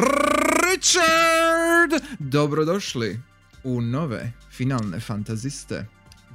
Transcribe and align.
Richard! 0.00 2.02
Dobrodošli 2.18 3.20
u 3.64 3.80
nove 3.80 4.32
finalne 4.52 5.00
fantaziste. 5.00 5.86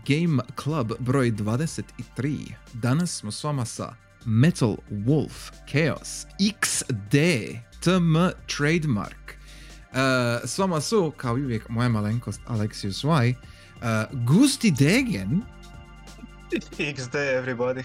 Game 0.07 0.43
Club 0.63 0.91
broj 0.99 1.31
23. 1.31 2.37
Danas 2.73 3.11
smo 3.11 3.31
s 3.31 3.43
vama 3.43 3.65
sa 3.65 3.95
Metal 4.25 4.75
Wolf 4.91 5.51
Chaos 5.71 6.25
XD 6.61 7.15
TM 7.83 8.15
Trademark. 8.57 9.37
Uh, 9.91 10.49
s 10.49 10.57
vama 10.57 10.81
su, 10.81 11.13
kao 11.17 11.37
i 11.37 11.43
uvijek, 11.43 11.69
moja 11.69 11.89
malenkost 11.89 12.41
Alexius 12.47 13.03
Y, 13.03 13.29
uh, 13.29 14.25
Gusti 14.25 14.71
Degen, 14.71 15.41
XD 16.95 17.15
everybody. 17.15 17.83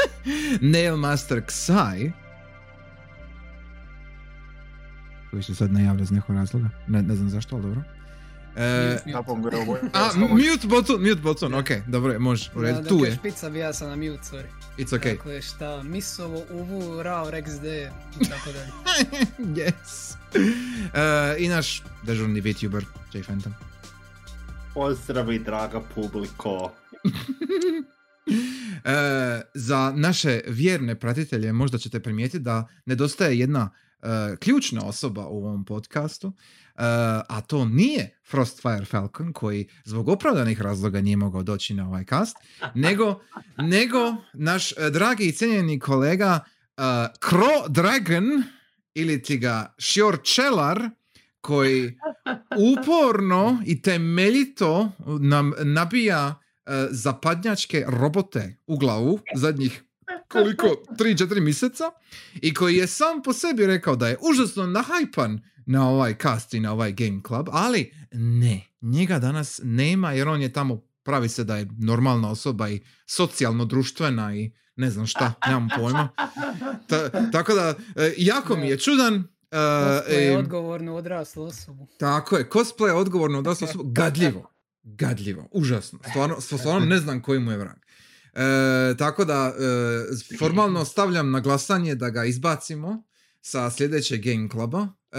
Nailmaster 0.72 1.42
Xai, 1.46 2.12
koji 5.36 5.42
se 5.42 5.54
sad 5.54 5.72
ne 5.72 5.84
javlja 5.84 6.02
iz 6.02 6.10
nekog 6.10 6.36
razloga, 6.36 6.68
ne, 6.86 7.02
ne 7.02 7.16
znam 7.16 7.30
zašto, 7.30 7.56
ali 7.56 7.62
dobro. 7.62 7.82
E, 8.56 8.98
a, 9.92 10.10
mute 10.16 10.66
button, 10.66 11.00
mute 11.00 11.20
button, 11.20 11.54
ok, 11.54 11.68
dobro 11.86 12.12
je, 12.12 12.18
može, 12.18 12.50
u 12.54 12.62
redu, 12.62 12.88
tu 12.88 13.04
je, 13.04 13.14
špica 13.14 13.50
bi 13.50 13.58
ja 13.58 13.72
sam 13.72 13.88
na 13.88 13.96
mute, 13.96 14.22
sorry. 14.22 14.46
it's 14.78 14.96
ok. 14.96 15.02
Dakle, 15.02 15.42
šta, 15.42 15.82
misovo, 15.82 16.42
uvu, 16.50 17.02
rao, 17.02 17.30
rex 17.30 17.60
d, 17.60 17.90
i 18.20 18.28
tako 18.28 18.50
dalje. 18.52 18.70
yes. 19.60 20.16
E, 20.94 21.36
I 21.38 21.48
naš 21.48 21.82
dežurni 22.02 22.40
VTuber, 22.40 22.84
J 23.12 23.22
Phantom. 23.22 23.54
Pozdravi 24.74 25.38
draga 25.38 25.80
publiko. 25.94 26.72
E, 28.84 29.40
za 29.54 29.92
naše 29.96 30.40
vjerne 30.46 30.94
pratitelje 30.94 31.52
možda 31.52 31.78
ćete 31.78 32.00
primijetiti 32.00 32.38
da 32.38 32.68
nedostaje 32.86 33.38
jedna 33.38 33.70
e, 34.02 34.36
ključna 34.36 34.84
osoba 34.84 35.26
u 35.26 35.44
ovom 35.44 35.64
podcastu, 35.64 36.28
e, 36.28 36.32
a 37.28 37.40
to 37.46 37.64
nije 37.64 38.18
Frostfire 38.30 38.84
Falcon 38.84 39.32
koji 39.32 39.68
zbog 39.84 40.08
opravdanih 40.08 40.60
razloga 40.60 41.00
nije 41.00 41.16
mogao 41.16 41.42
doći 41.42 41.74
na 41.74 41.88
ovaj 41.88 42.04
cast, 42.04 42.36
nego, 42.74 43.20
nego 43.74 44.16
naš 44.34 44.72
e, 44.72 44.90
dragi 44.90 45.24
i 45.24 45.32
cijenjeni 45.32 45.78
kolega 45.78 46.40
e, 46.40 46.82
Kro 47.20 47.68
Dragon 47.68 48.42
ili 48.94 49.22
ti 49.22 49.38
ga 49.38 49.74
Šiorčelar 49.78 50.90
koji 51.40 51.98
uporno 52.78 53.62
i 53.66 53.82
temeljito 53.82 54.92
nam 55.20 55.52
nabija 55.64 56.34
zapadnjačke 56.90 57.84
robote 57.88 58.56
u 58.66 58.76
glavu 58.76 59.20
zadnjih 59.34 59.82
koliko, 60.28 60.66
3-4 60.90 61.40
mjeseca 61.40 61.84
i 62.34 62.54
koji 62.54 62.76
je 62.76 62.86
sam 62.86 63.22
po 63.22 63.32
sebi 63.32 63.66
rekao 63.66 63.96
da 63.96 64.08
je 64.08 64.16
užasno 64.22 64.66
nahajpan 64.66 65.40
na 65.66 65.88
ovaj 65.88 66.14
cast 66.14 66.54
i 66.54 66.60
na 66.60 66.72
ovaj 66.72 66.92
game 66.92 67.20
club, 67.26 67.48
ali 67.52 67.92
ne, 68.12 68.60
njega 68.80 69.18
danas 69.18 69.60
nema 69.64 70.12
jer 70.12 70.28
on 70.28 70.42
je 70.42 70.52
tamo 70.52 70.82
pravi 71.02 71.28
se 71.28 71.44
da 71.44 71.56
je 71.56 71.68
normalna 71.78 72.30
osoba 72.30 72.68
i 72.68 72.80
socijalno 73.06 73.64
društvena 73.64 74.34
i 74.34 74.50
ne 74.76 74.90
znam 74.90 75.06
šta, 75.06 75.32
nemam 75.46 75.68
pojma. 75.76 76.08
Ta- 76.86 77.30
tako 77.30 77.54
da, 77.54 77.74
e, 77.96 78.14
jako 78.16 78.56
mi 78.56 78.68
je 78.68 78.78
čudan. 78.78 79.14
e, 79.14 79.24
To 80.06 80.12
je 80.12 80.38
odgovornu 80.38 80.96
odraslu 80.96 81.44
osobu. 81.44 81.86
tako 81.98 82.36
je, 82.36 82.48
cosplay 82.48 82.86
je 82.86 82.92
odgovorno 82.92 83.42
da 83.42 83.54
su 83.54 83.66
gadljivo. 83.84 84.50
Gadljivo, 84.82 85.48
užasno. 85.52 85.98
Stvarno, 86.10 86.40
stvarno 86.40 86.86
ne 86.86 86.98
znam 86.98 87.22
koji 87.22 87.40
mu 87.40 87.50
je 87.50 87.56
vrag. 87.56 87.76
E, 88.36 88.40
tako 88.96 89.24
da, 89.24 89.54
e, 90.30 90.36
formalno 90.38 90.84
stavljam 90.84 91.30
na 91.30 91.40
glasanje 91.40 91.94
da 91.94 92.10
ga 92.10 92.24
izbacimo 92.24 93.02
sa 93.40 93.70
sljedećeg 93.70 94.22
Game 94.22 94.48
Cluba, 94.50 94.88
e, 95.12 95.18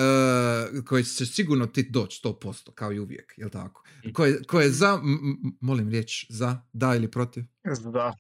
koji 0.82 1.04
će 1.04 1.26
sigurno 1.26 1.66
ti 1.68 1.84
doći 1.84 2.20
100%, 2.20 2.72
kao 2.72 2.94
i 2.94 3.00
uvijek, 3.00 3.34
jel 3.38 3.50
tako? 3.50 3.84
Ko 4.14 4.26
je, 4.26 4.44
ko 4.44 4.62
je 4.62 4.70
za, 4.70 4.94
m- 4.96 5.14
m- 5.14 5.58
molim 5.62 5.90
riječ, 5.90 6.26
za, 6.30 6.62
da 6.74 6.96
ili 6.96 7.12
protiv? 7.12 7.44
Da. 7.84 8.14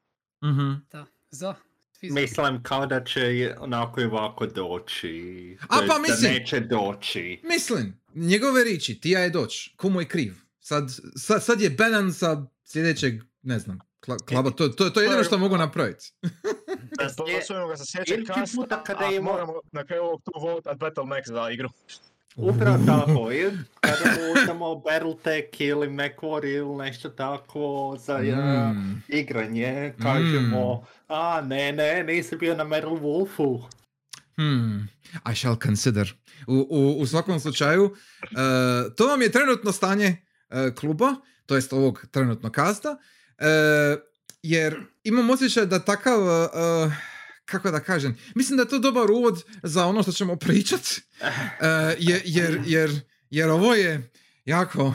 Mhm. 0.43 0.71
Da, 0.91 1.05
za. 1.31 1.55
Svi 1.91 2.09
za. 2.09 2.13
Mislim 2.13 2.63
kao 2.63 2.85
da 2.85 3.03
će 3.03 3.21
onako 3.59 4.01
i 4.01 4.05
ovako 4.05 4.45
doći. 4.47 5.57
A, 5.61 5.77
pa 5.87 5.99
mislim- 5.99 6.33
Da 6.33 6.39
neće 6.39 6.59
doći. 6.59 7.41
Mislim, 7.43 7.99
njegove 8.15 8.63
riči, 8.63 8.99
tija 8.99 9.19
je 9.19 9.29
doć, 9.29 9.69
komu 9.75 10.01
je 10.01 10.07
kriv. 10.07 10.33
Sad, 10.59 10.83
sad, 11.15 11.43
sad 11.43 11.61
je 11.61 11.69
banan 11.69 12.13
sa 12.13 12.45
sljedećeg, 12.63 13.13
ne 13.41 13.59
znam, 13.59 13.79
kla- 14.07 14.25
klaba, 14.25 14.51
to, 14.51 14.69
to, 14.69 14.89
to 14.89 14.99
je 14.99 15.05
jedino 15.05 15.23
što 15.23 15.37
mogu 15.37 15.57
napraviti. 15.57 16.11
Posujemo 17.37 17.67
ga 17.67 17.77
sa 17.77 17.85
sljedećeg 17.85 18.17
Idući 18.17 18.33
kasta, 18.33 18.55
puta 18.55 18.83
kada 18.83 19.05
a 19.05 19.11
ima- 19.11 19.31
moramo 19.31 19.53
na 19.71 19.85
kraju 19.85 20.03
ovog 20.03 20.21
tu 20.21 20.31
votat 20.41 20.77
Battle 20.77 21.03
Max 21.03 21.21
za 21.25 21.49
igru. 21.49 21.69
Upravo 22.35 22.77
tako. 22.85 23.31
I 23.31 23.49
kada 23.81 24.03
uzmemo 24.33 24.75
Battletech 24.75 25.61
ili 25.61 25.87
MechWarrior 25.87 26.45
ili 26.57 26.75
nešto 26.75 27.09
tako 27.09 27.97
za 27.99 28.17
Mm. 28.17 29.03
igranje, 29.07 29.93
kažemo 30.03 30.85
a 31.07 31.41
ne, 31.41 31.71
ne, 31.71 32.03
nisi 32.03 32.37
bio 32.37 32.55
na 32.55 32.63
Metal 32.63 32.91
Wolfu. 32.91 33.63
Hmm, 34.35 34.87
I 35.25 35.35
shall 35.35 35.57
consider. 35.57 36.13
U, 36.47 36.67
u, 36.69 37.01
u 37.01 37.05
svakom 37.05 37.39
slučaju, 37.39 37.83
uh, 37.85 37.93
to 38.95 39.07
vam 39.07 39.21
je 39.21 39.31
trenutno 39.31 39.71
stanje 39.71 40.17
uh, 40.49 40.75
kluba, 40.75 41.15
to 41.45 41.55
jest 41.55 41.73
ovog 41.73 42.05
trenutno 42.11 42.51
kasta, 42.51 42.91
uh, 42.91 42.97
jer 44.43 44.81
imam 45.03 45.29
osjećaj 45.29 45.65
da 45.65 45.79
takav, 45.79 46.23
uh, 46.23 46.49
uh, 46.85 46.93
kako 47.45 47.71
da 47.71 47.79
kažem, 47.79 48.17
mislim 48.35 48.57
da 48.57 48.63
je 48.63 48.69
to 48.69 48.79
dobar 48.79 49.11
uvod 49.11 49.43
za 49.63 49.85
ono 49.85 50.03
što 50.03 50.11
ćemo 50.11 50.35
pričat, 50.35 50.81
uh, 51.21 51.27
jer, 51.99 52.21
jer, 52.25 52.61
jer, 52.65 52.99
jer 53.29 53.49
ovo 53.49 53.75
je 53.75 54.09
jako 54.45 54.93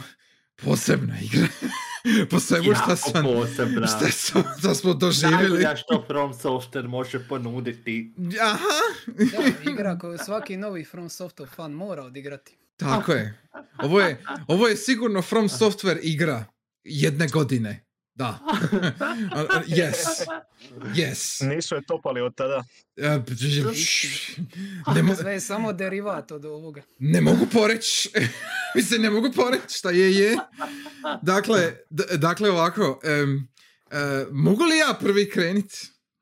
posebna 0.56 1.14
igra. 1.20 1.46
po 2.30 2.40
svemu 2.40 2.74
šta 2.74 2.96
sam, 2.96 3.24
posebna. 3.24 3.86
šta, 3.86 4.10
sam, 4.10 4.42
šta 4.58 4.74
smo 4.74 4.94
doživjeli. 4.94 5.42
Najbolja 5.42 5.76
što 5.76 6.04
From 6.06 6.32
Software 6.32 6.88
može 6.88 7.28
ponuditi. 7.28 8.14
Aha, 8.40 8.58
Da, 9.06 9.70
igra 9.72 9.98
koju 9.98 10.18
svaki 10.18 10.56
novi 10.56 10.84
From 10.84 11.08
Software 11.08 11.54
fan 11.54 11.72
mora 11.72 12.02
odigrati. 12.02 12.56
Tako 12.76 13.12
je. 13.12 13.38
Ovo 13.78 14.00
je, 14.00 14.24
ovo 14.46 14.68
je 14.68 14.76
sigurno 14.76 15.22
From 15.22 15.48
Software 15.48 15.98
igra 16.02 16.44
jedne 16.84 17.28
godine. 17.28 17.84
Da. 18.14 18.38
yes. 19.68 19.94
Yes. 20.94 21.46
Nisu 21.46 21.74
je 21.74 21.82
topali 21.84 22.20
od 22.20 22.34
tada. 22.34 22.64
E, 22.96 23.20
Ne, 24.86 25.02
mo- 25.04 25.16
Sve 25.16 25.32
je 25.32 25.40
samo 25.40 25.72
derivat 25.72 26.32
od 26.32 26.44
ovoga. 26.44 26.82
ne 26.98 27.20
mogu 27.20 27.46
poreć. 27.46 28.08
Mislim, 28.76 29.02
ne 29.02 29.10
mogu 29.10 29.32
poreć 29.32 29.60
šta 29.68 29.90
je 29.90 30.14
je. 30.14 30.36
Dakle, 31.22 31.76
d- 31.90 32.16
dakle 32.16 32.50
ovako. 32.50 33.00
em, 33.04 33.48
e, 33.90 34.26
mogu 34.32 34.64
li 34.64 34.78
ja 34.78 34.98
prvi 35.00 35.30
krenit? 35.30 35.72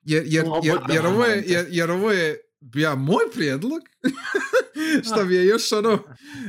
Jer, 0.02 0.22
jer, 0.26 0.44
jer, 0.64 0.78
jer, 0.90 1.06
ovo 1.06 1.24
je, 1.24 1.44
jer, 1.46 1.66
jer 1.70 1.90
ovo 1.90 2.12
je 2.12 2.40
ja, 2.74 2.94
moj 2.94 3.24
prijedlog. 3.34 3.80
šta 5.04 5.24
mi 5.24 5.34
je 5.34 5.46
još 5.46 5.72
ono 5.72 5.92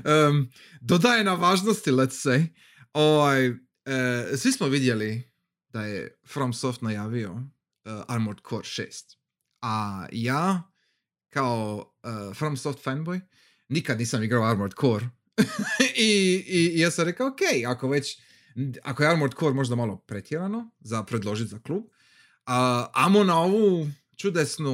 em, 0.06 0.50
dodaje 0.82 1.24
na 1.24 1.34
važnosti, 1.34 1.92
let's 1.92 2.28
say. 2.28 2.46
Ovaj, 2.94 3.48
e, 3.48 3.54
svi 4.38 4.52
smo 4.52 4.68
vidjeli 4.68 5.31
da 5.74 5.86
je 5.86 6.18
FromSoft 6.28 6.82
najavio 6.82 7.32
uh, 7.32 7.42
Armored 8.08 8.40
Core 8.50 8.64
6. 8.64 9.16
A 9.62 10.06
ja, 10.12 10.72
kao 11.30 11.86
uh, 12.04 12.36
FromSoft 12.36 12.84
fanboy, 12.86 13.20
nikad 13.70 14.00
nisam 14.00 14.24
igrao 14.24 14.44
Armored 14.44 14.74
Core. 14.82 15.06
I, 15.96 16.44
I 16.48 16.72
i 16.76 16.80
ja 16.80 16.92
sam 16.92 17.06
rekao, 17.06 17.28
ok, 17.28 17.40
ako 17.68 17.88
već, 17.90 18.22
ako 18.84 19.04
je 19.04 19.10
Armored 19.10 19.34
Core 19.40 19.54
možda 19.54 19.76
malo 19.76 19.98
pretjerano 19.98 20.70
za 20.80 21.04
predložiti 21.04 21.50
za 21.50 21.60
klub, 21.60 21.84
a 22.46 22.88
amo 22.94 23.24
na 23.24 23.40
ovu 23.40 23.88
čudesnu 24.18 24.74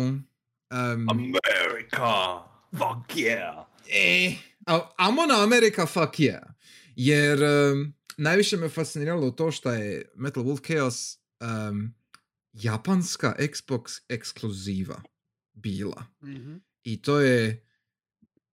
em, 0.69 1.10
America! 1.10 2.39
Fuck 2.72 3.18
yeah! 3.18 3.63
E, 3.89 4.36
a- 4.66 4.89
amo 4.98 5.25
na 5.25 5.44
Amerika 5.44 5.86
fuck 5.86 6.19
yeah. 6.19 6.42
Jer 6.95 7.44
em, 7.44 7.94
najviše 8.18 8.58
me 8.58 8.69
fasciniralo 8.69 9.31
to 9.31 9.52
što 9.52 9.72
je 9.72 10.10
Metal 10.16 10.44
Wolf 10.44 10.68
Chaos 10.68 11.18
em, 11.40 11.96
japanska 12.54 13.36
Xbox 13.40 14.02
ekskluziva 14.10 15.02
bila. 15.54 16.06
Mhm. 16.24 16.56
I 16.84 17.02
to 17.02 17.19
je 17.19 17.66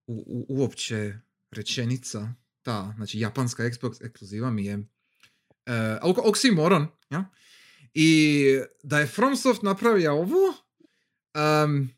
u, 0.06 0.24
u- 0.26 0.46
uopće 0.48 1.14
rečenica, 1.50 2.32
ta, 2.62 2.92
znači 2.96 3.18
japanska 3.20 3.62
Xbox 3.62 4.06
ekskluziva 4.06 4.50
mi 4.50 4.64
je 4.64 4.76
uh, 4.76 4.84
oksimoron, 6.24 6.86
ja? 7.10 7.30
I 7.94 8.44
da 8.82 8.98
je 8.98 9.06
FromSoft 9.06 9.62
napravio 9.62 10.12
ovo, 10.12 10.54
um, 11.64 11.90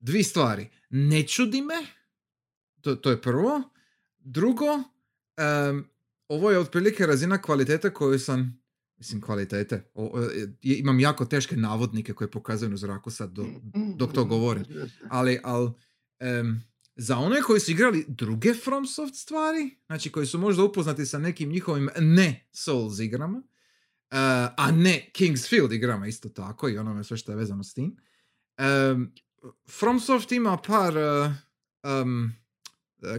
dvi 0.00 0.22
stvari. 0.22 0.68
Ne 0.90 1.26
čudi 1.26 1.62
me, 1.62 1.86
to, 2.80 2.96
to 2.96 3.10
je 3.10 3.22
prvo. 3.22 3.62
Drugo, 4.18 4.82
em, 5.36 5.88
ovo 6.30 6.50
je 6.50 6.58
otprilike 6.58 7.06
razina 7.06 7.42
kvalitete 7.42 7.90
koju 7.90 8.18
sam, 8.18 8.62
mislim 8.96 9.20
kvalitete, 9.20 9.90
o, 9.94 10.04
o, 10.04 10.28
imam 10.62 11.00
jako 11.00 11.24
teške 11.24 11.56
navodnike 11.56 12.12
koje 12.12 12.30
pokazuju 12.30 12.70
na 12.70 12.76
zraku 12.76 13.10
sad 13.10 13.30
do, 13.32 13.46
dok 13.96 14.12
to 14.12 14.24
govorim. 14.24 14.64
ali, 15.08 15.40
ali 15.44 15.70
em, 16.18 16.64
za 16.96 17.18
one 17.18 17.42
koji 17.42 17.60
su 17.60 17.70
igrali 17.70 18.04
druge 18.08 18.54
FromSoft 18.54 19.14
stvari, 19.14 19.78
znači 19.86 20.12
koji 20.12 20.26
su 20.26 20.38
možda 20.38 20.64
upoznati 20.64 21.06
sa 21.06 21.18
nekim 21.18 21.48
njihovim 21.48 21.88
ne 22.00 22.48
Souls 22.52 22.98
igrama, 22.98 23.38
uh, 23.38 23.44
a 24.56 24.70
ne 24.72 25.10
Kingsfield 25.12 25.72
igrama 25.72 26.06
isto 26.06 26.28
tako 26.28 26.68
i 26.68 26.78
onome 26.78 27.04
sve 27.04 27.16
što 27.16 27.32
je 27.32 27.36
vezano 27.36 27.64
s 27.64 27.74
tim. 27.74 27.96
Um, 28.92 29.12
FromSoft 29.78 30.32
ima 30.32 30.56
par 30.66 30.94
uh, 30.96 31.32
um, 32.02 32.32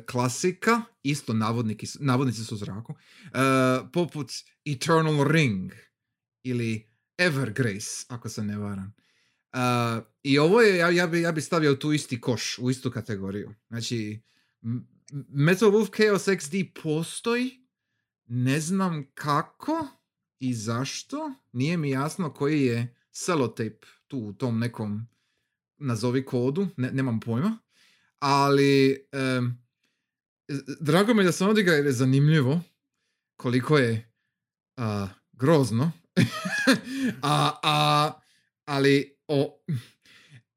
klasika, 0.05 0.81
isto 1.03 1.33
navodniki, 1.33 1.85
su- 1.85 1.99
navodnici 2.01 2.43
su 2.45 2.55
u 2.55 2.57
zraku, 2.57 2.91
uh, 2.93 3.89
poput 3.93 4.31
Eternal 4.65 5.27
Ring 5.27 5.71
ili 6.43 6.87
Evergrace, 7.17 8.05
ako 8.07 8.29
se 8.29 8.43
ne 8.43 8.57
varam. 8.57 8.93
Uh, 9.53 9.59
I 10.23 10.39
ovo 10.39 10.61
je, 10.61 10.77
ja, 10.77 10.89
ja, 10.89 11.07
bi, 11.07 11.21
ja 11.21 11.31
bi 11.31 11.41
stavio 11.41 11.75
tu 11.75 11.93
isti 11.93 12.21
koš, 12.21 12.59
u 12.59 12.69
istu 12.69 12.91
kategoriju. 12.91 13.53
Znači, 13.67 14.21
Metal 15.29 15.71
Wolf 15.71 15.95
Chaos 15.95 16.27
XD 16.27 16.81
postoji, 16.83 17.67
ne 18.25 18.59
znam 18.59 19.11
kako 19.13 19.87
i 20.39 20.53
zašto, 20.53 21.33
nije 21.51 21.77
mi 21.77 21.89
jasno 21.89 22.33
koji 22.33 22.61
je 22.61 22.95
sellotape 23.11 23.87
tu 24.07 24.17
u 24.17 24.33
tom 24.33 24.59
nekom 24.59 25.07
nazovi 25.77 26.25
kodu, 26.25 26.67
ne, 26.77 26.91
nemam 26.91 27.19
pojma, 27.19 27.57
ali 28.19 29.05
z- 29.11 29.61
drago 30.79 31.13
mi 31.13 31.21
je 31.21 31.25
da 31.25 31.31
sam 31.31 31.49
odigrao 31.49 31.75
jer 31.75 31.85
je 31.85 31.91
zanimljivo 31.91 32.61
koliko 33.35 33.77
je 33.77 34.11
a, 34.77 35.07
grozno, 35.31 35.91
a, 37.21 37.51
a, 37.63 38.11
ali 38.65 39.17
o, 39.27 39.63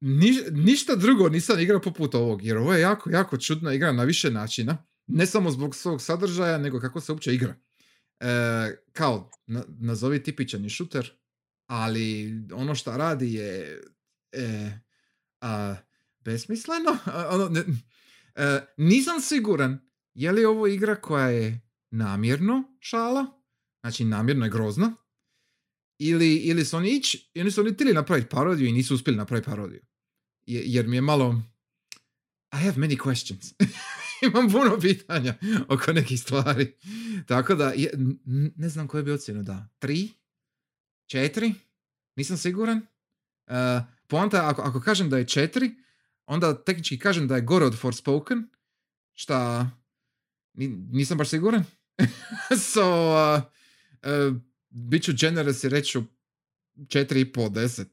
niš- 0.00 0.50
ništa 0.50 0.96
drugo 0.96 1.28
nisam 1.28 1.60
igrao 1.60 1.80
poput 1.80 2.14
ovog, 2.14 2.44
jer 2.44 2.56
ovo 2.56 2.74
je 2.74 2.80
jako, 2.80 3.10
jako 3.10 3.36
čudna 3.38 3.74
igra 3.74 3.92
na 3.92 4.04
više 4.04 4.30
načina, 4.30 4.86
ne 5.06 5.26
samo 5.26 5.50
zbog 5.50 5.74
svog 5.74 6.02
sadržaja, 6.02 6.58
nego 6.58 6.80
kako 6.80 7.00
se 7.00 7.12
uopće 7.12 7.34
igra. 7.34 7.54
E, 8.20 8.26
kao, 8.92 9.30
na- 9.46 9.64
nazovi 9.68 10.22
tipičan 10.22 10.64
je 10.64 10.70
šuter, 10.70 11.12
ali 11.66 12.32
ono 12.52 12.74
što 12.74 12.96
radi 12.96 13.34
je 13.34 13.80
e, 14.32 14.70
a, 15.40 15.74
besmisleno. 16.20 16.98
A, 17.04 17.28
ono, 17.34 17.48
ne- 17.48 17.64
e, 18.34 18.60
nisam 18.76 19.20
siguran 19.20 19.78
je 20.14 20.32
li 20.32 20.44
ovo 20.44 20.66
igra 20.66 20.94
koja 20.94 21.28
je 21.28 21.60
namjerno 21.90 22.76
šala, 22.80 23.26
znači 23.82 24.04
namjerno 24.04 24.44
je 24.44 24.50
grozna, 24.50 24.96
ili, 25.98 26.34
ili 26.36 26.64
su 26.64 26.76
oni 26.76 26.90
ići, 26.96 27.30
ili 27.34 27.50
su 27.50 27.60
oni 27.60 27.72
htjeli 27.72 27.92
napraviti 27.92 28.28
parodiju 28.28 28.68
i 28.68 28.72
nisu 28.72 28.94
uspjeli 28.94 29.16
napraviti 29.16 29.46
parodiju. 29.50 29.80
Je- 30.46 30.62
jer 30.66 30.86
mi 30.86 30.96
je 30.96 31.00
malo... 31.00 31.42
I 32.52 32.56
have 32.56 32.76
many 32.76 32.98
questions. 32.98 33.54
Imam 34.26 34.50
puno 34.50 34.80
pitanja 34.80 35.34
oko 35.68 35.92
nekih 35.92 36.20
stvari. 36.20 36.74
Tako 37.26 37.54
da, 37.54 37.68
je, 37.68 37.90
ne 38.56 38.68
znam 38.68 38.88
koje 38.88 39.02
bi 39.02 39.12
ocjenu 39.12 39.42
da. 39.42 39.68
Tri? 39.78 40.08
Četiri? 41.06 41.54
Nisam 42.16 42.36
siguran. 42.36 42.78
Uh, 42.78 43.54
poanta, 44.06 44.48
ako, 44.48 44.62
ako 44.62 44.80
kažem 44.80 45.10
da 45.10 45.18
je 45.18 45.26
četiri, 45.26 45.70
onda 46.26 46.64
tehnički 46.64 46.98
kažem 46.98 47.28
da 47.28 47.36
je 47.36 47.42
gore 47.42 47.64
od 47.64 47.78
Forspoken, 47.78 48.48
šta 49.14 49.70
ni- 50.54 50.68
nisam 50.90 51.18
baš 51.18 51.28
siguran. 51.28 51.64
so, 52.72 53.12
uh, 53.12 53.42
uh, 54.02 54.36
bit 54.70 55.02
ću 55.02 55.12
generous 55.20 55.64
i 55.64 55.68
reći 55.68 55.90
ću 55.90 56.02
4,5 56.76 57.50
10. 57.50 57.84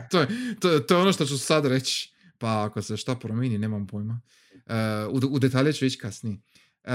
to, 0.10 0.20
je, 0.20 0.28
to, 0.60 0.80
to 0.80 0.94
je 0.94 1.00
ono 1.00 1.12
što 1.12 1.26
ću 1.26 1.38
sad 1.38 1.66
reći. 1.66 2.12
Pa 2.38 2.64
ako 2.64 2.82
se 2.82 2.96
šta 2.96 3.14
promijeni, 3.14 3.58
nemam 3.58 3.86
pojma. 3.86 4.20
Uh, 4.66 5.22
u, 5.22 5.34
u 5.34 5.38
detalje 5.38 5.72
ću 5.72 5.86
ići 5.86 5.98
kasnije. 5.98 6.36
Uh, 6.84 6.92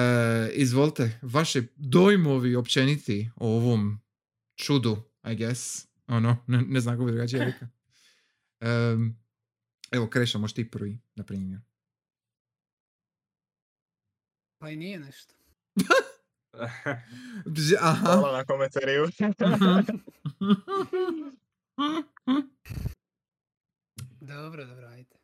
izvolite, 0.53 1.19
vaše 1.21 1.63
dojmovi 1.75 2.56
općeniti 2.56 3.30
o 3.36 3.56
ovom 3.56 4.01
čudu, 4.56 4.98
I 5.31 5.36
guess. 5.36 5.88
Ono, 6.07 6.38
ne, 6.48 6.62
ne 6.62 6.80
znam 6.80 6.95
kako 6.95 7.06
bi 7.06 7.12
drugačije 7.12 7.45
rekao. 7.45 7.68
Um, 8.62 9.19
evo, 9.92 10.10
Kreša, 10.10 10.38
možeš 10.38 10.56
ti 10.56 10.72
prvi, 10.72 11.00
na 11.16 11.24
primjer. 11.24 11.62
Pa 14.57 14.69
i 14.69 14.75
nije 14.75 15.00
nešto. 15.00 15.36
Aha. 16.60 17.01
Hvala 18.00 18.38
na 18.38 18.45
komentariju. 18.45 19.07
Dobro, 24.22 24.66
dobro, 24.66 24.88
ajde. 24.88 25.16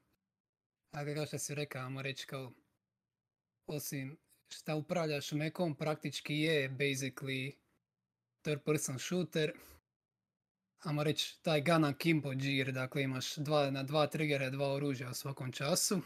A 0.92 1.16
kao 1.16 1.26
što 1.26 1.40
si 1.40 1.56
rekao, 1.56 1.82
ajmo 1.82 2.02
reći 2.02 2.28
kao, 2.28 2.54
osim 3.68 4.18
šta 4.54 4.76
upravljaš 4.76 5.32
mekom, 5.32 5.76
praktički 5.76 6.36
je 6.36 6.70
basically 6.70 7.56
third 8.42 8.64
person 8.66 9.00
shooter. 9.00 9.54
Ajmo 10.84 11.04
reći, 11.04 11.38
taj 11.42 11.62
gun 11.62 11.86
akimbo 11.86 12.34
džir, 12.34 12.72
dakle 12.72 13.04
imaš 13.04 13.36
dva, 13.36 13.72
na 13.72 13.84
dva 13.84 14.08
triggera, 14.08 14.50
dva 14.50 14.74
oružja 14.74 15.10
u 15.10 15.14
svakom 15.14 15.52
času. 15.52 16.02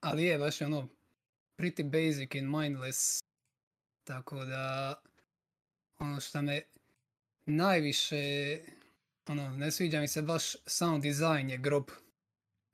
Ali 0.00 0.24
je 0.24 0.38
baš 0.38 0.60
ono 0.62 0.88
pretty 1.58 1.82
basic 1.82 2.34
and 2.34 2.50
mindless. 2.50 3.20
Tako 4.04 4.44
da, 4.44 4.94
ono 5.98 6.20
što 6.20 6.42
me 6.42 6.62
najviše 7.46 8.58
ono, 9.28 9.56
ne 9.56 9.70
sviđa 9.70 10.00
mi 10.00 10.08
se 10.08 10.22
baš 10.22 10.56
sound 10.66 11.02
design 11.02 11.50
je 11.50 11.58
grob. 11.58 11.90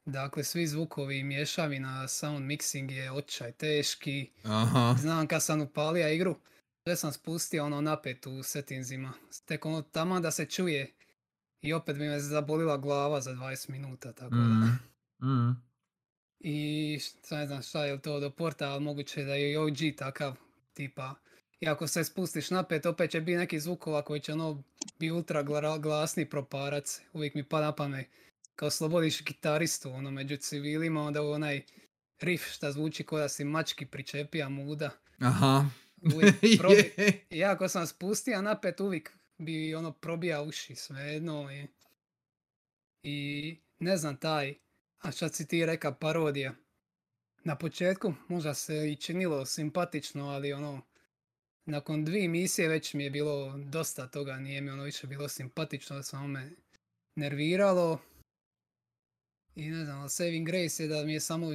Dakle, 0.05 0.45
svi 0.45 0.67
zvukovi 0.67 1.19
i 1.19 1.25
mješavina, 1.25 2.09
sound 2.09 2.47
mixing 2.47 2.91
je 2.91 3.13
očaj 3.13 3.53
teški. 3.53 4.31
Aha. 4.45 4.97
Znam 4.99 5.27
kad 5.27 5.43
sam 5.43 5.61
upalio 5.61 6.09
igru, 6.09 6.37
sve 6.85 6.97
sam 6.97 7.12
spustio 7.12 7.65
ono 7.65 7.81
napet 7.81 8.27
u 8.27 8.43
settingsima. 8.43 9.12
Tek 9.47 9.67
ono 9.67 9.82
tamo 9.82 10.21
da 10.21 10.31
se 10.31 10.47
čuje 10.47 10.93
i 11.61 11.73
opet 11.73 11.97
bi 11.97 12.09
me 12.09 12.21
zabolila 12.21 12.76
glava 12.76 13.21
za 13.21 13.33
20 13.33 13.71
minuta, 13.71 14.12
tako 14.12 14.35
da. 14.35 14.40
Mm. 14.40 14.78
Mm. 15.23 15.62
I 16.40 16.99
šta 16.99 17.37
ne 17.37 17.47
znam 17.47 17.62
šta 17.62 17.85
je 17.85 18.02
to 18.02 18.21
do 18.21 18.31
porta, 18.31 18.71
ali 18.71 18.85
moguće 18.85 19.25
da 19.25 19.35
je 19.35 19.52
i 19.52 19.57
OG 19.57 19.76
takav 19.97 20.37
tipa. 20.75 21.14
I 21.61 21.69
ako 21.69 21.87
se 21.87 22.05
spustiš 22.05 22.50
napet, 22.50 22.87
opet 22.87 23.11
će 23.11 23.21
biti 23.21 23.38
neki 23.38 23.61
zvukova 23.61 24.02
koji 24.02 24.21
će 24.21 24.33
ono 24.33 24.62
bi 24.99 25.11
ultra 25.11 25.45
gla- 25.45 25.81
glasni 25.81 26.31
proparac. 26.31 27.00
Uvijek 27.12 27.35
mi 27.35 27.45
pada 27.45 27.66
na 27.66 27.75
pamet. 27.75 28.07
Kao 28.57 28.71
slobodiš 28.71 29.25
gitaristu 29.25 29.90
ono 29.90 30.11
među 30.11 30.37
civilima, 30.37 31.02
onda 31.02 31.23
onaj 31.23 31.62
riff 32.21 32.45
šta 32.50 32.73
zvuči 32.73 33.05
kao 33.05 33.19
da 33.19 33.28
si 33.28 33.45
mački 33.45 33.87
pričepija 33.87 34.49
muda. 34.49 34.90
Aha. 35.19 35.64
Uvijek 36.14 36.35
probi... 36.61 36.92
Ja 37.30 37.50
ako 37.50 37.69
sam 37.69 37.87
spustio 37.87 38.42
napet 38.42 38.80
uvijek 38.80 39.12
bi 39.38 39.75
ono 39.75 39.92
probija 39.92 40.42
uši 40.42 40.75
svejedno 40.75 41.49
i, 41.52 41.66
i 43.02 43.57
ne 43.78 43.97
znam 43.97 44.16
taj, 44.16 44.54
a 44.99 45.12
šta 45.12 45.28
si 45.28 45.49
ti 45.49 45.66
reka 45.66 45.92
parodija. 45.92 46.54
Na 47.45 47.57
početku 47.57 48.14
možda 48.28 48.54
se 48.54 48.92
i 48.92 48.97
činilo 48.97 49.47
simpatično, 49.47 50.28
ali 50.28 50.52
ono, 50.52 50.83
nakon 51.64 52.04
dvije 52.04 52.28
misije 52.28 52.69
već 52.69 52.95
mi 52.95 53.04
je 53.04 53.11
bilo 53.11 53.59
dosta 53.59 54.07
toga, 54.07 54.37
nije 54.37 54.61
mi 54.61 54.71
ono 54.71 54.83
više 54.83 55.07
bilo 55.07 55.28
simpatično 55.28 55.97
da 55.97 56.02
samo 56.02 56.28
me 56.28 56.50
nerviralo. 57.14 58.00
I 59.54 59.71
ne 59.71 59.85
znam, 59.85 60.09
saving 60.09 60.47
grace 60.47 60.83
je 60.83 60.88
da 60.88 61.04
mi 61.04 61.12
je 61.12 61.21
samo 61.21 61.47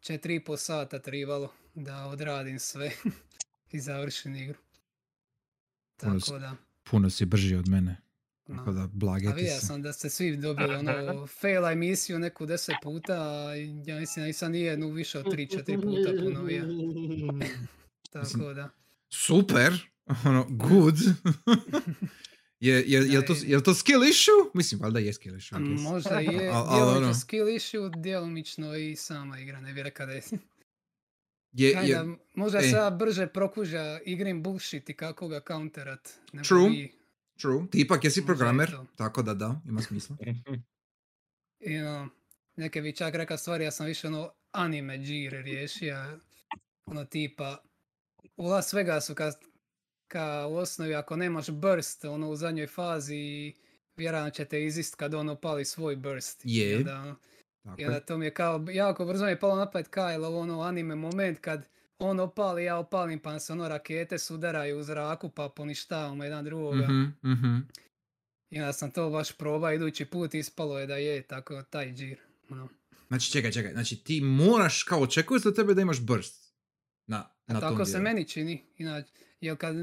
4,5 0.00 0.56
sata 0.56 0.98
tribalo 0.98 1.52
da 1.74 2.06
odradim 2.06 2.58
sve 2.58 2.90
i 3.72 3.80
završim 3.80 4.34
igru. 4.36 4.58
Puno 5.96 6.20
Tako 6.20 6.38
da, 6.38 6.56
Puno 6.90 7.10
si 7.10 7.24
brži 7.24 7.54
od 7.54 7.68
mene. 7.68 7.96
no. 8.46 8.56
Tako 8.56 8.72
da 8.72 8.82
A 8.82 8.88
blageti 8.92 9.34
vidio 9.34 9.60
sam 9.60 9.82
da 9.82 9.92
ste 9.92 10.10
svi 10.10 10.36
dobili 10.36 10.74
ono 10.74 11.26
fail 11.40 11.66
emisiju 11.66 12.18
neku 12.18 12.46
deset 12.46 12.74
puta, 12.82 13.14
a 13.14 13.54
ja 13.86 14.00
mislim 14.00 14.22
da 14.22 14.26
nisam 14.26 14.52
ni 14.52 14.60
jednu 14.60 14.90
više 14.90 15.18
od 15.18 15.26
3-4 15.26 15.82
puta 15.82 16.24
ponovio. 16.24 16.64
Tako 18.12 18.54
da. 18.54 18.70
Super. 19.10 19.88
Ono, 20.24 20.46
good. 20.48 20.96
je, 22.60 22.84
je, 22.86 23.12
je, 23.12 23.26
to, 23.26 23.34
je 23.46 23.62
to 23.62 23.74
skill 23.74 24.04
issue? 24.04 24.50
Mislim, 24.54 24.80
valjda 24.80 24.98
je 24.98 25.12
skill 25.12 25.36
issue. 25.36 25.56
A 25.56 25.60
možda 25.60 26.20
je 26.20 26.52
djelomično 26.74 27.14
skill 27.14 27.48
issue, 27.48 27.90
djelomično 27.96 28.76
i 28.76 28.96
sama 28.96 29.38
igra, 29.38 29.60
ne 29.60 29.72
bi 29.72 29.82
rekao 29.82 30.06
da 30.06 30.12
je. 30.12 30.22
Je, 31.52 31.68
je, 31.70 32.04
možda 32.34 32.58
e. 32.58 32.62
se 32.62 32.76
ja 32.76 32.90
brže 32.90 33.26
prokuža 33.26 34.00
igrim 34.04 34.42
bullshit 34.42 34.90
i 34.90 34.94
kako 34.94 35.28
ga 35.28 35.40
counterat. 35.48 36.10
nego 36.32 36.48
True. 36.48 36.68
vi. 36.68 36.92
true. 37.40 37.66
Ti 37.70 37.80
ipak 37.80 38.04
jesi 38.04 38.20
je 38.20 38.26
programer, 38.26 38.76
tako 38.96 39.22
da 39.22 39.34
da, 39.34 39.60
ima 39.68 39.82
smisla. 39.82 40.16
I 41.60 41.78
ono, 41.78 42.08
neke 42.56 42.80
bi 42.80 42.96
čak 42.96 43.14
rekao 43.14 43.36
stvari, 43.36 43.64
ja 43.64 43.70
sam 43.70 43.86
više 43.86 44.06
ono 44.06 44.30
anime 44.52 44.98
džire 44.98 45.42
riješio. 45.42 46.18
Ono 46.86 47.04
tipa, 47.04 47.62
u 48.36 48.46
Las 48.46 48.72
Vegasu 48.72 49.14
ka, 49.14 49.32
ka 50.08 50.46
u 50.50 50.56
osnovi 50.56 50.94
ako 50.94 51.16
nemaš 51.16 51.50
burst 51.50 52.04
ono 52.04 52.30
u 52.30 52.36
zadnjoj 52.36 52.66
fazi, 52.66 53.54
vjerojatno 53.96 54.30
će 54.30 54.44
te 54.44 54.64
izist 54.64 54.94
kad 54.94 55.14
ono 55.14 55.34
pali 55.34 55.64
svoj 55.64 55.96
burst. 55.96 56.44
I 56.44 56.56
Je. 56.56 56.94
ono, 56.94 57.16
Tako 57.62 57.80
I 57.80 57.84
onda 57.84 58.00
to 58.00 58.18
mi 58.18 58.24
je 58.24 58.34
kao, 58.34 58.66
jako 58.70 59.04
brzo 59.04 59.24
mi 59.24 59.30
je 59.30 59.40
palo 59.40 59.56
na 59.56 59.70
pamet 59.70 59.90
Kyle, 59.90 60.38
ono 60.40 60.60
anime 60.60 60.94
moment 60.94 61.38
kad 61.40 61.68
on 61.98 62.20
opali, 62.20 62.64
ja 62.64 62.78
opalim, 62.78 63.18
pa 63.18 63.38
se 63.38 63.52
ono 63.52 63.68
rakete 63.68 64.18
sudaraju 64.18 64.78
u 64.78 64.82
zraku, 64.82 65.30
pa 65.30 65.48
poništavamo 65.48 66.24
jedan 66.24 66.44
drugoga. 66.44 66.84
Mhm, 66.84 67.32
mhm. 67.32 67.58
I 68.50 68.60
onda 68.60 68.72
sam 68.72 68.90
to 68.90 69.10
baš 69.10 69.32
probao 69.32 69.72
idući 69.72 70.04
put, 70.04 70.34
ispalo 70.34 70.78
je 70.78 70.86
da 70.86 70.96
je 70.96 71.22
tako 71.22 71.62
taj 71.62 71.92
džir. 71.92 72.18
Ono. 72.50 72.68
Znači, 73.08 73.32
čekaj, 73.32 73.52
čekaj. 73.52 73.72
Znači, 73.72 74.04
ti 74.04 74.20
moraš, 74.20 74.82
kao 74.82 75.00
očekuje 75.00 75.40
se 75.40 75.48
od 75.48 75.56
tebe 75.56 75.74
da 75.74 75.82
imaš 75.82 76.00
burst. 76.00 76.54
Na, 77.06 77.16
na 77.46 77.58
A 77.58 77.60
tom 77.60 77.70
tako 77.70 77.84
se 77.84 78.00
meni 78.00 78.28
čini. 78.28 78.66
Inače, 78.76 79.12
jer 79.40 79.56
kad 79.56 79.74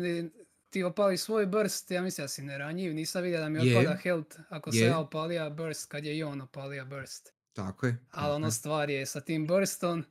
ti 0.70 0.84
opali 0.84 1.18
svoj 1.18 1.46
burst, 1.46 1.92
ja 1.92 2.02
mislim 2.02 2.24
da 2.24 2.28
si 2.28 2.44
neranjiv, 2.44 2.94
nisam 2.94 3.24
vidio 3.24 3.40
da 3.40 3.50
mi 3.50 3.68
Je. 3.68 3.78
otpada 3.78 3.98
health 3.98 4.40
ako 4.50 4.72
se 4.72 4.78
Je. 4.78 4.86
ja 4.86 5.00
opalija 5.00 5.50
burst 5.50 5.90
kad 5.90 6.06
je 6.06 6.18
i 6.18 6.24
on 6.24 6.42
opalija 6.42 6.86
burst. 6.86 7.35
Tako 7.56 7.86
je. 7.86 7.98
Ali 8.12 8.34
ono 8.34 8.52
stvar 8.52 8.90
je 8.90 9.06
sa 9.06 9.22
tim 9.22 9.48
burstom 9.48 10.04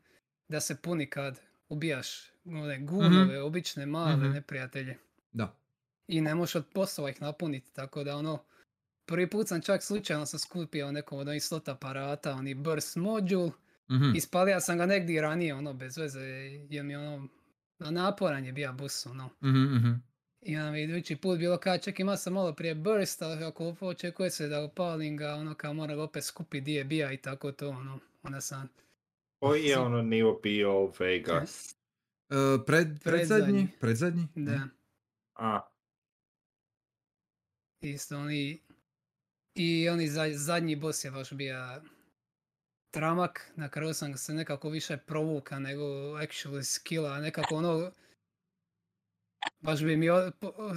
da 0.49 0.61
se 0.61 0.77
puni 0.77 1.11
kad 1.11 1.41
ubijaš 1.69 2.09
one 2.45 2.77
Mhm. 2.77 2.87
gunove, 2.87 3.43
obične 3.43 3.87
male 3.87 4.17
Mhm. 4.17 4.31
neprijatelje. 4.31 4.99
Da. 5.33 5.57
I 6.09 6.21
ne 6.21 6.35
možeš 6.35 6.55
od 6.55 6.67
poslova 6.69 7.11
ih 7.11 7.23
napuniti, 7.23 7.73
tako 7.73 8.05
da 8.05 8.17
ono, 8.17 8.45
prvi 9.07 9.31
put 9.31 9.49
sam 9.49 9.61
čak 9.63 9.83
slučajno 9.83 10.27
sam 10.27 10.39
skupio 10.39 10.93
nekom 10.93 11.19
od 11.19 11.29
onih 11.29 11.45
slot 11.45 11.69
aparata, 11.69 12.33
oni 12.33 12.55
burst 12.55 12.97
module, 12.97 13.51
Mhm. 13.91 14.15
ispalio 14.15 14.61
sam 14.61 14.79
ga 14.79 14.87
negdje 14.87 15.23
ranije, 15.23 15.55
ono, 15.55 15.73
bez 15.75 15.97
veze, 15.97 16.21
jer 16.71 16.85
mi 16.85 16.97
ono, 16.97 17.29
naporan 17.81 18.45
je 18.45 18.53
bio 18.53 18.73
bus, 18.73 19.07
ono. 19.07 19.31
Mhm, 19.43 19.77
mhm. 19.77 19.93
I 20.45 20.57
onda 20.57 20.71
mi 20.71 20.83
idući 20.83 21.17
put 21.17 21.39
bilo 21.39 21.59
kao, 21.59 21.79
ček 21.79 22.01
ima 22.01 22.17
sam 22.17 22.33
malo 22.33 22.53
prije 22.53 22.75
burst, 22.75 23.23
ali 23.23 23.45
ako 23.45 23.77
očekuje 23.81 24.31
se 24.31 24.49
da 24.49 24.63
opalim 24.63 25.17
ga, 25.17 25.35
ono 25.35 25.55
kao 25.55 25.75
moram 25.75 25.97
ga 25.97 26.03
opet 26.03 26.25
skupiti 26.25 26.61
di 26.61 26.73
je 26.75 26.85
bija 26.85 27.13
i 27.13 27.17
tako 27.17 27.53
to, 27.53 27.69
ono. 27.69 27.99
Onda 28.23 28.41
sam, 28.41 28.69
Koji 29.41 29.65
je 29.65 29.79
ono 29.79 30.03
nivo 30.03 30.41
bio 30.43 30.93
Vegas? 30.99 31.77
E, 32.31 32.35
pred, 32.67 32.89
predzadnji? 33.05 33.69
Predzadnji. 33.81 34.27
Predzadnji? 34.27 34.29
da, 34.35 34.61
A, 35.35 35.61
isto 37.81 38.19
oni, 38.19 38.61
i 39.55 39.89
oni 39.89 40.09
za- 40.09 40.33
zadnji 40.35 40.77
boss 40.77 41.05
je 41.05 41.11
baš 41.11 41.33
bio 41.33 41.81
tramak, 42.91 43.53
na 43.57 43.69
kraju 43.69 43.95
sam 43.95 44.17
se 44.17 44.35
nekako 44.35 44.69
više 44.71 44.97
provuka 44.97 45.59
nego 45.59 45.85
actually 46.19 46.63
skilla, 46.63 47.19
nekako 47.21 47.55
ono, 47.57 47.91
baš 49.61 49.83
bi 49.83 49.97
mi 49.97 50.07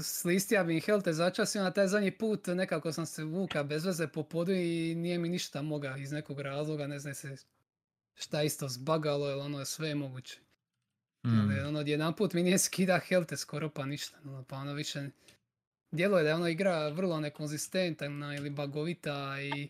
slistija 0.04 0.64
bi 0.64 0.74
mi 0.74 0.80
helte 0.80 1.14
začasio 1.14 1.64
na 1.64 1.72
taj 1.72 1.88
zadnji 1.88 2.12
put, 2.12 2.48
nekako 2.48 2.92
sam 2.92 3.06
se 3.06 3.24
vuka 3.24 3.64
bez 3.64 3.86
veze 3.86 4.08
po 4.08 4.24
podu 4.24 4.52
i 4.52 4.96
nije 4.96 5.20
mi 5.20 5.30
ništa 5.30 5.62
moga 5.62 5.98
iz 5.98 6.12
nekog 6.12 6.40
razloga, 6.40 6.88
ne 6.88 7.00
znam 7.00 7.14
se 7.14 7.36
šta 8.16 8.44
isto 8.44 8.68
zbagalo, 8.68 9.30
jer 9.30 9.40
ono 9.40 9.60
je 9.60 9.66
sve 9.66 9.96
moguće. 9.96 10.40
Mm. 11.26 11.40
Ali 11.40 11.60
ono, 11.60 11.82
jedan 11.82 12.16
put 12.16 12.34
mi 12.34 12.44
nije 12.44 12.58
skida 12.58 13.00
helte 13.00 13.38
skoro 13.38 13.70
pa 13.70 13.86
ništa, 13.86 14.18
ono, 14.26 14.44
pa 14.44 14.56
ono 14.56 14.74
više, 14.74 15.10
djeluje 15.92 16.24
da 16.24 16.30
je 16.30 16.36
ono 16.36 16.48
igra 16.48 16.90
vrlo 16.90 17.20
nekonzistentna 17.20 18.36
ili 18.36 18.50
bagovita 18.50 19.36
i 19.42 19.70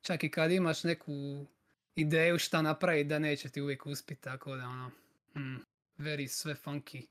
čak 0.00 0.24
i 0.24 0.30
kad 0.30 0.50
imaš 0.50 0.84
neku 0.84 1.46
ideju 1.94 2.38
šta 2.38 2.62
napraviti 2.62 3.08
da 3.08 3.18
neće 3.18 3.48
ti 3.48 3.62
uvijek 3.62 3.86
uspjeti, 3.86 4.22
tako 4.22 4.56
da 4.56 4.64
ono, 4.64 4.90
mm, 5.36 5.60
very 5.98 6.28
sve 6.28 6.54
funky. 6.64 7.06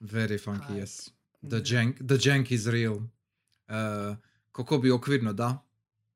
Very 0.00 0.38
funky, 0.38 0.72
Aj. 0.72 0.80
yes. 0.80 1.10
The 1.42 1.60
jank, 1.60 1.96
the 2.08 2.18
jank 2.18 2.52
is 2.52 2.66
real. 2.66 2.96
Uh, 3.68 4.16
kako 4.52 4.78
bi 4.78 4.90
okvirno, 4.90 5.32
da. 5.32 5.64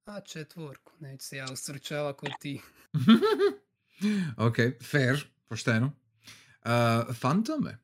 A 0.07 0.21
četvorku, 0.21 0.93
neću 1.01 1.27
se 1.27 1.37
ja 1.37 1.47
ustrčava 1.53 2.13
kod 2.13 2.31
ti. 2.41 2.61
ok, 4.47 4.57
fair, 4.91 5.25
pošteno. 5.49 5.93
Uh, 6.65 7.17
Fantome, 7.17 7.79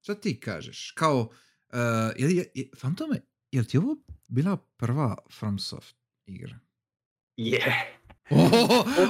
šta 0.00 0.14
ti 0.14 0.40
kažeš? 0.40 0.90
Kao, 0.90 1.20
uh, 1.20 1.78
je, 2.16 2.36
je, 2.36 2.50
je, 2.54 2.70
Fantome, 2.76 3.20
je 3.50 3.60
li 3.60 3.66
ti 3.66 3.78
ovo 3.78 3.96
bila 4.28 4.56
prva 4.56 5.16
FromSoft 5.38 5.96
igra? 6.26 6.58
je. 7.36 7.98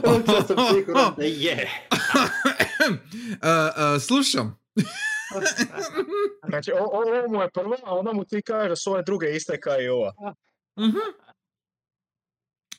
Uopće 0.06 0.32
sam 0.46 0.56
siguran 0.74 1.14
da 1.16 1.22
je. 1.22 1.68
Uh, 2.88 2.96
uh, 2.96 4.02
slušam. 4.02 4.58
Znači, 6.48 6.72
o- 6.72 6.76
o- 6.76 6.88
ovo 7.16 7.28
mu 7.28 7.42
je 7.42 7.50
prva, 7.50 7.76
a 7.84 7.98
onda 7.98 8.12
mu 8.12 8.24
ti 8.24 8.42
kaže 8.42 8.68
da 8.68 8.76
su 8.76 8.90
ove 8.92 9.02
druge 9.02 9.26
iste 9.36 9.60
kao 9.60 9.80
i 9.82 9.88
ova. 9.88 10.12
Mhm. 10.78 10.96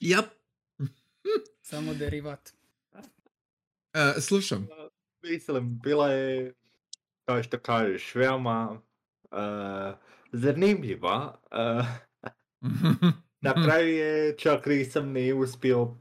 Yep. 0.01 0.25
Samo 1.62 1.93
derivat. 1.93 2.53
Uh, 2.93 3.01
slušam. 4.22 4.67
Mislim, 5.22 5.79
bila 5.79 6.10
je, 6.12 6.53
kao 7.25 7.43
što 7.43 7.60
kažeš, 7.60 8.15
veoma 8.15 8.81
uh, 9.24 9.95
zanimljiva. 10.31 11.39
Uh, 11.51 11.86
na 13.41 13.53
kraju 13.65 13.95
je 13.95 14.38
čak 14.38 14.65
nisam 14.65 15.10
ni 15.12 15.33
uspio 15.33 15.95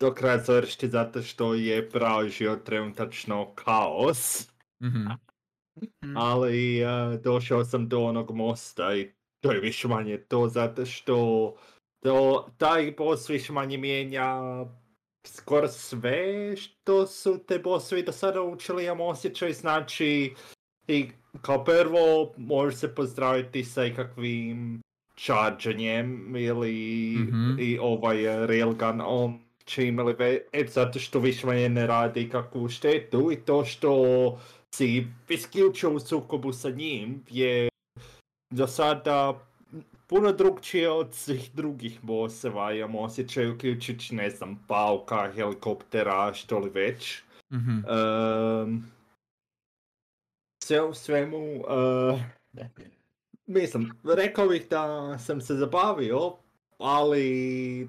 do 0.00 0.14
kraja 0.14 0.38
završiti 0.38 0.88
zato 0.88 1.22
što 1.22 1.54
je 1.54 1.90
pražio 1.90 2.56
trenutačno 2.56 3.54
kaos. 3.54 4.48
Mhm. 4.82 5.06
Mm. 6.04 6.16
ali 6.16 6.84
uh, 6.84 7.20
došao 7.20 7.64
sam 7.64 7.88
do 7.88 8.00
onog 8.00 8.30
mosta 8.30 8.96
i 8.96 9.12
to 9.40 9.52
je 9.52 9.60
više 9.60 9.88
manje 9.88 10.18
to 10.18 10.48
zato 10.48 10.86
što 10.86 11.54
to, 12.00 12.48
taj 12.58 12.94
boss 12.98 13.30
više 13.30 13.52
manje 13.52 13.78
mijenja 13.78 14.36
skoro 15.26 15.68
sve 15.68 16.56
što 16.56 17.06
su 17.06 17.38
te 17.46 17.58
bossovi 17.58 18.02
do 18.02 18.12
sada 18.12 18.42
učili, 18.42 18.84
imam 18.84 19.00
osjećaj, 19.00 19.52
znači 19.52 20.34
i 20.88 21.08
kao 21.42 21.64
prvo 21.64 22.32
može 22.36 22.76
se 22.76 22.94
pozdraviti 22.94 23.64
sa 23.64 23.84
ikakvim 23.84 24.80
čarđanjem 25.14 26.36
ili 26.36 27.14
Mhm. 27.18 27.56
i 27.58 27.78
ovaj 27.78 28.24
eh, 28.24 28.46
railgun 28.46 29.00
on 29.04 29.38
će 29.64 29.86
imali 29.86 30.12
ve, 30.18 30.40
e, 30.52 30.66
zato 30.66 30.98
što 30.98 31.18
više 31.18 31.46
manje 31.46 31.68
ne 31.68 31.86
radi 31.86 32.28
kakvu 32.28 32.68
štetu 32.68 33.32
i 33.32 33.36
to 33.36 33.64
što 33.64 33.92
si 34.76 35.06
isključio 35.28 35.90
u 35.90 36.00
sukobu 36.00 36.52
sa 36.52 36.70
njim 36.70 37.24
je 37.30 37.68
do 38.50 38.66
sada 38.66 39.46
puno 40.06 40.32
drugčije 40.32 40.90
od 40.90 41.14
svih 41.14 41.50
drugih 41.54 41.98
bosseva, 42.02 42.72
imam 42.72 42.94
osjećaj 42.94 43.50
uključujući, 43.50 44.14
ne 44.14 44.30
znam, 44.30 44.64
pauka, 44.68 45.32
helikoptera, 45.34 46.34
što 46.34 46.58
li 46.58 46.70
već. 46.70 47.22
Mhm. 47.52 47.78
Ehm, 47.78 48.78
sve 50.64 50.82
u 50.82 50.94
svemu, 50.94 51.64
eh, 51.70 52.24
mislim, 53.46 53.92
rekao 54.04 54.48
bih 54.48 54.66
da 54.70 55.18
sam 55.18 55.40
se 55.40 55.54
zabavio, 55.54 56.32
ali 56.78 57.88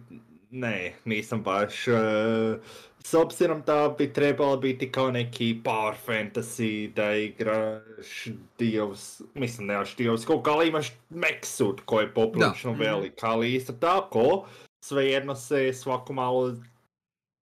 ne, 0.56 0.94
nisam 1.06 1.44
baš. 1.44 1.88
eh, 1.88 2.58
s 3.00 3.14
obzirom 3.14 3.62
da 3.62 3.96
bi 3.98 4.14
trebalo 4.14 4.58
biti 4.58 4.92
kao 4.92 5.12
neki 5.12 5.62
power 5.64 5.94
fantasy, 6.08 6.94
da 6.94 7.16
igraš 7.16 8.28
dio, 8.60 8.94
mislim 9.34 9.68
nemaš 9.68 9.96
dio 9.96 10.18
skok, 10.18 10.48
ali 10.48 10.68
imaš 10.68 10.92
mech 11.10 11.40
koji 11.86 12.06
je 12.06 12.14
poprilično 12.14 12.72
Mhm. 12.72 12.80
velik, 12.82 13.14
ali 13.22 13.56
isto 13.56 13.74
tako, 13.74 14.48
svejedno 14.86 15.36
se 15.36 15.74
svako 15.74 16.14
malo 16.14 16.56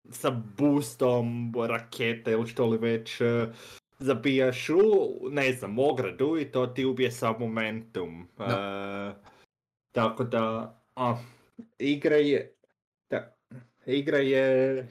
sa 0.09 0.29
boostom 0.57 1.53
rakete 1.67 2.31
ili 2.31 2.47
što 2.47 2.65
li 2.65 2.77
već 2.77 3.21
eh, 3.21 3.47
zabijaš 3.99 4.69
u, 4.69 4.79
ne 5.31 5.53
znam, 5.53 5.79
ogradu 5.79 6.37
i 6.37 6.45
to 6.45 6.67
ti 6.67 6.85
ubije 6.85 7.11
sa 7.11 7.31
momentum. 7.31 8.27
Eh, 8.39 9.13
tako 9.91 10.23
da, 10.23 10.75
a, 10.95 11.15
igra 11.79 12.15
je, 12.15 12.53
da, 12.61 12.62
igra 13.85 14.17
je, 14.17 14.87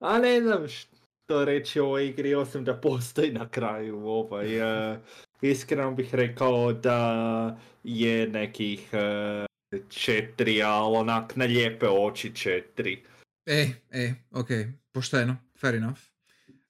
a 0.00 0.18
ne 0.18 0.40
znam 0.40 0.68
što 0.68 1.44
reći 1.44 1.80
o 1.80 1.84
ovoj 1.84 2.06
igri 2.06 2.34
osim 2.34 2.64
da 2.64 2.80
postoji 2.80 3.32
na 3.32 3.48
kraju 3.48 4.06
ovaj, 4.06 4.58
eh, 4.92 4.98
iskreno 5.40 5.92
bih 5.92 6.14
rekao 6.14 6.72
da 6.72 7.58
je 7.84 8.28
nekih 8.28 8.88
eh, 8.92 9.46
četiri, 9.88 10.62
ali 10.62 10.96
onak 10.96 11.36
na 11.36 11.44
lijepe 11.44 11.88
oči 11.88 12.34
četiri. 12.34 13.04
E, 13.46 13.68
e, 13.90 14.14
ok, 14.30 14.48
pošteno, 14.92 15.36
fair 15.60 15.74
enough. 15.74 16.00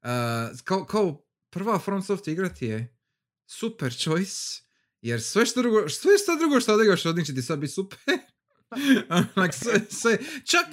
Uh, 0.02 0.60
kao, 0.64 0.84
kao 0.84 1.24
prva 1.50 1.78
FromSoft 1.78 2.28
igra 2.28 2.48
ti 2.48 2.66
je 2.66 2.96
super 3.46 3.92
choice, 3.92 4.62
jer 5.02 5.22
sve 5.22 5.46
što 5.46 5.62
drugo, 5.62 5.88
sve 5.88 6.18
što 6.18 6.36
drugo 6.36 6.60
što 6.60 6.74
odigraš 6.74 7.06
od 7.06 7.16
sad 7.46 7.58
biti 7.58 7.72
super. 7.72 7.98
Onak, 9.36 9.54
sve, 9.54 9.80
sve, 9.90 10.18
čak, 10.44 10.66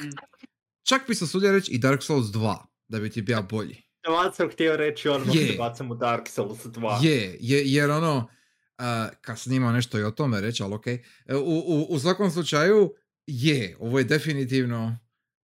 čak 0.84 1.08
bi 1.08 1.16
se 1.16 1.24
usudio 1.24 1.52
reći 1.52 1.72
i 1.72 1.78
Dark 1.78 2.04
Souls 2.04 2.26
2, 2.26 2.58
da 2.88 3.00
bi 3.00 3.10
ti 3.10 3.22
bio 3.22 3.42
bolji. 3.42 3.84
Vad 4.08 4.36
sam 4.36 4.50
htio 4.50 4.76
reći 4.78 5.10
odmah 5.10 5.36
Je. 5.36 5.48
se 5.48 5.58
bacam 5.58 5.92
u 5.92 5.96
Dark 5.96 6.28
Souls 6.28 6.60
2. 6.66 7.04
Je, 7.06 7.38
je, 7.40 7.72
jer 7.72 7.90
ono, 7.90 8.18
uh, 8.18 8.86
kasnije 9.22 9.58
ima 9.58 9.72
nešto 9.72 10.00
i 10.00 10.04
o 10.04 10.12
tome 10.12 10.42
reći, 10.42 10.64
ali 10.64 10.74
ok. 10.74 10.86
U, 11.30 11.64
u, 11.68 11.86
u 11.90 12.00
svakom 12.00 12.32
slučaju, 12.32 12.94
je, 13.28 13.78
ovo 13.80 13.98
je 14.00 14.04
definitivno 14.04 14.98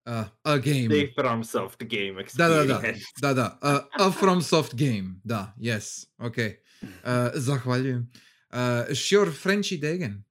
Uh, 0.05 0.25
a 0.43 0.57
game. 0.57 0.89
The 0.89 1.13
FromSoft 1.15 1.79
game 1.79 2.23
Da, 2.33 2.47
da, 2.49 2.63
da, 2.63 2.73
experience. 2.73 3.21
da, 3.21 3.33
da. 3.33 3.59
Uh, 3.61 4.05
a 4.07 4.11
FromSoft 4.11 4.75
game, 4.75 5.15
da, 5.23 5.53
yes, 5.57 6.05
ok. 6.17 6.35
Uh, 6.81 6.87
zahvaljujem. 7.33 8.11
Uh, 8.49 8.57
sure, 8.95 9.31
Frenchy 9.31 9.79
Degen. 9.79 10.23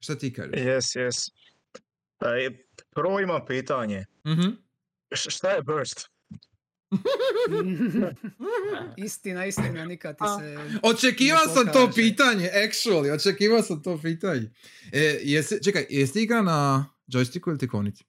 Šta 0.00 0.18
ti 0.18 0.32
kažeš? 0.32 0.52
Yes, 0.52 0.98
yes. 0.98 1.30
E, 2.20 2.50
prvo 2.94 3.20
imam 3.20 3.46
pitanje. 3.46 4.04
Mhm. 4.26 4.48
Š- 5.10 5.30
šta 5.30 5.50
je 5.50 5.62
burst? 5.62 6.08
istina, 8.96 9.46
istina, 9.46 9.84
nikad 9.84 10.16
ti 10.18 10.24
se... 10.40 10.78
Očekivao 10.82 11.44
sam 11.54 11.72
to 11.72 11.90
pitanje, 11.94 12.50
actually, 12.54 13.14
očekivao 13.14 13.62
sam 13.62 13.82
to 13.82 13.98
pitanje. 14.02 14.50
E, 14.92 15.18
jesi, 15.22 15.64
čekaj, 15.64 15.86
jesi 15.90 16.12
ti 16.12 16.22
igra 16.22 16.42
na 16.42 16.86
joysticku 17.06 17.50
ili 17.50 17.58
tikovnici? 17.58 18.04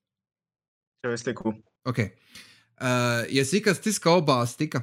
Joysticku. 1.04 1.54
Ok. 1.84 1.98
Uh, 1.98 2.06
jesi 3.30 3.58
ikad 3.58 3.76
stiskao 3.76 4.18
oba 4.18 4.46
stika? 4.46 4.82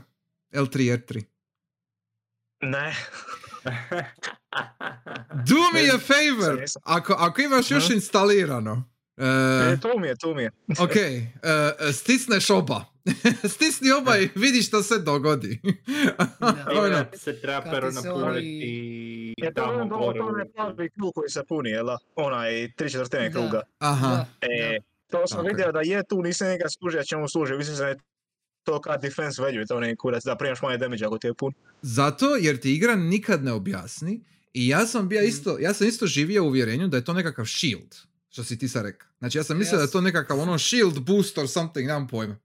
L3, 0.53 0.99
R3. 0.99 1.23
Ne. 2.63 2.97
Do 5.47 5.71
me 5.75 5.89
a 5.89 5.99
favor! 6.01 6.65
Ako, 6.85 7.13
ako 7.13 7.43
imaš 7.43 7.71
još 7.71 7.91
instalirano, 7.91 8.89
E, 9.17 9.25
uh, 9.73 9.81
tu 9.81 9.99
mi 9.99 10.07
je, 10.09 10.17
tu 10.17 10.35
mi 10.35 10.43
je. 10.43 10.51
ok, 10.81 10.91
uh, 10.91 11.41
stisneš 11.93 12.51
oba. 12.51 12.85
Stisni 13.47 13.91
oba 13.93 14.19
i 14.19 14.29
vidi 14.35 14.63
što 14.63 14.83
se 14.83 14.99
dogodi. 14.99 15.61
Da. 16.41 16.67
Ono, 16.77 17.05
se 17.15 17.41
treba 17.41 17.61
Kad 17.61 17.73
pero 17.73 17.91
ti 17.91 17.95
se 17.95 18.09
napuniti 18.09 19.35
Je 19.39 19.55
to 19.55 19.63
tamo 19.63 19.73
ono 19.73 19.99
gore. 19.99 20.19
to 20.21 20.39
je 20.39 20.53
plavi 20.53 20.91
krug 20.91 21.15
koji 21.15 21.29
se 21.29 21.43
puni, 21.45 21.71
jel? 21.71 21.87
Onaj 22.17 22.73
tri 22.73 22.91
četvrtine 22.91 23.33
kruga. 23.33 23.63
Aha, 23.79 24.09
Da, 24.09 24.27
E, 24.43 24.79
to 25.11 25.27
sam 25.27 25.41
Ok. 25.41 25.47
vidio 25.47 25.73
da 25.73 25.81
je 25.81 26.03
tu, 26.05 26.23
nisam 26.23 26.49
njega 26.49 26.69
skužio 26.69 27.05
čemu 27.05 27.29
služi. 27.29 27.55
Mislim 27.55 27.77
da 27.77 27.89
je 27.89 27.97
to 28.65 28.81
kad 28.81 29.03
defense 29.03 29.43
value, 29.43 29.67
to 29.67 29.81
neki 29.81 29.97
kurac, 29.97 30.25
da 30.25 30.37
primaš 30.37 30.63
manje 30.63 30.79
damage 30.79 31.05
ako 31.07 31.19
ti 31.19 31.27
je 31.27 31.35
pun. 31.35 31.53
zato 31.83 32.37
jer 32.37 32.61
ti 32.61 32.75
igra 32.75 32.97
nikad 32.97 33.45
ne 33.45 33.53
objasni 33.53 34.21
i 34.53 34.69
ja 34.69 34.87
sam 34.87 35.09
bio 35.09 35.21
Mhm. 35.21 35.29
isto, 35.29 35.59
ja 35.59 35.75
sam 35.75 35.87
isto 35.87 36.07
živio 36.07 36.45
u 36.45 36.47
uvjerenju 36.47 36.89
da 36.89 36.97
je 36.97 37.05
to 37.05 37.13
nekakav 37.13 37.45
shield, 37.47 37.95
što 38.29 38.45
si 38.45 38.59
ti 38.59 38.69
sad 38.69 38.85
rekao. 38.85 39.09
Znači 39.19 39.39
ja 39.39 39.45
sam 39.45 39.59
mislio 39.59 39.77
da 39.77 39.85
je 39.85 39.91
to 39.91 40.01
nekakav 40.01 40.41
ono 40.41 40.59
shield 40.59 41.01
boost 41.01 41.39
or 41.39 41.49
something, 41.49 41.87
nemam 41.87 42.09
pojma. 42.09 42.37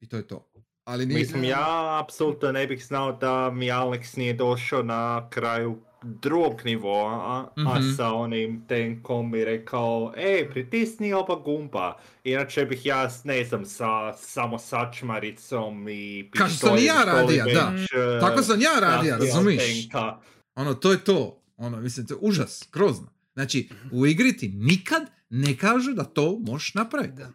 I 0.00 0.08
to 0.08 0.16
je 0.16 0.28
to. 0.28 0.48
Ali 0.84 1.06
nije... 1.06 1.18
Mislim, 1.18 1.44
ja 1.44 2.00
apsolutno 2.04 2.52
ne 2.52 2.66
bih 2.66 2.84
znao 2.86 3.12
da 3.12 3.50
mi 3.50 3.66
Alex 3.66 4.18
nije 4.18 4.34
došao 4.34 4.82
na 4.82 5.28
kraju 5.30 5.78
drugog 6.04 6.60
nivoa, 6.64 7.12
a, 7.12 7.46
a 7.58 7.78
Mhm. 7.78 7.90
sa 7.92 8.08
onim 8.08 8.64
tenkom 8.66 9.34
i 9.34 9.44
rekao, 9.44 10.12
ej, 10.16 10.50
pritisni 10.50 11.12
oba 11.12 11.34
gumba. 11.36 11.94
Inače 12.24 12.64
bih 12.64 12.86
ja, 12.86 13.10
ne 13.24 13.44
znam, 13.44 13.64
sa 13.66 13.86
samo 14.14 14.58
sačmaricom 14.58 15.88
i 15.88 16.30
Kao 16.30 16.48
što 16.48 16.56
sam 16.58 16.68
ja 16.70 16.76
pištoljem, 16.76 17.06
radija, 17.08 17.44
da. 17.46 17.72
e, 18.16 18.20
Tako 18.20 18.42
sam 18.42 18.60
ja 18.60 18.80
razbijao 18.80 19.18
razumiš? 19.18 19.82
tenka. 19.82 20.18
Ono, 20.54 20.74
to 20.74 20.92
je 20.92 20.98
to. 20.98 21.42
Ono, 21.56 21.80
mislim, 21.80 22.06
to 22.06 22.14
je 22.14 22.18
užas, 22.20 22.68
grozno. 22.72 23.06
Znači, 23.34 23.68
u 23.92 24.06
igri 24.06 24.36
ti 24.36 24.48
nikad 24.50 25.02
ne 25.30 25.56
kažu 25.56 25.92
da 25.92 26.04
to 26.04 26.38
možeš 26.40 26.74
napraviti. 26.74 27.14
Da. 27.14 27.30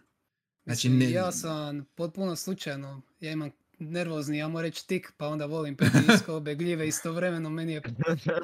Znači, 0.65 0.89
ne- 0.89 1.11
Ja 1.11 1.31
sam 1.31 1.85
potpuno 1.87 2.35
slučajno, 2.35 3.01
ja 3.19 3.31
imam 3.31 3.49
nervozni, 3.79 4.37
ja 4.37 4.47
moram 4.47 4.65
reći 4.65 4.87
tik, 4.87 5.11
pa 5.17 5.27
onda 5.27 5.45
volim 5.45 5.75
pritisku 5.75 6.33
obe 6.33 6.55
gljive 6.55 6.87
istovremeno, 6.87 7.49
meni 7.49 7.73
je, 7.73 7.81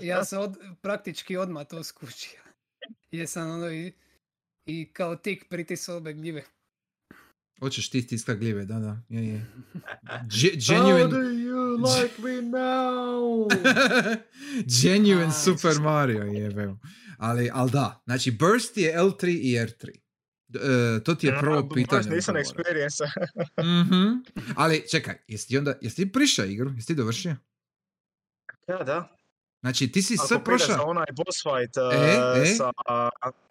ja 0.01 0.25
sam 0.25 0.41
od, 0.41 0.57
praktički 0.81 1.37
odmah 1.37 1.67
to 1.67 1.83
skučio. 1.83 2.39
Jesam 3.11 3.51
ono 3.51 3.71
i, 3.71 3.93
i 4.65 4.93
kao 4.93 5.15
tik 5.15 5.45
pritisao 5.49 5.97
obe 5.97 6.13
gljive. 6.13 6.43
Hoćeš 7.59 7.89
ti 7.89 8.01
stiska 8.01 8.33
gljive, 8.33 8.65
da, 8.65 8.79
da, 8.79 9.01
je, 9.09 9.27
je. 9.27 9.45
How 10.03 10.67
genuine, 10.67 11.07
do 11.07 11.17
you 11.17 11.77
like 11.77 12.21
me 12.21 12.41
now? 12.41 13.47
genuine 14.81 15.31
Super 15.31 15.79
Mario, 15.81 16.23
jebeo. 16.23 16.77
Ali, 17.17 17.49
ali 17.53 17.71
da, 17.71 18.01
znači 18.05 18.31
Burst 18.31 18.77
je 18.77 18.97
L3 18.97 19.27
i 19.27 19.55
R3. 19.55 20.02
E, 20.55 20.99
to 20.99 21.15
ti 21.15 21.27
je 21.27 21.39
prvo 21.39 21.63
Baš 21.63 21.73
pitanje. 21.75 22.09
Nisam 22.09 22.35
odgovora. 22.35 22.43
experience. 22.63 23.03
Mhm. 23.81 24.23
Ali 24.55 24.89
čekaj, 24.89 25.15
jesi 25.27 25.47
ti 25.47 25.57
onda, 25.57 25.73
jesi 25.81 25.95
ti 25.95 26.11
prišao 26.11 26.45
igru? 26.45 26.71
Jesi 26.71 26.87
ti 26.87 26.95
dovršio? 26.95 27.35
da, 28.67 28.77
da. 28.77 29.17
Znači 29.61 29.87
ti 29.87 30.01
si 30.01 30.15
Ako 30.15 30.27
sve 30.27 30.43
prošao. 30.43 30.85
onaj 30.85 31.05
boss 31.15 31.37
fight 31.39 31.77
uh, 31.77 31.93
E, 31.93 32.41
e. 32.41 32.45
sa 32.47 32.65
uh, 32.67 32.71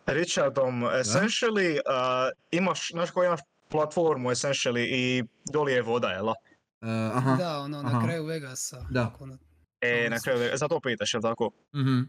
Richardom, 0.06 0.82
essentially, 0.82 1.72
uh, 1.72 1.82
imaš, 2.50 2.90
znaš 2.90 3.10
koji 3.10 3.26
imaš 3.26 3.40
platformu, 3.68 4.30
essentially, 4.30 4.80
i 4.82 5.22
doli 5.46 5.72
je 5.72 5.82
voda, 5.82 6.08
jel? 6.08 6.24
da? 6.24 6.34
Uh, 6.82 7.16
aha. 7.16 7.36
Da, 7.36 7.58
ono, 7.58 7.78
aha. 7.78 7.90
na 7.90 8.04
kraju 8.04 8.24
Vegasa. 8.24 8.86
Da. 8.90 9.02
ako 9.04 9.24
ono- 9.24 9.38
E, 9.80 10.08
na 10.10 10.20
kraju, 10.20 10.50
za 10.54 10.68
to 10.68 10.80
pitaš, 10.80 11.14
jel 11.14 11.22
tako? 11.22 11.50
Mhm. 11.74 12.00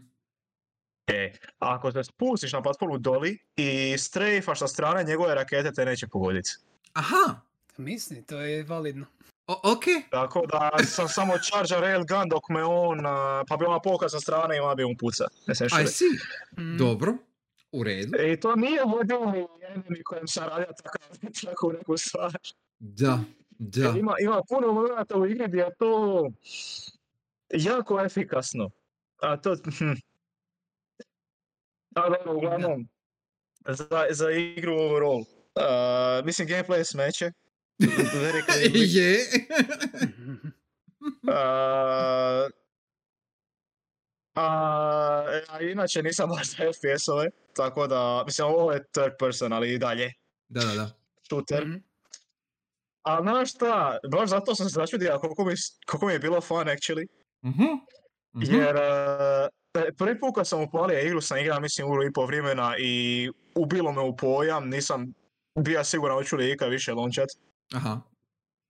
E, 1.06 1.32
ako 1.58 1.92
se 1.92 2.04
spustiš 2.04 2.52
na 2.52 2.62
platformu 2.62 2.98
doli 2.98 3.38
i 3.56 3.98
strejfaš 3.98 4.58
sa 4.58 4.68
strane 4.68 5.04
njegove 5.04 5.34
rakete 5.34 5.72
te 5.72 5.84
neće 5.84 6.06
pogoditi. 6.06 6.50
Aha, 6.92 7.40
Mislim, 7.76 8.24
to 8.24 8.40
je 8.40 8.62
validno. 8.62 9.06
o, 9.46 9.72
ok. 9.72 9.84
Tako 10.10 10.46
da 10.46 10.70
sam 10.84 11.08
samo 11.08 11.32
charger 11.38 11.80
railgun 11.80 12.28
dok 12.28 12.48
me 12.48 12.64
on, 12.64 12.98
pa 13.48 13.56
bi 13.56 13.64
ona 13.64 13.80
poka 13.80 14.08
sa 14.08 14.20
strane 14.20 14.56
i 14.56 14.60
ona 14.60 14.74
bi 14.74 14.84
mu 14.84 14.94
puca. 14.98 15.24
I 15.46 15.50
essentially. 15.50 15.86
see. 15.86 16.18
Mm, 16.58 16.76
Dobro, 16.78 17.14
u 17.72 17.84
redu. 17.84 18.18
I 18.18 18.40
to 18.40 18.56
nije 18.56 18.84
mobilni 18.86 19.46
enemy 19.60 20.02
kojem 20.04 20.28
sam 20.28 20.48
radio 20.48 20.66
takav, 20.82 21.32
tako 21.44 21.72
neku 21.72 21.96
stvar. 21.96 22.32
Da, 22.78 23.20
da. 23.58 23.94
Ima, 23.98 24.14
ima 24.20 24.42
puno 24.48 24.72
momenta 24.72 25.16
u 25.16 25.26
igri 25.26 25.48
gdje 25.48 25.60
je 25.60 25.74
to 25.78 26.26
jako 27.50 28.00
efikasno. 28.00 28.70
A 29.20 29.36
to... 29.36 29.56
hm. 31.94 32.00
A 32.00 32.08
dobro, 32.08 32.36
uglavnom, 32.36 32.88
za, 33.68 34.06
za 34.10 34.30
igru 34.30 34.74
overall. 34.74 35.20
Uh, 35.20 36.24
mislim, 36.24 36.48
gameplay 36.48 36.76
je 36.76 36.84
smeće. 36.84 37.30
Very 37.78 38.42
clearly. 38.48 38.96
je. 38.98 39.18
Uh, 41.22 42.50
a, 44.34 44.46
a 45.48 45.60
inače 45.60 46.02
nisam 46.02 46.28
baš 46.28 46.46
za 46.46 46.56
FPS-ove, 46.56 47.30
tako 47.56 47.86
da, 47.86 48.22
mislim, 48.26 48.48
ovo 48.48 48.72
je 48.72 48.84
third 48.92 49.12
person, 49.18 49.52
ali 49.52 49.74
i 49.74 49.78
dalje, 49.78 50.12
da, 50.48 50.60
da, 50.60 50.74
da. 50.74 50.90
shooter. 51.26 51.66
mhm. 51.66 51.76
A 53.02 53.22
znaš 53.22 53.50
šta, 53.50 53.98
baš 54.10 54.30
zato 54.30 54.54
sam 54.54 54.66
se 54.68 54.72
začudio 54.74 55.18
koliko 55.18 55.44
mi, 55.44 55.54
koliko 55.86 56.06
mi 56.06 56.12
je 56.12 56.18
bilo 56.18 56.40
fun 56.40 56.66
actually, 56.66 57.06
Mhm. 57.44 57.62
Mhm. 58.36 58.54
jer 58.54 58.74
uh, 58.76 59.48
prvi 59.96 60.20
put 60.20 60.34
kad 60.34 60.48
sam 60.48 60.62
upalio 60.62 61.00
igru 61.00 61.20
sam 61.20 61.38
igrao 61.38 61.60
mislim 61.60 61.90
uru 61.90 62.04
i 62.04 62.12
pol 62.12 62.26
vremena 62.26 62.74
i 62.78 63.30
ubilo 63.54 63.92
me 63.92 64.00
u 64.00 64.16
pojam, 64.16 64.68
nisam 64.68 65.12
bio 65.58 65.84
siguran 65.84 66.16
hoću 66.16 66.36
li 66.36 66.52
ikad 66.52 66.70
više 66.70 66.92
lončat. 66.92 67.28
Aha. 67.72 68.00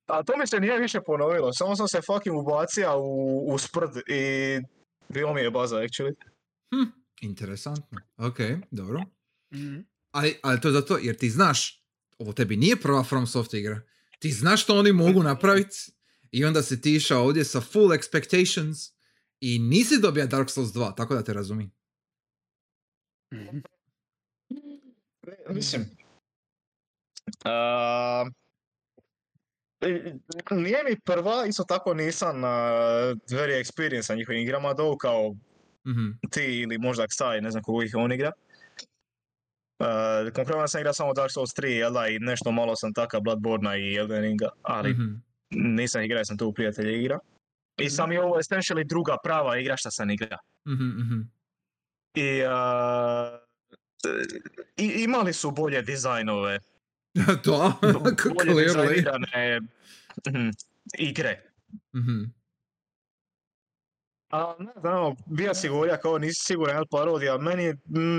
A 0.06 0.22
to 0.22 0.36
mi 0.36 0.46
se 0.46 0.60
nije 0.60 0.78
više 0.78 1.00
ponovilo, 1.06 1.52
samo 1.52 1.76
sam 1.76 1.88
se 1.88 2.00
fucking 2.06 2.36
ubacio 2.38 2.98
u, 2.98 3.54
u 3.54 3.58
sprd 3.58 3.96
i 4.08 4.60
bilo 5.08 5.34
mi 5.34 5.40
je 5.40 5.50
baza 5.50 5.76
actually. 5.76 6.14
Hm, 6.74 6.90
interesantno. 7.20 8.00
Ok, 8.16 8.38
dobro. 8.70 9.00
Mhm. 9.54 9.76
Ali, 10.10 10.38
ali 10.42 10.60
to 10.60 10.68
je 10.68 10.72
zato 10.72 10.98
jer 10.98 11.16
ti 11.16 11.30
znaš, 11.30 11.84
ovo 12.18 12.32
tebi 12.32 12.56
nije 12.56 12.76
prva 12.76 13.04
FromSoft 13.04 13.54
igra, 13.54 13.80
ti 14.18 14.30
znaš 14.30 14.62
što 14.62 14.78
oni 14.78 14.92
mogu 14.92 15.22
napraviti 15.22 15.76
i 16.30 16.44
onda 16.44 16.62
si 16.62 16.80
ti 16.80 16.94
išao 16.94 17.22
ovdje 17.24 17.44
sa 17.44 17.60
full 17.60 17.88
expectations 17.88 18.93
i 19.46 19.58
nisi 19.58 20.00
dobio 20.00 20.26
Dark 20.26 20.50
Souls 20.50 20.70
2, 20.70 20.96
tako 20.96 21.14
da 21.14 21.22
te 21.24 21.32
razumijem. 21.32 21.70
Mhm. 23.34 23.58
Mislim, 25.48 25.82
uh, 27.44 28.32
nije 30.50 30.84
mi 30.84 31.00
prva, 31.00 31.46
isto 31.46 31.64
tako 31.64 31.94
nisam 31.94 32.36
uh, 32.38 32.50
very 33.28 33.62
experienced 33.64 34.02
sa 34.02 34.14
njihovim 34.14 34.42
igrama, 34.42 34.74
do 34.74 34.96
kao 34.96 35.34
Mhm. 35.86 36.10
ti 36.30 36.60
ili 36.60 36.78
možda 36.78 37.06
Xai, 37.06 37.40
ne 37.40 37.50
znam 37.50 37.62
koliko 37.62 37.82
ih 37.88 37.94
on 38.04 38.12
igra. 38.12 38.32
Uh, 39.78 39.86
konkretno 40.34 40.68
sam 40.68 40.80
igrao 40.80 40.92
samo 40.94 41.12
Dark 41.14 41.30
Souls 41.32 41.50
3, 41.54 41.66
jel 41.66 41.92
da, 41.92 42.08
i 42.08 42.18
nešto 42.18 42.52
malo 42.52 42.76
sam 42.76 42.92
taka 42.92 43.20
Bloodborne 43.20 43.80
i 43.80 43.94
Elden 43.96 44.22
Ringa, 44.22 44.48
ali 44.62 44.90
Mhm. 44.92 45.14
nisam 45.50 46.02
igrao, 46.02 46.18
jer 46.18 46.26
sam 46.26 46.38
tu 46.38 46.52
prijatelje 46.52 47.00
igra. 47.00 47.18
I 47.76 47.90
sam 47.90 48.12
i 48.12 48.18
ovo 48.18 48.36
essentially 48.38 48.84
druga 48.84 49.16
prava 49.22 49.58
igra 49.58 49.76
šta 49.76 49.90
sam 49.90 50.10
igra. 50.10 50.38
Mhm, 50.68 50.84
mhm. 50.84 51.20
I, 52.14 52.42
uh, 52.42 53.38
i 54.76 54.86
imali 54.86 55.32
su 55.32 55.50
bolje 55.50 55.82
dizajnove, 55.82 56.58
to, 57.44 57.72
bolje 58.34 58.54
dizajnirane 58.64 59.60
mhm, 60.28 60.48
igre. 60.98 61.42
Mhm. 61.96 62.24
A 64.30 64.54
ne 64.58 64.72
znam, 64.80 65.14
bija 65.26 65.54
si 65.54 65.68
govorio 65.68 65.98
kao 66.02 66.18
nisi 66.18 66.44
siguran 66.44 66.76
jel 66.76 66.86
parodija, 66.90 67.38
meni, 67.38 67.74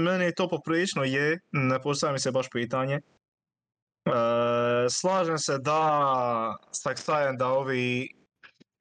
meni 0.05 0.35
to 0.35 0.49
poprilično 0.49 1.03
je, 1.03 1.39
ne 1.51 1.81
postavlja 1.81 2.13
mi 2.13 2.19
se 2.19 2.31
baš 2.31 2.49
pitanje. 2.49 2.95
E, 2.95 3.01
slažem 4.89 5.37
se 5.37 5.57
da 5.57 6.57
s 6.71 6.81
Taksajem 6.81 7.37
da 7.37 7.47
ovi 7.47 8.09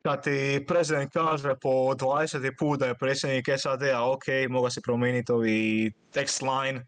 kad 0.05 0.25
ti 0.25 0.65
prezident 0.69 1.13
kaže 1.13 1.55
po 1.61 1.69
20. 1.69 2.53
put 2.59 2.81
da 2.81 2.87
je 2.87 2.95
predsjednik 2.95 3.47
SAD-a, 3.59 4.11
ok, 4.11 4.25
mogu 4.49 4.71
se 4.71 4.81
promijeniti 4.81 5.33
ovi 5.33 5.93
text 6.13 6.43
line, 6.43 6.87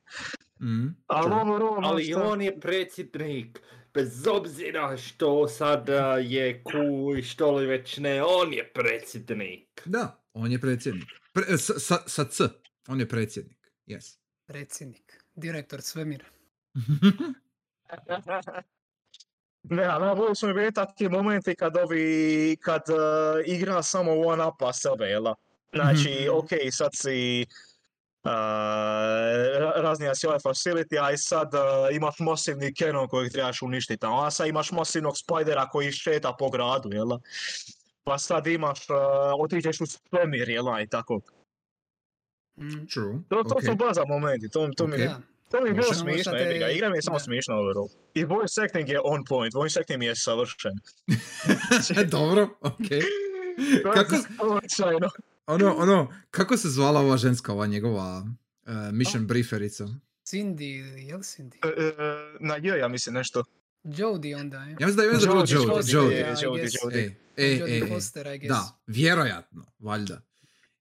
Mm, 0.60 0.96
ali 1.06 1.32
overall, 1.32 1.84
Ali 1.84 2.04
šta, 2.04 2.22
on 2.22 2.42
je 2.42 2.60
predsjednik, 2.60 3.60
bez 3.94 4.26
obzira 4.26 4.96
što 4.96 5.48
sada 5.48 6.16
je 6.16 6.62
ku 6.62 7.16
i 7.18 7.22
što 7.22 7.50
li 7.50 7.66
već 7.66 7.98
ne, 7.98 8.22
on 8.22 8.52
je 8.52 8.72
predsjednik. 8.72 9.82
Da, 9.84 10.24
on 10.32 10.52
je 10.52 10.60
predsjednik. 10.60 11.08
Pre, 11.32 11.58
sa, 11.58 11.78
sa, 11.78 11.98
sa 12.06 12.24
C, 12.24 12.44
on 12.88 13.00
je 13.00 13.08
predsjednik. 13.08 13.58
Yes. 13.86 14.18
Predsjednik, 14.46 15.24
direktor 15.34 15.82
svemira. 15.82 16.26
Ne, 19.70 19.84
a 19.84 19.98
najbolji 19.98 20.34
su 20.34 20.46
mi 20.46 20.54
bili 20.54 20.72
takvi 20.72 21.08
momenti 21.08 21.54
kad 21.54 21.76
ovi, 21.76 22.56
kad 22.60 22.82
eh, 22.88 22.94
igra 23.46 23.82
samo 23.82 24.12
one 24.12 24.46
upa 24.46 24.72
sebe, 24.72 25.04
jel 25.04 25.22
da? 25.22 25.34
Znači, 25.72 26.26
Mhm. 26.28 26.38
ok, 26.38 26.48
sad 26.70 26.90
si 26.94 27.46
uh, 28.24 28.30
raznija 29.82 30.14
si 30.14 30.26
ovaj 30.26 30.38
facility, 30.38 31.04
a 31.04 31.12
i 31.12 31.18
sad 31.18 31.54
eh, 31.54 31.94
imaš 31.96 32.18
masivni 32.18 32.74
canon 32.74 33.08
kojeg 33.08 33.32
trebaš 33.32 33.62
uništiti, 33.62 34.06
a 34.08 34.30
sad 34.30 34.46
imaš 34.46 34.72
masivnog 34.72 35.18
spidera 35.18 35.68
koji 35.68 35.92
šeta 35.92 36.32
po 36.38 36.50
gradu, 36.50 36.92
jel 36.92 37.06
da? 37.06 37.18
Pa 38.04 38.18
sad 38.18 38.46
imaš, 38.46 38.90
uh, 38.90 38.96
otiđeš 39.38 39.80
u 39.80 39.86
svemir, 39.86 40.48
jel 40.48 40.64
da, 40.64 40.80
i 40.80 40.86
tako. 40.86 41.20
Mm. 42.56 42.86
True. 42.94 43.18
To, 43.28 43.42
to 43.42 43.60
su 43.60 43.72
ok. 43.72 43.78
baza 43.78 44.04
momenti, 44.08 44.48
to, 44.48 44.68
to 44.76 44.86
mi 44.86 44.94
Ok. 44.94 45.00
Da. 45.00 45.35
To 45.56 45.62
mi 45.62 45.68
je 45.70 45.74
bilo 45.74 45.94
smiješno, 45.94 46.32
ga. 46.32 46.38
te- 46.38 46.72
Igra 46.74 46.90
mi 46.90 46.96
je 46.96 47.02
samo 47.02 47.16
da. 47.16 47.20
smiješna 47.20 47.54
overall. 47.54 47.88
I 48.14 48.24
voice 48.24 48.62
acting 48.62 48.88
je 48.88 49.00
on 49.04 49.24
point, 49.24 49.54
voice 49.54 49.80
acting 49.80 49.98
mi 49.98 50.06
je 50.06 50.16
savršen. 50.16 50.72
Dobro, 52.10 52.48
ok. 52.60 52.76
To 53.82 53.88
je 53.88 53.94
Kako, 53.94 54.16
ono, 55.46 55.74
ono, 55.74 56.12
kako 56.30 56.56
se 56.56 56.68
zvala 56.68 57.00
ova 57.00 57.16
ženska, 57.16 57.52
ova 57.52 57.66
njegova 57.66 58.26
uh, 58.66 58.72
mission 58.92 59.26
brieferica? 59.26 59.88
Cindy, 60.24 60.78
ili 60.80 61.06
jel 61.06 61.18
Cindy? 61.18 61.56
E, 61.56 61.92
Na 62.40 62.56
J, 62.56 62.78
ja 62.78 62.88
mislim 62.88 63.14
nešto. 63.14 63.44
Jody 63.84 64.40
onda, 64.40 64.56
je. 64.58 64.76
Ja 64.80 64.86
mislim 64.86 64.96
da 64.96 65.02
je 65.02 65.10
da 65.10 65.18
bilo 65.18 65.38
Jodie, 65.40 65.54
Jodie. 65.54 65.92
Jodie, 65.92 65.92
Jodie. 65.92 66.18
je, 66.18 66.32
I 66.32 66.44
Jodie, 66.44 66.62
guess. 66.62 66.74
Jodie. 66.84 67.16
E, 67.36 67.44
e, 67.44 67.56
Jodie 67.58 67.74
e, 67.74 67.84
e. 67.84 67.88
Foster, 67.88 68.26
I 68.26 68.38
guess. 68.38 68.48
Da, 68.48 68.78
vjerojatno, 68.86 69.66
valjda. 69.78 70.22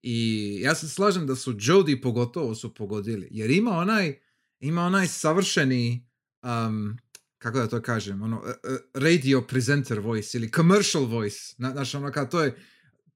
I 0.02 0.58
ja 0.62 0.76
se 0.76 0.90
slažem 0.90 1.28
da 1.28 1.36
su 1.36 1.56
Jodie 1.60 2.02
pogotovo 2.02 2.56
su 2.56 2.74
pogodili, 2.74 3.28
jer 3.32 3.52
ima 3.52 3.72
onaj, 3.72 4.20
ima 4.60 4.82
onaj 4.82 5.08
savršeni, 5.08 6.08
um, 6.44 6.98
kako 7.38 7.60
da 7.60 7.68
to 7.68 7.82
kažem, 7.82 8.22
ono, 8.22 8.38
uh, 8.38 8.44
uh, 8.46 8.78
radio 8.94 9.42
presenter 9.42 10.00
voice 10.00 10.38
ili 10.38 10.52
commercial 10.52 11.06
voice, 11.06 11.40
na, 11.58 11.72
znaš, 11.72 11.96
ono, 11.96 12.12
kao 12.12 12.26
to 12.26 12.44
je, 12.44 12.56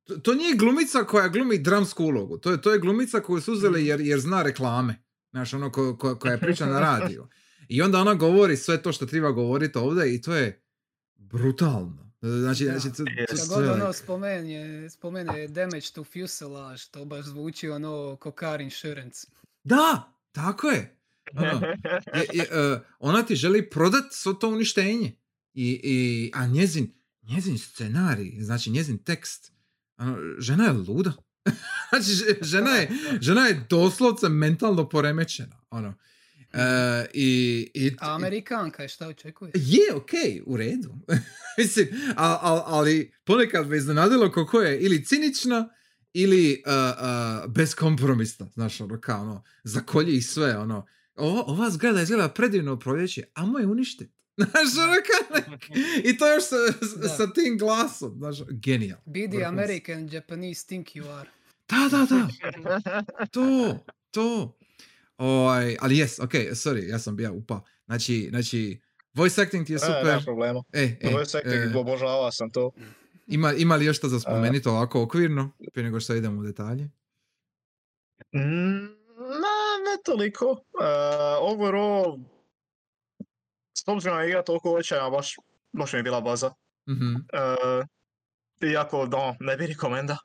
to, 0.04 0.18
to 0.18 0.34
nije 0.36 0.56
glumica 0.56 1.04
koja 1.04 1.28
glumi 1.28 1.58
dramsku 1.58 2.04
ulogu, 2.04 2.38
to 2.38 2.52
je, 2.52 2.62
to 2.62 2.72
je 2.72 2.80
glumica 2.80 3.20
koju 3.20 3.42
su 3.42 3.54
uzeli 3.54 3.86
jer, 3.86 4.02
jer 4.02 4.20
zna 4.20 4.44
reklame, 4.44 5.04
znaš, 5.32 5.54
ono, 5.54 5.72
ko, 5.72 5.98
ko- 5.98 6.16
koja 6.16 6.32
je 6.32 6.40
priča 6.40 6.66
na 6.66 6.80
radiju. 6.90 7.28
I 7.68 7.82
onda 7.82 8.00
ona 8.00 8.14
govori 8.14 8.58
sve 8.58 8.82
to 8.82 8.92
što 8.92 9.06
treba 9.06 9.32
govoriti 9.32 9.78
ovdje 9.78 10.16
i 10.16 10.22
to 10.22 10.36
je 10.36 10.62
brutalno. 11.16 12.10
Znači, 12.22 12.66
Da. 12.66 12.80
znači, 12.80 12.98
to, 12.98 13.04
to. 13.04 13.12
Kad 13.30 13.40
to 13.40 13.56
god 13.56 13.64
je 13.64 13.72
ono 13.72 13.94
spomene, 13.94 14.90
spomene 14.90 15.48
damage 15.48 15.86
to 15.96 16.04
fuselage, 16.04 16.82
to 16.92 17.06
baš 17.06 17.26
zvuči 17.26 17.70
ono 17.70 18.16
ko 18.16 18.32
car 18.40 18.62
insurance. 18.62 19.28
Da, 19.64 20.14
tako 20.32 20.68
je. 20.68 20.99
Ono, 21.36 21.62
je, 22.14 22.26
je, 22.34 22.44
e, 22.44 22.80
ona 23.00 23.24
ti 23.24 23.36
želi 23.36 23.70
prodat 23.70 24.04
svo 24.12 24.34
to 24.34 24.50
uništenje. 24.50 25.16
I, 25.54 25.82
i, 25.84 26.32
a 26.34 26.48
njezin, 26.48 26.94
njezin 27.24 27.58
scenarij, 27.58 28.38
znači 28.40 28.70
njezin 28.70 29.04
tekst, 29.04 29.52
ono, 29.98 30.18
žena 30.40 30.64
je 30.64 30.72
luda. 30.72 31.14
znači, 31.90 32.38
žena 32.42 32.70
je, 32.70 32.90
žena 33.22 33.48
je 33.48 33.66
doslovce 33.70 34.30
mentalno 34.30 34.90
poremećena. 34.90 35.62
Ono. 35.70 35.94
E, 36.54 37.06
i, 37.14 37.72
i, 37.74 37.96
A 38.00 38.16
Amerikanka 38.16 38.84
je 38.84 38.90
šta 38.90 39.08
očekuje? 39.08 39.52
je, 39.56 39.96
okej, 39.96 40.42
u 40.46 40.58
redu. 40.58 40.96
Mislim, 41.58 41.88
a, 42.16 42.40
a- 42.42 42.64
ali 42.66 43.14
ponekad 43.24 43.68
me 43.68 43.78
iznenadilo 43.78 44.32
koliko 44.32 44.62
je 44.62 44.80
ili 44.80 45.06
cinična 45.06 45.70
ili 46.14 46.64
uh, 46.66 46.74
uh, 46.74 47.52
beskompromisna, 47.54 48.50
znaš, 48.54 48.82
ono, 48.82 49.02
kao 49.02 49.22
ono, 49.22 49.44
zakolji 49.64 50.18
ih 50.18 50.26
sve, 50.26 50.58
ono, 50.58 50.86
ova, 51.20 51.44
ova 51.44 51.70
zgrada 51.70 52.02
izgleda 52.02 52.30
predivno 52.30 52.74
u 52.74 52.80
proljeće, 52.80 53.24
a 53.34 53.46
moj 53.46 53.66
uništit. 53.66 54.10
Znaš, 54.38 54.54
ono, 54.78 54.94
kao 54.94 55.38
nek- 55.38 55.78
I 56.06 56.18
to 56.18 56.34
još 56.34 56.44
sa, 56.44 56.56
Da. 56.98 57.08
sa 57.10 57.34
tim 57.34 57.58
glasom, 57.58 58.14
znaš, 58.18 58.38
genijal. 58.52 59.00
Be 59.06 59.28
the. 59.30 59.44
American 59.44 60.10
Japanese 60.12 60.68
think 60.68 60.88
you 60.88 61.10
are. 61.10 61.30
Da, 61.70 61.90
da, 61.92 62.06
da, 62.08 63.04
to, 63.34 63.78
to. 64.12 64.58
Ovaj, 65.18 65.78
ali 65.80 65.98
jes, 65.98 66.20
ok, 66.20 66.32
sorry, 66.34 66.90
ja 66.90 67.00
sam 67.00 67.16
bio 67.16 67.34
upao. 67.34 67.64
Znači, 67.86 68.28
znači, 68.30 68.80
voice 69.14 69.42
acting 69.42 69.66
ti 69.68 69.74
je 69.74 69.76
E, 69.76 69.80
super. 69.80 70.06
nema 70.06 70.22
problema. 70.22 70.64
E, 70.74 70.98
e, 71.02 71.10
Voice 71.14 71.38
acting, 71.38 71.76
e, 71.76 71.78
obožavao 71.78 72.32
sam 72.32 72.50
to. 72.52 72.72
ima, 73.28 73.54
ima 73.54 73.76
li 73.76 73.86
još 73.86 73.98
što 73.98 74.08
za 74.08 74.20
spomenuti 74.20 74.70
ovako 74.70 75.02
okvirno, 75.02 75.52
prije 75.74 75.84
nego 75.84 76.00
što 76.00 76.16
idemo 76.16 76.40
u 76.40 76.44
detalje? 76.44 76.90
Mm, 78.36 78.99
ne, 79.90 79.98
toliko. 80.06 80.46
Uh, 80.52 80.58
overall, 81.42 82.20
s 83.74 83.84
obzirom 83.88 84.18
na 84.18 84.26
igra 84.26 84.44
toliko 84.44 84.74
očajna, 84.74 85.10
baš, 85.10 85.36
baš 85.72 85.94
mi 85.94 86.00
je 86.00 86.04
bila 86.04 86.22
baza. 86.22 86.54
Mhm. 86.90 87.16
Uh, 87.16 87.86
iako, 88.72 89.06
da, 89.08 89.36
ne 89.40 89.58
bi 89.58 89.68
rekomenda. 89.68 90.18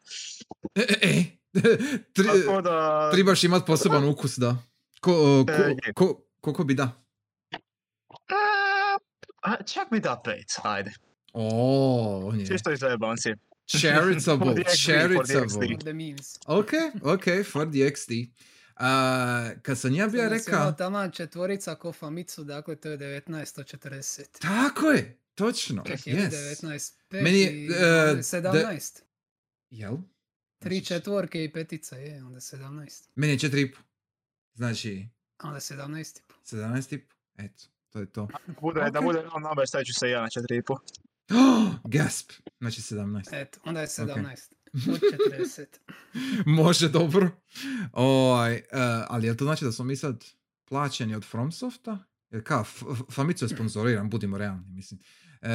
E, 0.75 0.81
e, 0.81 0.99
e. 1.03 1.25
Tri, 2.15 2.27
Tako 2.47 2.61
da... 2.61 3.11
trebaš 3.13 3.45
imat 3.45 3.67
poseban 3.67 4.05
ukus, 4.05 4.37
da. 4.37 4.57
Ko, 5.01 5.13
o, 5.13 5.45
ko, 5.47 5.53
E, 5.53 5.93
ko, 5.93 6.27
koliko 6.41 6.65
bi 6.65 6.75
da? 6.75 6.91
A, 9.43 9.63
čak 9.65 9.91
mi 9.91 10.01
da 10.01 10.21
pet, 10.25 10.57
ajde. 10.63 10.93
O, 11.33 12.27
on 12.27 12.41
je 12.41 12.47
Čisto 12.47 12.73
iz 12.73 12.79
zajebancije. 12.79 13.37
charitable, 13.67 14.55
XD, 14.55 14.55
for 14.55 14.55
the 14.55 14.77
charitable. 14.77 15.47
XD. 15.47 15.75
For 15.75 15.83
the 15.85 15.93
memes. 15.93 16.39
Ok, 16.47 16.73
ok, 17.03 17.25
for 17.53 17.71
the 17.71 17.91
XD. 17.91 18.13
A, 18.77 19.51
kad 19.63 19.79
sam 19.79 19.95
ja 19.95 20.09
bio 20.09 20.21
je 20.21 20.27
ono 20.27 20.37
rekao, 20.37 20.73
taman 20.73 21.11
četvorica 21.11 21.75
ko 21.75 21.93
Famitsu, 21.93 22.45
dakle 22.45 22.77
to 22.77 22.89
je 22.89 22.99
1940. 22.99 24.41
tako 24.41 24.91
je, 24.91 25.19
točno, 25.35 25.83
Ček, 25.87 26.07
je 26.07 26.15
yes. 26.15 26.31
19? 26.63 26.93
Pet 27.09 27.23
Meni 27.23 27.41
je, 27.41 27.53
i 27.53 27.67
e, 27.67 28.11
onda 28.11 28.23
17. 28.23 29.01
Jel? 29.71 29.97
Tri 30.59 30.85
četvorke 30.85 31.45
i 31.45 31.53
petica 31.53 31.97
je, 31.97 32.25
onda 32.25 32.41
17. 32.41 33.09
Meni 33.15 33.33
je 33.33 33.39
četiri 33.39 33.61
i 33.61 33.73
po. 33.73 33.81
Znači, 34.55 35.09
Onda 35.43 35.61
17 35.61 36.19
i 36.19 36.23
po. 36.29 36.35
17 36.57 36.95
i 36.95 36.99
po. 36.99 37.15
Eto, 37.37 37.65
to 37.91 38.01
je 38.01 38.13
to. 38.13 38.29
Bude, 38.61 38.91
Da 38.91 38.99
Ok. 38.99 39.05
bude 39.05 39.23
round 39.23 39.47
number, 39.47 39.69
stavit 39.69 39.87
ću 39.87 39.93
se 39.95 40.11
ja 40.11 40.21
na 40.21 40.27
4,5. 40.29 40.77
Oh, 41.31 41.75
gasp! 41.95 42.33
Znači 42.61 42.81
17. 42.81 43.29
Eto, 43.33 43.61
onda 43.65 43.81
je 43.81 43.87
17. 43.87 44.33
Ok. 44.33 44.64
Od 44.75 45.01
40. 45.39 45.65
Može, 46.63 46.89
dobro. 46.89 47.31
Oj, 47.93 48.63
ali 49.09 49.27
je 49.27 49.37
to 49.37 49.45
znači 49.45 49.65
da 49.65 49.73
smo 49.73 49.85
mi 49.85 49.97
sad 49.97 50.25
plaćeni 50.65 51.15
od 51.15 51.25
FromSofta? 51.25 51.99
Jer 52.31 52.43
kao, 52.45 52.61
F- 52.61 52.83
F- 52.93 53.15
Famitsu 53.15 53.45
je 53.45 53.49
sponzoriran, 53.49 54.11
budimo 54.11 54.39
realni, 54.39 54.71
mislim. 54.71 55.01
E, 55.43 55.49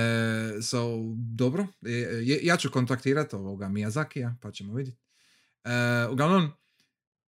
so, 0.61 0.95
dobro, 1.15 1.67
e, 1.85 1.91
je- 1.91 2.39
ja 2.43 2.57
ću 2.57 2.71
kontaktirati 2.71 3.35
ovoga 3.35 3.65
Miyazakija, 3.65 4.35
pa 4.41 4.51
ćemo 4.51 4.73
vidjeti. 4.73 4.99
E, 5.63 5.69
uglavnom, 6.11 6.51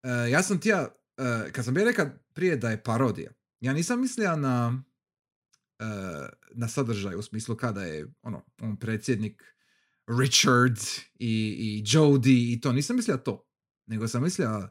e, 0.03 0.29
ja 0.29 0.43
sam 0.43 0.59
tija, 0.59 0.87
e, 1.17 1.51
kad 1.51 1.65
sam 1.65 1.73
bio 1.73 1.85
rekao 1.85 2.09
prije 2.33 2.55
da 2.57 2.69
je 2.69 2.83
parodija, 2.83 3.31
ja 3.59 3.73
nisam 3.73 4.01
mislio 4.01 4.35
na 4.35 4.83
e, 5.79 5.83
na 6.51 6.67
sadržaj 6.67 7.15
u 7.15 7.21
smislu 7.21 7.55
kada 7.55 7.83
je 7.83 8.07
ono, 8.21 8.45
on 8.61 8.77
predsjednik 8.77 9.55
Richard 10.19 10.77
i, 11.19 11.55
i 11.59 11.83
Jody 11.85 12.53
i 12.53 12.61
to, 12.61 12.71
nisam 12.71 12.95
mislio 12.95 13.17
to, 13.17 13.47
nego 13.85 14.07
sam 14.07 14.23
mislio 14.23 14.69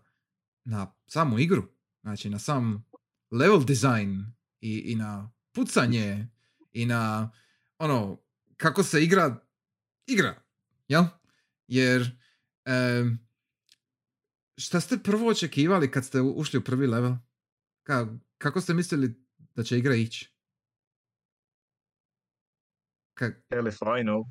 na 0.65 0.95
samu 1.07 1.39
igru, 1.39 1.63
znači 2.03 2.31
na 2.31 2.39
sam 2.39 2.85
level 3.31 3.65
design 3.65 4.25
i, 4.61 4.79
i 4.79 4.97
na 4.97 5.33
pucanje 5.53 6.29
i 6.73 6.87
na 6.87 7.33
ono, 7.79 8.21
kako 8.57 8.83
se 8.83 9.05
igra 9.05 9.41
igra, 10.07 10.43
jel? 10.89 11.05
Jer 11.67 12.21
em, 12.65 13.19
šta 14.57 14.81
ste 14.81 14.99
prvo 14.99 15.29
očekivali 15.29 15.91
kad 15.91 16.05
ste 16.05 16.21
ušli 16.21 16.59
u 16.59 16.65
prvi 16.65 16.87
level? 16.87 17.15
Ka, 17.83 18.07
kako 18.39 18.61
ste 18.61 18.75
mislili 18.75 19.25
da 19.55 19.63
će 19.63 19.79
igra 19.79 19.95
ići? 19.95 20.35
Ka, 23.15 23.31
Ili 23.51 23.71
final. 23.71 24.25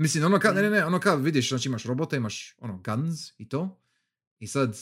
Mislim, 0.00 0.24
ono 0.24 0.38
kao, 0.38 0.52
ne, 0.52 0.62
ne, 0.62 0.70
ne, 0.70 0.84
ono 0.84 1.00
kao 1.00 1.16
vidiš, 1.16 1.48
znači 1.48 1.68
imaš 1.68 1.84
robota, 1.84 2.16
imaš 2.16 2.54
ono 2.58 2.82
guns 2.84 3.32
i 3.38 3.48
to. 3.48 3.80
I 4.38 4.46
sad... 4.46 4.76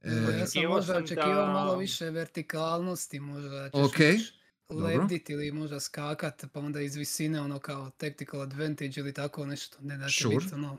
E, 0.00 0.12
ja 0.38 0.46
sam 0.46 0.62
možda 0.68 0.96
očekivao 0.96 1.46
da- 1.46 1.52
malo 1.52 1.76
više 1.76 2.10
vertikalnosti, 2.10 3.20
možda 3.20 3.70
ćeš 3.70 3.80
Ok. 3.80 3.98
moć 3.98 4.32
Dobro. 4.68 4.86
lebdit 4.86 5.30
ili 5.30 5.52
možda 5.52 5.80
skakat, 5.80 6.44
pa 6.52 6.60
onda 6.60 6.80
iz 6.80 6.96
visine 6.96 7.40
ono 7.40 7.58
kao 7.58 7.90
tactical 7.90 8.42
advantage 8.42 9.00
ili 9.00 9.12
tako 9.12 9.46
nešto. 9.46 9.76
Ne 9.80 9.96
da 9.98 10.08
će 10.08 10.22
Sure. 10.22 10.36
biti 10.36 10.54
ono, 10.54 10.78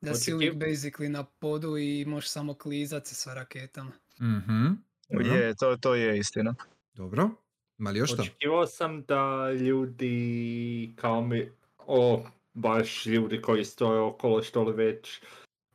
da 0.00 0.14
si 0.14 0.34
uvijek 0.34 0.54
basically 0.54 1.08
na 1.08 1.24
podu 1.24 1.76
i 1.78 2.04
možeš 2.04 2.30
samo 2.30 2.54
klizat 2.54 3.06
se 3.06 3.14
sa 3.14 3.34
raketama. 3.34 3.92
Mhm. 4.20 4.66
Je, 5.10 5.54
to, 5.54 5.76
to 5.76 5.94
je 5.94 6.18
istina. 6.18 6.54
Dobro. 6.94 7.30
Ima 7.78 7.90
li 7.90 7.98
još 7.98 8.12
šta? 8.12 8.22
Očekivao 8.22 8.66
sam 8.66 9.02
da 9.02 9.50
ljudi 9.52 10.94
kao 10.96 11.22
mi, 11.22 11.50
o, 11.78 12.26
baš 12.54 13.06
ljudi 13.06 13.42
koji 13.42 13.64
stoje 13.64 14.00
okolo 14.00 14.42
što 14.42 14.62
li 14.62 14.72
već, 14.74 15.20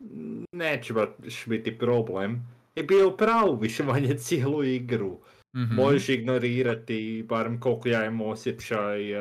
m, 0.01 0.45
neće 0.51 0.93
baš 0.93 1.07
biti 1.45 1.77
problem. 1.77 2.47
Je 2.75 2.83
bio 2.83 3.11
pravu 3.11 3.55
više 3.55 3.83
manje 3.83 4.15
cijelu 4.17 4.63
igru. 4.63 5.19
Mhm. 5.55 5.75
Možeš 5.75 6.09
ignorirati, 6.09 7.25
barem 7.27 7.59
koliko 7.59 7.87
ja 7.89 8.05
imam 8.05 8.21
osjećaj, 8.21 9.11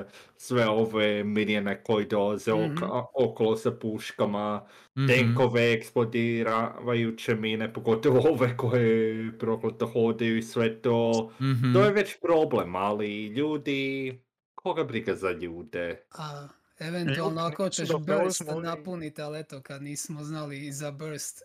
e, 0.00 0.04
sve 0.36 0.68
ove 0.68 1.24
minijene 1.24 1.82
koji 1.82 2.06
dolaze 2.06 2.52
Mhm. 2.52 2.60
oka- 2.74 2.90
okolo 3.14 3.56
sa 3.56 3.70
puškama, 3.72 4.66
Mhm. 4.96 5.06
tenkove 5.08 5.72
eksplodirajuće 5.72 7.34
mine, 7.34 7.72
pogotovo 7.72 8.20
ove 8.32 8.56
koje 8.56 9.32
prokleto 9.38 9.86
hodaju 9.86 10.36
i 10.38 10.42
sve 10.42 10.82
to. 10.82 11.30
Mhm. 11.40 11.72
To 11.72 11.84
je 11.84 11.92
već 11.92 12.16
problem, 12.20 12.76
ali 12.76 13.26
ljudi, 13.26 14.12
koga 14.54 14.84
briga 14.84 15.14
za 15.14 15.30
ljude? 15.32 16.02
A 16.10 16.48
eventualno 16.78 17.40
ako 17.40 17.64
nisu 17.64 17.82
ćeš 17.82 17.88
burst 18.06 18.42
napuniti, 18.62 19.22
ali 19.22 19.40
eto 19.40 19.62
kad 19.62 19.82
nismo 19.82 20.24
znali 20.24 20.66
i 20.66 20.72
za 20.72 20.90
burst. 20.90 21.42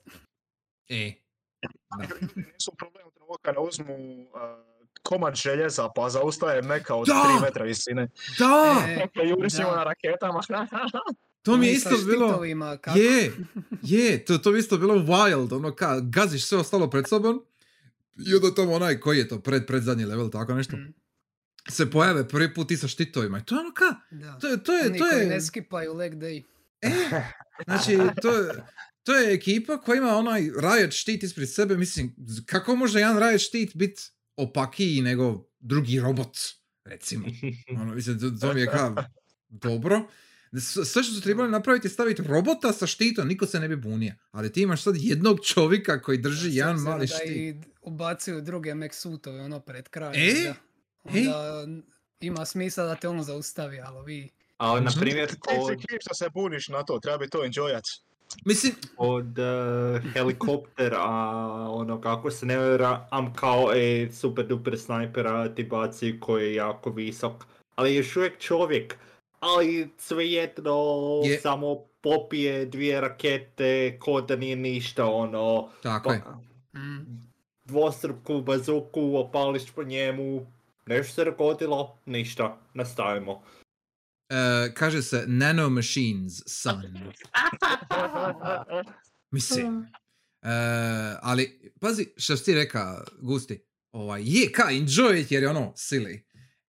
E. 0.90 1.14
Da. 1.98 2.04
Ljudi 2.22 2.52
nisu 2.54 2.72
u 2.72 2.76
problemu 2.76 3.12
trenutka 3.12 3.42
kad 3.42 3.56
ne 3.56 3.62
uzmu 3.62 4.22
uh, 4.22 4.40
komad 5.04 5.36
željeza 5.36 5.90
pa 5.96 6.10
zaustaje 6.10 6.62
meka 6.62 6.96
od 6.96 7.08
Da! 7.08 7.14
3 7.14 7.42
metra 7.42 7.66
visine. 7.66 8.10
Da! 8.40 8.86
E, 8.88 9.28
juri 9.30 9.50
s 9.50 9.58
njima 9.58 9.70
da. 9.70 9.76
na 9.76 9.84
raketama. 9.84 10.42
To 11.44 11.58
mi 11.58 11.68
je 11.68 11.74
isto 11.74 11.96
bilo... 12.06 12.44
Je, 12.96 13.32
je, 13.98 14.26
to, 14.26 14.38
to 14.38 14.52
bi 14.52 14.60
isto 14.60 14.78
bilo 14.78 14.96
wild, 14.96 15.56
ono 15.56 15.76
ka, 15.76 16.00
gaziš 16.00 16.46
sve 16.46 16.58
ostalo 16.58 16.90
pred 16.90 17.08
sobom 17.08 17.46
i 18.28 18.36
onda 18.36 18.56
tamo 18.56 18.74
onaj, 18.74 19.00
koji 19.00 19.18
je 19.18 19.28
to, 19.28 19.40
pred, 19.40 19.66
pred 19.68 19.84
zadnji 19.84 20.06
level, 20.06 20.30
tako 20.30 20.54
nešto, 20.54 20.78
Mm, 20.78 20.94
se 21.72 21.92
pojave 21.92 22.28
prvi 22.28 22.54
put 22.54 22.72
i 22.72 22.78
sa 22.78 22.88
štitovima 22.88 23.38
i 23.40 23.44
to 23.46 23.56
je 23.56 23.60
ono 23.60 23.72
ka, 23.74 23.96
Da. 24.12 24.38
to 24.40 24.48
je, 24.48 24.64
to 24.64 24.74
je, 24.74 24.98
to 24.98 25.08
je, 25.08 25.28
ne 25.28 25.42
skipaju 25.42 25.94
leg 25.94 26.14
day. 26.14 26.44
e, 26.82 26.92
znači, 27.68 27.98
to 28.22 28.32
je, 28.38 28.54
to 29.04 29.16
je 29.16 29.34
ekipa 29.34 29.82
koja 29.82 29.98
ima 29.98 30.16
onaj 30.16 30.42
Riot 30.42 30.92
štit 30.92 31.24
ispred 31.24 31.54
sebe, 31.54 31.78
mislim, 31.78 32.16
kako 32.46 32.76
može 32.76 33.00
jedan 33.00 33.20
Riot 33.20 33.42
štit 33.42 33.76
biti 33.76 34.02
opakiji 34.36 35.02
nego 35.02 35.50
drugi 35.60 36.00
robot, 36.00 36.38
recimo. 36.86 37.26
Ono, 37.82 37.96
mislim, 37.96 38.20
to, 38.20 38.30
to 38.30 38.54
mi 38.54 38.62
je 38.62 38.68
kao, 38.68 38.96
dobro. 39.50 40.08
Sve 40.86 41.04
što 41.04 41.14
su 41.14 41.22
trebali 41.22 41.52
napraviti 41.52 41.88
je 41.88 41.92
staviti 41.92 42.24
robota 42.24 42.74
sa 42.74 42.88
štitom, 42.88 43.28
niko 43.28 43.46
se 43.46 43.60
ne 43.60 43.68
bi 43.68 43.76
bunio. 43.76 44.14
Ali 44.32 44.52
ti 44.52 44.62
imaš 44.62 44.84
sad 44.84 44.96
jednog 44.98 45.40
čovjeka 45.46 46.02
koji 46.02 46.18
drži 46.18 46.50
S 46.52 46.56
jedan 46.56 46.80
mali 46.82 47.08
da 47.08 47.08
štit. 47.08 47.28
i 47.28 47.56
ubacuju 47.82 48.42
druge 48.42 48.76
mech 48.76 48.96
suitove 48.96 49.42
ono 49.42 49.60
pred 49.60 49.90
kraj. 49.90 50.30
E? 50.30 50.44
da. 50.44 50.56
Onda 51.04 51.66
ima 52.22 52.46
smisla 52.46 52.84
da 52.84 52.96
te 52.96 53.08
ono 53.08 53.24
zaustavi, 53.24 53.80
ali 53.80 54.06
vi... 54.06 54.30
Na 54.60 54.76
Mhm. 54.76 55.00
primjer, 55.00 55.28
Ti 55.28 55.34
si 55.34 55.40
kod, 55.40 55.68
kriv 55.78 55.98
što 56.02 56.14
se 56.14 56.30
buniš 56.30 56.68
na 56.68 56.84
to, 56.84 57.00
treba 57.00 57.18
bi 57.18 57.30
to 57.30 57.38
enjoyat. 57.40 57.84
Mislim, 58.46 58.74
od 58.98 59.40
eh, 59.40 60.02
helikoptera, 60.14 61.04
ono 61.70 62.02
kako 62.02 62.32
se 62.32 62.46
ne 62.46 62.56
am 63.10 63.34
kao 63.34 63.72
e, 63.76 64.10
super 64.12 64.48
duper 64.48 64.80
snajpera 64.80 65.50
ti 65.50 65.64
baci 65.64 66.20
koji 66.20 66.46
je 66.46 66.56
jako 66.56 66.90
visok, 66.90 67.34
ali 67.76 67.96
još 67.96 68.16
uvijek 68.16 68.40
čovjek, 68.40 68.96
ali 69.40 69.90
svejedno 69.98 70.76
Je. 71.24 71.40
samo 71.40 71.76
popije 72.02 72.66
dvije 72.66 73.02
rakete 73.02 74.00
ko 74.00 74.22
da 74.22 74.36
nije 74.36 74.56
ništa, 74.56 75.06
ono, 75.06 75.70
tako 75.84 76.12
je. 76.12 76.22
pa- 76.26 76.40
Mm. 76.74 77.30
dvostruku 77.66 78.42
bazuku, 78.42 79.16
opališ 79.18 79.72
po 79.72 79.84
njemu, 79.84 80.52
nešto 80.90 81.14
se 81.14 81.26
dogodilo, 81.26 82.00
ništa, 82.06 82.62
nastavimo. 82.74 83.44
E, 84.30 84.74
kaže 84.74 85.02
se 85.02 85.24
nanomachines, 85.28 86.34
son. 86.48 86.82
Mislim. 89.36 89.86
E, 90.42 90.50
ali, 91.22 91.72
pazi, 91.82 92.06
što 92.18 92.38
si 92.38 92.46
ti 92.46 92.56
reka, 92.56 93.04
Gusti, 93.22 93.64
ovaj, 93.92 94.24
je, 94.26 94.52
ka, 94.52 94.64
enjoy 94.72 95.22
it 95.22 95.32
jer 95.32 95.44
je 95.44 95.50
ono, 95.50 95.74
silly. 95.76 96.22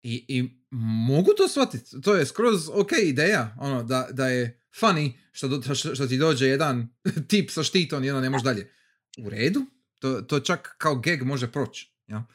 I, 0.02 0.24
i 0.28 0.60
mogu 1.06 1.30
to 1.36 1.48
shvatiti, 1.48 2.00
to 2.00 2.14
je 2.14 2.26
skroz 2.26 2.68
ok 2.68 2.92
ideja, 3.02 3.56
ono, 3.58 3.82
da, 3.82 4.08
da 4.12 4.28
je 4.28 4.62
funny 4.80 5.12
što, 5.32 5.48
do- 5.48 5.74
što, 5.74 5.94
što 5.94 6.06
ti 6.06 6.18
dođe 6.18 6.46
jedan 6.46 6.88
tip 7.28 7.50
sa 7.50 7.62
štitom 7.62 8.04
i 8.04 8.10
onda 8.10 8.20
ne 8.20 8.30
može 8.30 8.44
dalje. 8.44 8.72
U 9.18 9.30
redu, 9.30 9.66
to, 9.98 10.22
to 10.22 10.40
čak 10.40 10.74
kao 10.78 10.94
gag 10.94 11.22
može 11.22 11.52
proći. 11.52 11.94
Ja? 12.06 12.26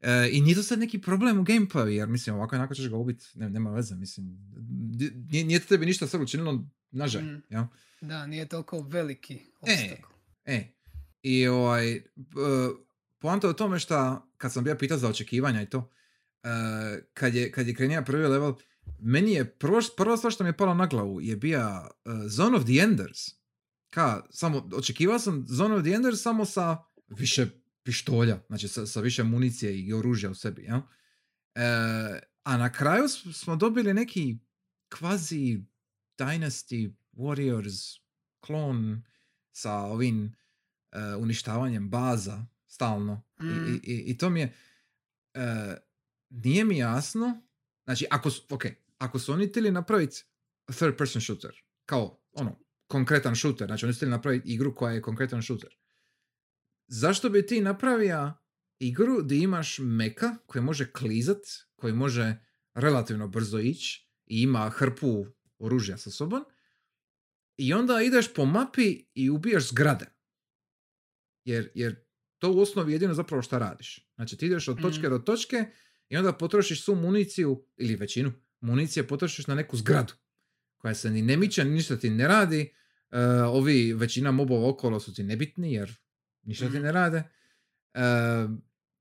E, 0.00 0.28
I 0.32 0.40
nije 0.40 0.54
to 0.54 0.62
sad 0.62 0.78
neki 0.78 1.00
problem 1.00 1.38
u 1.38 1.44
gameplayu, 1.44 1.86
jer 1.88 2.08
mislim, 2.08 2.36
ovako 2.36 2.56
onako 2.56 2.74
ćeš 2.74 2.88
ga 2.88 2.96
ubiti, 2.96 3.26
ne, 3.34 3.50
nema 3.50 3.70
veze, 3.70 3.94
mislim, 3.96 4.38
nije, 5.30 5.44
nije 5.44 5.60
to 5.60 5.66
tebi 5.66 5.86
ništa 5.86 6.06
sad 6.06 6.20
učinilo 6.22 6.64
nažaj, 6.90 7.22
Mm. 7.22 7.42
ja? 7.50 7.68
Da, 8.00 8.26
nije 8.26 8.48
toliko 8.48 8.80
veliki 8.82 9.34
E, 9.34 9.40
obstakl. 9.60 10.12
E, 10.44 10.72
i 11.22 11.46
ovaj, 11.46 11.92
e, 11.92 12.02
poanta 13.18 13.46
je 13.46 13.50
u 13.50 13.54
tome 13.54 13.78
što, 13.78 14.28
kad 14.36 14.52
sam 14.52 14.64
bio 14.64 14.74
pitao 14.74 14.98
za 14.98 15.08
očekivanja 15.08 15.62
i 15.62 15.66
to, 15.66 15.90
e, 16.42 16.48
kad 17.14 17.34
je, 17.34 17.52
kad 17.52 17.68
je 17.68 17.74
krenija 17.74 18.02
prvi 18.02 18.26
level, 18.26 18.54
meni 18.98 19.32
je 19.32 19.44
prvo, 19.44 19.80
prva 19.96 20.16
stvar 20.16 20.32
što 20.32 20.44
mi 20.44 20.50
je 20.50 20.56
pala 20.56 20.74
na 20.74 20.86
glavu 20.86 21.20
je 21.20 21.36
bija 21.36 21.88
e, 22.04 22.10
Zone 22.28 22.56
of 22.56 22.64
the 22.64 22.78
Enders. 22.82 23.18
Ka, 23.90 24.26
samo, 24.30 24.68
očekivao 24.74 25.18
sam 25.18 25.44
Zone 25.48 25.74
of 25.74 25.82
the 25.82 25.90
Enders 25.92 26.22
samo 26.22 26.44
sa 26.44 26.76
više 27.08 27.46
pištolja, 27.82 28.38
znači 28.48 28.68
sa, 28.68 28.86
sa 28.86 29.00
više 29.00 29.22
municije 29.22 29.80
i 29.80 29.92
oružja 29.92 30.30
u 30.30 30.34
sebi, 30.34 30.64
ja? 30.64 30.88
E, 31.54 31.62
a 32.42 32.56
na 32.56 32.72
kraju 32.72 33.08
smo 33.32 33.56
dobili 33.56 33.94
neki 33.94 34.38
kvazi 34.88 35.64
Dynasty 36.18 36.94
Warriors 37.12 38.00
klon 38.40 39.02
sa 39.52 39.74
ovim 39.74 40.36
e, 40.92 41.14
uništavanjem 41.14 41.90
baza 41.90 42.46
stalno. 42.66 43.22
Mm. 43.40 43.48
i, 43.48 43.92
i, 43.92 44.04
i 44.06 44.18
to 44.18 44.30
mi 44.30 44.40
je 44.40 44.54
e, 45.34 45.76
nije 46.30 46.64
mi 46.64 46.78
jasno 46.78 47.42
znači 47.84 48.06
ako 48.10 48.30
su, 48.30 48.42
ok, 48.50 48.62
ako 48.98 49.18
su 49.18 49.32
oni 49.32 49.48
htjeli 49.48 49.70
napraviti 49.70 50.24
third 50.66 50.96
person 50.96 51.22
shooter 51.22 51.62
kao 51.86 52.20
ono 52.32 52.58
konkretan 52.86 53.36
shooter, 53.36 53.66
znači 53.66 53.84
oni 53.84 53.94
su 53.94 53.98
htjeli 53.98 54.10
napraviti 54.10 54.52
igru 54.52 54.74
koja 54.74 54.92
je 54.92 55.02
konkretan 55.02 55.42
shooter 55.42 55.79
zašto 56.90 57.30
bi 57.30 57.46
ti 57.46 57.60
napravio 57.60 58.32
igru 58.78 59.22
gdje 59.22 59.38
imaš 59.38 59.78
meka 59.78 60.36
koji 60.46 60.62
može 60.62 60.92
klizat, 60.92 61.42
koji 61.76 61.92
može 61.92 62.36
relativno 62.74 63.28
brzo 63.28 63.58
ići 63.58 64.08
i 64.26 64.42
ima 64.42 64.70
hrpu 64.70 65.26
oružja 65.58 65.96
sa 65.96 66.10
sobom 66.10 66.44
i 67.56 67.72
onda 67.72 68.02
ideš 68.02 68.34
po 68.34 68.44
mapi 68.44 69.04
i 69.14 69.30
ubijaš 69.30 69.68
zgrade. 69.68 70.06
Jer, 71.44 71.70
jer 71.74 72.04
to 72.38 72.52
u 72.52 72.60
osnovi 72.60 72.92
jedino 72.92 73.14
zapravo 73.14 73.42
šta 73.42 73.58
radiš. 73.58 74.10
Znači 74.14 74.36
ti 74.36 74.46
ideš 74.46 74.68
od 74.68 74.80
točke 74.82 75.06
Mm. 75.06 75.10
do 75.10 75.18
točke 75.18 75.64
i 76.08 76.16
onda 76.16 76.32
potrošiš 76.32 76.84
svu 76.84 76.94
municiju, 76.94 77.66
ili 77.76 77.96
većinu 77.96 78.32
municije 78.60 79.06
potrošiš 79.08 79.46
na 79.46 79.54
neku 79.54 79.76
zgradu 79.76 80.12
koja 80.76 80.94
se 80.94 81.10
ni 81.10 81.22
ne 81.22 81.36
miče, 81.36 81.64
ni 81.64 81.70
ništa 81.70 81.96
ti 81.96 82.10
ne 82.10 82.28
radi. 82.28 82.74
E, 83.10 83.20
ovi 83.42 83.92
većina 83.92 84.30
mobova 84.30 84.68
okolo 84.68 85.00
su 85.00 85.14
ti 85.14 85.22
nebitni 85.22 85.72
jer 85.72 85.96
ništa 86.42 86.64
ti 86.64 86.72
Mhm. 86.72 86.82
ne 86.82 86.92
rade. 86.92 87.22
E, 87.94 88.00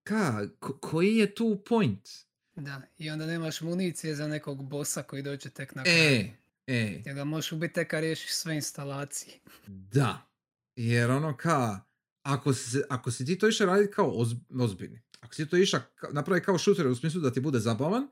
ka, 0.03 0.47
ko- 0.59 0.77
koji 0.79 1.15
je 1.15 1.35
tu 1.35 1.61
point? 1.65 2.09
Da, 2.55 2.81
i 2.97 3.09
onda 3.09 3.25
nemaš 3.25 3.61
municije 3.61 4.15
za 4.15 4.27
nekog 4.27 4.63
bossa 4.63 5.03
koji 5.03 5.21
dođe 5.21 5.49
tek 5.49 5.75
na 5.75 5.83
kraju. 5.83 5.97
E, 5.99 6.31
e, 6.67 7.01
Jer 7.05 7.15
ga 7.15 7.23
možeš 7.23 7.51
ubiti 7.51 7.73
tek 7.73 7.89
kad 7.89 8.01
riješiš 8.01 8.31
sve 8.31 8.55
instalacije. 8.55 9.33
Da. 9.67 10.27
Jer 10.75 11.11
ono 11.11 11.37
ka, 11.37 11.79
ako 12.21 12.53
si, 12.53 12.81
ako 12.89 13.11
si 13.11 13.25
ti 13.25 13.37
to 13.37 13.47
išao 13.47 13.67
raditi 13.67 13.93
kao 13.93 14.11
oz, 14.11 14.29
ozbiljni, 14.53 15.01
ako 15.19 15.33
si 15.33 15.47
to 15.47 15.57
išao 15.57 15.81
napraviti 16.11 16.45
kao 16.45 16.57
šuter 16.57 16.87
u 16.87 16.95
smislu 16.95 17.21
da 17.21 17.33
ti 17.33 17.39
bude 17.39 17.59
zabavan, 17.59 18.07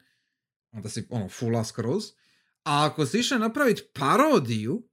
onda 0.71 0.89
si 0.89 1.07
ono 1.09 1.29
full 1.29 1.63
skroz, 1.63 2.03
a 2.63 2.85
ako 2.85 3.05
si 3.05 3.19
išao 3.19 3.37
napraviti 3.39 3.83
parodiju, 3.93 4.87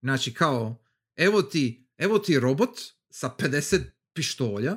znači 0.00 0.34
kao, 0.34 0.84
evo 1.16 1.42
ti, 1.42 1.88
evo 1.96 2.18
ti 2.18 2.40
robot 2.40 2.70
sa 3.16 3.36
50 3.38 3.82
pištolja 4.12 4.76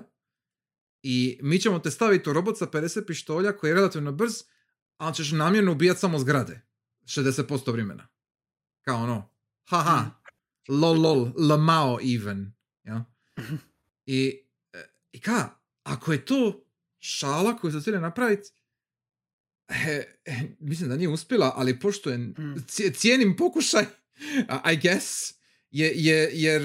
i 1.04 1.40
mi 1.42 1.60
ćemo 1.60 1.80
te 1.80 1.92
staviti 1.92 2.30
u 2.30 2.34
robot 2.34 2.58
sa 2.58 2.66
50 2.68 3.06
pištolja 3.08 3.52
koji 3.52 3.70
je 3.70 3.76
relativno 3.76 4.12
brz, 4.12 4.34
ali 4.98 5.16
ćeš 5.16 5.32
namjerno 5.32 5.72
ubijati 5.72 6.00
samo 6.00 6.20
zgrade. 6.20 6.62
60% 7.06 7.72
vremena. 7.72 8.08
Kao 8.82 9.04
ono, 9.04 9.30
haha, 9.64 10.12
lol 10.70 11.02
lol, 11.02 11.32
lamao 11.40 12.00
even. 12.16 12.54
Ja? 12.84 13.06
I, 14.06 14.42
e, 14.74 14.84
I 15.12 15.22
ka, 15.22 15.50
ako 15.84 16.14
je 16.14 16.26
to 16.26 16.66
šala 17.00 17.58
koju 17.58 17.72
su 17.72 17.82
htjeli 17.82 18.00
napraviti, 18.00 18.50
mislim 20.60 20.90
da 20.90 20.96
nije 20.96 21.10
uspjela, 21.10 21.54
ali 21.56 21.80
poštujem, 21.80 22.22
Mm. 22.22 22.56
cije- 22.68 22.94
cijenim 22.94 23.36
pokušaj, 23.38 23.86
I 24.74 24.78
guess, 24.78 25.34
je, 25.72 25.92
je, 25.96 26.30
jer 26.34 26.62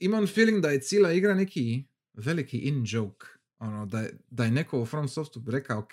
imam 0.00 0.26
feeling 0.26 0.62
da 0.62 0.70
je 0.70 0.80
cijela 0.80 1.12
igra 1.12 1.34
neki 1.34 1.84
veliki 2.14 2.58
in 2.58 2.84
joke. 2.86 3.26
Ono, 3.58 3.86
da, 3.86 4.00
je, 4.00 4.18
da 4.30 4.44
je 4.44 4.50
neko 4.50 4.80
u 4.80 4.86
From 4.86 5.08
Softu 5.08 5.42
rekao, 5.46 5.78
ok, 5.78 5.92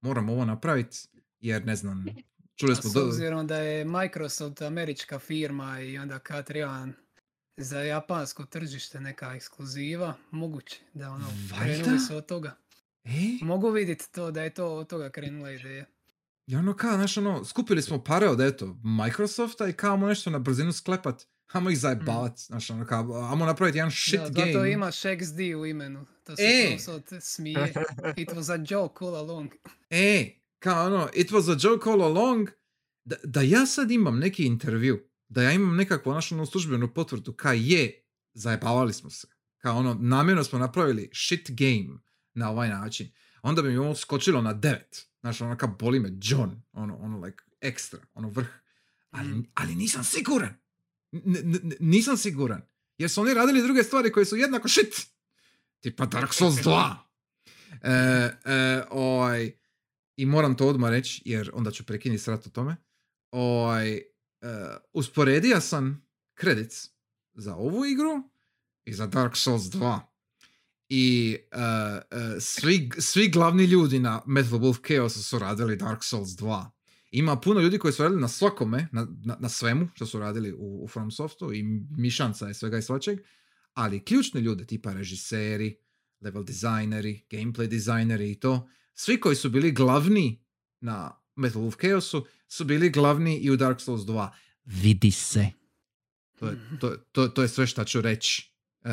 moram 0.00 0.28
ovo 0.28 0.44
napraviti, 0.44 0.98
jer 1.40 1.66
ne 1.66 1.76
znam, 1.76 2.06
čuli 2.56 2.76
smo 2.76 2.90
s 2.90 2.92
do... 2.92 3.06
obzirom 3.06 3.46
da 3.46 3.56
je 3.56 3.84
Microsoft 3.84 4.62
američka 4.62 5.18
firma 5.18 5.80
i 5.80 5.98
onda 5.98 6.18
kad 6.18 6.46
treba 6.46 6.88
za 7.56 7.80
japansko 7.80 8.44
tržište 8.44 9.00
neka 9.00 9.34
ekskluziva, 9.34 10.14
moguće 10.30 10.80
da 10.94 11.10
ono, 11.10 11.26
krenuli 11.58 11.98
su 11.98 12.16
od 12.16 12.26
toga. 12.26 12.56
E, 13.04 13.44
Mogu 13.44 13.70
vidjeti 13.70 14.12
to 14.12 14.30
da 14.30 14.42
je 14.42 14.54
to 14.54 14.74
od 14.74 14.86
toga 14.86 15.10
krenula 15.10 15.50
ideja. 15.50 15.84
I 16.46 16.56
ono 16.56 16.76
kao, 16.76 16.96
znaš, 16.96 17.16
ono, 17.16 17.44
skupili 17.44 17.82
smo 17.82 18.04
pare 18.04 18.28
od, 18.28 18.40
eto, 18.40 18.76
Microsofta 18.84 19.68
i 19.68 19.72
kao 19.72 19.96
nešto 19.96 20.30
na 20.30 20.38
brzinu 20.38 20.72
sklepat. 20.72 21.26
Hamo 21.50 21.70
ih 21.70 21.78
zajebavat, 21.78 22.38
znaš, 22.38 22.70
ono 22.70 22.86
kao, 22.86 23.22
hamo 23.22 23.46
napraviti 23.46 23.78
jedan 23.78 23.90
shit 23.90 24.20
da, 24.20 24.28
game. 24.30 24.52
zato 24.52 24.64
imaš 24.66 24.96
XD 25.02 25.38
u 25.56 25.66
imenu. 25.66 26.06
To 26.24 26.36
se 26.36 26.42
E! 26.42 26.76
e! 27.16 27.20
smije. 27.20 27.72
It 28.16 28.28
was 28.28 28.52
a 28.52 28.64
joke 28.68 29.04
all 29.04 29.14
along. 29.16 29.50
E, 29.90 30.30
kao 30.58 30.86
ono, 30.86 31.08
it 31.14 31.30
was 31.30 31.52
a 31.52 31.58
joke 31.62 31.90
all 31.90 32.02
along, 32.02 32.48
da, 33.04 33.16
da 33.24 33.40
ja 33.40 33.66
sad 33.66 33.90
imam 33.90 34.18
neki 34.18 34.44
intervju, 34.44 35.00
da 35.28 35.42
ja 35.42 35.52
imam 35.52 35.76
nekakvu 35.76 36.12
našu 36.12 36.34
ono, 36.34 36.46
službenu 36.46 36.94
potvrdu, 36.94 37.32
kao 37.32 37.52
je, 37.52 38.04
zajebavali 38.32 38.92
smo 38.92 39.10
se. 39.10 39.28
Kao 39.58 39.76
ono, 39.78 39.94
namjerno 39.94 40.44
smo 40.44 40.58
napravili 40.58 41.10
shit 41.14 41.50
game 41.50 41.98
na 42.34 42.50
ovaj 42.50 42.68
način. 42.68 43.10
Onda 43.42 43.62
bi 43.62 43.68
mi 43.68 43.76
ovo 43.76 43.94
skočilo 43.94 44.42
na 44.42 44.52
devet. 44.52 45.06
Znaš, 45.20 45.40
ono 45.40 45.56
kao 45.56 45.68
boli 45.68 46.00
me 46.00 46.10
John, 46.22 46.62
ono, 46.72 46.96
ono, 46.96 47.18
like, 47.20 47.44
ekstra, 47.60 47.98
ono, 48.14 48.28
vrh. 48.28 48.48
Ali, 49.10 49.28
Mhm. 49.28 49.40
ali 49.54 49.74
nisam 49.74 50.04
siguran. 50.04 50.54
N- 51.12 51.72
nisam 51.80 52.16
siguran. 52.16 52.62
Jer 52.98 53.10
su 53.10 53.20
oni 53.20 53.34
radili 53.34 53.62
druge 53.62 53.82
stvari 53.82 54.12
koje 54.12 54.26
su 54.26 54.36
jednako 54.36 54.68
shit. 54.68 55.06
Tipa 55.80 56.06
Dark 56.06 56.34
Souls 56.34 56.54
2. 56.54 56.94
E, 57.82 57.92
e, 58.44 58.82
ovaj, 58.90 59.52
I 60.16 60.26
moram 60.26 60.56
to 60.56 60.66
odmah 60.66 60.90
reći, 60.90 61.22
jer 61.24 61.50
onda 61.54 61.70
ću 61.70 61.84
prekinuti 61.84 62.22
srat 62.22 62.46
o 62.46 62.50
tome. 62.50 62.76
Ovaj, 63.30 63.92
e, 63.92 64.02
usporedio 64.92 65.60
sam 65.60 66.06
credits 66.40 66.88
za 67.34 67.54
ovu 67.54 67.86
igru 67.86 68.22
i 68.84 68.92
za 68.92 69.06
Dark 69.06 69.36
Souls 69.36 69.62
2. 69.62 70.00
I 70.88 71.36
e, 71.52 71.60
e, 71.60 72.40
svi, 72.40 72.90
svi 72.98 73.28
glavni 73.28 73.64
ljudi 73.64 73.98
na 73.98 74.22
Metal 74.26 74.58
Wolf 74.58 74.86
Chaos 74.86 75.28
su 75.28 75.38
radili 75.38 75.76
Dark 75.76 76.04
Souls 76.04 76.28
2. 76.28 76.70
Ima 77.10 77.40
puno 77.40 77.60
ljudi 77.60 77.78
koji 77.78 77.92
su 77.92 78.02
radili 78.02 78.20
na 78.20 78.28
svakome, 78.28 78.88
na, 78.92 79.06
na, 79.24 79.36
na 79.40 79.48
svemu 79.48 79.88
što 79.94 80.06
su 80.06 80.18
radili 80.18 80.52
u, 80.52 80.84
u 80.84 80.88
FromSoftu 80.88 81.52
i 81.52 81.62
mišanca 81.90 82.50
i 82.50 82.54
svega 82.54 82.78
i 82.78 82.82
svačeg, 82.82 83.18
ali 83.74 84.04
ključni 84.04 84.40
ljudi 84.40 84.66
tipa 84.66 84.92
režiseri, 84.92 85.76
level 86.20 86.44
dizajneri, 86.44 87.26
gameplay 87.30 87.66
dizajneri 87.66 88.30
i 88.30 88.40
to, 88.40 88.68
svi 88.94 89.20
koji 89.20 89.36
su 89.36 89.50
bili 89.50 89.72
glavni 89.72 90.44
na 90.80 91.20
Metal 91.36 91.62
Wolf 91.62 91.76
Chaosu 91.80 92.26
su 92.48 92.64
bili 92.64 92.90
glavni 92.90 93.36
i 93.36 93.50
u 93.50 93.56
Dark 93.56 93.80
Souls 93.80 94.02
2. 94.02 94.28
Vidi 94.64 95.10
se. 95.10 95.46
To 96.38 96.46
je, 96.46 96.58
to, 96.80 96.96
to, 97.12 97.28
to 97.28 97.42
je 97.42 97.48
sve 97.48 97.66
što 97.66 97.84
ću 97.84 98.00
reći. 98.00 98.52
E, 98.84 98.88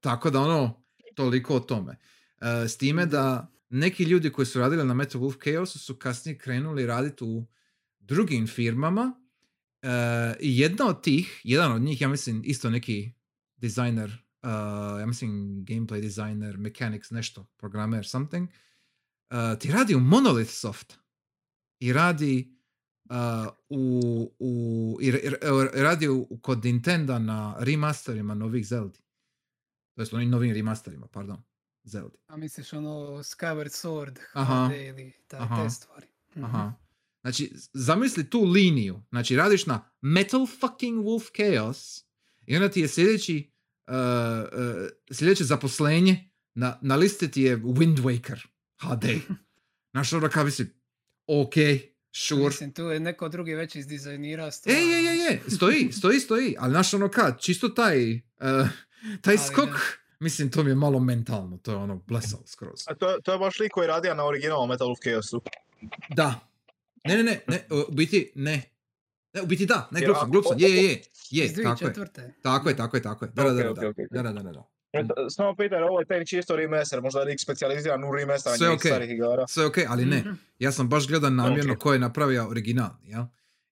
tako 0.00 0.30
da 0.30 0.40
ono, 0.40 0.84
toliko 1.14 1.56
o 1.56 1.60
tome. 1.60 1.96
E, 2.40 2.68
s 2.68 2.76
time 2.76 3.06
da 3.06 3.52
neki 3.70 4.04
ljudi 4.04 4.32
koji 4.32 4.46
su 4.46 4.58
radili 4.58 4.84
na 4.84 4.94
Metal 4.94 5.20
Wolf 5.20 5.42
Chaosu 5.42 5.78
su 5.78 5.96
kasnije 5.96 6.38
krenuli 6.38 6.86
raditi 6.86 7.24
u 7.24 7.46
drugim 7.98 8.46
firmama 8.46 9.12
e, 9.82 9.88
i 10.40 10.58
jedna 10.58 10.86
od 10.86 11.02
tih, 11.02 11.40
jedan 11.44 11.72
od 11.72 11.82
njih, 11.82 12.00
ja 12.00 12.08
mislim, 12.08 12.42
isto 12.44 12.70
neki 12.70 13.12
dizajner, 13.60 14.24
uh, 14.42 15.00
ja 15.00 15.06
mislim 15.06 15.30
gameplay 15.64 16.00
designer, 16.00 16.58
mechanics, 16.58 17.10
nešto, 17.10 17.46
programmer, 17.56 18.06
something, 18.06 18.48
uh, 19.30 19.58
ti 19.58 19.72
radi 19.72 19.94
u 19.94 20.00
Monolith 20.00 20.50
Soft 20.50 20.98
i 21.78 21.92
radi 21.92 22.56
uh, 23.04 23.16
u, 23.68 24.34
u, 24.38 24.98
i, 25.00 25.12
radi 25.74 26.08
u, 26.08 26.38
kod 26.42 26.64
Nintendo 26.64 27.18
na 27.18 27.56
remasterima 27.58 28.34
novih 28.34 28.66
Zeldi. 28.66 28.98
To 29.94 30.02
jest 30.02 30.14
onim 30.14 30.30
novim 30.30 30.52
remasterima, 30.52 31.06
pardon, 31.06 31.42
Zeldi. 31.90 32.16
A 32.26 32.36
misliš 32.36 32.72
ono 32.72 32.90
Skyward 33.22 33.86
Sword, 33.86 34.18
Aha. 34.32 34.68
HD 34.68 34.76
ili 34.76 35.12
taj, 35.28 35.40
Aha. 35.40 35.64
te 35.64 35.70
stvari. 35.70 36.06
Mhm. 36.36 36.44
Aha. 36.44 36.72
Znači, 37.20 37.52
zamisli 37.72 38.30
tu 38.30 38.44
liniju. 38.44 39.02
Znači, 39.10 39.36
radiš 39.36 39.66
na 39.66 39.90
Metal 40.00 40.46
fucking 40.46 41.04
Wolf 41.04 41.30
Chaos 41.36 42.04
i 42.46 42.56
onda 42.56 42.68
ti 42.70 42.80
je 42.80 42.88
sljedeći, 42.88 43.50
uh, 43.86 43.94
uh, 43.94 44.88
sljedeće 45.10 45.44
zaposlenje 45.44 46.30
na, 46.54 46.78
na 46.82 46.96
listi 46.96 47.30
ti 47.30 47.42
je 47.42 47.58
Wind 47.58 47.96
Waker 47.96 48.46
HD. 48.80 49.04
Znaš, 49.92 50.12
onda 50.12 50.28
kao 50.28 50.44
bi 50.44 50.50
si, 50.50 50.66
ok, 51.26 51.54
sure. 52.12 52.44
Mislim, 52.44 52.72
tu 52.72 52.82
je 52.82 53.00
neko 53.00 53.28
drugi 53.28 53.54
već 53.54 53.76
izdizajnirao 53.76 54.50
stvar. 54.50 54.76
E, 54.76 54.78
je, 54.78 55.04
je, 55.04 55.16
je, 55.16 55.40
stoji, 55.48 55.92
stoji, 55.92 56.20
stoji. 56.20 56.56
Ali 56.58 56.72
znaš, 56.72 56.94
ono 56.94 57.08
kad, 57.08 57.40
čisto 57.40 57.68
taj, 57.68 58.14
uh, 58.14 58.20
taj 59.20 59.36
Ali 59.36 59.46
skok, 59.46 59.68
da. 59.68 59.78
Mislim, 60.20 60.50
to 60.50 60.62
mi 60.64 60.70
je 60.70 60.74
malo 60.74 61.00
mentalno, 61.00 61.58
to 61.58 61.70
je 61.70 61.76
ono 61.76 61.96
blesao 62.06 62.40
skroz. 62.46 62.84
A 62.86 62.94
to, 62.94 63.18
to 63.24 63.32
je 63.32 63.38
baš 63.38 63.58
lik 63.58 63.72
koji 63.72 63.84
je 63.84 63.88
radio 63.88 64.14
na 64.14 64.26
originalnom 64.26 64.68
Metal 64.68 64.90
of 64.92 64.98
Chaosu. 65.02 65.42
Da. 66.08 66.40
Ne, 67.04 67.16
ne, 67.16 67.22
ne, 67.22 67.40
ne, 67.46 67.66
u 67.70 67.92
biti 67.92 68.32
ne. 68.34 68.62
Ne, 69.34 69.42
u 69.42 69.46
biti 69.46 69.66
da, 69.66 69.88
ne, 69.90 70.00
glup 70.00 70.16
sam, 70.16 70.30
glup 70.30 70.44
sam, 70.48 70.58
je, 70.58 70.68
je, 70.70 70.82
je, 70.82 71.02
je, 71.30 71.62
tako 71.62 71.84
je, 71.84 71.92
2004. 71.94 72.30
tako 72.42 72.68
je, 72.68 72.76
tako 72.76 72.96
je, 72.96 73.02
tako 73.02 73.24
je, 73.24 73.30
da, 73.34 73.42
da, 73.44 73.52
da, 73.52 73.62
da, 73.62 73.72
da, 74.10 74.22
da, 74.22 74.32
da, 74.32 74.42
da, 74.42 74.52
da. 74.52 74.64
Samo 75.30 75.56
pitaj, 75.56 75.82
ovo 75.82 76.00
je 76.00 76.06
tek 76.06 76.28
čisto 76.28 76.56
remaster, 76.56 77.02
možda 77.02 77.20
je 77.20 77.26
lik 77.26 77.40
specijaliziran 77.40 78.04
u 78.04 78.12
nekih 78.12 78.68
okej. 78.74 78.90
starih 78.90 79.10
igara. 79.10 79.46
Sve 79.46 79.66
ok, 79.66 79.76
ali 79.88 80.04
ne, 80.06 80.18
Mhm. 80.20 80.30
ja 80.58 80.72
sam 80.72 80.88
baš 80.88 81.06
gledao 81.08 81.30
namjerno 81.30 81.72
Ok. 81.72 81.78
ko 81.78 81.92
je 81.92 81.98
napravio 81.98 82.48
original, 82.48 82.90
jel? 83.04 83.22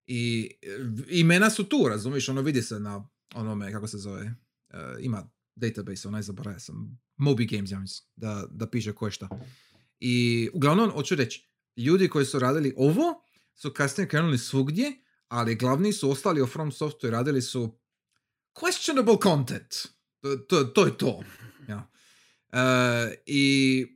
I 0.06 0.50
e, 0.62 0.68
imena 1.08 1.50
su 1.50 1.64
tu, 1.64 1.88
razumiješ, 1.88 2.28
ono 2.28 2.40
vidi 2.42 2.62
se 2.62 2.80
na 2.80 3.08
onome, 3.34 3.72
kako 3.72 3.86
se 3.86 3.98
zove, 3.98 4.22
e, 4.70 4.76
ima 5.00 5.28
database, 5.58 6.08
onaj 6.08 6.22
zaboravio 6.22 6.60
sam, 6.60 7.00
Moby 7.16 7.56
Games, 7.56 7.70
ja 7.70 7.80
mislim, 7.80 8.08
da, 8.16 8.44
da 8.50 8.70
piše 8.70 8.92
ko 8.92 9.06
je 9.06 9.12
šta. 9.12 9.28
I 10.00 10.48
uglavnom, 10.52 10.90
hoću 10.90 11.14
reći, 11.14 11.48
ljudi 11.76 12.08
koji 12.08 12.24
su 12.24 12.38
radili 12.38 12.74
ovo, 12.76 13.24
su 13.54 13.72
kasnije 13.72 14.08
krenuli 14.08 14.38
svugdje, 14.38 14.92
ali 15.28 15.54
glavni 15.54 15.92
su 15.92 16.10
ostali 16.10 16.42
u 16.42 16.46
From 16.46 16.72
Softu 16.72 17.06
i 17.06 17.10
radili 17.10 17.42
su 17.42 17.78
questionable 18.54 19.22
content. 19.22 19.74
To, 20.20 20.36
to, 20.36 20.64
to 20.64 20.86
je 20.86 20.98
to. 20.98 21.22
Ja. 21.68 21.90
E, 22.52 23.14
I 23.26 23.86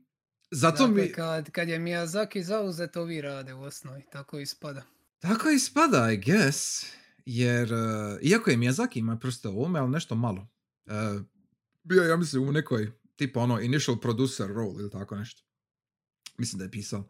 zato 0.50 0.86
dakle, 0.86 1.02
mi... 1.02 1.12
kad, 1.12 1.50
kad 1.50 1.68
je 1.68 1.78
Miyazaki 1.78 2.42
zauzet, 2.42 2.96
ovi 2.96 3.20
rade 3.20 3.54
u 3.54 3.62
osnovi, 3.62 4.02
tako 4.12 4.38
ispada. 4.38 4.82
Tako 5.18 5.50
ispada, 5.50 6.12
I 6.12 6.16
guess. 6.16 6.86
Jer, 7.26 7.72
uh, 7.72 7.80
iako 8.22 8.50
je 8.50 8.56
Miyazaki 8.56 8.98
ima 8.98 9.18
prste 9.18 9.48
u 9.48 9.58
ovome, 9.58 9.78
ali 9.78 9.90
nešto 9.90 10.14
malo. 10.14 10.48
Uh, 10.86 11.22
bio 11.82 12.02
ja 12.02 12.16
mislim, 12.16 12.48
u 12.48 12.52
nekoj, 12.52 12.92
tipa 13.16 13.40
ono, 13.40 13.60
initial 13.60 13.96
producer 13.96 14.46
role 14.50 14.82
ili 14.82 14.90
tako 14.90 15.16
nešto. 15.16 15.42
Mislim 16.38 16.58
da 16.58 16.64
je 16.64 16.70
pisao. 16.70 17.00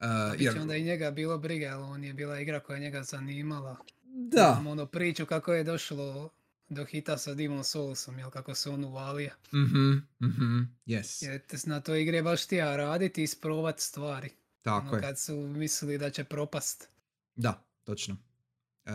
Uh, 0.00 0.40
jer, 0.40 0.58
onda 0.58 0.76
i 0.76 0.84
njega 0.84 1.10
bilo 1.10 1.38
briga, 1.38 1.66
ali 1.66 1.82
on 1.82 2.04
je 2.04 2.14
bila 2.14 2.40
igra 2.40 2.60
koja 2.60 2.76
je 2.76 2.80
njega 2.80 3.02
zanimala. 3.02 3.76
da, 4.04 4.52
Znam 4.54 4.66
ono 4.66 4.86
priču 4.86 5.26
kako 5.26 5.52
je 5.52 5.64
došlo 5.64 6.30
do 6.68 6.84
hita 6.84 7.18
sa 7.18 7.34
Demon 7.34 7.64
Soulsom, 7.64 8.18
jel 8.18 8.30
kako 8.30 8.54
se 8.54 8.70
on 8.70 8.84
uvalio. 8.84 9.30
mhm, 9.54 9.92
mhm, 10.22 10.62
yes, 10.86 11.24
Jer 11.24 11.46
te 11.46 11.56
na 11.66 11.80
toj 11.80 12.02
igri 12.02 12.16
je 12.16 12.22
baš 12.22 12.44
htio 12.44 12.76
raditi 12.76 13.22
i 13.22 13.26
stvari. 13.76 14.30
tako 14.62 14.86
ono, 14.86 14.96
je. 14.96 15.02
kad 15.02 15.18
su 15.18 15.36
mislili 15.36 15.98
da 15.98 16.10
će 16.10 16.24
propast. 16.24 16.88
Da, 17.36 17.66
točno. 17.84 18.16
E, 18.84 18.90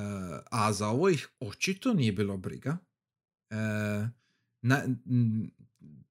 a 0.51 0.73
za 0.73 0.87
ovo 0.87 1.09
ih 1.09 1.27
očito 1.39 1.93
nije 1.93 2.11
bilo 2.11 2.37
briga. 2.37 2.77
E, 3.49 3.55
na, 4.61 4.83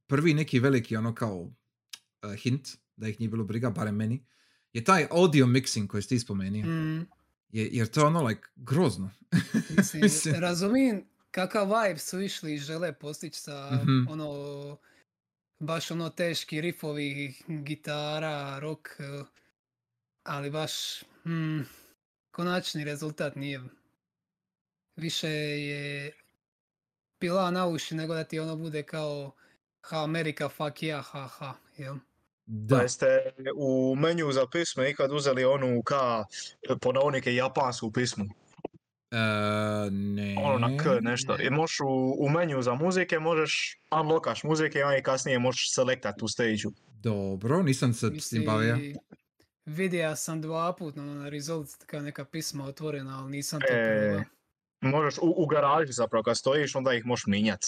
prvi 0.06 0.34
neki 0.34 0.60
veliki 0.60 0.96
ono 0.96 1.14
kao 1.14 1.52
e, 2.22 2.36
hint 2.36 2.68
da 2.96 3.08
ih 3.08 3.20
nije 3.20 3.28
bilo 3.28 3.44
briga, 3.44 3.70
barem 3.70 3.96
meni, 3.96 4.26
je 4.72 4.84
taj 4.84 5.06
audio 5.10 5.46
mixing 5.46 5.86
koji 5.86 6.02
si 6.02 6.08
ti 6.08 6.18
spomenuo. 6.18 6.62
Mm, 6.62 7.06
Je, 7.52 7.68
jer 7.72 7.86
to 7.88 8.00
je 8.00 8.06
ono 8.06 8.22
like 8.22 8.42
grozno. 8.56 9.10
mislim, 9.76 10.02
Mislim. 10.02 10.34
razumijem 10.34 11.04
kakav 11.30 11.66
vibe 11.66 11.98
su 11.98 12.20
išli 12.20 12.54
i 12.54 12.58
žele 12.58 12.92
postići 12.92 13.40
sa 13.40 13.70
Mhm. 13.82 14.08
ono 14.08 14.78
baš 15.58 15.90
ono 15.90 16.10
teški 16.10 16.60
rifovi 16.60 17.34
gitara, 17.48 18.58
rock, 18.58 18.88
eh, 18.98 19.24
ali 20.22 20.50
baš 20.50 20.72
mm, 21.26 21.60
konačni 22.30 22.84
rezultat 22.84 23.36
nije 23.36 23.60
više 24.96 25.28
je 25.28 26.12
pila 27.20 27.50
na 27.50 27.66
uši 27.66 27.94
nego 27.94 28.14
da 28.14 28.24
ti 28.24 28.38
ono 28.38 28.56
bude 28.56 28.82
kao 28.82 29.32
ha 29.80 30.02
Amerika 30.04 30.48
fuck 30.48 30.82
yeah 30.82 31.02
ha 31.02 31.26
ha 31.26 31.54
jel? 31.76 31.94
Da. 32.46 32.76
Da. 32.76 32.82
jeste 32.82 33.06
u 33.56 33.94
meniju 33.96 34.32
za 34.32 34.46
pisme 34.52 34.90
ikad 34.90 35.12
uzeli 35.12 35.44
onu 35.44 35.82
ka 35.82 36.24
ponovnike 36.80 37.34
japansku 37.34 37.92
pismu? 37.92 38.24
E, 39.10 39.16
ne. 39.90 40.34
Ono 40.38 40.58
na 40.58 40.76
k 40.76 40.98
nešto. 41.00 41.36
I 41.40 41.50
možeš 41.50 41.80
u, 41.80 42.16
u 42.18 42.28
meniju 42.28 42.62
za 42.62 42.74
muzike 42.74 43.18
možeš 43.18 43.78
unlockaš 43.90 44.42
muzike 44.44 44.78
i 44.98 45.02
kasnije 45.02 45.38
možeš 45.38 45.74
selektat 45.74 46.22
u 46.22 46.28
stage 46.28 46.62
Dobro, 47.02 47.62
nisam 47.62 47.92
se 47.92 48.10
s 48.20 48.28
tim 48.28 48.44
bavio. 48.46 48.78
Vidio 49.66 50.16
sam 50.16 50.40
dva 50.40 50.72
put 50.72 50.96
ono, 50.96 51.14
na 51.14 51.28
result 51.28 51.68
kao 51.86 52.00
neka 52.00 52.24
pisma 52.24 52.64
otvorena, 52.64 53.18
ali 53.18 53.30
nisam 53.30 53.60
to 53.60 53.66
E, 53.70 54.00
probao. 54.00 54.24
Možeš 54.80 55.18
u, 55.18 55.34
u 55.36 55.46
garaži 55.46 55.92
zapravo 55.92 56.22
kad 56.22 56.38
stojiš 56.38 56.74
onda 56.74 56.94
ih 56.94 57.06
možeš 57.06 57.26
minjat. 57.26 57.60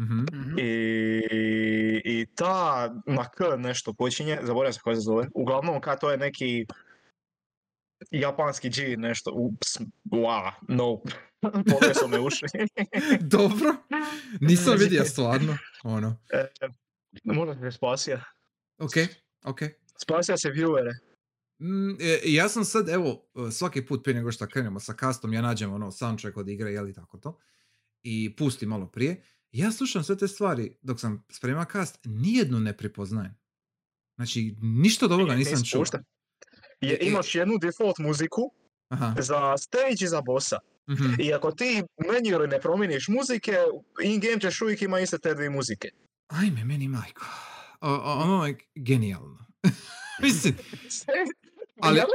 Mhm. 0.00 0.20
Mhm. 0.32 0.58
I, 0.58 2.02
I 2.04 2.26
ta 2.34 2.90
na 3.06 3.28
k 3.30 3.44
nešto 3.58 3.92
počinje, 3.92 4.38
zaboravim 4.42 4.72
se 4.72 4.78
kako 4.78 4.94
se 4.94 5.00
zove. 5.00 5.26
Uglavnom 5.34 5.80
kad 5.80 6.00
to 6.00 6.10
je 6.10 6.16
neki 6.16 6.66
japanski 8.10 8.70
G 8.70 8.96
nešto. 8.96 9.30
Ups, 9.34 9.78
wow, 10.10 10.52
no. 10.68 11.00
Pogledaj 11.40 11.94
su 11.94 12.08
me 12.08 12.20
uši. 12.20 12.46
Dobro. 13.36 13.76
Nisam 14.40 14.74
vidio 14.84 15.04
stvarno. 15.04 15.56
Ono. 15.84 16.16
E, 16.32 16.46
Možda 17.24 17.54
se 17.54 17.76
spasija. 17.76 18.24
Ok, 18.78 18.92
ok. 19.44 19.60
Spasija 20.02 20.36
se 20.36 20.48
viewere. 20.48 21.09
Mm, 21.60 21.90
e, 22.00 22.20
ja 22.24 22.48
sam 22.48 22.64
sad, 22.64 22.88
evo, 22.88 23.24
e, 23.48 23.50
svaki 23.50 23.86
put 23.86 24.04
prije 24.04 24.14
nego 24.14 24.32
što 24.32 24.46
krenemo 24.46 24.80
sa 24.80 24.94
castom, 25.00 25.32
ja 25.32 25.42
nađem 25.42 25.72
ono 25.72 25.90
soundtrack 25.90 26.36
od 26.36 26.48
igre, 26.48 26.72
jeli 26.72 26.94
tako 26.94 27.18
to, 27.18 27.38
i 28.02 28.36
pustim 28.36 28.68
malo 28.68 28.86
prije. 28.86 29.22
Ja 29.52 29.72
slušam 29.72 30.02
sve 30.04 30.16
te 30.16 30.28
stvari 30.28 30.76
dok 30.82 31.00
sam 31.00 31.24
sprema 31.30 31.64
cast, 31.72 31.98
nijednu 32.04 32.60
ne 32.60 32.76
prepoznajem. 32.76 33.34
Znači, 34.16 34.56
ništa 34.60 35.04
od 35.06 35.12
ovoga 35.12 35.34
nisam 35.34 35.64
čuo. 35.64 35.84
Je, 36.80 36.98
imaš 37.00 37.34
jednu 37.34 37.58
default 37.58 37.98
muziku 37.98 38.42
Aha. 38.88 39.14
za 39.18 39.56
stage 39.58 39.96
i 40.00 40.08
za 40.08 40.20
bossa. 40.20 40.58
mhm. 40.90 41.14
I 41.18 41.32
ako 41.34 41.52
ti 41.52 41.82
meniju 42.12 42.38
ne 42.38 42.60
promijeniš 42.60 43.08
muzike, 43.08 43.56
in-game 44.02 44.40
ćeš 44.40 44.62
uvijek 44.62 44.82
ima 44.82 45.00
iste 45.00 45.18
te 45.18 45.34
dvije 45.34 45.50
muzike. 45.50 45.88
Ajme, 46.28 46.64
meni 46.64 46.88
majko. 46.88 47.26
O- 47.80 47.88
o- 47.90 48.22
Ono 48.22 48.46
je 48.46 48.58
genijalno. 48.74 49.46
Mislim, 50.22 50.54
Ali- 51.82 51.96
Jel? 51.96 52.06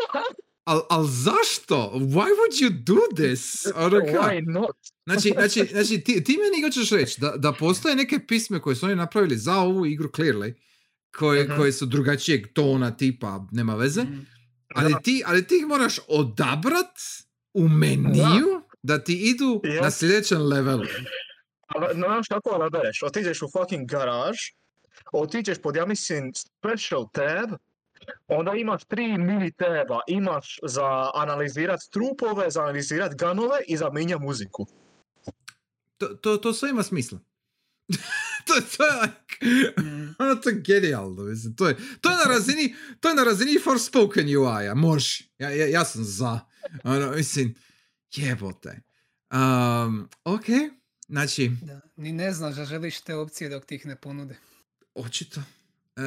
al, 0.63 0.81
al 0.89 1.03
zašto? 1.03 1.91
Why 1.93 2.27
would 2.29 2.61
you 2.61 2.69
do 2.69 3.01
this? 3.17 3.65
Ono 3.75 3.97
Why 3.97 4.53
not? 4.53 4.75
Znači, 5.05 5.29
znači, 5.29 5.65
znači 5.65 6.01
ti, 6.01 6.23
ti 6.23 6.37
meni 6.37 6.63
hoćeš 6.63 6.89
reći 6.91 7.21
da, 7.21 7.33
da 7.37 7.53
postoje 7.53 7.95
neke 7.95 8.19
pisme 8.19 8.61
koje 8.61 8.75
su 8.75 8.85
oni 8.85 8.95
napravili 8.95 9.37
za 9.37 9.55
ovu 9.55 9.85
igru 9.85 10.09
Clearly, 10.09 10.53
koje, 11.11 11.43
Mhm. 11.43 11.57
koje 11.57 11.71
su 11.71 11.85
drugačijeg 11.85 12.53
tona, 12.53 12.91
tipa, 12.91 13.45
nema 13.51 13.75
veze, 13.75 14.03
Mhm. 14.03 14.19
ali 14.69 14.93
Da. 14.93 14.99
ti, 14.99 15.23
ali 15.25 15.47
ti 15.47 15.57
ih 15.57 15.65
moraš 15.67 15.99
odabrat 16.07 16.97
u 17.53 17.67
meniju 17.67 18.61
da, 18.83 19.03
ti 19.03 19.15
idu 19.15 19.61
Ja. 19.65 19.81
na 19.81 19.91
sljedećem 19.91 20.41
levelu. 20.41 20.83
Ali, 21.67 21.93
znaš 21.93 22.27
kako 22.27 22.49
odabereš? 22.49 23.03
Otiđeš 23.03 23.41
u 23.41 23.47
fucking 23.49 23.89
garaž, 23.89 24.35
otiđeš 25.13 25.57
pod, 25.57 25.75
ja 25.75 25.85
mislim, 25.85 26.31
special 26.35 27.09
tab, 27.13 27.49
onda 28.27 28.51
imaš 28.53 28.83
tri 28.83 29.17
mini 29.17 29.51
taba. 29.51 29.99
Imaš 30.07 30.59
za 30.63 31.11
analizirat 31.13 31.79
trupove, 31.91 32.51
za 32.51 32.61
analizirat 32.61 33.15
ganove 33.15 33.57
i 33.67 33.77
za 33.77 33.89
minja 33.89 34.17
muziku. 34.17 34.65
To, 35.97 36.07
to, 36.07 36.37
to 36.37 36.53
sve 36.53 36.69
ima 36.69 36.83
smisla. 36.83 37.19
to, 38.47 38.53
to 38.77 38.85
je 38.85 38.91
like, 39.01 39.21
Mhm. 39.77 40.07
ono 40.19 40.35
to 40.35 40.49
je 40.49 40.55
genijalno, 40.57 41.23
mislim. 41.23 41.55
To 41.55 41.67
je, 41.67 41.77
to 42.01 42.09
je 42.09 42.17
na 42.17 42.23
razini, 42.23 42.75
to 42.99 43.09
je 43.09 43.15
na 43.15 43.23
razini 43.23 43.59
Forspoken 43.59 44.27
UI-a, 44.27 44.73
može. 44.75 45.23
Ja, 45.39 45.49
ja, 45.49 45.67
ja 45.67 45.85
sam 45.85 46.03
za. 46.03 46.39
Ono, 46.83 47.11
mislim, 47.11 47.55
jebote. 48.11 48.81
Um, 49.33 50.09
ok, 50.25 50.45
znači, 51.07 51.51
Da. 51.61 51.81
Ni 51.95 52.11
ne 52.11 52.31
znaš 52.33 52.55
da 52.55 52.65
želiš 52.65 53.01
te 53.01 53.15
opcije 53.15 53.49
dok 53.49 53.65
ti 53.65 53.75
ih 53.75 53.85
ne 53.85 53.95
ponude. 53.95 54.37
očito. 54.95 55.41
E, 55.95 56.01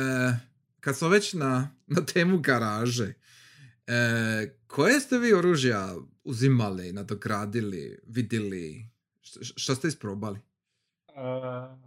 kad 0.81 0.97
smo 0.97 1.09
već 1.09 1.33
na, 1.33 1.70
na 1.87 2.07
temu 2.07 2.39
garaže, 2.39 3.14
e, 3.87 4.57
koje 4.66 5.01
ste 5.01 5.18
vi 5.18 5.33
oružja 5.33 5.95
uzimali, 6.24 6.93
nadogradili, 6.93 8.01
vidjeli? 8.07 8.85
Šta 9.57 9.74
ste 9.74 9.89
isprobali? 9.89 10.41
Uh, 11.09 11.79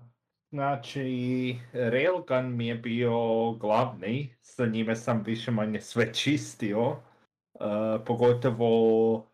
znači, 0.50 1.58
Railgun 1.74 2.56
mi 2.56 2.68
je 2.68 2.76
bio 2.76 3.52
glavni, 3.52 4.36
sa 4.42 4.66
njime 4.66 4.96
sam 4.96 5.24
više 5.24 5.52
manje 5.52 5.82
sve 5.82 6.14
čistio. 6.14 6.90
Uh, 6.90 6.98
pogotovo 8.06 9.28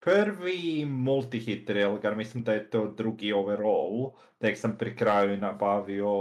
prvi 0.00 0.84
multihit 0.84 1.70
Railgun, 1.70 2.16
mislim 2.16 2.44
da 2.44 2.52
je 2.52 2.70
to 2.70 2.94
drugi 2.96 3.32
overall, 3.32 4.12
tek 4.38 4.58
sam 4.58 4.76
pri 4.78 4.96
kraju 4.96 5.36
nabavio 5.36 6.12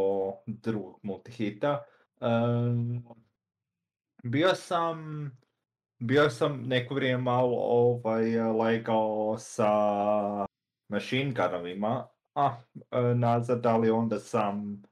drugog 0.46 1.00
multihita. 1.04 1.84
Um, 2.22 3.04
bio 4.24 4.56
sam 4.56 5.32
bio 6.00 6.30
sam 6.30 6.64
neko 6.68 6.96
vrijeme 6.96 7.24
malo 7.24 7.58
ovaj, 7.58 8.40
legao 8.40 9.36
sa 9.38 9.72
machine 10.90 11.34
gunovima, 11.34 12.08
a 12.36 12.56
e, 12.92 13.02
nazad, 13.16 13.66
ali 13.66 13.90
onda 13.90 14.20
sam 14.20 14.84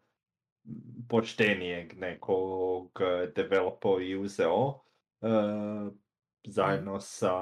počtenijeg 1.09 1.99
nekog 1.99 3.01
e, 3.01 3.31
developo 3.35 3.99
i 3.99 4.17
uzeo 4.17 4.79
e, 5.21 5.27
zajedno 6.47 6.99
sa 6.99 7.33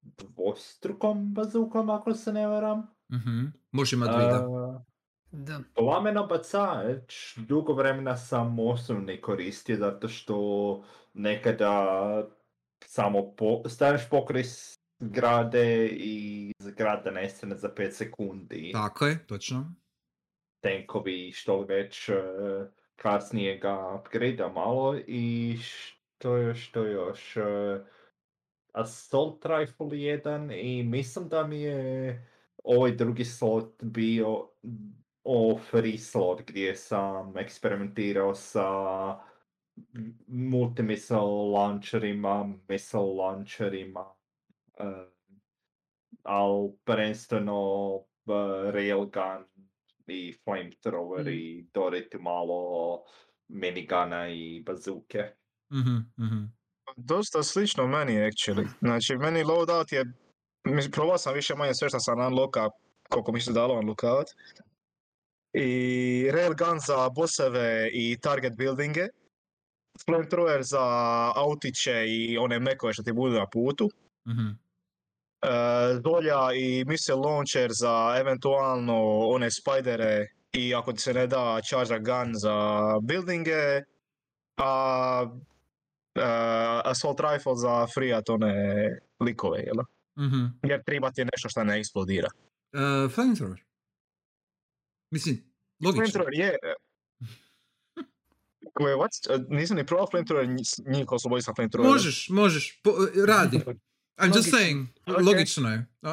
dvostrukom 0.00 1.34
bazukom, 1.34 1.90
ako 1.90 2.14
se 2.14 2.32
ne 2.32 2.46
varam. 2.46 2.86
Mhm. 3.12 3.46
Može 3.70 3.96
imati 3.96 4.12
dvije, 4.12 4.28
da. 4.28 4.84
Da. 5.32 5.60
Plameno 5.74 6.26
bacač 6.26 7.36
dugo 7.36 7.72
vremena 7.72 8.16
sam 8.16 8.58
osobni 8.58 9.20
koristio 9.20 9.76
zato 9.76 10.08
što 10.08 10.84
nekada 11.14 12.28
samo 12.84 13.34
po, 13.36 13.62
staneš 13.68 14.08
pokraj 14.10 14.42
zgrade 15.00 15.86
i 15.86 16.52
zgrada 16.58 17.10
nestane 17.10 17.56
za 17.56 17.68
5 17.68 17.90
sekundi. 17.90 18.70
Tako 18.72 19.06
je, 19.06 19.26
točno. 19.26 19.74
Tenkovi 20.60 21.32
što 21.32 21.60
već 21.60 22.08
e, 22.08 22.14
kasnije 22.96 23.58
ga 23.58 23.98
upgrade 24.00 24.48
malo 24.54 24.96
i 25.06 25.56
što 25.60 26.36
još, 26.36 26.68
što 26.68 26.84
još. 26.84 27.36
e, 27.36 27.42
Assault 28.72 29.46
Rifle 29.46 29.86
1 29.86 30.60
i 30.62 30.82
mislim 30.82 31.28
da 31.28 31.46
mi 31.46 31.60
je 31.60 32.26
ovaj 32.64 32.92
drugi 32.92 33.24
slot 33.24 33.82
bio 33.82 34.48
o 35.24 35.58
free 35.70 35.98
slot 35.98 36.42
gdje 36.46 36.76
sam 36.76 37.38
eksperimentirao 37.38 38.34
sa 38.34 38.66
multimissile 40.26 41.20
launcherima, 41.52 42.54
missile 42.68 43.02
launcherima, 43.02 44.00
uh, 44.78 44.86
ali 46.22 46.72
prvenstveno 46.84 47.94
uh, 47.94 48.04
railgun 48.70 49.44
i 50.06 50.34
flamethrower 50.44 51.24
Mm. 51.24 51.28
i 51.28 51.66
dodati 51.74 52.18
malo 52.18 53.02
minigana 53.48 54.28
i 54.28 54.62
bazuke. 54.66 55.34
Mhm, 55.72 56.26
mhm. 56.26 56.44
Dosta 56.96 57.42
slično 57.42 57.86
meni, 57.86 58.12
actually. 58.12 58.68
Znači, 58.80 59.16
meni 59.16 59.42
loadout 59.42 59.92
je... 59.92 60.04
Probao 60.92 61.18
sam 61.18 61.34
više 61.34 61.54
manje 61.54 61.74
sve 61.74 61.88
što 61.88 62.00
sam 62.00 62.26
unlocka, 62.26 62.70
koliko 63.08 63.32
mi 63.32 63.40
se 63.40 63.52
dalo 63.52 63.78
unlockavat. 63.78 64.26
I 65.54 66.30
railgun 66.32 66.78
za 66.86 67.08
bosseve 67.08 67.90
i 67.92 68.18
target 68.20 68.56
buildinge. 68.56 69.06
Flamethrower 70.06 70.62
za 70.62 70.82
autiće 71.36 72.04
i 72.08 72.38
one 72.38 72.58
mekove 72.58 72.92
što 72.92 73.02
ti 73.02 73.12
budu 73.12 73.34
na 73.34 73.46
putu. 73.46 73.90
E, 75.42 75.48
Zolja 76.04 76.52
i 76.54 76.84
missile 76.84 77.18
launcher 77.18 77.70
za 77.72 78.16
eventualno 78.20 79.18
one 79.18 79.50
spidere 79.50 80.28
i 80.52 80.74
ako 80.74 80.92
ti 80.92 80.98
se 80.98 81.14
ne 81.14 81.26
da 81.26 81.60
charger 81.68 82.00
gun 82.00 82.34
za 82.34 82.82
buildinge. 83.02 83.82
A 84.56 85.26
e, 86.14 86.22
assault 86.84 87.20
rifle 87.20 87.56
za 87.56 87.86
freeat 87.94 88.28
one 88.28 88.54
likove, 89.20 89.58
jel? 89.58 89.84
Mhm. 90.18 90.44
Jer 90.62 90.82
treba 90.84 91.10
ti 91.10 91.20
je 91.20 91.24
nešto 91.24 91.48
što 91.48 91.64
ne 91.64 91.78
eksplodira. 91.78 92.28
Uh, 92.72 93.12
flamethrower. 93.12 93.71
Mislim, 95.12 95.52
logično. 95.80 96.02
Flamethrower 96.04 96.34
je... 96.34 96.46
e? 96.46 96.72
E, 99.30 99.38
Nisam 99.48 99.76
ni 99.76 99.86
probao 99.86 100.06
flamethrower, 100.06 100.46
nj- 100.46 100.88
njih 100.88 101.04
osloboditi 101.08 101.44
sa 101.44 101.52
flamethrower. 101.54 101.86
Možeš, 101.86 102.28
možeš, 102.30 102.80
po, 102.82 102.90
radi. 103.26 103.58
I'm 104.20 104.36
just 104.36 104.50
saying, 104.50 104.86
Ok. 105.08 105.20
logično 105.22 105.70
je. 105.70 105.86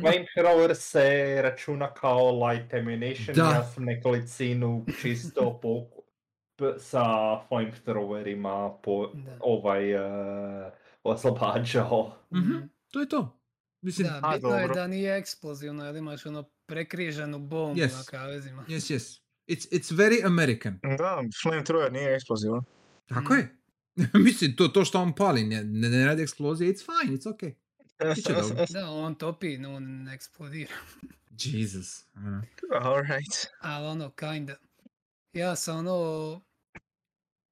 Flamethrower 0.00 0.74
se 0.74 1.02
računa 1.42 1.94
kao 1.94 2.46
light 2.46 2.74
ammunition, 2.74 3.34
Da. 3.36 3.42
ja 3.44 3.64
sam 3.64 3.84
nekolicinu 3.84 4.86
čisto 5.02 5.40
poku... 5.62 6.02
p- 6.56 6.78
sa 6.78 7.04
flamethrowerima 7.48 8.78
po 8.82 9.06
Da. 9.06 9.36
ovaj 9.40 9.94
uh, 9.94 10.72
oslobađao. 11.02 12.12
Mhm. 12.32 12.48
Mhm. 12.48 12.58
To 12.90 13.00
je 13.00 13.08
to. 13.08 13.39
Mislim, 13.82 14.06
Da, 14.08 14.20
A, 14.22 14.32
bitno 14.34 14.48
je 14.48 14.60
dobro. 14.60 14.74
da 14.74 14.86
nije 14.86 15.16
eksplozivno, 15.16 15.84
jer 15.84 15.96
imaš 15.96 16.26
ono 16.26 16.42
prekriženu 16.66 17.38
bombu 17.38 17.80
Yes. 17.80 17.92
na 17.92 18.02
kavezima. 18.04 18.64
yes, 18.68 18.94
yes. 18.94 19.20
It's, 19.48 19.68
it's 19.70 19.94
very 19.96 20.26
American. 20.26 20.78
Da, 20.98 21.22
flamethrower 21.44 21.92
nije 21.92 22.14
eksplozivan. 22.14 22.62
Tako 23.08 23.34
Mm. 23.34 23.36
je. 23.36 23.56
Mislim, 24.24 24.56
to, 24.56 24.68
to 24.68 24.84
što 24.84 25.00
on 25.00 25.14
pali, 25.14 25.44
ne, 25.44 25.64
ne, 25.64 25.88
ne 25.88 26.06
radi 26.06 26.22
eksplozije, 26.22 26.72
it's 26.74 26.84
fine, 26.84 27.16
it's 27.16 27.26
okay. 27.26 27.54
Da, 28.72 28.90
on 28.90 29.14
topi, 29.14 29.58
no 29.58 29.74
on 29.74 30.02
ne 30.02 30.14
eksplodira. 30.14 30.72
Jesus. 31.44 32.04
ono. 32.16 32.42
Alright. 32.82 33.46
Ali 33.60 33.86
ono, 33.86 34.10
kinda. 34.10 34.56
Ja 35.32 35.56
sam 35.56 35.76
ono, 35.78 36.40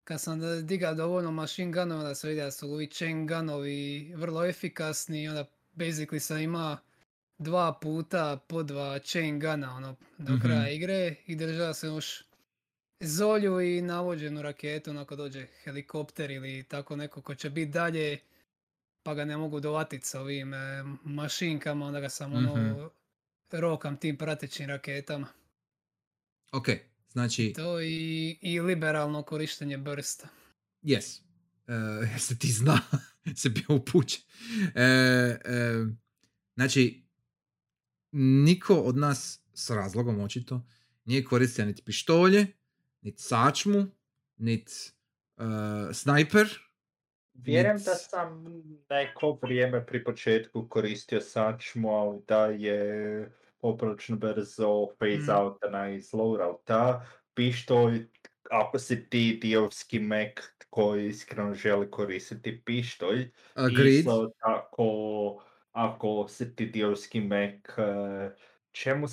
kad 0.05 0.21
sam 0.21 0.41
diga 0.63 0.95
dovoljno 0.95 1.31
machine 1.31 1.73
gunova 1.73 2.03
da 2.03 2.15
se 2.15 2.29
vidi 2.29 2.41
da 2.41 2.51
su 2.51 2.71
ovi 2.71 2.87
chain 2.87 3.27
gunovi 3.27 4.13
vrlo 4.17 4.45
efikasni, 4.45 5.29
onda 5.29 5.45
basically 5.79 6.21
sam 6.21 6.39
ima 6.39 6.79
dva 7.39 7.73
puta 7.73 8.39
po 8.39 8.63
dva 8.63 8.99
chain 9.01 9.41
guna 9.41 9.77
ono, 9.77 9.97
do 10.19 10.33
Mhm. 10.33 10.43
kraja 10.43 10.71
igre 10.71 11.15
i 11.27 11.37
država 11.37 11.75
se 11.75 11.87
još 11.87 12.25
zolju 13.01 13.61
i 13.61 13.83
navođenu 13.83 14.43
raketu 14.43 14.91
onako 14.91 15.17
dođe 15.17 15.47
helikopter 15.65 16.31
ili 16.31 16.63
tako 16.63 16.97
neko 16.97 17.23
ko 17.23 17.35
će 17.35 17.51
biti 17.51 17.71
dalje 17.71 18.19
pa 19.03 19.15
ga 19.15 19.25
ne 19.25 19.37
mogu 19.37 19.61
dovatit 19.61 20.05
sa 20.05 20.21
ovim 20.21 20.55
e, 20.55 20.59
mašinkama, 21.05 21.87
onda 21.87 22.01
ga 22.01 22.09
samo 22.09 22.37
ono 22.37 22.55
Mhm. 22.57 22.87
rokam 23.53 23.97
tim 23.97 24.17
pratećim 24.17 24.67
raketama. 24.67 25.27
Ok, 26.53 26.67
znači, 27.09 27.53
To 27.53 27.81
i, 27.81 28.39
i 28.43 28.61
liberalno 28.61 29.23
korištenje 29.23 29.79
bursta. 29.79 30.29
yes. 30.83 31.21
Uh, 31.69 31.75
jeste 32.13 32.35
ti 32.35 32.49
zna, 32.49 32.81
se 33.41 33.49
bio 33.49 33.77
upućen. 33.77 34.23
E, 34.75 34.83
e, 34.83 35.39
znači, 36.55 37.05
niko 38.13 38.75
od 38.75 38.97
nas 38.97 39.41
s 39.55 39.71
razlogom 39.71 40.21
očito 40.21 40.67
nije 41.05 41.25
koristio 41.25 41.65
niti 41.65 41.83
pištolje, 41.83 42.47
niti 43.01 43.23
sačmu, 43.23 43.87
niti 44.37 44.73
uh, 45.37 45.45
snajper. 45.93 46.49
Vjerujem 47.35 47.77
Nic. 47.77 47.85
da 47.85 47.95
sam 47.95 48.45
neko 48.91 49.39
vrijeme 49.43 49.87
pri 49.87 50.05
početku 50.05 50.69
koristio 50.69 51.21
sačmu, 51.21 51.89
ali 51.91 52.21
da 52.29 52.47
je 52.47 53.33
poprilično 53.59 54.17
brzo 54.17 54.87
phase 54.99 55.33
Mm. 55.33 55.37
outa 55.37 55.89
iz 55.89 56.13
loadouta. 56.13 57.07
Pištolj, 57.35 58.09
ako 58.51 58.79
si 58.79 59.09
ti 59.09 59.39
diovski 59.43 59.99
mek 59.99 60.41
koji 60.71 61.09
iskreno 61.09 61.55
želi 61.55 61.91
koristiti 61.91 62.63
pištolj, 62.65 63.31
Agreed. 63.55 63.99
Isto 63.99 64.31
tako, 64.41 65.43
ako 65.73 66.29
si 66.29 66.57
ti 66.57 66.67
diovski 66.67 67.21
mek, 67.21 67.69
eh, 67.79 68.31
čemu, 68.73 69.07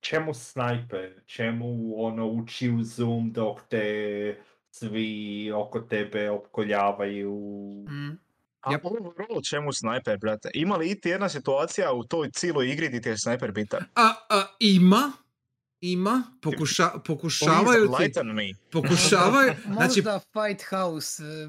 čemu 0.00 0.34
snajper, 0.34 1.22
čemu 1.26 1.66
ono 1.96 2.26
uči 2.26 2.70
u 2.70 2.82
zoom 2.82 3.32
dok 3.32 3.60
te 3.68 4.42
svi 4.70 5.52
oko 5.54 5.80
tebe 5.80 6.30
opkoljavaju. 6.30 7.32
Mm. 7.88 8.18
A 8.62 8.70
Yep. 8.70 8.80
overall 8.84 9.42
čemu 9.50 9.72
snajper, 9.72 10.18
brate? 10.18 10.50
Ima 10.54 10.76
li 10.76 10.90
iti 10.90 11.08
jedna 11.08 11.28
situacija 11.28 11.92
u 11.92 12.04
toj 12.04 12.30
cijeloj 12.30 12.70
igri 12.72 12.88
gdje 12.88 13.00
ti 13.00 13.08
je 13.08 13.18
snajper 13.18 13.52
bitan? 13.52 13.84
A, 13.94 14.14
a, 14.30 14.42
ima, 14.60 15.12
ima, 15.92 16.22
pokuša, 16.40 16.90
pokušavaju 17.06 17.88
ti, 17.98 18.12
pokušavaju, 18.70 19.52
znači, 19.74 20.02
Možda 20.02 20.20
Fight 20.20 20.64
House 20.70 21.24
e, 21.24 21.48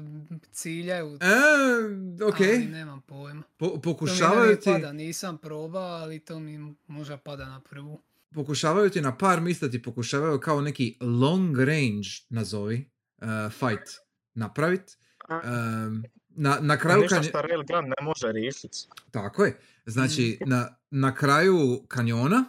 ciljaju, 0.52 1.18
e, 1.20 2.24
ok, 2.24 2.40
ali 2.40 2.66
nemam 2.66 3.00
pojma. 3.00 3.42
po, 3.56 3.66
To 3.66 3.74
mi 3.74 3.76
ne 3.76 3.80
pokušavaju 3.80 4.56
ti, 4.56 4.70
pada, 4.72 4.92
nisam 4.92 5.38
probao, 5.38 6.02
ali 6.02 6.18
to 6.18 6.40
mi 6.40 6.74
možda 6.86 7.16
pada 7.16 7.48
na 7.48 7.60
prvu. 7.60 8.00
pokušavaju 8.34 8.90
ti 8.90 9.00
na 9.00 9.16
par 9.16 9.40
mjesta 9.40 9.70
ti 9.70 9.82
pokušavaju 9.82 10.40
kao 10.40 10.60
neki 10.60 10.96
long 11.00 11.58
range, 11.58 12.08
nazovi, 12.30 12.90
uh, 13.22 13.52
fight 13.52 13.88
napravit. 14.34 14.98
Um, 15.28 16.04
na, 16.28 16.58
na 16.60 16.76
kraju 16.76 17.00
Ništa 17.02 17.16
kad, 17.16 17.24
šta 17.24 17.40
Railgun 17.40 17.84
ne 17.84 18.04
može 18.04 18.32
riješiti. 18.32 18.78
Tako 19.10 19.44
je. 19.44 19.60
Znači, 19.86 20.38
na, 20.46 20.76
na 20.90 21.14
kraju 21.14 21.84
kanjona, 21.88 22.44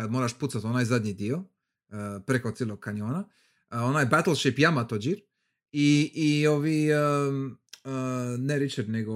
kad 0.00 0.10
moraš 0.10 0.38
pucati 0.38 0.66
onaj 0.66 0.84
zadnji 0.84 1.12
dio, 1.14 1.36
uh, 1.38 1.96
preko 2.26 2.50
cijelog 2.52 2.80
kanjona, 2.80 3.18
uh, 3.18 3.80
onaj 3.82 4.06
Battleship 4.06 4.58
Yamatojir 4.58 5.20
i, 5.72 6.12
i 6.14 6.46
ovi, 6.46 6.88
um, 6.94 7.58
uh, 7.84 7.92
ne 8.38 8.58
Richard, 8.58 8.88
nego 8.88 9.12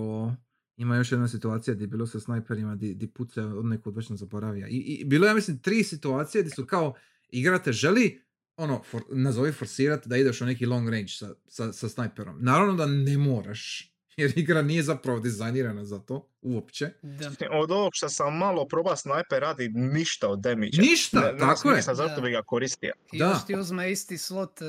ima 0.76 0.96
još 0.96 1.12
jedna 1.12 1.28
situacija 1.28 1.74
gdje 1.74 1.84
je 1.84 1.88
bilo 1.88 2.06
sa 2.06 2.20
snajperima 2.20 2.76
di, 2.76 2.94
di 2.94 3.06
puca 3.06 3.46
od 3.46 3.64
nekog 3.64 3.96
već 3.96 4.10
zaboravija. 4.10 4.68
I, 4.68 4.76
I 4.76 5.04
bilo 5.04 5.26
je, 5.26 5.30
ja 5.30 5.34
mislim, 5.34 5.58
tri 5.58 5.84
situacije 5.84 6.42
gdje 6.42 6.54
su 6.54 6.66
kao 6.66 6.94
igrate 7.28 7.72
želi 7.72 8.22
ono, 8.56 8.82
for, 8.90 9.02
nazovi 9.10 9.52
forsirati 9.52 10.08
da 10.08 10.16
ideš 10.16 10.40
u 10.40 10.46
neki 10.46 10.66
long 10.66 10.88
range 10.88 11.08
sa, 11.08 11.34
sa, 11.48 11.72
sa 11.72 11.88
snajperom. 11.88 12.36
Naravno 12.40 12.74
da 12.74 12.86
ne 12.86 13.18
moraš, 13.18 13.93
jer 14.16 14.32
igra 14.36 14.62
nije 14.62 14.82
zapravo 14.82 15.20
dizajnirana 15.20 15.84
za 15.84 15.98
to, 15.98 16.28
uopće. 16.42 16.90
Da. 17.02 17.30
Od 17.52 17.70
ovog 17.70 17.90
što 17.94 18.08
sam 18.08 18.36
malo 18.36 18.66
proba 18.66 18.96
snajper 18.96 19.40
radi 19.40 19.68
ništa 19.68 20.28
od 20.28 20.40
damage. 20.40 20.78
Ništa, 20.80 21.20
ne, 21.22 21.38
tako 21.38 21.68
je. 21.68 21.74
smisla, 21.74 21.94
zato 21.94 22.14
Da. 22.14 22.20
bi 22.20 22.30
ga 22.30 22.42
koristio. 22.42 22.92
I 23.12 23.18
Da. 23.18 23.24
još 23.26 23.46
ti 23.46 23.56
uzme 23.56 23.92
isti 23.92 24.18
slot 24.18 24.62
e, 24.62 24.64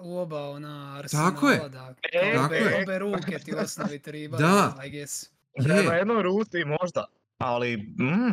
u 0.00 0.18
oba 0.18 0.40
ona 0.42 0.96
arsenala, 0.98 1.30
Tako 1.30 1.50
je. 1.50 1.58
da. 1.60 1.94
E, 2.14 2.32
Tako 2.32 2.46
obe, 2.46 2.56
je. 2.56 2.82
obe 2.82 2.98
ruke 2.98 3.38
ti 3.38 3.54
osnovi 3.54 3.98
treba, 3.98 4.36
Da. 4.38 4.74
I 4.86 4.90
guess. 4.90 5.26
Na 5.58 5.74
Je, 5.74 5.98
jednoj 5.98 6.22
ruti 6.22 6.64
možda, 6.66 7.04
ali 7.38 7.76
mm, 7.76 8.30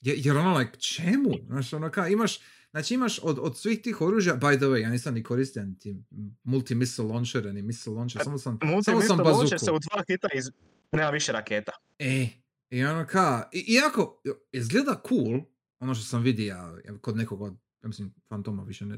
je- 0.00 0.14
jer 0.16 0.36
ono, 0.36 0.58
like, 0.58 0.78
čemu? 0.78 1.30
Znaš, 1.46 1.72
ono, 1.72 1.90
ka, 1.90 2.08
imaš, 2.08 2.38
znači 2.70 2.94
imaš 2.94 3.18
od, 3.22 3.38
od 3.38 3.58
svih 3.58 3.82
tih 3.82 4.00
oružja, 4.00 4.34
by 4.36 4.56
the 4.56 4.66
way, 4.66 4.76
ja 4.82 4.90
nisam 4.90 5.14
ni 5.14 5.22
koristio 5.22 5.64
niti 5.64 6.02
multi-missile 6.44 7.08
launcher, 7.12 7.54
ni 7.54 7.62
missile 7.62 7.96
launcher, 7.96 8.22
samo 8.24 8.38
sam, 8.38 8.58
samo 8.60 8.82
sam 8.82 9.16
multi 9.16 9.22
bazuku. 9.24 9.58
se 9.58 9.72
u 9.72 9.78
dva 9.78 10.02
hita 10.06 10.28
iz... 10.34 10.50
Nema 10.92 11.10
više 11.10 11.32
raketa. 11.32 11.72
E, 11.98 12.28
i 12.70 12.84
ono 12.84 13.06
ka, 13.06 13.48
i, 13.52 13.58
iako 13.58 14.22
izgleda 14.52 15.02
cool, 15.08 15.40
ono 15.80 15.94
što 15.94 16.04
sam 16.04 16.22
vidio 16.22 16.46
ja, 16.46 16.74
kod 17.00 17.16
nekog 17.16 17.42
od, 17.42 17.52
ja 17.82 17.88
mislim, 17.88 18.14
Fantoma 18.28 18.62
više, 18.62 18.86
ne, 18.86 18.96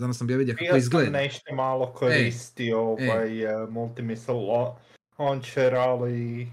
danas 0.00 0.18
sam 0.18 0.26
bio 0.26 0.38
vidio 0.38 0.54
kako 0.54 0.64
Ja 0.64 0.76
izgleda. 0.76 1.10
nešto 1.10 1.54
malo 1.54 1.92
koristio 1.92 2.80
ovaj 2.80 3.62
uh, 3.62 3.70
multimissile 3.70 4.36
la- 4.38 4.76
launcher, 5.18 5.74
ali 5.74 6.48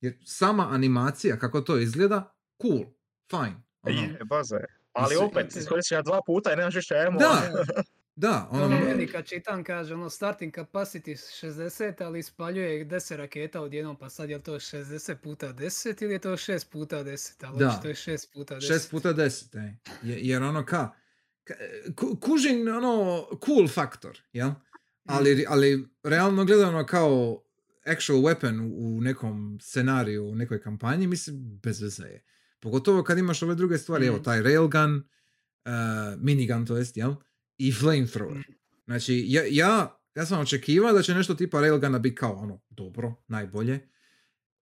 Jer 0.00 0.18
sama 0.24 0.68
animacija, 0.70 1.38
kako 1.38 1.60
to 1.60 1.78
izgleda, 1.78 2.34
cool, 2.62 2.84
fine. 3.30 3.62
Ono, 3.82 4.00
Je, 4.00 4.24
baza 4.24 4.56
je. 4.56 4.66
Ali 4.94 5.16
opet, 5.16 5.56
iskoristiš 5.56 5.90
ga 5.90 6.02
dva 6.02 6.20
puta 6.22 6.52
i 6.52 6.56
nemaš 6.56 6.74
više 6.74 6.94
emo. 6.96 7.18
Da, 7.18 7.42
da, 8.16 8.48
Ono 8.52 8.68
meni 8.80 9.06
kad 9.06 9.24
čitam 9.24 9.64
kaže 9.64 9.94
ono 9.94 10.10
starting 10.10 10.54
capacity 10.54 11.10
60 11.46 12.04
ali 12.04 12.18
ispaljuje 12.18 12.86
10 12.86 13.16
raketa 13.16 13.60
odjednom 13.60 13.96
pa 13.96 14.08
sad 14.08 14.30
je 14.30 14.36
li 14.36 14.42
to 14.42 14.54
60 14.54 15.14
puta 15.14 15.46
10 15.48 16.02
ili 16.04 16.12
je 16.12 16.18
to 16.18 16.30
6 16.30 16.68
puta 16.68 16.96
10 16.96 17.32
ali 17.40 17.58
Da. 17.58 17.68
očito 17.68 17.88
je 17.88 17.94
6 17.94 18.32
puta 18.32 18.54
10. 18.56 18.60
6 18.68 18.90
puta 18.90 19.08
10, 19.10 19.56
ej. 19.58 19.74
Je- 20.04 20.20
Jer 20.20 20.42
ono 20.42 20.64
ka, 20.64 20.90
ka- 21.44 21.54
ku- 21.94 22.16
kužin 22.16 22.68
ono 22.70 23.26
cool 23.38 23.68
faktor, 23.68 24.18
jel? 24.32 24.50
Ali, 25.06 25.44
ali 25.48 25.84
realno 26.04 26.44
gledano 26.44 26.86
kao 26.86 27.42
actual 27.86 28.18
weapon 28.18 28.60
u- 28.62 28.96
u 28.96 29.00
nekom 29.00 29.58
scenariju, 29.62 30.24
u 30.24 30.34
nekoj 30.34 30.60
kampanji, 30.60 31.06
mislim, 31.06 31.36
bez 31.62 31.80
veze 31.82 32.02
je. 32.04 32.24
Pogotovo 32.62 33.02
kad 33.02 33.18
imaš 33.18 33.42
ove 33.42 33.54
druge 33.54 33.78
stvari, 33.78 34.06
evo, 34.06 34.16
Mm. 34.16 34.22
taj 34.22 34.42
railgun, 34.42 34.94
uh, 34.96 35.02
minigun 36.18 36.66
to 36.66 36.76
jest, 36.76 36.96
jel? 36.96 37.14
I 37.58 37.72
flamethrower. 37.72 38.36
Mm. 38.38 38.54
Znači, 38.84 39.24
ja, 39.28 39.42
ja, 39.50 40.00
ja 40.14 40.26
sam 40.26 40.40
očekivao 40.40 40.92
da 40.92 41.02
će 41.02 41.14
nešto 41.14 41.34
tipa 41.34 41.60
railguna 41.60 41.98
biti 41.98 42.14
kao 42.16 42.32
ono, 42.32 42.60
dobro, 42.70 43.14
najbolje. 43.28 43.88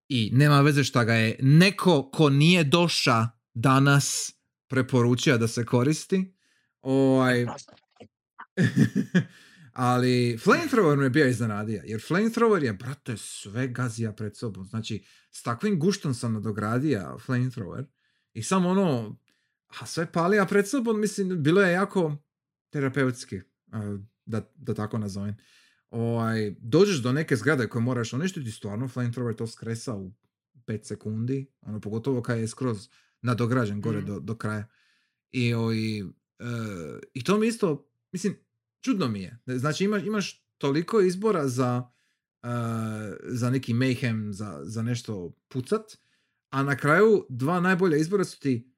I 0.08 0.30
nema 0.32 0.60
veze 0.60 0.84
šta 0.84 1.04
ga 1.04 1.14
je 1.14 1.36
neko 1.42 2.10
ko 2.10 2.30
nije 2.30 2.64
doša 2.64 3.28
danas 3.54 4.32
preporučio 4.68 5.38
da 5.38 5.48
se 5.48 5.64
koristi. 5.66 6.34
Ovaj, 6.80 7.46
ali 9.72 10.38
flamethrower 10.44 10.96
me 10.96 11.10
bio 11.10 11.28
iznenadio, 11.28 11.82
jer 11.84 12.00
flamethrower 12.00 12.64
je, 12.64 12.72
brate, 12.72 13.16
sve 13.16 13.68
gazija 13.68 14.12
pred 14.12 14.36
sobom. 14.36 14.64
Znači, 14.64 15.04
s 15.30 15.42
takvim 15.42 15.78
guštom 15.78 16.14
sam 16.14 16.32
nadogradio 16.32 17.18
flamethrower 17.26 17.84
i 18.32 18.42
samo 18.42 18.68
ono, 18.68 19.18
a 19.80 19.86
sve 19.86 20.12
palija 20.12 20.46
pred 20.46 20.68
sobom, 20.68 21.00
mislim, 21.00 21.42
bilo 21.42 21.62
je 21.62 21.72
jako 21.72 22.16
terapeutski, 22.70 23.40
a, 23.72 23.98
da, 24.24 24.52
da 24.54 24.74
tako 24.74 24.98
nazovem. 24.98 25.36
Ovaj, 25.90 26.54
dođeš 26.60 26.96
do 27.02 27.12
neke 27.12 27.36
zgrade 27.36 27.68
koje 27.68 27.82
moraš 27.82 28.12
uništiti, 28.12 28.50
stvarno 28.50 28.88
flamethrower 28.88 29.36
to 29.36 29.46
skresa 29.46 29.94
u 29.94 30.12
5 30.66 30.84
sekundi, 30.84 31.46
ono, 31.60 31.80
pogotovo 31.80 32.22
kad 32.22 32.38
je 32.38 32.48
skroz 32.48 32.88
nadograđen 33.22 33.80
gore 33.80 34.00
Mm. 34.00 34.06
do, 34.06 34.20
do 34.20 34.36
kraja. 34.36 34.68
I, 35.30 35.54
ovaj, 35.54 35.98
e, 35.98 36.04
I 37.14 37.24
to 37.24 37.38
mi 37.38 37.46
isto, 37.46 37.90
mislim, 38.12 38.36
čudno 38.80 39.08
mi 39.08 39.22
je. 39.22 39.38
Znači 39.46 39.84
imaš, 39.84 40.02
imaš 40.02 40.44
toliko 40.58 41.00
izbora 41.00 41.48
za, 41.48 41.90
uh, 42.42 42.48
za 43.22 43.50
neki 43.50 43.74
mayhem, 43.74 44.32
za, 44.32 44.60
za 44.62 44.82
nešto 44.82 45.36
pucat, 45.48 45.96
a 46.50 46.62
na 46.62 46.76
kraju 46.76 47.26
dva 47.28 47.60
najbolja 47.60 47.96
izbora 47.96 48.24
su 48.24 48.38
ti 48.40 48.72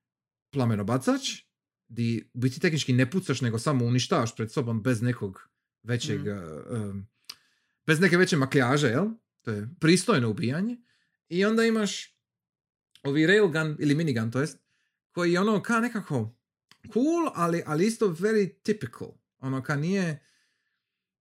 plamenobacač, 0.51 1.43
di 1.89 2.31
biti 2.35 2.61
tehnički 2.61 2.93
ne 2.93 3.11
pucaš, 3.11 3.41
nego 3.41 3.59
samo 3.59 3.85
uništavaš 3.85 4.37
pred 4.37 4.53
sobom 4.53 4.83
bez 4.83 5.03
nekog 5.03 5.49
većeg, 5.83 6.21
Mhm. 6.21 6.31
uh, 6.31 6.81
um, 6.91 7.07
bez 7.87 8.01
neke 8.01 8.17
veće 8.17 8.37
makljaže, 8.37 8.87
jel? 8.89 9.07
To 9.43 9.51
je 9.51 9.69
pristojno 9.81 10.31
ubijanje. 10.31 10.77
I 11.29 11.45
onda 11.45 11.65
imaš 11.65 12.17
ovi 13.03 13.27
railgun 13.27 13.77
ili 13.81 13.95
minigun, 13.95 14.31
to 14.31 14.41
jest, 14.41 14.59
koji 15.13 15.33
je 15.33 15.41
ono 15.41 15.63
ka 15.63 15.81
nekako 15.81 16.37
cool, 16.93 17.31
ali, 17.35 17.63
ali 17.67 17.87
isto 17.87 18.09
very 18.09 18.51
typical. 18.65 19.13
Ono 19.43 19.63
ka 19.63 19.77
nije, 19.77 20.23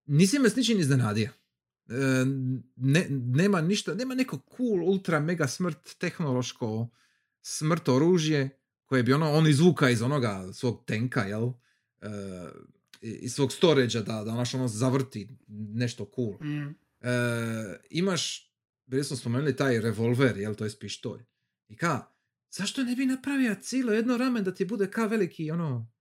nisi 0.05 0.39
me 0.39 0.49
s 0.49 0.55
ničim 0.55 0.80
iznenadio. 0.80 1.30
E, 1.89 1.93
ne, 2.76 3.07
nema 3.09 3.61
ništa, 3.61 3.93
nema 3.93 4.15
neko 4.15 4.39
cool, 4.57 4.84
ultra, 4.84 5.19
mega 5.19 5.47
smrt, 5.47 5.97
tehnološko 5.97 6.88
smrt 7.41 7.89
oružje 7.89 8.49
koje 8.86 9.03
bi 9.03 9.13
ono, 9.13 9.32
on 9.32 9.47
izvuka 9.47 9.89
iz 9.89 10.01
onoga 10.01 10.53
svog 10.53 10.84
tenka, 10.86 11.24
jel? 11.24 11.51
E, 12.01 12.09
iz 13.01 13.34
svog 13.34 13.51
storage 13.53 13.99
da, 13.99 14.24
da 14.24 14.45
ono 14.53 14.67
zavrti 14.67 15.28
nešto 15.74 16.11
cool. 16.15 16.34
Mm. 16.41 16.76
E, 17.01 17.11
imaš, 17.89 18.53
bili 18.86 19.03
smo 19.03 19.17
spomenuli 19.17 19.55
taj 19.55 19.82
revolver, 19.82 20.38
jel, 20.38 20.55
to 20.55 20.65
je 20.65 20.72
pištolj. 20.80 21.24
I 21.67 21.76
ka, 21.76 22.05
zašto 22.51 22.84
ne 22.84 22.95
bi 22.95 23.05
napravio 23.05 23.55
cijelo 23.61 23.93
jedno 23.93 24.17
ramen 24.17 24.43
da 24.43 24.53
ti 24.53 24.65
bude 24.65 24.91
ka 24.91 25.05
veliki, 25.05 25.51
ono, 25.51 25.91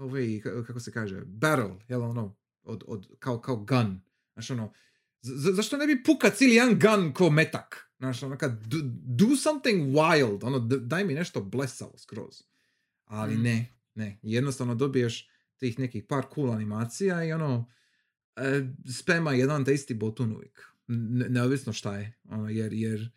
ovaj, 0.00 0.22
ka- 0.22 0.66
kako 0.66 0.80
se 0.80 0.92
kaže, 0.92 1.20
barrel, 1.20 1.70
jel, 1.88 2.02
ono, 2.02 2.36
od, 2.62 2.84
od, 2.86 3.06
kao, 3.18 3.40
kao 3.40 3.56
gun. 3.56 4.00
Znaš, 4.32 4.50
ono, 4.50 4.72
za- 5.20 5.36
za- 5.36 5.52
zašto 5.52 5.76
ne 5.76 5.86
bi 5.86 6.02
puka 6.02 6.30
cijeli 6.30 6.54
jedan 6.54 6.78
gun 6.78 7.12
ko 7.12 7.30
metak? 7.30 7.90
Znaš, 7.98 8.22
ono, 8.22 8.38
kad, 8.38 8.66
do, 8.66 8.76
do 9.18 9.36
something 9.36 9.82
wild, 9.88 10.44
ono, 10.44 10.58
daj 10.58 11.04
mi 11.04 11.14
nešto 11.14 11.40
blesavo 11.42 11.98
skroz. 11.98 12.42
Ali 13.04 13.36
Mm. 13.36 13.42
ne, 13.42 13.66
ne, 13.94 14.18
jednostavno 14.22 14.74
dobiješ 14.74 15.28
tih 15.56 15.78
nekih 15.78 16.04
par 16.04 16.24
cool 16.34 16.52
animacija 16.52 17.24
i 17.24 17.32
ono, 17.32 17.70
e, 18.36 18.60
spema 18.92 19.32
jedan 19.32 19.64
te 19.64 19.74
isti 19.74 19.94
botun 19.94 20.32
uvijek. 20.32 20.66
Ne, 20.86 21.28
neovisno 21.28 21.72
šta 21.72 21.96
je. 21.98 22.18
Ono, 22.24 22.48
jer, 22.48 22.72
jer 22.72 23.10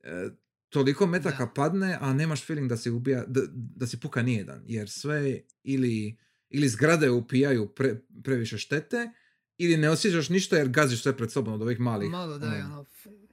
e, 0.00 0.28
toliko 0.70 1.06
metaka 1.06 1.44
Da. 1.44 1.52
padne, 1.52 1.98
a 2.00 2.12
nemaš 2.12 2.46
feeling 2.46 2.68
da 2.68 2.76
se 2.76 2.90
ubija, 2.90 3.24
da, 3.26 3.40
da 3.52 3.86
se 3.86 4.00
puka 4.00 4.22
nijedan. 4.22 4.62
Jer 4.66 4.90
sve 4.90 5.40
ili, 5.62 6.18
ili 6.50 6.68
zgrade 6.68 7.10
upijaju 7.10 7.68
pre, 7.74 8.00
previše 8.24 8.58
štete, 8.58 9.10
ili 9.58 9.76
ne 9.76 9.90
osjećaš 9.90 10.28
ništa 10.28 10.56
jer 10.56 10.68
gaziš 10.68 11.02
sve 11.02 11.16
pred 11.16 11.32
sobom 11.32 11.54
od 11.54 11.62
ovih 11.62 11.80
malih. 11.80 12.10
Malo 12.10 12.38
da 12.38 12.46
je 12.46 12.64
ono, 12.64 12.74
ono, 12.74 12.86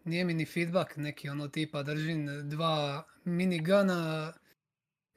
nije 0.03 0.25
mi 0.25 0.33
ni 0.33 0.45
feedback 0.45 0.97
neki 0.97 1.29
ono 1.29 1.47
tipa 1.47 1.83
držim 1.83 2.49
dva 2.49 3.07
minigana, 3.23 4.33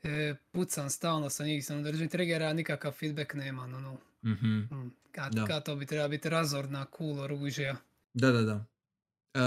e, 0.03 0.35
pucam 0.53 0.91
stalno 0.91 1.31
sa 1.31 1.45
njih, 1.45 1.67
sam 1.67 1.83
držim 1.83 2.09
triggera, 2.09 2.53
nikakav 2.53 2.93
feedback 2.93 3.35
nema, 3.35 3.67
no, 3.67 3.81
no. 3.81 3.99
mhm. 4.25 4.57
Mm, 4.57 4.93
Kad, 5.13 5.47
kad 5.47 5.65
to 5.65 5.77
bi 5.77 5.87
treba 5.87 6.09
biti 6.09 6.29
razorna 6.29 6.87
cool 6.99 7.21
oružja. 7.21 7.77
Da, 8.15 8.31
da, 8.33 8.43
da. 8.43 8.67
E, 9.35 9.41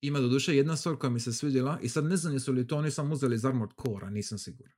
ima 0.00 0.20
doduše 0.20 0.56
jedna 0.56 0.76
stvar 0.76 0.96
koja 0.96 1.10
mi 1.10 1.20
se 1.20 1.32
svidjela 1.32 1.78
i 1.82 1.88
sad 1.88 2.04
ne 2.04 2.16
znam 2.16 2.32
jesu 2.32 2.52
li 2.52 2.66
to 2.66 2.76
oni 2.76 2.90
samo 2.90 3.14
uzeli 3.14 3.34
iz 3.34 3.44
Armored 3.44 3.76
Core, 3.82 4.10
nisam 4.10 4.38
siguran. 4.38 4.72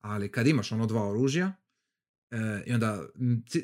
Ali 0.00 0.32
kad 0.32 0.46
imaš 0.46 0.72
ono 0.72 0.86
dva 0.86 1.08
oružja 1.10 1.52
e, 2.30 2.62
i 2.66 2.72
onda 2.72 3.08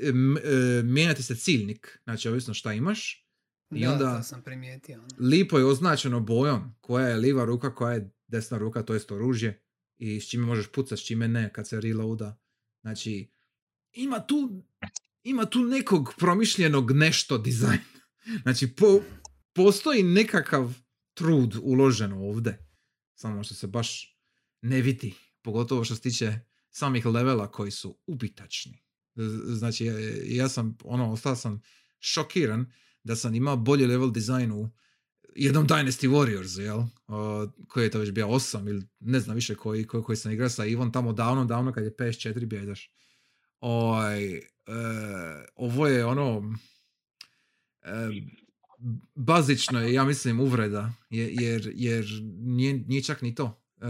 m, 0.03 0.36
e, 0.36 0.82
mijenjati 0.82 1.22
se 1.22 1.36
ciljnik, 1.36 2.01
znači 2.05 2.28
ovisno 2.28 2.55
šta 2.55 2.72
imaš, 2.72 3.26
I 3.70 3.80
da, 3.84 3.92
onda- 3.92 4.16
to 4.16 4.22
sam 4.22 4.42
primijetio. 4.42 4.99
Ono. 4.99 5.28
lipo 5.28 5.59
je 5.59 5.64
označeno 5.64 6.20
bojom 6.20 6.74
koja 6.80 7.09
je 7.09 7.16
liva 7.16 7.44
ruka, 7.44 7.74
koja 7.74 7.94
je 7.94 8.11
desna 8.26 8.59
ruka, 8.59 8.82
to 8.82 8.94
jest 8.94 9.11
oružje 9.12 9.62
i 9.99 10.20
s 10.20 10.28
čime 10.28 10.47
možeš 10.47 10.66
pucati, 10.72 11.03
s 11.03 11.05
čime 11.05 11.28
ne 11.28 11.53
kad 11.53 11.68
se 11.68 11.80
reloada. 11.80 12.38
Znači, 12.80 13.30
ima 13.92 14.26
tu, 14.26 14.62
ima 15.22 15.44
tu 15.47 15.62
nekog 15.64 16.14
promišljenog 16.18 16.90
nešto 16.92 17.38
dizajna. 17.38 17.84
Znači, 18.42 18.74
po, 18.74 19.01
postoji 19.53 20.03
nekakav 20.03 20.74
trud 21.16 21.56
uložen 21.62 22.12
ovdje. 22.12 22.68
Samo 23.14 23.44
što 23.44 23.54
se 23.54 23.66
baš 23.66 24.18
ne 24.62 24.82
vidi. 24.82 25.14
Pogotovo 25.42 25.84
što 25.84 25.94
se 25.94 26.00
tiče 26.00 26.40
samih 26.70 27.06
levela 27.06 27.50
koji 27.50 27.70
su 27.70 27.98
ubitačni. 28.06 28.82
Znači, 29.46 29.84
ja, 30.24 30.48
sam, 30.48 30.76
ono, 30.84 31.12
ostao 31.12 31.36
sam 31.36 31.62
šokiran 32.00 32.72
da 33.04 33.16
sam 33.16 33.34
imao 33.34 33.56
bolji 33.56 33.86
level 33.86 34.12
dizajn 34.12 34.52
u 34.52 34.70
jednom 35.34 35.66
Dynasty 35.66 36.08
Warriors, 36.08 36.60
jel? 36.60 36.82
O, 37.06 37.46
koji 37.68 37.84
je 37.84 37.90
to 37.90 37.98
već 37.98 38.10
bio 38.10 38.26
8 38.26 38.68
ili 38.68 38.86
ne 39.00 39.20
znam 39.20 39.34
više 39.34 39.54
koji, 39.54 39.86
koji, 39.86 40.02
koji 40.02 40.16
sam 40.16 40.32
igrao 40.32 40.48
sa 40.48 40.64
Ivom 40.64 40.92
tamo 40.92 41.12
davno, 41.12 41.44
davno 41.44 41.72
kad 41.72 41.84
je 41.84 41.96
PS4 41.96 42.46
bio. 42.46 42.74
Oj, 43.60 44.36
e, 44.36 44.42
ovo 45.54 45.86
je 45.86 46.04
ono 46.04 46.54
e, 47.82 48.08
bazično 49.14 49.80
je, 49.80 49.93
ja 49.93 50.05
mislim, 50.05 50.41
uvreda, 50.41 50.93
je- 51.11 51.34
jer, 51.34 51.72
jer 51.74 52.07
nije, 52.37 52.74
nije 52.78 53.03
čak 53.03 53.22
ni 53.22 53.34
to. 53.34 53.61
E, 53.78 53.87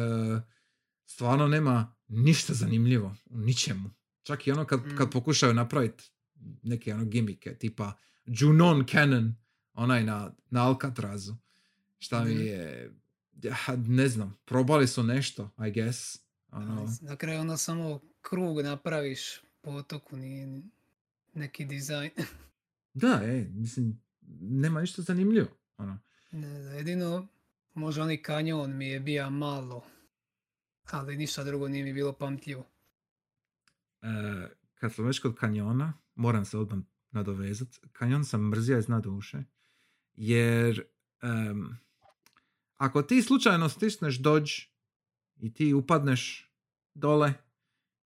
stvarno 1.06 1.48
nema 1.48 1.94
ništa 2.08 2.54
zanimljivo 2.54 3.16
u 3.26 3.38
ničemu. 3.38 3.90
Čak 4.22 4.46
i 4.46 4.52
ono 4.52 4.64
kad, 4.64 4.80
Mm. 4.82 4.96
kad 4.96 5.10
pokušaju 5.10 5.54
napraviti 5.54 6.04
neke 6.62 6.94
ono 6.94 7.04
gimike, 7.04 7.54
tipa 7.54 7.92
Junon 8.26 8.84
Cannon, 8.86 9.34
onaj 9.74 10.04
na, 10.04 10.34
na 10.46 10.62
Alcatrazu. 10.62 11.34
Šta 11.98 12.24
mi 12.24 12.30
Mhm. 12.30 12.42
je, 12.42 12.90
ja, 13.34 13.56
ne 13.78 14.08
znam, 14.08 14.36
probali 14.44 14.88
su 14.88 15.02
nešto, 15.02 15.50
I 15.58 15.72
guess. 15.72 16.18
Ono, 16.50 16.92
Na 17.00 17.16
kraju 17.16 17.40
ono 17.40 17.56
samo 17.56 18.00
krug 18.20 18.60
napraviš 18.60 19.20
po 19.60 19.70
otoku, 19.70 20.16
nije 20.16 20.46
ni- 20.46 20.70
neki 21.34 21.64
dizajn. 21.64 22.10
da, 22.94 23.20
e, 23.24 23.46
mislim, 23.50 24.00
nema 24.40 24.80
ništa 24.80 25.02
zanimljivo. 25.02 25.48
Ono. 25.76 25.98
Ne 26.30 26.62
znam, 26.62 26.76
jedino 26.76 27.28
možda 27.74 28.02
onaj 28.02 28.22
kanjon 28.22 28.76
mi 28.76 28.88
je 28.88 29.00
bija 29.00 29.30
malo, 29.30 29.84
ali 30.90 31.16
ništa 31.16 31.44
drugo 31.44 31.68
nije 31.68 31.84
mi 31.84 31.92
bilo 31.92 32.12
pamtljivo. 32.12 32.66
E, 34.02 34.08
kad 34.74 34.92
smo 34.92 35.04
već 35.04 35.18
kod 35.18 35.34
kanjona, 35.34 35.92
moram 36.14 36.44
se 36.44 36.58
odmah 36.58 36.78
nadovezat. 37.10 37.68
Kanjon 37.92 38.24
sam 38.24 38.48
mrzio 38.48 38.78
iz 38.78 38.86
duše, 39.02 39.42
jer 40.14 40.84
em, 41.22 41.78
ako 42.76 43.02
ti 43.02 43.22
slučajno 43.22 43.68
stisneš 43.68 44.18
dodge 44.18 44.52
i 45.36 45.54
ti 45.54 45.74
upadneš 45.74 46.50
dole, 46.94 47.32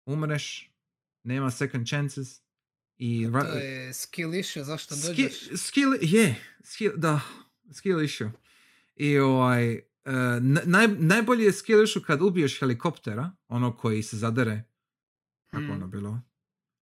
umreš, 0.05 0.71
nema 1.23 1.51
second 1.51 1.87
chances 1.87 2.41
i 2.97 3.27
ra- 3.27 3.43
To 3.43 3.57
je 3.57 3.93
skill 3.93 4.33
issue, 4.33 4.63
zašto 4.63 4.95
Ski- 4.95 5.07
dođeš? 5.07 5.49
skill, 5.57 5.93
je, 6.01 6.35
skill, 6.63 6.93
da, 6.95 7.19
skill 7.71 8.01
issue. 8.01 8.31
I 8.95 9.17
ovaj, 9.17 9.79
na- 10.41 10.61
naj, 10.65 10.87
najbolji 10.89 11.43
je 11.43 11.51
skill 11.53 11.83
issue 11.83 12.03
kad 12.03 12.21
ubiješ 12.21 12.59
helikoptera, 12.59 13.31
ono 13.47 13.75
koji 13.75 14.03
se 14.03 14.17
zadere, 14.17 14.63
kako 15.47 15.63
Mm. 15.63 15.71
ono 15.71 15.87
bilo? 15.87 16.21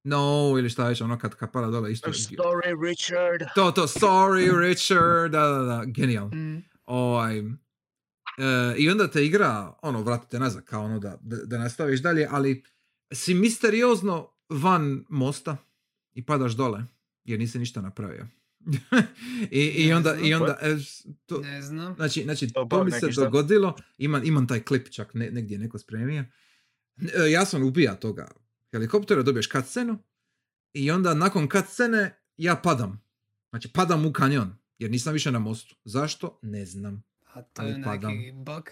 No, 0.03 0.19
ili 0.59 0.69
šta 0.69 0.87
već, 0.87 1.01
ono 1.01 1.19
kad 1.19 1.35
kapara 1.35 1.67
dole 1.67 1.91
isto. 1.91 2.09
Sorry, 2.09 2.83
Richard. 2.83 3.41
To, 3.55 3.71
to, 3.71 3.83
sorry 3.83 4.59
Richard, 4.59 5.31
da, 5.31 5.41
da, 5.41 5.59
da, 5.59 5.83
genijal. 5.87 6.27
Mm, 6.27 6.63
Ovaj, 6.85 7.37
e, 7.37 7.43
I 8.77 8.89
onda 8.89 9.07
te 9.07 9.25
igra, 9.25 9.73
ono, 9.81 10.01
vratite 10.01 10.39
nazad, 10.39 10.63
kao 10.63 10.83
ono 10.83 10.99
da, 10.99 11.17
da, 11.21 11.35
da 11.37 11.57
nastaviš 11.57 11.99
dalje, 11.99 12.27
ali 12.31 12.63
si 13.13 13.33
misteriozno 13.33 14.31
van 14.49 15.05
mosta 15.09 15.57
i 16.15 16.25
padaš 16.25 16.53
dole, 16.53 16.83
jer 17.23 17.39
nisi 17.39 17.59
ništa 17.59 17.81
napravio. 17.81 18.27
I, 19.51 19.61
i 19.61 19.87
Ne 19.87 19.95
onda, 19.95 20.13
znam. 20.13 20.25
i 20.25 20.33
onda 20.33 20.57
e, 20.61 20.75
to, 21.25 21.39
ne 21.39 21.61
znam. 21.61 21.95
znači, 21.95 22.23
znači 22.23 22.53
To 22.53 22.67
to 22.69 22.83
mi 22.83 22.91
se 22.91 23.07
dogodilo, 23.15 23.75
imam, 23.97 24.21
imam 24.25 24.47
taj 24.47 24.59
klip 24.63 24.89
čak 24.89 25.13
ne, 25.13 25.31
negdje 25.31 25.55
je 25.55 25.59
neko 25.59 25.77
spremio. 25.79 26.25
E, 27.01 27.31
ja 27.31 27.45
sam 27.45 27.63
ubija 27.63 27.95
toga 27.95 28.27
helikoptera, 28.71 29.23
dobiješ 29.23 29.49
cutscenu 29.49 29.99
i 30.73 30.91
onda 30.91 31.13
nakon 31.13 31.47
cutscene 31.51 32.21
ja 32.37 32.55
padam. 32.55 33.01
Znači 33.49 33.69
padam 33.73 34.05
u 34.05 34.13
kanjon, 34.13 34.55
jer 34.77 34.91
nisam 34.91 35.13
više 35.13 35.31
na 35.31 35.39
mostu. 35.39 35.75
Zašto? 35.85 36.39
Ne 36.41 36.65
znam. 36.65 37.03
A 37.33 37.41
to 37.41 37.61
ali 37.61 37.71
je 37.71 37.83
padam. 37.83 38.17
neki 38.17 38.31
bug. 38.31 38.69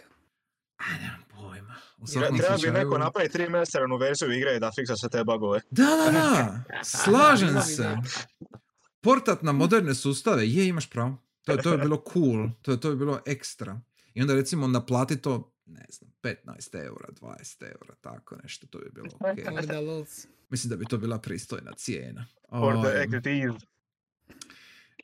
A 0.87 1.01
nemam 1.01 1.23
pojma. 1.31 1.75
U 1.97 2.07
svakom 2.07 2.37
Treba 2.37 2.57
bi 2.57 2.71
neko 2.71 2.97
napraviti 2.97 3.37
remasteranu 3.37 3.97
verziju 3.97 4.31
igre 4.31 4.59
da 4.59 4.71
fiksa 4.75 4.95
sve 4.95 5.09
te 5.09 5.23
bugove. 5.23 5.61
Da, 5.71 5.83
da, 5.83 6.11
da. 6.11 6.63
Slažem 7.03 7.61
se. 7.61 7.97
Portat 9.01 9.41
na 9.41 9.51
moderne 9.51 9.95
sustave, 9.95 10.47
je, 10.47 10.67
imaš 10.67 10.89
pravo. 10.89 11.17
To, 11.43 11.57
to 11.57 11.71
je 11.71 11.77
bilo 11.77 12.03
cool. 12.13 12.49
To, 12.61 12.77
to 12.77 12.89
je 12.89 12.95
bilo 12.95 13.19
ekstra. 13.25 13.81
I 14.13 14.21
onda 14.21 14.33
recimo 14.33 14.67
naplati 14.67 15.21
to, 15.21 15.53
ne 15.65 15.85
znam, 15.89 16.11
15 16.21 16.85
eura, 16.85 17.07
20 17.21 17.63
eura, 17.63 17.95
tako 18.01 18.35
nešto, 18.43 18.67
to 18.67 18.79
bi 18.79 18.89
bilo 18.93 19.09
ok. 19.13 19.27
Mislim 20.49 20.69
da 20.69 20.75
bi 20.75 20.85
to 20.85 20.97
bila 20.97 21.19
pristojna 21.19 21.71
cijena. 21.77 22.25
For 22.49 22.73
the 22.73 22.89
Ovaj, 22.89 23.07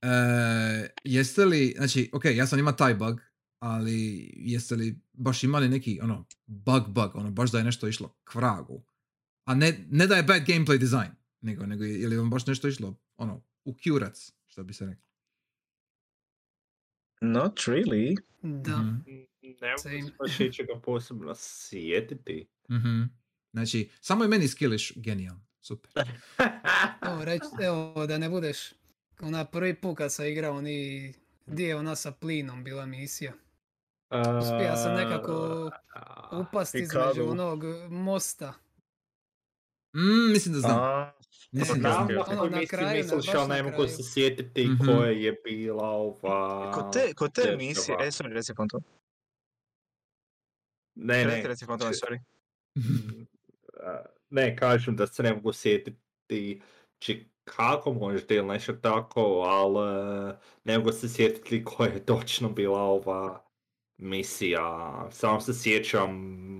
e, 0.01 0.89
jeste 1.03 1.45
li, 1.45 1.73
znači, 1.77 2.09
ok, 2.13 2.25
ja 2.25 2.47
sam 2.47 2.59
ima 2.59 2.75
taj 2.75 2.93
bug, 2.93 3.21
ali 3.59 4.29
jeste 4.35 4.75
li 4.75 5.01
baš 5.13 5.43
imali 5.43 5.69
neki, 5.69 5.99
ono, 6.01 6.25
bug 6.45 6.83
bug, 6.87 7.15
ono, 7.15 7.31
baš 7.31 7.51
da 7.51 7.57
je 7.57 7.63
nešto 7.63 7.87
išlo 7.87 8.15
k 8.23 8.35
vragu? 8.35 8.83
A 9.45 9.55
ne, 9.55 9.85
ne 9.89 10.07
da 10.07 10.15
je 10.15 10.23
bad 10.23 10.41
gameplay 10.47 10.77
design, 10.77 11.11
nego, 11.41 11.65
nego 11.65 11.83
je 11.83 12.07
li 12.07 12.17
vam 12.17 12.29
baš 12.29 12.45
nešto 12.45 12.67
išlo, 12.67 12.99
ono, 13.17 13.43
u 13.65 13.75
kurac, 13.83 14.31
što 14.47 14.63
bi 14.63 14.73
se 14.73 14.85
reklo. 14.85 15.09
Not 17.21 17.59
really. 17.59 18.17
Da. 18.41 18.77
Mhm. 18.77 18.95
Ne 19.61 19.69
mogu 19.69 20.07
se 20.07 20.13
baš 20.19 20.39
ičega 20.39 20.81
posebno 20.85 21.35
sjetiti. 21.35 22.47
Mhm. 22.71 23.03
Znači, 23.51 23.89
samo 24.01 24.23
je 24.23 24.27
meni 24.27 24.47
skillish 24.47 24.91
genijalan. 24.95 25.45
Super. 25.61 25.91
Evo, 27.07 27.25
reć, 27.25 27.41
evo, 27.61 28.05
da 28.07 28.17
ne 28.17 28.29
budeš, 28.29 28.57
ona 29.21 29.45
prvi 29.45 29.81
put 29.81 29.97
kad 29.97 30.13
sam 30.13 30.25
igrao, 30.25 30.61
ni, 30.61 31.13
di 31.45 31.63
je 31.63 31.75
ona 31.75 31.95
sa 31.95 32.11
plinom 32.11 32.63
bila 32.63 32.85
misija. 32.85 33.33
Uspija 34.11 34.75
sam 34.75 34.95
nekako 34.95 35.31
Upast 36.33 36.71
Chicago. 36.71 37.09
između 37.11 37.31
onog 37.31 37.63
mosta. 37.89 38.53
Mm, 39.95 40.31
mislim 40.31 40.53
da 40.53 40.59
znam. 40.59 40.79
A, 40.79 41.11
Mislim 41.51 41.81
da 41.81 41.89
ok, 41.91 41.95
znam. 41.95 42.07
na 42.07 42.41
Ono, 42.41 42.49
na 42.51 42.65
kraju, 42.65 42.87
na- 42.87 42.93
misliš, 42.93 43.25
baš 43.25 43.35
ali 43.35 43.47
na 43.49 43.55
ne 43.55 43.63
mogu 43.63 43.87
se 43.87 44.03
sjetiti 44.03 44.65
Mhm. 44.65 44.85
koja 44.87 45.09
je 45.09 45.31
bila 45.43 45.89
ova... 45.89 46.71
Kod 46.71 46.93
te, 46.93 47.13
kod 47.13 47.33
te 47.33 47.55
misije, 47.57 47.97
e, 47.97 48.05
sorry, 48.05 48.27
reci 48.29 48.53
fantom. 48.55 48.83
Ne, 50.95 51.17
ne. 51.17 51.23
Reci, 51.25 51.47
reci 51.47 51.65
či- 51.65 51.71
sorry. 51.95 52.19
a, 53.83 54.01
ne, 54.29 54.55
kažem 54.55 54.95
da 54.95 55.07
se 55.07 55.23
ne 55.23 55.33
mogu 55.33 55.53
sjetiti 55.53 56.61
Chicago 56.99 57.93
možda 57.93 58.35
ili 58.35 58.47
nešto 58.47 58.73
tako, 58.73 59.21
ali 59.41 60.33
ne 60.63 60.77
mogu 60.77 60.91
se 60.91 61.09
sjetiti 61.09 61.63
koja 61.65 61.89
je 61.89 62.05
točno 62.05 62.49
bila 62.49 62.79
ova 62.81 63.48
misija. 63.99 64.63
Samo 65.11 65.41
se 65.41 65.53
sjećam 65.53 66.11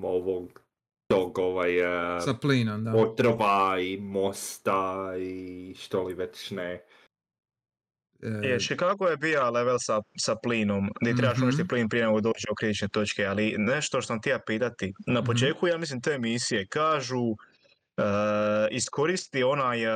ovog 0.03 0.61
tog 1.07 1.37
ovaj 1.37 1.79
e, 2.17 2.21
Sa 2.21 2.33
plinom, 2.33 2.83
da. 2.83 2.93
otrova 2.93 3.79
i 3.79 3.97
mosta 3.97 4.83
i 5.19 5.35
što 5.75 6.03
li 6.03 6.13
već 6.13 6.51
ne. 6.51 6.85
E, 8.23 8.47
Je, 8.47 8.59
Chicago 8.59 9.07
je 9.07 9.17
bio 9.17 9.51
level 9.51 9.77
sa, 9.79 10.01
sa 10.17 10.35
plinom, 10.35 10.89
gdje 11.01 11.15
trebaš 11.15 11.37
Mhm. 11.37 11.43
uništiti 11.43 11.67
plin 11.67 11.89
prije 11.89 12.05
nego 12.05 12.21
dođe 12.21 12.45
do 12.49 12.55
kritične 12.55 12.87
točke, 12.87 13.25
ali 13.25 13.55
nešto 13.57 14.01
što 14.01 14.07
sam 14.07 14.19
htio 14.19 14.39
pitati. 14.39 14.93
Na 15.07 15.19
Mhm. 15.19 15.25
početku, 15.25 15.67
ja 15.67 15.77
mislim, 15.77 16.01
te 16.01 16.17
misije 16.19 16.67
kažu 16.67 17.23
e, 17.97 18.01
iskoristi 18.71 19.43
onaj 19.43 19.83
e, 19.83 19.89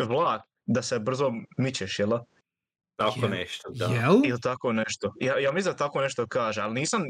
vlak 0.00 0.40
da 0.66 0.82
se 0.82 0.98
brzo 0.98 1.32
mičeš, 1.58 1.98
jel? 1.98 2.10
Da? 2.98 3.04
Tako 3.04 3.20
Je- 3.20 3.28
nešto, 3.30 3.70
da. 3.70 3.84
Jel? 3.86 4.14
Ili 4.24 4.40
tako 4.40 4.72
nešto. 4.72 5.12
Ja, 5.16 5.38
ja 5.38 5.52
mislim 5.52 5.72
da 5.72 5.78
tako 5.78 6.00
nešto 6.00 6.26
kaže, 6.26 6.60
ali 6.60 6.74
nisam, 6.74 7.02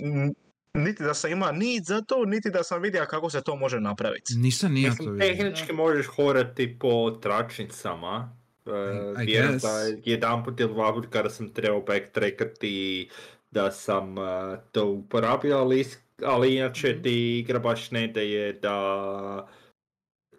niti 0.74 1.02
da 1.02 1.14
sam 1.14 1.30
ima 1.32 1.52
nit 1.52 1.84
za 1.84 2.00
to, 2.00 2.24
niti 2.24 2.50
da 2.50 2.62
sam 2.62 2.82
vidio 2.82 3.06
kako 3.06 3.30
se 3.30 3.40
to 3.40 3.56
može 3.56 3.80
napraviti. 3.80 4.34
Nisam 4.34 4.72
ni 4.72 4.82
ja 4.82 4.94
to 4.96 5.02
vidio. 5.02 5.18
tehnički 5.18 5.72
možeš 5.74 6.06
horati 6.06 6.78
po 6.78 7.10
tračnicama. 7.12 8.32
I- 8.66 8.70
I 8.70 8.72
Uh, 9.12 9.18
vjerujem 9.18 9.52
guess. 9.52 9.62
da 9.62 9.70
jedan 10.04 10.44
put 10.44 10.60
ili 10.60 10.68
dva 10.70 10.92
put 10.94 11.06
kada 11.06 11.30
sam 11.30 11.48
trebao 11.48 11.80
backtrackati 11.80 13.08
da 13.50 13.70
sam 13.70 14.18
uh, 14.18 14.24
to 14.72 14.86
uporabio, 14.86 15.58
ali, 15.58 15.80
is- 15.80 15.98
ali 16.24 16.54
inače 16.54 16.88
Mhm. 16.88 17.02
ti 17.02 17.12
igra 17.38 17.58
baš 17.58 17.90
ne 17.90 18.06
daje 18.08 18.52
da 18.52 19.48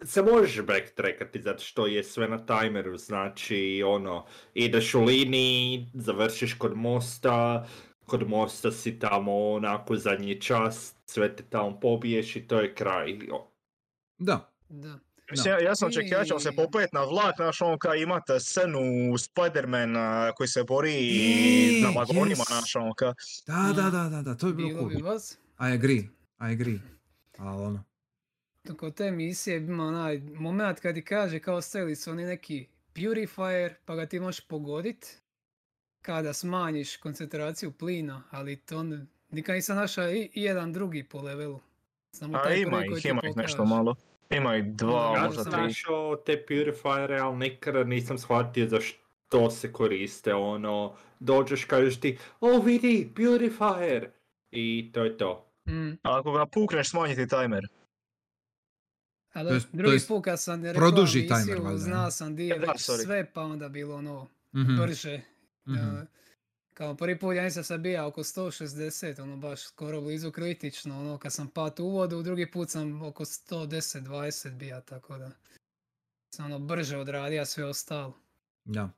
se 0.04 0.22
možeš 0.22 0.62
backtrackati 0.62 1.42
zato 1.42 1.62
što 1.62 1.86
je 1.86 2.04
sve 2.04 2.28
na 2.28 2.46
timeru, 2.46 2.96
znači 2.96 3.82
ono, 3.86 4.26
ideš 4.54 4.94
u 4.94 5.02
liniji, 5.04 5.86
završiš 5.94 6.54
kod 6.54 6.76
mosta, 6.76 7.66
kod 8.06 8.28
mosta 8.28 8.72
si 8.72 8.98
tamo 8.98 9.50
onako 9.50 9.96
zadnji 9.96 10.40
čas, 10.40 10.94
sve 11.06 11.36
te 11.36 11.42
tamo 11.42 11.80
pobiješ 11.80 12.36
i 12.36 12.48
to 12.48 12.60
je 12.60 12.74
kraj. 12.74 13.18
Da. 14.18 14.52
Da. 14.68 14.98
Mislim, 15.30 15.54
ja, 15.54 15.60
ja 15.60 15.74
sam 15.74 15.88
očekivao 15.88 16.20
da 16.20 16.24
ćemo 16.26 16.40
se 16.40 16.50
I- 16.52 16.56
popet 16.56 16.92
na 16.92 17.04
vlak, 17.04 17.36
znaš, 17.36 17.62
ono 17.62 17.78
kao 17.78 17.94
imate 17.94 18.40
scenu 18.40 18.80
Spider-Man 19.18 19.94
koji 20.36 20.48
se 20.48 20.64
bori 20.64 20.92
Je, 20.92 21.82
na 21.82 21.88
vagonima, 21.88 22.44
yes. 22.44 22.46
znaš, 22.46 22.76
ono 22.76 22.94
kao. 22.94 23.14
Da, 23.46 23.72
da, 23.82 23.90
da, 23.90 24.08
da, 24.08 24.22
da, 24.22 24.34
to 24.34 24.46
je 24.46 24.54
bilo 24.54 24.80
cool. 24.80 25.18
I 25.70 25.74
agree, 25.74 25.96
I 26.40 26.52
agree. 26.52 26.78
Ali 27.38 27.62
ono, 27.62 27.84
Kod 28.76 28.94
te 28.94 29.10
misije 29.10 29.56
ima 29.56 29.84
onaj 29.84 30.18
moment 30.18 30.80
kad 30.80 30.94
ti 30.94 31.04
kaže 31.04 31.38
kao 31.38 31.60
stavili 31.60 31.96
su 31.96 32.10
oni 32.10 32.24
neki 32.24 32.66
purifier 32.94 33.74
pa 33.84 33.94
ga 33.94 34.06
ti 34.06 34.20
možeš 34.20 34.46
pogodit 34.46 35.22
kada 36.02 36.32
smanjiš 36.32 36.96
koncentraciju 36.96 37.72
plina, 37.72 38.22
ali 38.30 38.56
to 38.56 38.82
ne- 38.82 39.06
nikad 39.30 39.54
nisam 39.54 39.76
našao 39.76 40.10
i, 40.10 40.30
i 40.34 40.42
jedan 40.42 40.72
drugi 40.72 41.04
po 41.04 41.20
levelu. 41.20 41.60
Samo 42.12 42.38
A 42.38 42.42
taj 42.42 42.60
ima 42.60 42.84
ih, 42.84 43.04
ima 43.06 43.20
ih 43.24 43.36
nešto 43.36 43.64
malo. 43.64 43.94
Ima 44.30 44.56
ih 44.56 44.64
dva, 44.64 45.12
Ja 45.14 45.20
Ja 45.20 45.26
možda 45.26 45.42
sam 45.42 45.52
tri. 45.52 45.62
našao 45.62 46.16
te 46.16 46.46
purifiere, 46.46 47.18
ali 47.18 47.36
nikada 47.36 47.84
nisam 47.84 48.18
shvatio 48.18 48.66
za 48.66 48.80
što 48.80 49.50
se 49.50 49.72
koriste, 49.72 50.34
ono, 50.34 50.96
dođeš, 51.20 51.64
kažeš 51.64 52.00
ti, 52.00 52.18
o 52.40 52.58
vidi, 52.58 53.12
purifier, 53.16 54.10
i 54.50 54.90
to 54.94 55.04
je 55.04 55.16
to. 55.18 55.46
Mm. 55.68 55.90
A 55.90 56.18
ako 56.18 56.32
ga 56.32 56.46
pukneš, 56.46 56.90
smanjiti 56.90 57.28
timer. 57.28 57.68
A 59.32 59.42
To 59.44 59.48
jest- 59.54 59.70
to 59.70 59.76
drugi 59.76 59.94
jest 59.94 60.08
put 60.08 60.24
kad 60.24 60.40
sam 60.40 60.64
rekao 60.64 60.80
produži 60.80 61.20
misiju, 61.20 61.36
timer 61.44 61.60
valjda, 61.62 61.78
znao 61.78 62.10
sam 62.10 62.36
di 62.36 62.46
je 62.46 62.58
da, 62.58 62.66
već 62.66 62.80
sorry. 62.88 63.04
sve, 63.04 63.32
pa 63.32 63.42
onda 63.42 63.68
bilo 63.68 63.96
ono 63.96 64.28
mhm, 64.56 64.76
brže. 64.76 65.20
mhm. 65.68 65.78
E, 65.96 66.06
kao 66.74 66.94
prvi 66.96 67.18
put 67.18 67.36
ja 67.36 67.42
nisam 67.44 67.64
sad 67.64 67.80
bija 67.80 68.06
oko 68.06 68.22
160, 68.22 69.20
ono 69.22 69.36
baš 69.36 69.62
skoro 69.62 70.00
blizu 70.00 70.32
kritično, 70.32 71.00
ono 71.00 71.18
kad 71.18 71.32
sam 71.32 71.48
pat 71.48 71.80
u 71.80 71.88
vodu, 71.88 72.22
drugi 72.22 72.50
put 72.50 72.70
sam 72.70 73.02
oko 73.02 73.24
110-20 73.24 74.50
bija, 74.50 74.80
tako 74.80 75.18
da 75.18 75.30
sam 76.34 76.44
ono 76.44 76.58
brže 76.58 76.96
odradio 76.96 77.44
sve 77.46 77.64
ostalo. 77.64 78.18
Da. 78.64 78.90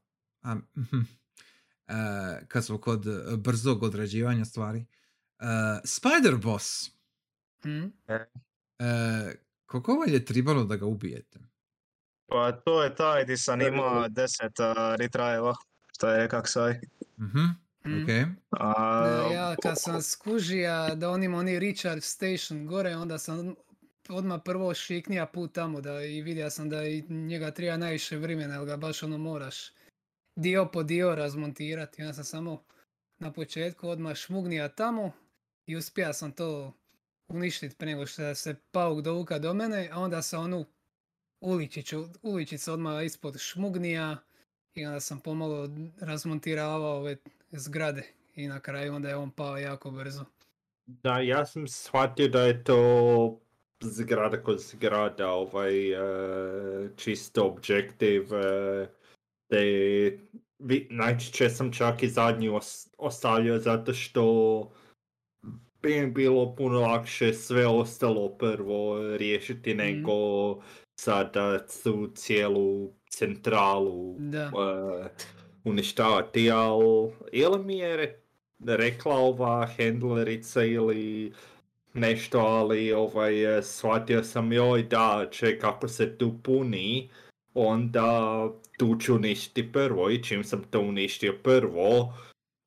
A, 0.43 0.55
mhm. 0.55 1.01
E, 1.89 1.95
kad 2.49 2.65
smo 2.65 2.79
kod 2.79 3.07
e, 3.07 3.37
brzog 3.37 3.83
odrađivanja 3.83 4.45
stvari. 4.45 4.87
E, 5.39 5.45
Spider 5.85 6.37
Boss. 6.37 6.91
Hm? 7.63 7.85
E, 8.79 9.35
koliko 9.73 9.93
vam 9.93 10.09
je 10.09 10.25
tribalo 10.25 10.65
da 10.65 10.77
ga 10.77 10.87
ubijete? 10.87 11.39
Pa 12.27 12.53
to 12.53 12.83
je 12.83 12.95
taj 12.95 13.25
di 13.25 13.37
sam 13.37 13.59
Da, 13.59 13.67
ima 13.69 14.09
da. 14.09 14.23
10 14.23 14.43
uh, 14.45 14.97
retrieva, 14.97 15.55
što 15.93 16.09
je 16.09 16.29
kak 16.29 16.49
saj. 16.49 16.81
Mhm, 17.21 17.63
Hm? 17.85 18.03
ok. 18.03 18.09
A, 18.51 19.31
ja 19.33 19.57
kad 19.63 19.81
sam 19.81 20.03
skužija 20.03 20.95
da 20.95 21.11
on 21.11 21.23
ima 21.23 21.39
oni 21.39 21.59
recharge 21.59 22.01
station 22.01 22.67
gore, 22.67 22.97
onda 22.97 23.19
sam 23.19 23.55
odmah 24.09 24.41
prvo 24.45 24.75
šiknija 24.75 25.27
put 25.27 25.53
tamo 25.53 25.81
da 25.81 26.05
i 26.05 26.23
vidio 26.23 26.51
sam 26.51 26.71
da 26.71 26.85
i 26.85 27.03
njega 27.09 27.51
treba 27.51 27.77
najviše 27.77 28.17
vremena, 28.17 28.55
jer 28.55 28.65
ga 28.65 28.77
baš 28.77 29.03
ono 29.03 29.19
moraš 29.19 29.73
dio 30.37 30.67
po 30.73 30.83
dio 30.83 31.15
razmontirati. 31.15 32.03
Onda 32.03 32.15
sam 32.15 32.25
samo 32.25 32.65
na 33.19 33.33
početku 33.33 33.89
odmah 33.89 34.15
šmugnija 34.15 34.69
tamo 34.69 35.13
i 35.67 35.77
uspija 35.77 36.13
sam 36.13 36.33
to 36.33 36.73
uništiti 37.33 37.77
prije 37.77 37.95
nego 37.95 38.07
što 38.07 38.35
se 38.35 38.55
pauk 38.71 39.01
dovuka 39.01 39.39
do 39.39 39.55
mene, 39.55 39.89
a 39.93 40.01
onda 40.01 40.23
sam 40.23 40.45
onu 40.45 40.65
uličiću, 41.41 42.05
uličicu 42.23 42.73
odmah 42.73 43.05
ispod 43.05 43.39
šmugnija 43.39 44.17
i 44.75 44.87
onda 44.87 45.01
sam 45.01 45.21
pomalo 45.21 45.69
razmontiravao 46.01 46.97
ove 46.97 47.17
zgrade 47.51 48.03
i 48.35 48.47
na 48.47 48.61
kraju 48.61 48.95
onda 48.95 49.09
je 49.09 49.17
on 49.17 49.31
pao 49.31 49.59
jako 49.59 49.91
brzo. 49.91 50.25
Da, 50.87 51.19
ja 51.19 51.47
sam 51.47 51.69
shvatio 51.69 52.29
da 52.29 52.43
je 52.43 52.65
to 52.65 53.41
zgrada 53.81 54.43
kod 54.43 54.61
zgrada, 54.61 55.31
ovaj, 55.31 55.93
e, 55.93 56.97
čisto 56.97 57.47
objektiv, 57.47 58.35
e, 58.35 58.87
te 59.49 60.19
najčešće 60.91 61.51
sam 61.51 61.73
čak 61.73 62.03
i 62.03 62.09
zadnji 62.09 62.49
os- 62.49 62.89
ostavljao 62.99 63.59
zato 63.59 63.95
što 63.95 64.73
bi 65.83 66.01
mi 66.01 66.07
bilo 66.07 66.55
puno 66.57 66.81
lakše 66.81 67.35
sve 67.35 67.67
ostalo 67.67 68.29
prvo 68.29 69.09
riješiti 69.17 69.75
nego 69.75 70.15
sada 71.01 71.67
tu 71.83 72.11
cijelu 72.15 72.93
centralu 73.11 74.17
Da. 74.19 74.51
uh, 74.55 75.07
uništavati, 75.65 76.51
ali 76.51 77.13
ili 77.33 77.65
mi 77.65 77.79
je 77.79 77.97
re- 77.97 78.21
rekla 78.67 79.15
ova 79.15 79.67
handlerica 79.67 80.65
ili 80.65 81.33
nešto, 81.95 82.39
ali 82.39 82.93
ovaj, 82.93 83.59
eh, 83.59 83.63
shvatio 83.63 84.25
sam 84.25 84.53
joj 84.53 84.83
da 84.83 85.29
će 85.31 85.59
kako 85.59 85.89
se 85.89 86.19
tu 86.19 86.35
puni, 86.43 87.11
onda 87.55 88.49
tu 88.79 88.97
ću 89.01 89.15
uništiti 89.15 89.73
prvo 89.73 90.11
i 90.11 90.23
čim 90.23 90.45
sam 90.45 90.63
to 90.71 90.81
uništio 90.81 91.39
prvo, 91.43 92.15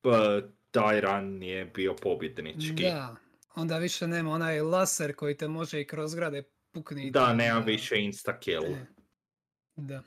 pa 0.02 0.42
taj 0.76 1.02
ran 1.02 1.44
je 1.44 1.66
bio 1.66 1.96
pobjednički. 1.96 2.84
Da, 2.84 3.16
onda 3.56 3.78
više 3.78 4.08
nema 4.08 4.32
onaj 4.32 4.62
laser 4.62 5.16
koji 5.16 5.38
te 5.38 5.48
može 5.48 5.82
i 5.82 5.88
kroz 5.88 6.12
zgrade 6.12 6.44
pukniti. 6.72 7.12
Da, 7.12 7.34
nema 7.34 7.58
onda- 7.58 7.66
više 7.66 8.02
insta 8.02 8.40
kill. 8.40 8.64
E, 8.66 8.86
Da. 9.76 10.04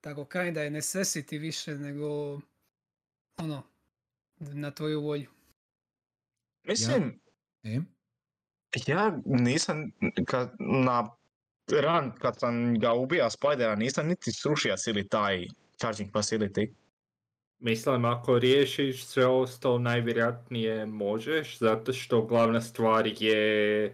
Tako 0.00 0.24
kinda 0.24 0.62
je 0.62 0.70
necessity 0.70 1.40
više 1.40 1.74
nego 1.74 2.40
ono, 3.38 3.62
na 4.38 4.70
tvoju 4.70 5.00
volju. 5.00 5.30
Mislim, 6.66 7.20
E? 7.62 7.80
ja 8.86 9.18
nisam, 9.24 9.90
kad, 10.26 10.52
na 10.60 11.10
ran, 11.82 12.12
kad 12.18 12.38
sam 12.38 12.78
ga 12.78 12.92
ubija 12.92 13.30
Spidera, 13.30 13.74
nisam 13.74 14.06
niti 14.06 14.32
srušio 14.32 14.76
cijeli 14.76 15.08
taj 15.08 15.46
charging 15.76 16.10
facility. 16.12 16.72
Mislim, 17.64 18.04
ako 18.04 18.38
riješiš 18.38 19.04
sve 19.04 19.26
ostalo, 19.26 19.78
najvjerojatnije 19.78 20.86
možeš, 20.86 21.58
zato 21.58 21.92
što 21.92 22.22
glavna 22.22 22.60
stvar 22.60 23.06
je 23.18 23.84
e, 23.84 23.92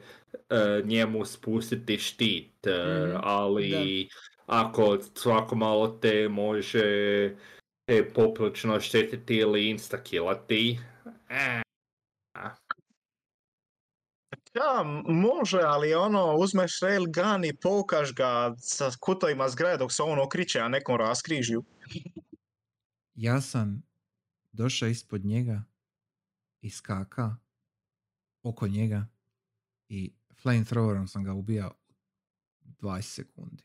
njemu 0.85 1.25
spustiti 1.25 1.99
štit, 1.99 2.51
Mhm, 2.67 3.17
ali 3.23 4.09
ako 4.47 4.99
svako 5.15 5.55
malo 5.55 5.89
te 5.89 6.29
može 6.29 6.81
te 7.85 8.13
poprilično 8.15 8.81
štetiti 8.81 9.37
ili 9.37 9.71
instakillati, 9.71 10.79
e, 11.31 11.63
Ja, 14.55 14.81
m- 14.85 15.03
može, 15.07 15.61
ali 15.65 15.95
ono, 15.95 16.37
uzmeš 16.37 16.81
railgun 16.81 17.45
i 17.45 17.57
pokaš 17.57 18.15
ga 18.15 18.55
sa 18.59 18.91
kutovima 19.01 19.49
zgrade 19.49 19.77
dok 19.77 19.93
se 19.93 20.03
on 20.03 20.19
okriče, 20.19 20.61
a 20.61 20.69
nekom 20.69 20.97
raskrižju. 20.97 21.65
Ja 23.21 23.41
sam 23.41 23.83
došao 24.53 24.89
ispod 24.89 25.25
njega 25.25 25.63
i 26.61 26.71
skaka 26.71 27.37
oko 28.43 28.69
njega 28.69 29.07
i 29.89 30.15
flamethrowerom 30.43 31.07
sam 31.07 31.25
ga 31.25 31.33
ubijao 31.33 31.75
20 32.65 33.03
sekundi. 33.03 33.65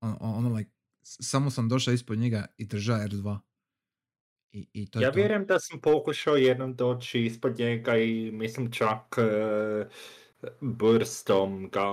Ono, 0.00 0.16
ono 0.20 0.54
like, 0.54 0.70
samo 1.02 1.50
sam 1.50 1.68
došao 1.68 1.94
ispod 1.94 2.18
njega 2.18 2.46
i 2.56 2.66
držao 2.66 2.98
R2. 2.98 3.38
I, 4.52 4.68
i 4.72 4.90
to 4.90 5.00
ja 5.00 5.10
vjerujem 5.10 5.46
da 5.46 5.58
sam 5.58 5.80
pokušao 5.80 6.36
jednom 6.36 6.76
doći 6.76 7.20
ispod 7.20 7.58
njega 7.58 7.96
i 7.96 8.30
mislim 8.32 8.72
čak 8.72 9.16
e, 9.18 9.88
burstom 10.60 11.70
ga 11.70 11.84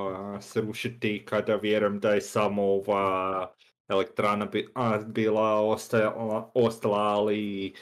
srušiti 0.42 1.26
kada 1.26 1.56
vjerujem 1.56 2.00
da 2.00 2.10
je 2.10 2.22
samo 2.22 2.64
ova 2.64 3.56
elektrana 3.88 4.46
bi, 4.46 4.68
a, 4.76 4.98
bila 4.98 5.62
ostala, 5.62 6.52
ostala, 6.54 6.98
ali 6.98 7.74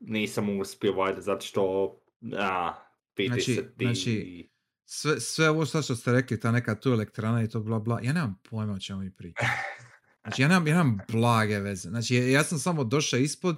nisam 0.00 0.60
uspio 0.60 0.92
valjda 0.92 1.20
zato 1.20 1.46
što 1.46 1.94
a, 2.38 2.72
Znači- 3.26 3.54
se 3.54 3.74
ti... 3.78 3.84
znači- 3.84 4.48
Sve, 4.84 5.20
sve 5.20 5.50
ovo 5.50 5.66
sad 5.66 5.84
što 5.84 5.96
ste 5.96 6.12
rekli, 6.12 6.40
ta 6.40 6.50
neka 6.50 6.80
tu 6.80 6.90
elektrana 6.90 7.42
i 7.42 7.48
to 7.48 7.60
bla 7.60 7.78
bla, 7.78 8.00
ja 8.02 8.12
nemam 8.12 8.40
pojma 8.50 8.72
o 8.72 8.78
čemu 8.78 9.00
mi 9.00 9.10
pričamo. 9.10 9.48
Znači 10.22 10.42
ja 10.42 10.48
nemam, 10.48 10.66
ja 10.66 10.74
nemam 10.76 10.98
blage 11.08 11.58
veze. 11.58 11.88
Znači 11.88 12.14
ja, 12.14 12.28
ja 12.28 12.44
sam 12.44 12.58
samo 12.58 12.84
došao 12.84 13.18
ispod 13.18 13.56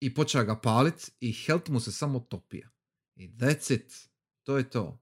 i 0.00 0.14
počeo 0.14 0.44
ga 0.44 0.60
palit 0.60 1.10
i 1.20 1.32
health 1.32 1.70
mu 1.70 1.80
se 1.80 1.92
samo 1.92 2.20
topija. 2.20 2.68
I 3.16 3.28
that's 3.28 3.74
it. 3.74 4.08
To 4.42 4.56
je 4.58 4.70
to. 4.70 5.00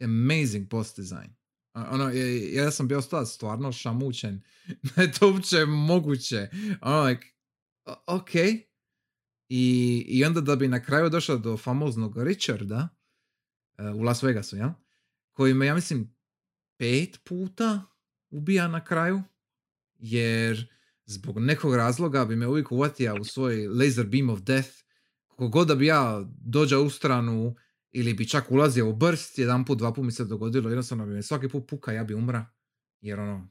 Amazing 0.00 0.68
boss 0.68 0.96
design. 0.96 1.34
Ono, 1.90 2.10
ja 2.52 2.70
sam 2.70 2.88
bio 2.88 3.02
stvar 3.02 3.26
stvarno 3.26 3.72
šamućen 3.72 4.42
da 4.96 5.02
je 5.02 5.12
to 5.12 5.32
uopće 5.32 5.64
moguće. 5.66 6.48
Ono, 6.80 7.02
like, 7.02 7.26
ok. 8.06 8.34
I, 9.48 10.04
I 10.08 10.24
onda 10.24 10.40
da 10.40 10.56
bi 10.56 10.68
na 10.68 10.82
kraju 10.82 11.10
došao 11.10 11.38
do 11.38 11.56
famoznog 11.56 12.22
Richarda 12.22 12.88
e, 13.78 13.88
u 13.88 14.02
Las 14.02 14.22
Vegasu, 14.22 14.56
jel? 14.56 14.70
Koji 15.32 15.54
me, 15.54 15.66
ja 15.66 15.74
mislim, 15.74 16.16
pet 16.76 17.20
puta 17.24 17.82
ubija 18.30 18.68
na 18.68 18.84
kraju, 18.84 19.22
jer 19.98 20.72
zbog 21.06 21.38
nekog 21.38 21.74
razloga 21.74 22.24
bi 22.24 22.36
me 22.36 22.46
uvijek 22.46 22.72
uvatio 22.72 23.16
u 23.20 23.24
svoj 23.24 23.66
laser 23.66 24.06
beam 24.06 24.30
of 24.30 24.40
death. 24.40 24.70
Kako 25.28 25.48
god 25.48 25.68
da 25.68 25.74
bi 25.74 25.86
ja 25.86 26.24
dođao 26.40 26.82
u 26.82 26.90
stranu 26.90 27.54
ili 27.92 28.14
bi 28.14 28.28
čak 28.28 28.50
ulazio 28.50 28.88
u 28.88 28.92
brst, 28.92 29.38
jedan 29.38 29.64
put, 29.64 29.78
dva 29.78 29.92
put 29.92 30.04
mi 30.04 30.12
se 30.12 30.24
dogodilo, 30.24 30.68
jednostavno 30.68 31.06
bi 31.06 31.12
me 31.12 31.22
svaki 31.22 31.48
put 31.48 31.68
puka, 31.68 31.92
ja 31.92 32.04
bi 32.04 32.14
umra, 32.14 32.46
jer 33.00 33.20
ono, 33.20 33.48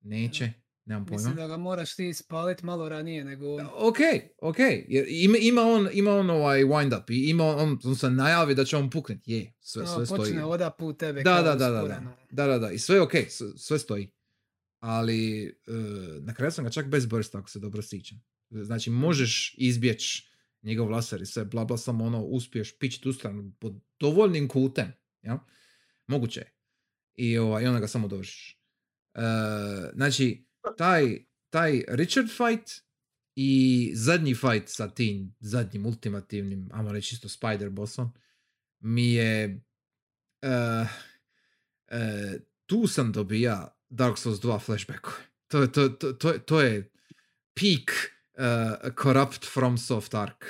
neće, 0.00 0.52
nemam 0.84 1.06
pojma. 1.06 1.16
Mislim 1.16 1.36
da 1.36 1.46
ga 1.46 1.56
moraš 1.56 1.96
ti 1.96 2.08
ispalit 2.08 2.62
malo 2.62 2.88
ranije 2.88 3.24
nego 3.24 3.54
on. 3.54 3.66
Ok, 3.74 3.96
ok, 4.42 4.58
jer 4.88 5.06
ima, 5.08 5.38
ima 5.38 5.62
on, 5.62 5.88
ima 5.92 6.10
on 6.12 6.30
ovaj 6.30 6.64
wind 6.64 7.02
up 7.02 7.10
i 7.10 7.30
ima 7.30 7.44
on, 7.44 7.78
on 7.84 7.96
se 7.96 8.10
najavi 8.10 8.54
da 8.54 8.64
će 8.64 8.76
on 8.76 8.90
puknet, 8.90 9.28
je, 9.28 9.52
sve, 9.60 9.82
No, 9.82 9.94
sve 9.94 10.06
stoji. 10.06 10.18
počne 10.18 10.44
oda 10.44 10.70
put 10.70 10.98
tebe 10.98 11.22
Da, 11.22 11.42
da, 11.42 11.54
da, 11.54 11.70
da, 11.70 11.82
da, 11.82 12.02
da, 12.30 12.46
da, 12.46 12.58
da, 12.58 12.70
i 12.70 12.78
sve 12.78 12.96
je 12.96 13.02
ok, 13.02 13.12
sve, 13.28 13.48
sve 13.56 13.78
stoji. 13.78 14.10
Ali 14.78 15.44
e, 15.46 15.50
na 16.20 16.34
kraju 16.34 16.52
sam 16.52 16.64
ga 16.64 16.70
čak 16.70 16.86
bez 16.86 17.06
bursta, 17.06 17.38
ako 17.38 17.50
se 17.50 17.58
dobro 17.58 17.82
sjećam. 17.82 18.22
Znači, 18.50 18.90
možeš 18.90 19.54
izbjeći 19.58 20.29
njegov 20.62 20.90
laser 20.90 21.22
i 21.22 21.26
sve, 21.26 21.44
bla, 21.44 21.64
bla, 21.64 21.76
samo 21.76 22.04
ono, 22.04 22.22
uspiješ 22.22 22.78
pići 22.78 23.00
tu 23.00 23.12
stranu 23.12 23.52
pod 23.58 23.80
dovoljnim 24.00 24.48
kutem, 24.48 24.92
jel? 25.22 25.36
Moguće. 26.06 26.44
I, 27.14 27.38
ovaj, 27.38 27.64
I 27.64 27.66
onda 27.66 27.80
ga 27.80 27.88
samo 27.88 28.08
dovršiš. 28.08 28.60
E, 29.14 29.20
znači, 29.94 30.46
taj, 30.76 31.24
taj 31.50 31.84
Richard 31.88 32.28
fight 32.28 32.70
i 33.34 33.92
zadnji 33.94 34.34
fight 34.34 34.68
sa 34.68 34.88
tim 34.88 35.34
zadnjim 35.40 35.86
ultimativnim, 35.86 36.68
ajmo 36.72 36.92
reći 36.92 37.14
isto 37.14 37.28
Spider 37.28 37.70
bossom, 37.70 38.12
mi 38.80 39.12
je 39.12 39.62
eh, 40.42 40.86
eh, 41.88 42.38
tu 42.66 42.86
sam 42.86 43.12
dobija 43.12 43.76
Dark 43.88 44.18
Souls 44.18 44.40
2 44.40 44.60
flashbackove. 44.60 45.16
To, 45.48 45.66
to, 45.66 45.88
to, 45.88 46.12
to, 46.12 46.32
to 46.32 46.60
je 46.60 46.92
peak 47.54 48.12
eh, 48.40 48.90
corrupt 49.02 49.44
from 49.52 49.78
soft 49.78 50.14
arc. 50.14 50.44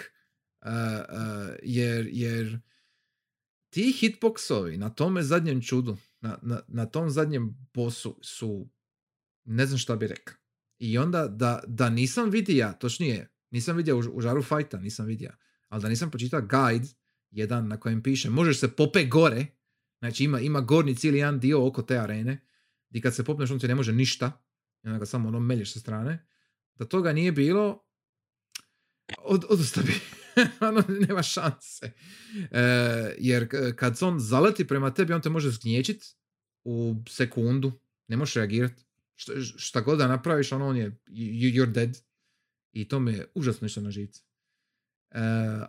Eh, 0.62 0.70
eh, 0.72 1.58
jer, 1.62 2.08
jer 2.12 2.58
ti 3.70 3.92
hitboxovi 3.92 4.76
na 4.76 4.90
tome 4.90 5.22
zadnjem 5.22 5.62
čudu, 5.62 5.96
na, 6.20 6.38
na, 6.42 6.60
na 6.68 6.86
tom 6.86 7.10
zadnjem 7.10 7.68
bosu 7.74 8.18
su, 8.22 8.70
ne 9.44 9.66
znam 9.66 9.78
šta 9.78 9.96
bi 9.96 10.06
rekao. 10.06 10.34
I 10.78 10.98
onda 10.98 11.28
da, 11.28 11.62
da 11.66 11.90
nisam 11.90 12.30
vidio, 12.30 12.72
točnije, 12.80 13.28
nisam 13.50 13.76
vidio 13.76 13.96
u, 13.96 14.02
u 14.12 14.20
žaru 14.20 14.42
fajta, 14.42 14.78
nisam 14.78 15.06
vidio, 15.06 15.32
ali 15.68 15.82
da 15.82 15.88
nisam 15.88 16.10
pročitao 16.10 16.40
guide, 16.40 16.88
jedan 17.30 17.68
na 17.68 17.80
kojem 17.80 18.02
piše, 18.02 18.30
možeš 18.30 18.60
se 18.60 18.68
pope 18.68 19.04
gore, 19.04 19.46
znači 19.98 20.24
ima, 20.24 20.40
ima 20.40 20.60
gornji 20.60 20.96
cijeli 20.96 21.18
jedan 21.18 21.40
dio 21.40 21.66
oko 21.66 21.82
te 21.82 21.98
arene, 21.98 22.46
i 22.90 23.00
kad 23.00 23.14
se 23.14 23.24
popneš 23.24 23.50
on 23.50 23.58
ti 23.58 23.68
ne 23.68 23.74
može 23.74 23.92
ništa, 23.92 24.32
i 24.84 24.88
onda 24.88 24.98
ga 24.98 25.06
samo 25.06 25.28
ono 25.28 25.40
melješ 25.40 25.72
sa 25.72 25.80
strane, 25.80 26.26
da 26.80 26.86
toga 26.88 27.12
nije 27.12 27.32
bilo, 27.32 27.84
od, 29.18 29.44
odustao 29.48 29.84
bi. 29.84 29.92
ono, 30.68 30.84
nema 30.88 31.22
šanse. 31.22 31.92
E, 32.50 32.60
jer 33.18 33.48
kad 33.76 33.98
on 34.02 34.20
zaleti 34.20 34.66
prema 34.66 34.94
tebi, 34.94 35.12
on 35.12 35.20
te 35.22 35.30
može 35.30 35.50
zgnječit 35.50 36.04
u 36.64 36.94
sekundu. 37.08 37.72
Ne 38.08 38.16
možeš 38.16 38.34
reagirati. 38.34 38.84
Šta, 39.14 39.32
šta 39.56 39.80
god 39.80 39.98
da 39.98 40.08
napraviš, 40.08 40.52
ono, 40.52 40.68
on 40.68 40.76
je, 40.76 40.90
you- 41.08 41.54
you're 41.54 41.72
dead. 41.72 41.98
I 42.72 42.88
to 42.88 43.00
me 43.00 43.12
je 43.12 43.32
užasno 43.34 43.66
išlo 43.66 43.82
na 43.82 43.90
živce. 43.90 44.22
E, 45.10 45.20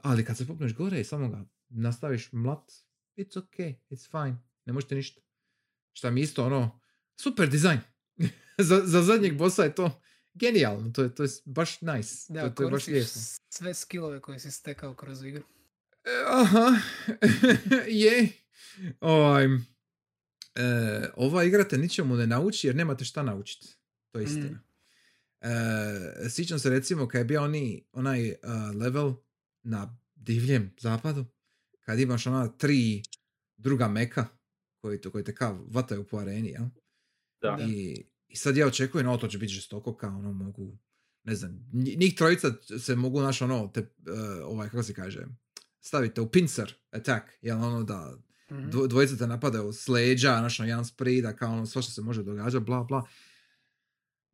ali 0.03 0.25
kad 0.25 0.37
se 0.37 0.47
popneš 0.47 0.73
gore 0.73 1.01
i 1.01 1.03
samo 1.03 1.29
ga 1.29 1.45
nastaviš 1.69 2.31
mlat, 2.31 2.71
it's 3.17 3.41
okay, 3.41 3.75
it's 3.89 4.11
fine. 4.11 4.37
Ne 4.65 4.73
možete 4.73 4.95
ništa. 4.95 5.21
Šta 5.93 6.11
mi 6.11 6.21
isto 6.21 6.45
ono, 6.45 6.79
super 7.21 7.49
dizajn. 7.49 7.79
za, 8.69 8.81
za 8.85 9.01
zadnjeg 9.01 9.37
bossa 9.37 9.63
je 9.63 9.75
to 9.75 10.01
genijalno. 10.33 10.91
To 10.91 11.03
je, 11.03 11.15
to 11.15 11.23
je 11.23 11.29
baš 11.45 11.81
nice. 11.81 12.33
Da, 12.33 12.41
to, 12.41 12.49
to 12.49 12.63
je 12.63 12.69
baš 12.69 12.85
sve 13.49 13.73
skillove 13.73 14.21
koje 14.21 14.39
si 14.39 14.51
stekao 14.51 14.93
kroz 14.93 15.23
igru. 15.23 15.43
E, 16.03 16.23
Aha, 16.27 16.77
je. 17.87 18.27
Ovaj, 18.99 19.45
e, 19.45 19.49
ova 21.15 21.43
igra 21.43 21.63
te 21.63 21.77
ničemu 21.77 22.15
ne 22.15 22.27
nauči 22.27 22.67
jer 22.67 22.75
nemate 22.75 23.05
šta 23.05 23.23
naučiti. 23.23 23.67
To 24.11 24.19
je 24.19 24.23
istina. 24.23 24.59
E, 25.41 26.29
sjećam 26.29 26.59
se 26.59 26.69
recimo 26.69 27.07
kad 27.07 27.19
je 27.19 27.25
bio 27.25 27.43
oni, 27.43 27.85
onaj 27.91 28.29
e, 28.29 28.37
level 28.75 29.13
na 29.63 29.97
divljem 30.15 30.75
zapadu, 30.79 31.25
kad 31.79 31.99
imaš 31.99 32.27
ona 32.27 32.47
tri 32.57 33.03
druga 33.57 33.87
meka 33.87 34.25
koji, 34.81 35.01
to, 35.01 35.11
koji 35.11 35.23
te 35.23 35.35
kao 35.35 35.65
vataju 35.67 36.03
po 36.03 36.17
areni, 36.17 36.49
jel? 36.49 36.65
Da. 37.41 37.57
I, 37.67 38.05
I 38.31 38.35
sad 38.35 38.57
ja 38.57 38.67
očekujem, 38.67 39.07
o, 39.07 39.17
to 39.17 39.27
će 39.27 39.37
biti 39.37 39.53
žestoko, 39.53 39.95
kao 39.95 40.09
ono 40.11 40.33
mogu, 40.33 40.77
ne 41.23 41.35
znam, 41.35 41.69
nji- 41.73 41.97
njih 41.97 42.15
trojica 42.15 42.47
se 42.79 42.95
mogu, 42.95 43.21
naš 43.21 43.41
ono, 43.41 43.67
te, 43.67 43.79
e, 43.79 44.11
ovaj, 44.43 44.69
kako 44.69 44.83
se 44.83 44.93
kaže, 44.93 45.25
stavite 45.81 46.21
u 46.21 46.29
pincer 46.29 46.73
attack, 46.91 47.25
jel 47.41 47.57
ono 47.59 47.83
da 47.83 48.17
Mhm. 48.51 48.69
dvo, 48.69 48.87
dvojica 48.87 49.17
te 49.17 49.27
napadaju 49.27 49.73
s 49.73 49.87
leđa, 49.87 50.35
znaš, 50.39 50.59
ono, 50.59 50.69
jedan 50.69 50.85
sprida, 50.85 51.35
kao 51.35 51.53
ono, 51.53 51.65
svašta 51.65 51.91
se 51.91 52.01
može 52.01 52.23
događati, 52.23 52.65
bla, 52.65 52.83
bla. 52.83 53.05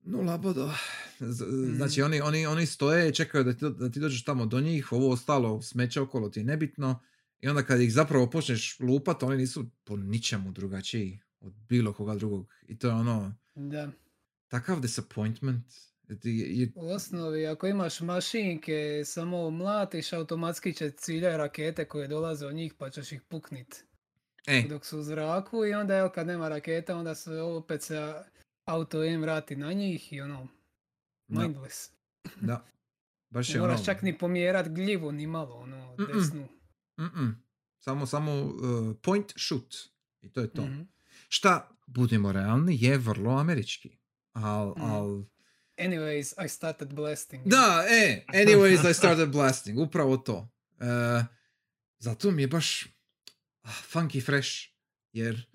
No, 0.01 0.21
labodo. 0.21 0.71
Z- 1.19 1.45
Znači, 1.75 2.01
oni, 2.01 2.21
oni, 2.21 2.45
oni 2.45 2.65
stoje 2.65 3.09
i 3.09 3.13
čekaju 3.13 3.43
da 3.43 3.53
ti, 3.53 3.65
da 3.69 3.89
ti 3.91 3.99
dođeš 3.99 4.23
tamo 4.23 4.45
do 4.45 4.59
njih, 4.59 4.91
ovo 4.91 5.11
ostalo 5.11 5.61
smeće 5.61 6.01
okolo 6.01 6.29
ti 6.29 6.39
je 6.39 6.43
nebitno. 6.43 6.99
I 7.39 7.47
onda 7.47 7.63
kad 7.63 7.81
ih 7.81 7.93
zapravo 7.93 8.29
počneš 8.29 8.79
lupat, 8.79 9.23
oni 9.23 9.37
nisu 9.37 9.65
po 9.83 9.97
ničemu 9.97 10.51
drugačiji 10.51 11.19
od 11.39 11.53
bilo 11.59 11.93
koga 11.93 12.15
drugog. 12.15 12.53
I 12.63 12.79
to 12.79 12.87
je 12.87 12.93
ono, 12.93 13.35
Da. 13.59 13.89
takav 14.47 14.79
disappointment. 14.79 15.65
Je- 16.23 16.71
U 16.75 16.87
osnovi, 16.87 17.47
ako 17.47 17.67
imaš 17.67 18.01
mašinke, 18.01 18.75
samo 19.05 19.49
mlatiš, 19.49 20.13
automatski 20.13 20.73
će 20.73 20.91
ciljati 20.91 21.37
rakete 21.37 21.85
koje 21.85 22.07
dolaze 22.07 22.45
od 22.45 22.55
njih 22.55 22.73
pa 22.73 22.89
ćeš 22.89 23.11
ih 23.11 23.21
puknit 23.21 23.83
E, 24.47 24.63
dok 24.69 24.85
su 24.85 24.99
u 24.99 25.03
zraku 25.03 25.65
i 25.65 25.73
onda 25.73 25.95
evo 25.95 26.09
kad 26.09 26.27
nema 26.27 26.49
raketa 26.49 26.95
onda 26.95 27.15
se 27.15 27.31
opet 27.33 27.81
se 27.81 28.13
auto 28.65 28.99
aim 28.99 29.21
vrati 29.21 29.55
na 29.55 29.73
njih 29.73 30.13
i 30.13 30.21
ono, 30.21 30.47
Da. 31.27 31.41
mindless. 31.41 31.91
da. 32.35 32.65
Baš 33.29 33.49
Ne 33.49 33.55
je 33.55 33.61
ono... 33.61 33.67
moraš 33.67 33.85
čak 33.85 34.01
ni 34.01 34.17
pomjerat 34.17 34.69
gljivu 34.69 35.11
ni 35.11 35.27
malo, 35.27 35.55
ono, 35.55 35.95
Mm-mm. 35.95 36.07
desnu. 36.13 36.47
mm-mm. 36.97 37.43
Samo, 37.79 38.05
samo 38.05 38.41
uh, 38.43 38.53
point 39.03 39.33
shoot. 39.37 39.75
I 40.21 40.29
to 40.29 40.41
je 40.41 40.47
to. 40.49 40.61
Mhm. 40.61 40.81
Šta, 41.29 41.69
budimo 41.87 42.31
realni, 42.31 42.77
je 42.81 42.97
vrlo 42.97 43.31
američki. 43.31 43.97
Al, 44.33 44.73
Mhm. 44.77 44.85
al... 44.85 45.23
Anyways, 45.77 46.45
I 46.45 46.49
started 46.49 46.93
blasting. 46.93 47.47
Da, 47.47 47.85
e, 47.89 48.25
anyways, 48.27 48.89
I 48.89 48.93
started 48.93 49.29
blasting. 49.29 49.79
Upravo 49.79 50.17
to. 50.17 50.49
E, 50.79 50.85
zato 51.99 52.31
mi 52.31 52.41
je 52.41 52.47
baš 52.47 52.85
ah, 53.61 53.69
funky 53.93 54.25
fresh. 54.25 54.49
Jer 55.13 55.45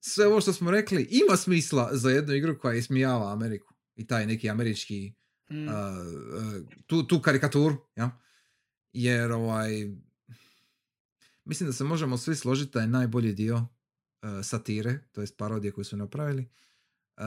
sve 0.00 0.26
ovo 0.26 0.40
što 0.40 0.52
smo 0.52 0.70
rekli 0.70 1.08
ima 1.10 1.36
smisla 1.36 1.90
za 1.92 2.10
jednu 2.10 2.34
igru 2.34 2.58
koja 2.58 2.74
ismijava 2.74 3.32
Ameriku. 3.32 3.74
I 3.96 4.06
taj 4.06 4.26
neki 4.26 4.50
američki 4.50 5.12
Mm. 5.52 5.68
uh, 5.68 5.74
uh, 5.74 6.66
tu, 6.86 7.06
tu 7.06 7.20
karikaturu, 7.20 7.76
ja? 7.96 8.20
Jer 8.92 9.32
ovaj, 9.32 9.70
mislim 11.44 11.66
da 11.66 11.72
se 11.72 11.84
možemo 11.84 12.18
svi 12.18 12.36
složiti 12.36 12.70
da 12.72 12.80
je 12.80 12.86
najbolji 12.86 13.32
dio 13.32 13.56
uh, 13.56 13.62
satire, 14.42 14.98
to 15.12 15.20
jest 15.20 15.36
parodije 15.36 15.72
koju 15.72 15.84
su 15.84 15.96
napravili, 15.96 16.48
uh, 17.16 17.24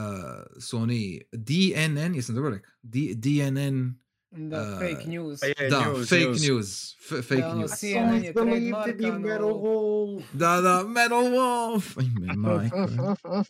su 0.60 0.78
oni 0.78 1.22
DNN, 1.32 2.14
jesam 2.14 2.34
dobro 2.34 2.50
rekao? 2.50 2.70
D- 2.82 3.14
DNN, 3.14 3.94
Da, 4.30 4.62
uh, 4.62 4.78
fake 4.80 5.08
news. 5.08 5.40
Pa 5.40 5.46
je, 5.46 5.70
da, 5.70 5.84
news, 5.86 6.08
fake 6.08 6.24
news. 6.24 6.42
news, 6.42 6.94
f- 7.00 7.24
fake 7.24 7.36
Da, 7.36 7.48
ono, 7.48 7.58
news. 7.58 7.70
CNN 7.72 8.24
je 8.24 8.32
trademarkano. 8.32 10.22
Da, 10.32 10.60
da, 10.60 10.84
Metal 10.84 11.22
Wolf! 11.24 11.96
Ime, 11.98 12.34
majko. 12.36 12.76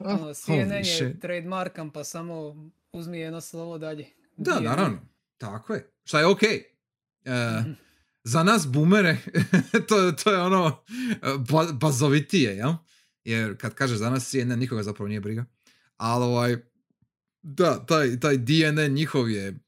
Ono, 0.01 0.35
CNN 0.35 0.73
je 0.73 0.85
shit. 0.87 1.21
trademarkan 1.21 1.91
pa 1.91 2.05
samo 2.05 2.57
uzmi 2.93 3.19
jedno 3.19 3.41
slovo 3.41 3.79
dalje. 3.79 4.07
Da, 4.37 4.53
DNA. 4.53 4.61
naravno. 4.63 4.99
Tako 5.39 5.75
je. 5.75 5.91
Šta 6.05 6.21
je 6.21 6.27
okej. 6.27 6.63
E, 7.25 7.61
Mhm. 7.61 7.73
za 8.25 8.43
nas 8.43 8.67
boomere, 8.67 9.17
to, 9.89 10.13
to 10.15 10.33
je 10.33 10.41
ono 10.41 10.83
ba, 11.41 11.67
bazovitije, 11.73 12.57
jel? 12.57 12.73
Jer 13.25 13.57
kad 13.57 13.75
kažeš 13.75 13.99
za 13.99 14.11
nas 14.11 14.31
CNN, 14.31 14.59
nikoga 14.59 14.83
zapravo 14.83 15.09
nije 15.09 15.21
briga. 15.21 15.45
Ali 15.97 16.25
ovaj, 16.25 16.57
da, 17.43 17.87
taj, 17.87 18.21
taj 18.21 18.37
DNA 18.37 18.87
njihov 18.87 19.31
je 19.31 19.59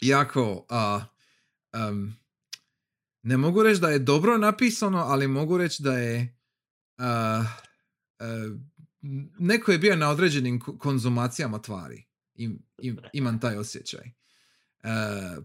jako, 0.00 0.66
a, 0.68 1.04
em, 1.72 2.16
ne 3.22 3.36
mogu 3.36 3.62
reći 3.62 3.80
da 3.80 3.88
je 3.88 3.98
dobro 3.98 4.38
napisano, 4.38 4.98
ali 4.98 5.28
mogu 5.28 5.58
reći 5.58 5.82
da 5.82 5.98
je 5.98 6.36
a, 6.98 7.44
a, 8.18 8.56
neko 9.38 9.72
je 9.72 9.78
bio 9.78 9.96
na 9.96 10.10
određenim 10.10 10.60
ko- 10.60 10.78
konzumacijama 10.78 11.62
tvari. 11.62 12.04
Im, 12.34 12.62
im- 12.78 12.98
imam 13.12 13.40
taj 13.40 13.56
osjećaj. 13.56 14.10
E, 14.82 14.88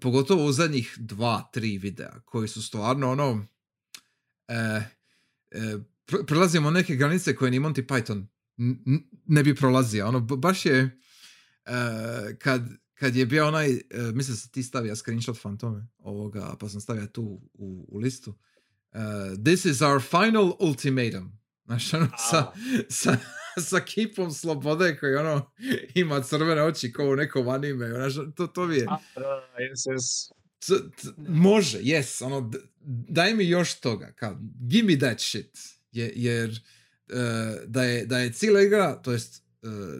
pogotovo 0.02 0.46
u 0.46 0.52
zadnjih 0.52 0.96
dva, 0.98 1.50
tri 1.54 1.78
videa 1.78 2.20
koji 2.26 2.48
su 2.48 2.64
stvarno 2.64 3.12
ono 3.12 3.46
e, 4.48 4.54
e, 4.54 4.82
pr- 5.52 5.84
prelazimo 6.28 6.72
neke 6.72 6.96
granice 6.96 7.36
koje 7.36 7.52
ni 7.52 7.60
Monty 7.60 7.86
Python 7.86 8.26
ne 9.26 9.44
bi 9.44 9.56
prolazio. 9.56 10.08
Ono, 10.08 10.20
baš 10.20 10.66
je 10.66 10.78
e, 10.80 10.90
kad, 12.40 12.62
kad 12.94 13.16
je 13.16 13.26
bio 13.26 13.48
onaj, 13.48 13.72
e, 13.72 13.82
mislim 14.14 14.38
si 14.38 14.52
ti 14.52 14.64
stavio 14.64 14.96
screenshot 14.96 15.42
fantome 15.42 15.88
ovoga, 15.98 16.56
pa 16.60 16.70
sam 16.70 16.82
stavio 16.82 17.08
tu 17.08 17.42
u, 17.54 17.86
u 17.90 17.98
listu. 17.98 18.36
E, 18.92 19.00
this 19.46 19.66
is 19.66 19.82
our 19.82 20.02
final 20.02 20.54
ultimatum. 20.60 21.42
Znaš, 21.66 21.94
ono, 21.94 22.08
sa, 22.32 22.52
sa, 22.90 23.18
sa 23.70 23.80
kipom 23.80 24.32
slobode 24.32 24.98
koji 24.98 25.16
ono 25.16 25.52
ima 25.96 26.22
crvene 26.22 26.64
oči 26.64 26.94
kao 26.94 27.06
u 27.06 27.16
nekom 27.16 27.48
anime. 27.48 27.88
Znaš, 27.88 28.14
to, 28.36 28.48
to 28.48 28.66
mi 28.66 28.76
je... 28.76 28.88
Može, 31.18 31.80
yes, 31.80 32.26
ono, 32.26 32.52
daj 33.10 33.34
mi 33.34 33.50
još 33.50 33.80
toga, 33.80 34.14
kao, 34.16 34.38
give 34.70 34.88
me 34.88 35.00
that 35.00 35.20
shit, 35.20 35.60
Je- 35.92 36.14
jer 36.16 36.50
eh, 37.10 37.16
da, 37.68 37.84
je, 37.84 38.06
da 38.06 38.20
je 38.20 38.32
cijela 38.32 38.62
igra, 38.62 38.96
to 38.96 39.12
jest 39.12 39.44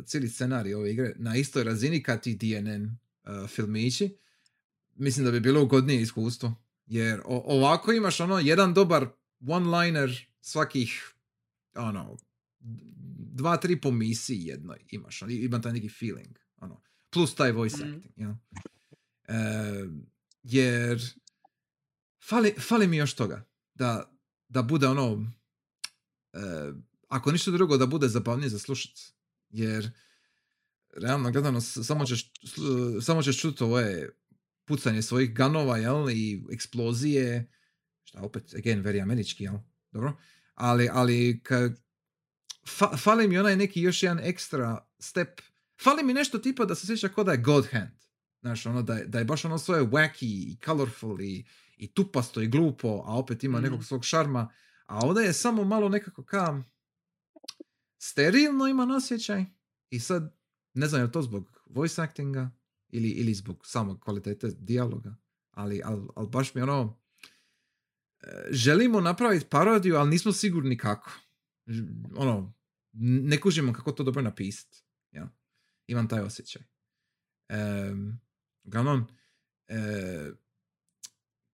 cijeli 0.06 0.30
scenarij 0.30 0.74
ove 0.74 0.92
igre 0.92 1.14
na 1.16 1.36
istoj 1.36 1.64
razini 1.64 2.04
kad 2.04 2.22
ti 2.22 2.36
DNN 2.36 2.86
eh, 2.86 3.48
filmići, 3.48 4.18
mislim 4.94 5.26
da 5.26 5.32
bi 5.32 5.40
bilo 5.40 5.64
ugodnije 5.64 6.02
iskustvo, 6.02 6.56
jer 6.86 7.22
ovako 7.26 7.92
imaš 7.92 8.20
ono 8.20 8.40
jedan 8.40 8.74
dobar 8.74 9.08
one-liner 9.40 10.10
svakih, 10.42 11.14
ono, 11.76 12.18
dva, 13.28 13.58
tri 13.58 13.82
po 13.82 13.92
misiji 13.92 14.46
jednoj 14.46 14.78
imaš, 14.90 15.22
ono, 15.22 15.32
ima 15.32 15.62
taj 15.62 15.74
neki 15.74 15.90
feeling, 15.90 16.38
ono, 16.58 16.82
plus 17.10 17.36
taj 17.36 17.52
voice 17.52 17.78
Mhm. 17.78 17.94
acting, 17.94 18.14
jel? 18.18 18.32
Eh, 19.28 19.90
jer 20.44 21.02
fali, 22.22 22.54
fali 22.60 22.88
mi 22.88 22.98
još 22.98 23.14
toga 23.14 23.46
da, 23.74 24.14
da 24.48 24.62
bude 24.62 24.88
ono 24.88 25.32
ako 27.08 27.32
ništa 27.32 27.52
drugo 27.52 27.78
da 27.78 27.86
bude 27.86 28.08
zabavnije 28.08 28.50
za 28.50 28.60
slušat 28.60 28.92
jer 29.50 29.90
realno 30.98 31.32
gledano 31.32 31.62
samo 31.62 32.06
ćeš, 32.06 32.32
samo 33.02 33.24
ćeš 33.24 33.40
čuti 33.40 33.64
ovo 33.64 33.80
je 33.80 34.10
pucanje 34.66 35.02
svojih 35.02 35.34
ganova 35.34 35.78
jel, 35.78 36.10
i 36.10 36.44
eksplozije 36.52 37.52
šta 38.04 38.22
opet 38.22 38.54
again 38.54 38.84
very 38.84 39.02
američki 39.02 39.44
jel 39.44 39.56
dobro 39.92 40.18
ali, 40.54 40.90
ali 40.92 41.42
ka, 41.44 41.70
fa, 42.68 42.98
fali 42.98 43.28
mi 43.28 43.38
onaj 43.38 43.56
neki 43.56 43.82
još 43.82 44.04
jedan 44.04 44.20
ekstra 44.20 44.88
step 45.00 45.42
fali 45.84 46.04
mi 46.04 46.14
nešto 46.14 46.38
tipa 46.38 46.66
da 46.66 46.76
se 46.76 46.88
sjeća 46.88 47.10
kao 47.10 47.24
da 47.24 47.32
je 47.32 47.38
God 47.38 47.68
Hand 47.72 48.02
Znaš, 48.42 48.66
ono 48.66 48.82
da 48.82 48.94
je, 48.94 49.06
da 49.06 49.20
je 49.20 49.26
baš 49.26 49.46
ono 49.46 49.58
svoje 49.58 49.84
wacky 49.84 50.26
i 50.26 50.58
colorful 50.66 51.22
i, 51.22 51.46
i 51.78 51.94
tupasto 51.94 52.42
i 52.42 52.48
glupo, 52.48 53.04
a 53.06 53.18
opet 53.18 53.44
ima 53.44 53.58
Mhm. 53.58 53.64
nekog 53.64 53.86
svog 53.86 54.06
šarma. 54.06 54.50
A 54.92 55.00
ovdje 55.04 55.24
je 55.24 55.34
samo 55.34 55.64
malo 55.64 55.90
nekako 55.90 56.24
ka 56.24 56.64
sterilno 57.98 58.68
ima 58.68 58.88
osjećaj. 58.98 59.46
I 59.90 60.00
sad, 60.00 60.38
ne 60.74 60.88
znam 60.88 61.02
je 61.02 61.12
to 61.12 61.22
zbog 61.22 61.62
voice 61.66 62.02
actinga 62.02 62.52
ili, 62.90 63.10
ili 63.10 63.34
zbog 63.34 63.62
samog 63.66 64.00
kvalitete 64.00 64.48
dijaloga. 64.60 65.16
Ali, 65.52 65.82
ali, 65.86 66.08
ali 66.16 66.28
baš 66.28 66.56
mi 66.56 66.62
ono, 66.62 67.00
e, 68.22 68.48
želimo 68.50 69.02
napraviti 69.02 69.46
parodiju, 69.50 69.96
ali 69.96 70.10
nismo 70.10 70.32
sigurni 70.32 70.78
kako. 70.78 71.12
Ono, 72.16 72.54
ne 73.02 73.42
kužimo 73.42 73.74
kako 73.74 73.92
to 73.92 74.04
dobro 74.04 74.22
napisati. 74.22 74.84
Ja. 75.12 75.30
Imam 75.88 76.08
taj 76.08 76.22
osjećaj. 76.22 76.62
Um, 77.50 78.20
uglavnom, 78.64 79.08
e, 79.68 80.32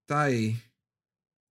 taj 0.06 0.56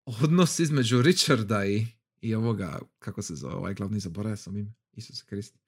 odnos 0.07 0.59
između 0.59 1.03
Richarda 1.03 1.67
i, 1.67 1.87
i 2.21 2.35
ovoga, 2.35 2.79
kako 2.99 3.23
se 3.23 3.35
zove, 3.35 3.55
ovaj 3.55 3.75
glavni 3.75 4.01
zaboravio 4.01 4.37
sam 4.37 4.57
ime, 4.57 4.75
Isus 4.93 5.23
Krist. 5.23 5.59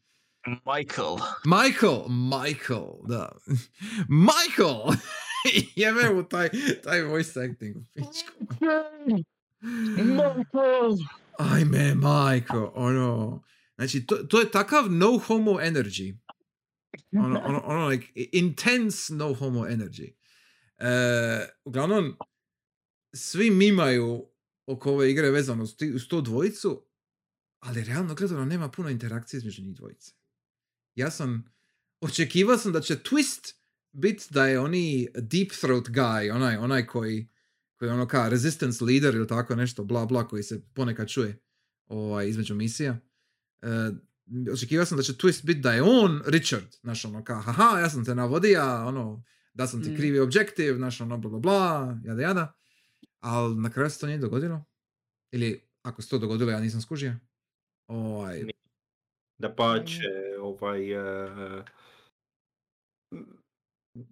Michael. 0.46 1.16
Michael, 1.44 2.08
Michael, 2.08 2.86
da. 3.08 3.32
Michael! 4.30 4.96
Jebe 5.76 6.14
mu 6.14 6.28
taj, 6.28 6.48
taj 6.82 7.02
voice 7.02 7.44
acting 7.44 7.76
u 7.76 7.84
pičku. 7.94 8.32
Michael! 9.96 10.96
Ajme, 11.38 11.94
Michael, 11.94 12.68
ono. 12.74 13.42
Znači, 13.76 14.06
to, 14.06 14.16
to 14.16 14.40
je 14.40 14.50
takav 14.50 14.92
no 14.92 15.18
homo 15.18 15.52
energy. 15.52 16.18
Ono, 17.12 17.40
ono, 17.44 17.62
ono 17.64 17.86
like, 17.86 18.06
intense 18.32 19.14
no 19.14 19.34
homo 19.34 19.66
energy. 19.66 20.12
E, 20.78 21.48
uglavnom, 21.64 22.16
svi 23.18 23.50
mimaju 23.50 24.26
oko 24.66 24.92
ove 24.92 25.10
igre 25.10 25.30
vezano 25.30 25.62
uz, 25.62 25.76
ti- 25.76 25.92
uz 25.94 26.08
tu 26.08 26.20
dvojicu, 26.20 26.82
ali 27.60 27.84
realno 27.84 28.14
gledano 28.14 28.44
nema 28.44 28.68
puno 28.70 28.88
interakcije 28.88 29.38
između 29.38 29.62
njih 29.62 29.74
dvojice. 29.74 30.12
Ja 30.94 31.10
sam, 31.10 31.44
očekivao 32.00 32.58
sam 32.58 32.72
da 32.72 32.80
će 32.80 32.96
twist 32.96 33.54
bit 33.92 34.26
da 34.30 34.46
je 34.46 34.60
oni 34.60 35.08
deep 35.14 35.52
throat 35.60 35.84
guy, 35.88 36.32
onaj, 36.34 36.56
onaj 36.56 36.86
koji, 36.86 37.28
koji 37.76 37.88
je 37.88 37.92
ono 37.92 38.06
kao 38.08 38.28
resistance 38.28 38.84
leader 38.84 39.14
ili 39.14 39.26
tako 39.26 39.54
nešto, 39.56 39.84
bla 39.84 40.06
bla, 40.06 40.28
koji 40.28 40.42
se 40.42 40.60
ponekad 40.74 41.08
čuje 41.08 41.38
ovaj, 41.86 42.28
između 42.28 42.54
misija. 42.54 42.98
E, 43.62 43.68
očekivao 44.52 44.86
sam 44.86 44.96
da 44.96 45.02
će 45.02 45.12
twist 45.12 45.44
bit 45.46 45.58
da 45.58 45.72
je 45.72 45.82
on 45.82 46.22
Richard, 46.26 46.66
znaš 46.82 47.04
ono 47.04 47.24
kao, 47.24 47.40
haha, 47.40 47.80
ja 47.80 47.90
sam 47.90 48.04
te 48.04 48.14
navodio, 48.14 48.86
ono, 48.86 49.24
da 49.54 49.66
sam 49.66 49.82
ti 49.84 49.90
Mm. 49.90 49.96
krivi 49.96 50.18
objektiv, 50.20 50.74
znaš 50.76 51.00
ono, 51.00 51.18
bla 51.18 51.30
bla 51.30 51.38
bla, 51.38 52.00
jada 52.04 52.22
jada. 52.22 52.54
Ali 53.20 53.54
na 53.54 53.70
kraju 53.70 53.90
se 53.90 54.00
to 54.00 54.06
nije 54.06 54.18
dogodilo. 54.18 54.64
Ili, 55.32 55.68
ako 55.82 56.02
se 56.02 56.08
to 56.08 56.18
dogodilo, 56.18 56.50
ja 56.50 56.60
nisam 56.60 56.80
skužio. 56.80 57.14
Ovaj, 57.86 58.44
Da 59.38 59.54
pače, 59.54 60.02
ovaj... 60.40 60.92
eh, 60.92 61.64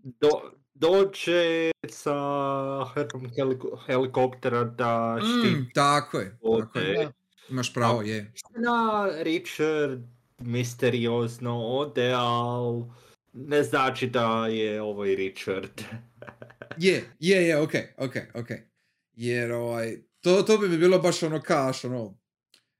do, 0.02 0.30
dođe 0.74 1.70
sa 1.88 2.14
hrpom 2.94 3.30
heliko- 3.30 3.78
helikoptera 3.86 4.64
da 4.64 5.18
štiti 5.20 5.56
Mm, 5.56 5.70
tako 5.74 6.18
je, 6.18 6.38
tako 6.60 6.78
je. 6.78 7.04
Da. 7.04 7.12
Imaš 7.50 7.74
pravo, 7.74 8.02
je. 8.02 8.32
Na 8.50 9.08
Richard 9.22 10.00
misteriozno 10.38 11.58
ode, 11.58 12.12
ali 12.12 12.84
ne 13.32 13.62
znači 13.62 14.06
da 14.06 14.46
je 14.46 14.82
ovaj 14.82 15.14
Richard. 15.14 15.70
Je, 16.78 17.04
je, 17.20 17.48
je, 17.48 17.60
ok, 17.60 17.72
ok, 17.98 18.14
ok. 18.34 18.48
Jer 19.16 19.52
ovaj, 19.52 20.02
to, 20.20 20.42
to 20.42 20.58
bi 20.58 20.68
mi 20.68 20.78
bilo 20.78 20.98
baš 20.98 21.22
ono 21.22 21.42
kaš, 21.42 21.84
ono, 21.84 22.18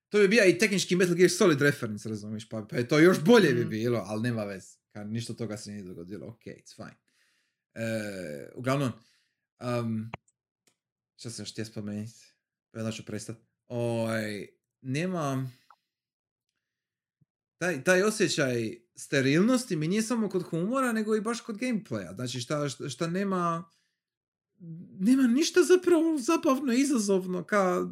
to 0.08 0.18
bi 0.18 0.28
bio 0.28 0.44
i 0.44 0.58
tehnički 0.58 0.96
Metal 0.96 1.14
Gear 1.14 1.30
Solid 1.30 1.62
reference, 1.62 2.08
razumiješ, 2.08 2.48
pa, 2.48 2.66
pa 2.70 2.76
je 2.76 2.88
to 2.88 2.98
još 2.98 3.24
bolje 3.24 3.52
bi 3.54 3.64
Mm. 3.64 3.68
bilo, 3.68 4.02
ali 4.06 4.22
nema 4.22 4.44
veze. 4.44 4.76
Kad 4.92 5.10
ništa 5.10 5.34
toga 5.34 5.56
se 5.56 5.70
nije 5.70 5.82
dogodilo, 5.82 6.26
ok, 6.26 6.40
it's 6.44 6.74
fine. 6.76 6.96
E, 7.74 8.50
uglavnom, 8.54 8.92
um, 9.60 10.10
šta 11.16 11.30
sam 11.30 11.42
još 11.42 11.52
htio 11.52 11.64
spomenuti? 11.64 12.32
Da 12.72 12.92
ću 12.92 13.04
prestat. 13.04 13.36
Ovaj, 13.68 14.46
nema, 14.80 15.50
taj, 17.58 17.84
taj 17.84 18.02
osjećaj 18.02 18.78
sterilnosti 18.94 19.76
mi 19.76 19.88
nije 19.88 20.02
samo 20.02 20.28
kod 20.28 20.42
humora, 20.42 20.92
nego 20.92 21.16
i 21.16 21.20
baš 21.20 21.40
kod 21.40 21.56
gameplaya. 21.58 22.14
Znači 22.14 22.40
šta, 22.40 22.68
šta, 22.68 22.88
šta 22.88 23.06
nema, 23.06 23.70
nema 24.98 25.22
ništa 25.26 25.62
zapravo 25.62 26.18
zabavno, 26.18 26.72
izazovno, 26.72 27.44
ka 27.44 27.88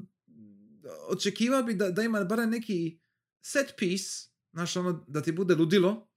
očekiva 1.09 1.63
bi 1.63 1.75
da, 1.75 1.91
da 1.91 2.03
ima 2.03 2.25
barem 2.25 2.51
neki 2.51 2.99
set 3.41 3.75
piece, 3.79 4.29
znaš, 4.53 4.77
ono, 4.77 5.05
da 5.09 5.23
ti 5.23 5.33
bude 5.33 5.55
ludilo. 5.55 6.09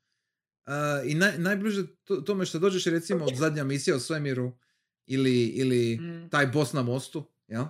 Uh, 0.66 1.12
I 1.12 1.14
naj, 1.16 1.38
najbliže 1.38 1.88
to, 2.04 2.16
tome 2.16 2.46
što 2.46 2.60
dođeš 2.60 2.86
recimo 2.86 3.26
od 3.26 3.36
zadnja 3.36 3.64
misija 3.64 3.96
u 3.96 4.00
svemiru 4.00 4.58
ili, 5.06 5.46
ili 5.46 5.98
Mm. 5.98 6.30
taj 6.30 6.48
boss 6.48 6.74
na 6.74 6.82
mostu, 6.82 7.32
jel? 7.48 7.62
Uh, 7.62 7.70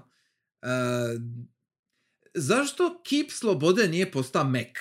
zašto 2.33 3.01
Keep 3.09 3.31
Slobode 3.31 3.87
nije 3.87 4.11
postao 4.11 4.43
Mac? 4.43 4.75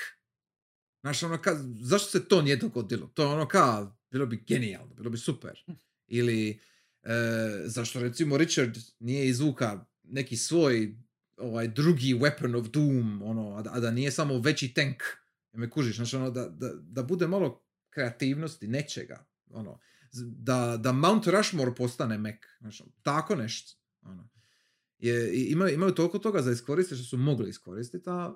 Znaš, 1.00 1.22
ono 1.22 1.42
ka, 1.42 1.56
zašto 1.80 2.10
se 2.10 2.28
to 2.28 2.42
nije 2.42 2.56
dogodilo? 2.56 3.06
To 3.14 3.22
je 3.22 3.28
ono 3.28 3.48
ka, 3.48 3.92
bilo 4.10 4.26
bi 4.26 4.44
genijalno, 4.46 4.94
bilo 4.94 5.10
bi 5.10 5.18
super. 5.18 5.64
Ili, 6.06 6.50
e, 6.50 6.58
zašto 7.64 8.00
recimo 8.00 8.36
Richard 8.36 8.78
nije 8.98 9.28
izvuka 9.28 9.86
neki 10.02 10.36
svoj 10.36 10.96
ovaj 11.36 11.68
drugi 11.68 12.14
weapon 12.14 12.58
of 12.58 12.68
doom, 12.68 13.22
ono, 13.22 13.56
a 13.56 13.62
da, 13.62 13.70
a 13.72 13.80
da 13.80 13.90
nije 13.90 14.10
samo 14.10 14.38
veći 14.38 14.74
tank. 14.74 15.02
Ja 15.52 15.58
me 15.58 15.70
kužiš, 15.70 15.96
znači 15.96 16.16
ono, 16.16 16.30
da, 16.30 16.48
da, 16.48 16.72
da 16.74 17.02
bude 17.02 17.26
malo 17.26 17.62
kreativnosti, 17.90 18.68
nečega. 18.68 19.26
Ono, 19.50 19.78
da, 20.22 20.76
da 20.80 20.92
Mount 20.92 21.26
Rushmore 21.26 21.74
postane 21.74 22.18
Mac. 22.18 22.34
Znači, 22.60 22.84
tako 23.02 23.34
nešto. 23.34 23.78
Ono. 24.02 24.28
Je, 24.98 25.44
imaju, 25.50 25.74
imaju 25.74 25.94
toliko 25.94 26.18
toga 26.18 26.42
za 26.42 26.52
iskoristiti 26.52 26.96
što 26.96 27.08
su 27.08 27.16
mogli 27.16 27.50
iskoristiti, 27.50 28.10
a 28.10 28.34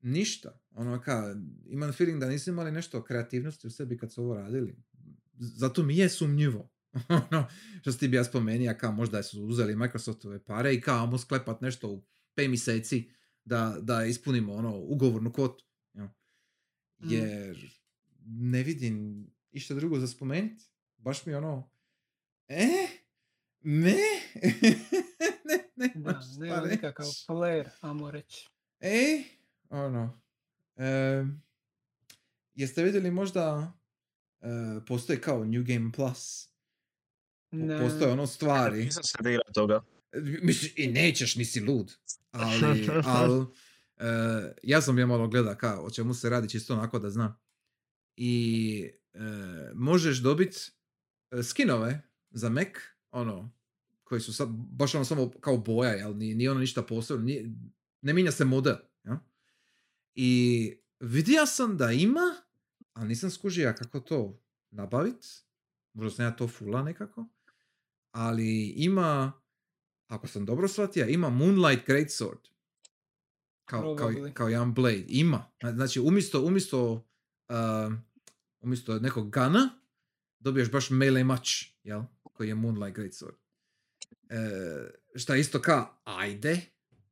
ništa. 0.00 0.60
Ono 0.70 1.00
ka, 1.00 1.36
imam 1.66 1.92
feeling 1.92 2.20
da 2.20 2.28
nisu 2.28 2.50
imali 2.50 2.72
nešto 2.72 3.02
kreativnosti 3.04 3.66
u 3.66 3.70
sebi 3.70 3.98
kad 3.98 4.12
su 4.12 4.22
ovo 4.22 4.34
radili. 4.34 4.76
Zato 5.38 5.82
mi 5.82 5.96
je 5.96 6.08
sumnjivo. 6.08 6.70
ono, 7.30 7.48
što 7.80 7.92
si 7.92 7.98
ti 7.98 8.08
bi 8.08 8.16
ja 8.16 8.24
spomenija, 8.24 8.78
kao 8.78 8.92
možda 8.92 9.22
su 9.22 9.44
uzeli 9.44 9.76
Microsoftove 9.76 10.44
pare 10.44 10.74
i 10.74 10.80
kao 10.80 11.04
ajmo 11.04 11.18
sklepat 11.18 11.60
nešto 11.60 11.88
u 11.88 12.02
5 12.36 12.48
mjeseci 12.48 13.10
da, 13.44 13.76
da 13.80 14.04
ispunimo 14.04 14.54
ono 14.54 14.76
ugovornu 14.76 15.32
kvotu. 15.32 15.64
jel? 15.94 16.06
Mm. 16.06 17.12
Jer 17.12 17.72
ne 18.26 18.62
vidim 18.62 19.26
išta 19.50 19.74
drugo 19.74 19.98
za 19.98 20.06
spomenuti. 20.08 20.64
Baš 20.96 21.26
mi 21.26 21.34
ono, 21.34 21.70
e, 22.48 22.68
ne, 23.60 23.96
ne, 25.44 25.70
ne, 25.76 25.92
Da, 25.94 26.20
nema 26.38 26.60
reći. 26.60 26.70
nikakav 26.70 27.06
flair, 27.26 27.68
amo 27.80 28.10
reći. 28.10 28.48
E, 28.80 29.22
ono, 29.70 30.20
em, 30.76 31.42
jeste 32.54 32.82
vidjeli 32.82 33.10
možda 33.10 33.72
e, 34.40 34.46
postoji 34.86 35.20
kao 35.20 35.44
New 35.44 35.64
Game 35.64 35.92
Plus, 35.92 36.48
Ne. 37.52 37.78
postoje 37.80 38.12
ono 38.12 38.26
stvari, 38.26 38.84
Nisam 38.84 39.02
se 39.02 39.16
igrao 39.18 39.52
toga. 39.54 39.84
Mislim, 40.42 40.72
i 40.76 40.86
nećeš, 40.86 41.36
nisi 41.36 41.60
lud, 41.60 41.92
ali, 42.30 42.88
ali 43.04 43.46
e, 43.96 44.54
ja 44.62 44.80
sam 44.80 44.98
je 44.98 45.06
malo 45.06 45.28
gleda 45.28 45.54
kao 45.54 45.84
o 45.84 45.90
čemu 45.90 46.14
se 46.14 46.30
radi 46.30 46.48
čisto 46.48 46.74
onako 46.74 46.98
da 46.98 47.10
znam. 47.10 47.38
I 48.16 48.90
e, 49.14 49.18
možeš 49.74 50.18
dobiti 50.18 50.58
skinove 51.42 52.02
za 52.30 52.48
Mac, 52.48 52.68
ono, 53.10 53.52
koji 54.04 54.20
su 54.20 54.32
sad, 54.32 54.48
baš 54.50 54.94
ono 54.94 55.04
samo 55.04 55.30
kao 55.40 55.56
boja, 55.56 55.90
jel, 55.90 56.16
nije, 56.16 56.34
nije 56.34 56.50
ono 56.50 56.60
ništa 56.60 56.82
posebno, 56.82 57.24
nije, 57.24 57.50
ne 58.00 58.12
mijenja 58.12 58.32
se 58.32 58.44
model, 58.44 58.76
jel? 59.04 59.16
I 60.14 60.72
vidio 61.00 61.46
sam 61.46 61.76
da 61.76 61.92
ima, 61.92 62.36
ali 62.92 63.08
nisam 63.08 63.30
skužio 63.30 63.74
kako 63.78 64.00
to 64.00 64.40
nabavit, 64.70 65.24
možda 65.92 66.16
sam 66.16 66.24
ja 66.24 66.36
to 66.36 66.48
fula 66.48 66.82
nekako, 66.82 67.26
ali 68.12 68.66
ima, 68.66 69.32
ako 70.06 70.26
sam 70.26 70.44
dobro 70.44 70.68
shvatio, 70.68 71.06
ima 71.08 71.30
Moonlight 71.30 71.88
Greatsword. 71.88 72.48
Kao, 73.64 73.96
kao, 73.96 74.12
kao 74.34 74.48
jedan 74.48 74.74
blade. 74.74 75.04
Ima. 75.08 75.50
Znači, 75.74 76.00
umjesto, 76.00 76.42
umjesto, 76.42 76.92
uh, 76.92 77.92
umjesto 78.60 78.98
nekog 78.98 79.30
gana, 79.30 79.70
dobiješ 80.38 80.70
baš 80.70 80.90
melee 80.90 81.24
mač, 81.24 81.66
jel? 81.84 82.02
Koji 82.22 82.48
je 82.48 82.54
Moonlight 82.54 82.98
Greatsword. 82.98 83.36
E, 84.28 84.38
šta 85.14 85.34
je 85.34 85.40
isto 85.40 85.60
ka, 85.60 85.86
ajde, 86.04 86.60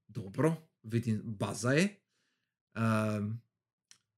dobro, 0.09 0.57
vidim, 0.83 1.23
baza 1.25 1.71
je. 1.71 1.97
Um, 2.75 3.43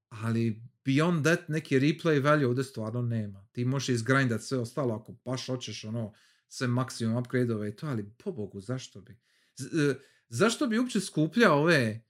ali 0.08 0.62
beyond 0.84 1.22
that, 1.24 1.48
neki 1.48 1.80
replay 1.80 2.24
value 2.24 2.46
ovdje 2.46 2.64
stvarno 2.64 3.02
nema. 3.02 3.46
Ti 3.52 3.64
možeš 3.64 3.88
izgrindat 3.88 4.42
sve 4.42 4.58
ostalo 4.58 4.94
ako 4.94 5.12
baš 5.24 5.46
hoćeš 5.46 5.84
ono, 5.84 6.12
sve 6.52 6.66
maksimum 6.66 7.16
upgrade-ove 7.16 7.68
i 7.68 7.76
to, 7.76 7.86
ali 7.86 8.10
pobogu, 8.14 8.60
zašto 8.60 9.00
bi? 9.00 9.16
Z- 9.56 9.90
e, 9.90 9.94
zašto 10.28 10.66
bi 10.66 10.78
uopće 10.78 11.00
skupljao 11.00 11.60
ove 11.60 12.00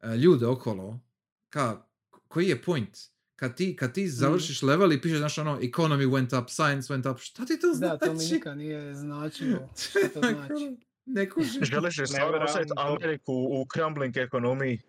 e, 0.00 0.16
ljude 0.16 0.46
okolo? 0.46 1.00
Ka, 1.48 1.86
koji 2.28 2.48
je 2.48 2.62
point? 2.62 2.98
Kad 3.36 3.56
ti, 3.56 3.76
kad 3.76 3.92
ti 3.94 4.08
završiš 4.08 4.62
level 4.62 4.92
i 4.92 5.00
pišeš, 5.00 5.18
znaš 5.18 5.38
ono, 5.38 5.58
economy 5.58 6.06
went 6.06 6.42
up, 6.42 6.50
science 6.50 6.94
went 6.94 7.12
up, 7.12 7.18
šta 7.20 7.44
ti 7.44 7.60
to 7.60 7.66
znači? 7.74 7.98
Da, 8.00 8.06
to 8.06 8.12
mi 8.14 8.24
nikad 8.26 8.58
nije 8.58 8.94
značilo. 8.94 9.68
Šta 9.90 9.98
to 10.14 10.20
znači? 10.20 10.76
Ne 11.06 11.30
kužim. 11.30 11.64
Želiš 11.64 11.98
li 11.98 12.06
stvarno 12.06 12.44
ostaviti 12.44 12.72
am- 12.76 12.96
Ameriku 12.96 13.32
u 13.32 13.66
crumbling 13.74 14.16
ekonomiji? 14.16 14.80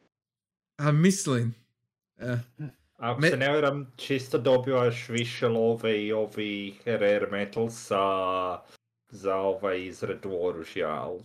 A 0.77 0.91
mislim. 0.91 1.53
E, 2.17 2.37
Ako 2.97 3.21
Me- 3.21 3.29
se 3.29 3.37
ne 3.37 3.49
varam, 3.51 3.93
čisto 3.97 4.37
dobivaš 4.37 5.09
više 5.09 5.47
love 5.47 6.05
i 6.05 6.11
ovih 6.11 6.81
rare 6.85 7.27
metalsa 7.31 7.97
za 9.11 9.35
ovaj 9.35 9.85
izradu 9.85 10.29
oružja, 10.33 10.89
ali 10.89 11.19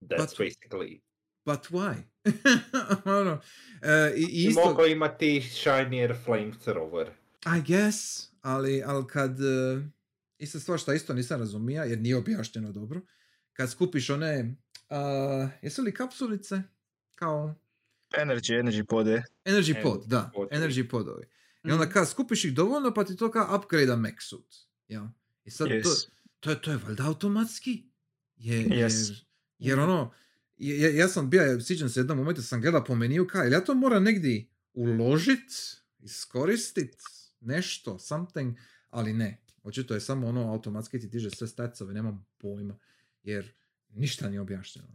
that's 0.00 0.18
But- 0.18 0.38
basically. 0.38 1.00
but 1.44 1.60
why? 1.60 1.94
ono, 3.20 3.40
e, 3.82 4.12
i, 4.16 4.22
isto, 4.44 4.64
mogu 4.64 4.86
imati 4.86 5.40
shinier 5.42 6.14
flamethrower. 6.24 7.06
I 7.58 7.62
guess, 7.62 8.28
ali, 8.42 8.82
ali 8.82 9.06
kad, 9.06 9.30
uh, 9.32 9.82
ista 10.38 10.60
stvar 10.60 10.78
šta 10.78 10.94
isto 10.94 11.14
nisam 11.14 11.40
razumija, 11.40 11.84
jer 11.84 11.98
nije 11.98 12.16
objašnjeno 12.16 12.72
dobro, 12.72 13.00
kad 13.52 13.70
skupiš 13.70 14.10
one, 14.10 14.54
uh, 14.90 15.48
jesu 15.62 15.82
li 15.82 15.94
kapsulice? 15.94 16.62
Kao 17.14 17.54
Energy, 18.12 18.62
energy 18.62 18.84
pode. 18.84 19.22
energy 19.44 19.82
pod, 19.82 20.00
Energy 20.00 20.06
da, 20.06 20.30
podovi. 20.34 20.56
energy 20.56 20.88
podovi. 20.88 21.24
I 21.64 21.70
onda 21.70 21.84
Mhm. 21.84 21.92
kad 21.92 22.08
skupiš 22.08 22.44
ih 22.44 22.54
dovoljno, 22.54 22.94
pa 22.94 23.04
ti 23.04 23.16
to 23.16 23.30
kao 23.30 23.56
upgrade 23.56 23.96
Mac 23.96 24.14
suit. 24.20 24.54
Ja. 24.88 25.10
I 25.44 25.50
sad 25.50 25.68
Yes. 25.68 25.82
to, 25.82 26.10
je, 26.50 26.62
to 26.62 26.70
je 26.70 26.76
valjda 26.76 27.06
automatski. 27.06 27.82
Je, 28.36 28.64
Yes. 28.66 29.10
Jer, 29.10 29.24
jer 29.58 29.78
ono, 29.78 30.12
ja, 30.56 30.90
ja 30.90 31.08
sam 31.08 31.30
bio, 31.30 31.60
sjećam 31.60 31.88
se 31.88 32.00
jednom 32.00 32.18
momentu 32.18 32.42
sam 32.42 32.60
gledao 32.60 32.84
po 32.84 32.94
meniju 32.94 33.26
kao, 33.26 33.42
jel 33.42 33.52
ja 33.52 33.64
to 33.64 33.74
moram 33.74 34.04
negdje 34.04 34.46
uložit, 34.74 35.52
iskoristit, 35.98 36.94
nešto, 37.40 37.98
something, 37.98 38.56
ali 38.90 39.12
ne. 39.12 39.40
Očito 39.62 39.94
je 39.94 40.00
samo 40.00 40.26
ono 40.26 40.52
automatski 40.52 41.00
ti 41.00 41.06
diže 41.06 41.30
sve 41.30 41.46
statsove, 41.46 41.94
nemam 41.94 42.26
pojma, 42.38 42.78
jer 43.22 43.52
ništa 43.88 44.28
nije 44.28 44.40
objašnjeno. 44.40 44.88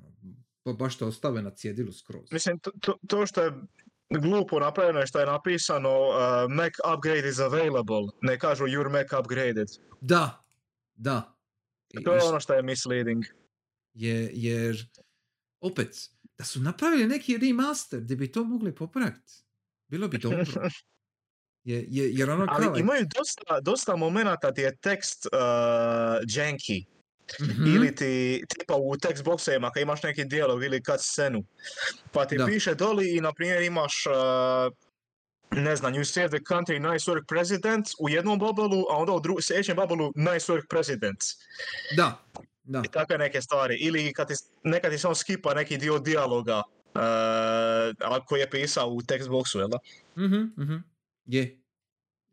Ba, 0.65 0.73
baš 0.73 0.97
te 0.97 1.05
ostave 1.05 1.41
na 1.41 1.49
cjedilu 1.49 1.91
skroz. 1.91 2.31
Mislim, 2.31 2.59
to, 2.59 2.71
to, 2.81 2.97
to 3.07 3.25
što 3.25 3.43
je 3.43 3.53
glupo 4.09 4.59
napravljeno 4.59 4.99
je 4.99 5.07
što 5.07 5.19
je 5.19 5.25
napisano 5.25 5.99
uh, 5.99 6.15
Mac 6.49 6.73
upgrade 6.95 7.29
is 7.29 7.39
available. 7.39 8.07
Ne 8.21 8.39
kažu 8.39 8.63
your 8.63 8.91
Mac 8.91 9.19
upgraded. 9.19 9.67
Da, 10.01 10.45
da. 10.95 11.38
I- 11.91 12.03
To 12.03 12.13
je 12.13 12.23
ono 12.23 12.39
što 12.39 12.53
je 12.53 12.61
misleading. 12.63 13.23
je, 13.93 14.29
jer 14.33 14.87
opet, 15.61 15.95
da 16.37 16.43
su 16.45 16.59
napravili 16.59 17.07
neki 17.07 17.37
remaster 17.37 17.99
gdje 17.99 18.15
bi 18.15 18.31
to 18.31 18.43
mogli 18.43 18.75
popraviti, 18.75 19.33
bilo 19.87 20.07
bi 20.07 20.17
dobro. 20.17 20.45
Je, 21.63 21.85
je, 21.87 22.11
jer 22.13 22.29
ono 22.29 22.45
kao... 22.45 22.55
Ali 22.57 22.79
imaju 22.79 23.05
dosta, 23.17 23.59
dosta 23.61 23.95
momenata 23.95 24.51
gdje 24.51 24.61
je 24.61 24.75
tekst 24.75 25.25
uh, 25.25 25.39
janky. 26.27 26.85
Mhm. 27.41 27.67
Ili 27.67 27.95
ti, 27.95 28.43
tipa 28.49 28.75
u 28.75 28.95
text 28.97 29.23
boxovima 29.23 29.71
kad 29.71 29.81
imaš 29.81 30.03
neki 30.03 30.25
dijalog 30.25 30.63
ili 30.63 30.83
kad 30.83 30.99
scenu. 31.01 31.43
Pa 32.11 32.25
ti 32.25 32.37
Da. 32.37 32.45
piše 32.45 32.75
doli 32.75 33.17
i 33.17 33.21
na 33.21 33.33
primjer 33.33 33.61
imaš 33.61 33.93
uh, 34.05 34.73
ne 35.51 35.75
znam, 35.75 35.93
you 35.93 36.03
save 36.05 36.27
the 36.29 36.39
country, 36.39 36.91
nice 36.93 37.11
work 37.11 37.25
president 37.27 37.87
u 37.99 38.09
jednom 38.09 38.39
bubbleu, 38.39 38.85
a 38.89 38.97
onda 38.97 39.11
u 39.11 39.19
dru- 39.19 39.41
sljedećem 39.41 39.75
bubbleu 39.75 40.11
nice 40.15 40.53
work 40.53 40.67
president. 40.69 41.19
Da, 41.97 42.23
da. 42.63 42.81
I 42.85 42.91
takve 42.91 43.17
neke 43.17 43.41
stvari. 43.41 43.77
Ili 43.79 44.13
kad 44.13 44.27
ti, 44.27 44.33
nekad 44.63 44.91
ti 44.91 44.97
samo 44.97 45.15
skipa 45.15 45.53
neki 45.53 45.77
dio 45.77 45.99
dijaloga 45.99 46.57
uh, 46.57 47.01
a 47.99 48.25
koji 48.27 48.39
je 48.39 48.49
pisao 48.49 48.89
u 48.89 49.01
text 49.01 49.27
boxu, 49.29 49.59
jel 49.59 49.67
da? 49.69 49.77
Mhm, 50.17 50.63
mhm. 50.63 50.75
Je. 51.25 51.59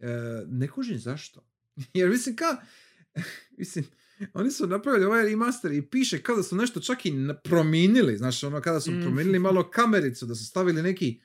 E, 0.01 0.07
ne 0.47 0.69
kužim 0.69 0.99
zašto. 0.99 1.41
Jer 1.95 2.09
mislim 2.09 2.37
ka... 2.37 2.57
mislim, 3.59 3.85
oni 4.35 4.51
su 4.51 4.67
napravili 4.67 5.05
ovaj 5.05 5.25
remaster 5.25 5.73
i 5.73 5.83
piše 5.83 6.23
kada 6.23 6.43
su 6.43 6.57
nešto 6.57 6.81
čak 6.81 7.07
i 7.07 7.13
promijenili. 7.45 8.17
Znaš, 8.17 8.45
ono 8.45 8.61
kada 8.61 8.81
su 8.81 8.91
Mm. 8.91 9.03
promijenili 9.03 9.39
malo 9.39 9.71
kamericu, 9.71 10.27
da 10.27 10.35
su 10.35 10.47
stavili 10.47 10.83
neki 10.83 11.21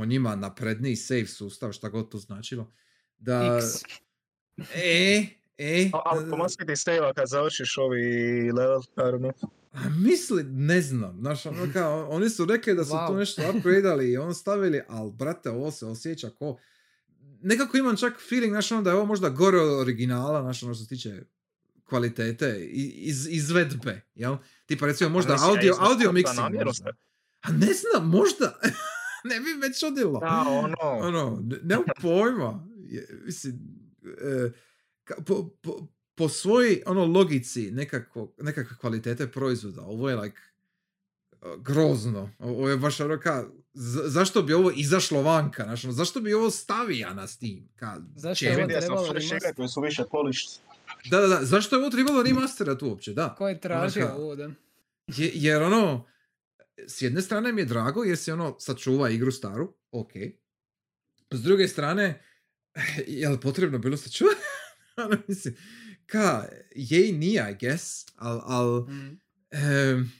po 0.00 0.04
njima 0.04 0.36
napredniji 0.36 0.96
save 0.96 1.26
sustav, 1.26 1.72
šta 1.72 1.88
god 1.88 2.10
to 2.10 2.18
značilo. 2.18 2.72
Da... 3.18 3.58
X. 3.58 3.66
E, 4.74 5.26
e... 5.58 5.90
Automatski 6.04 6.66
ti 6.66 6.76
save 6.76 7.12
kad 7.14 7.28
završiš 7.28 7.78
ovi 7.78 8.02
level. 8.52 8.80
A 9.72 9.88
misli, 9.88 10.44
ne 10.44 10.80
znam, 10.80 11.16
znaš, 11.20 11.46
ono 11.46 11.72
kao, 11.72 12.08
oni 12.10 12.30
su 12.30 12.44
rekli 12.44 12.74
da 12.74 12.84
su 12.84 12.90
to 12.90 12.96
Wow. 12.96 13.18
nešto 13.18 13.42
upgradeali 13.54 14.10
i 14.10 14.16
on 14.16 14.34
stavili, 14.34 14.80
ali 14.88 15.12
brate, 15.12 15.50
ovo 15.50 15.70
se 15.70 15.86
osjeća 15.86 16.30
ko... 16.30 16.58
Nekako 17.42 17.76
imam 17.76 17.96
čak 17.96 18.12
feeling, 18.28 18.52
znaš, 18.52 18.72
ono 18.72 18.82
da 18.82 18.90
je 18.90 18.96
ovo 18.96 19.06
možda 19.06 19.28
gore 19.28 19.58
od 19.60 19.80
originala, 19.80 20.42
znaš, 20.42 20.62
ono 20.62 20.74
što 20.74 20.84
se 20.84 20.88
tiče 20.88 21.22
kvalitete 21.84 22.58
i 22.60 22.92
iz, 23.08 23.26
izvedbe, 23.30 24.00
jel? 24.14 24.36
Tipa 24.66 24.86
recimo 24.86 25.10
možda 25.10 25.36
audio, 25.40 25.76
audio 25.78 26.12
mixing 26.12 26.64
možda. 26.64 26.90
A 27.40 27.52
ne 27.52 27.72
znam, 27.72 28.08
možda. 28.08 28.60
ne 29.24 29.40
bi 29.40 29.54
me 29.56 29.72
čudilo. 29.74 30.20
Da, 30.20 30.44
ono, 30.48 30.76
Ono, 31.00 31.42
ne- 31.42 31.58
nemam 31.64 31.84
pojma. 32.02 32.66
Je, 32.80 33.08
mislim, 33.24 33.54
e, 34.20 34.50
ka- 35.04 35.22
po, 35.22 35.48
po, 35.52 35.86
po 36.14 36.28
svojoj 36.28 36.82
ono 36.86 37.04
logici 37.06 37.70
nekako, 37.70 38.32
nekakve 38.38 38.76
kvalitete 38.76 39.26
proizvoda, 39.28 39.82
ovo 39.82 40.10
je 40.10 40.16
like 40.16 40.38
uh, 41.32 41.56
grozno. 41.56 42.30
Ovo 42.38 42.68
je 42.68 42.76
baš 42.76 43.00
ono 43.00 43.18
ka, 43.18 43.44
za- 43.72 44.02
zašto 44.06 44.42
bi 44.42 44.52
ovo 44.52 44.70
izašlo 44.72 45.22
vanka, 45.22 45.64
ono, 45.64 45.92
zašto 45.92 46.20
bi 46.20 46.34
ovo 46.34 46.50
stavija 46.50 47.14
na 47.14 47.26
Steam? 47.26 47.68
Ka, 47.76 48.00
Zašto 48.16 48.44
je 48.44 48.52
ovo 48.54 48.66
trebalo 48.68 49.02
fresh 49.02 49.12
remaster? 49.22 49.36
igre 49.38 49.54
koje 49.54 49.68
su 49.68 49.80
više 49.80 50.02
polished. 50.10 50.60
Da, 51.04 51.20
da, 51.20 51.26
da, 51.28 51.38
zašto 51.42 51.76
je 51.76 51.80
ovo 51.80 51.90
trebalo 51.90 52.22
remasterat 52.22 52.82
uopće, 52.82 53.12
da. 53.12 53.34
Ko 53.34 53.48
je 53.48 53.60
tražio 53.60 54.02
Onaka- 54.02 54.14
ovo, 54.14 54.36
da? 54.36 54.50
Je, 55.08 55.30
jer 55.34 55.62
ono, 55.62 56.06
s 56.86 57.02
jedne 57.02 57.22
strane 57.22 57.52
mi 57.52 57.60
je 57.60 57.64
drago 57.64 58.04
jer 58.04 58.16
se 58.18 58.32
ono 58.32 58.56
sačuva 58.60 59.10
igru 59.10 59.32
staru, 59.32 59.74
ok. 59.90 60.12
S 61.30 61.42
druge 61.42 61.68
strane, 61.68 62.22
je 63.06 63.28
li 63.28 63.40
potrebno 63.40 63.78
bilo 63.78 63.96
sačuvati? 63.96 64.40
ono, 65.06 65.22
mislim, 65.28 65.56
ka, 66.06 66.44
je 66.74 67.08
i 67.08 67.12
nije, 67.12 67.50
I 67.52 67.66
guess, 67.66 68.06
al, 68.16 68.40
al 68.44 68.86
Mm. 68.88 69.20
em, 69.50 70.12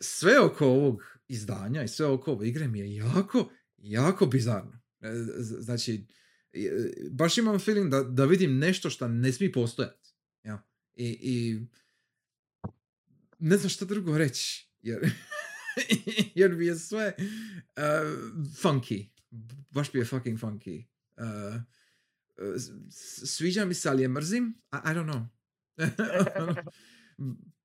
sve 0.00 0.40
oko 0.40 0.66
ovog 0.66 1.02
izdanja 1.28 1.82
i 1.82 1.88
sve 1.88 2.06
oko 2.06 2.32
ove 2.32 2.48
igre 2.48 2.68
mi 2.68 2.78
je 2.78 2.94
jako, 2.94 3.50
jako 3.78 4.26
bizarno. 4.26 4.80
E, 5.00 5.12
Znači, 5.38 6.06
e, 6.52 6.70
baš 7.10 7.38
imam 7.38 7.58
feeling 7.58 7.90
da, 7.90 8.02
da 8.02 8.24
vidim 8.24 8.58
nešto 8.58 8.90
što 8.90 9.08
ne 9.08 9.32
smije 9.32 9.52
postojati. 9.52 10.10
Ja. 10.44 10.62
I, 10.94 11.18
I 11.20 11.60
ne 13.38 13.56
znam 13.56 13.68
šta 13.70 13.84
drugo 13.84 14.18
reći. 14.18 14.68
Jer, 14.82 15.10
jer 16.34 16.56
mi 16.56 16.66
je 16.66 16.76
sve 16.76 17.14
uh, 17.18 17.22
funky. 18.62 19.08
Baš 19.70 19.92
mi 19.92 20.00
je 20.00 20.04
fucking 20.04 20.40
funky. 20.40 20.84
Uh, 21.16 21.60
sviđa 23.26 23.64
mi 23.64 23.74
se, 23.74 23.88
ali 23.88 24.02
je 24.02 24.08
mrzim. 24.08 24.54
I, 24.72 24.76
I 24.76 24.94
don't 24.94 25.10
know. 25.12 25.26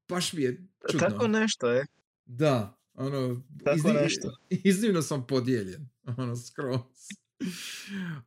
Baš 0.10 0.34
mi 0.34 0.42
je 0.42 0.68
čudno. 0.92 1.10
Tako 1.10 1.28
nešto 1.28 1.70
je. 1.70 1.86
Da, 2.26 2.78
ono, 2.94 3.42
Tako 3.64 3.94
nešto. 3.94 4.38
iznimno 4.64 5.02
sam 5.02 5.28
podijeljen, 5.28 5.90
ono, 6.18 6.36
skroz. 6.36 6.82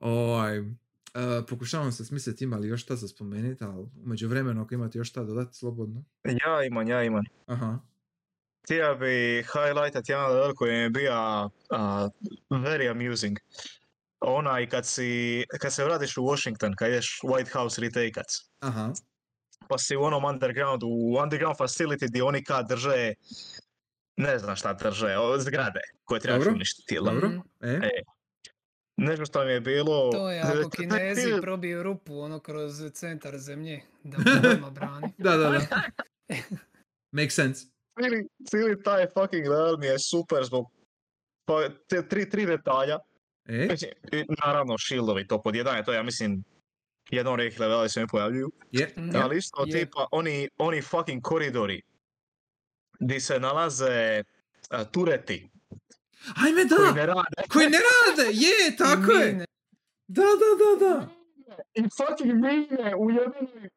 ovaj, 0.01 0.59
e, 0.59 0.65
pokušavam 1.49 1.93
se 1.93 2.05
smisliti 2.05 2.45
ima 2.45 2.57
li 2.57 2.69
još 2.69 2.83
šta 2.83 2.97
za 2.97 3.09
spomenuti, 3.09 3.65
ali 3.65 3.87
umeđu 4.05 4.29
vremenu 4.29 4.63
ako 4.63 4.75
imate 4.75 4.99
još 4.99 5.09
šta 5.09 5.25
dodati, 5.25 5.57
slobodno. 5.57 6.05
Ja 6.25 6.65
imam, 6.67 6.89
ja 6.89 7.05
imam. 7.05 7.25
Aha, 7.47 7.79
Htio 8.61 8.95
bi 8.95 9.15
highlightat 9.45 10.09
jedan 10.09 10.33
level 10.33 10.55
koji 10.55 10.75
je 10.75 10.91
bio 10.91 11.13
a, 11.71 12.09
very 12.51 12.91
amusing. 12.91 13.39
Onaj 14.21 14.69
kad 14.69 14.87
si, 14.87 15.09
kad 15.61 15.73
se 15.73 15.85
vratiš 15.85 16.17
u 16.17 16.23
Washington, 16.23 16.75
kad 16.75 16.89
ideš 16.89 17.21
White 17.23 17.53
House 17.53 17.81
retake 17.81 18.21
aha, 18.61 18.93
pa 19.69 19.79
si 19.79 19.97
u 19.97 20.03
onom 20.03 20.25
undergroundu, 20.25 20.87
u 20.87 21.17
underground 21.17 21.57
facility 21.57 22.09
gdje 22.09 22.23
oni 22.23 22.45
kad 22.45 22.69
drže, 22.69 23.15
ne 24.17 24.39
znam 24.39 24.57
šta 24.57 24.73
drže, 24.73 25.07
zgrade 25.39 25.81
koje 26.05 26.21
trebaš 26.21 26.39
Dobro, 26.39 26.53
uništiti. 26.53 26.95
dobro, 26.97 27.31
e, 27.61 27.69
E, 27.73 27.91
Nešto 28.97 29.25
što 29.25 29.45
mi 29.45 29.53
je 29.53 29.61
bilo... 29.61 30.11
To 30.13 30.31
je 30.31 30.41
ako 30.41 30.71
kinezi 30.71 31.23
film- 31.23 31.41
probiju 31.41 31.83
rupu 31.83 32.21
ono 32.21 32.41
kroz 32.41 32.93
centar 32.93 33.39
zemlje, 33.39 33.81
da 34.05 34.17
Obama 34.51 34.71
brani. 34.71 35.13
da, 35.19 35.37
da, 35.37 35.51
da. 35.51 35.83
Make 37.13 37.31
sense. 37.31 37.67
Cijeli, 38.01 38.29
cijeli 38.45 38.83
taj 38.83 39.07
fucking 39.07 39.47
level 39.49 39.77
mi 39.79 39.87
je 39.87 39.99
super 39.99 40.45
zbog 40.45 40.67
pa, 41.45 41.69
te 41.89 42.09
tri, 42.09 42.31
tri 42.31 42.47
detalja. 42.47 42.99
E, 43.49 43.67
Mislim, 43.71 43.91
i 44.13 44.25
naravno, 44.45 44.79
shieldovi 44.79 45.27
to 45.27 45.43
pod 45.43 45.55
jedan 45.55 45.77
je 45.77 45.85
to, 45.85 45.93
ja 45.93 46.03
mislim, 46.03 46.45
jedan 47.11 47.33
od 47.33 47.39
nekih 47.39 47.61
levela 47.61 47.89
se 47.89 48.01
ne 48.01 48.07
pojavljuju. 48.07 48.53
je, 48.73 48.95
Mhm. 48.97 49.17
Ali 49.17 49.39
isto 49.39 49.65
je. 49.67 49.73
tipa, 49.73 50.07
oni, 50.13 50.49
oni 50.59 50.83
fucking 50.83 51.23
koridori 51.23 51.83
gdje 53.01 53.21
se 53.21 53.41
nalaze 53.41 54.23
uh, 54.71 54.87
tureti 54.93 55.51
ajme 56.47 56.69
koji 56.77 56.89
da, 56.89 56.95
ne 56.95 57.07
rade. 57.07 57.49
koji 57.53 57.67
ne 57.67 57.79
rade, 57.79 58.31
je, 58.33 58.77
tako 58.77 59.13
je. 59.13 59.45
Da, 60.09 60.23
da, 60.23 60.51
da, 60.61 60.89
da. 60.89 61.09
I 61.75 61.83
fucking 61.83 62.35
mine 62.35 62.95
u 62.97 63.11
jedinoj 63.11 63.69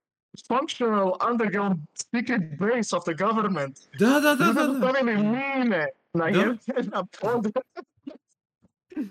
functional 0.48 1.18
underground 1.32 1.80
secret 2.12 2.42
base 2.60 2.96
of 2.98 3.04
the 3.04 3.14
government. 3.26 3.80
Da, 4.00 4.20
da, 4.20 4.36
da, 4.36 4.54
da, 4.54 4.68
da. 4.68 5.04
mine 5.04 5.88
na 6.14 6.32
Da. 6.32 6.40
jedan 6.40 6.58
na 6.94 7.06
pod. 7.22 7.52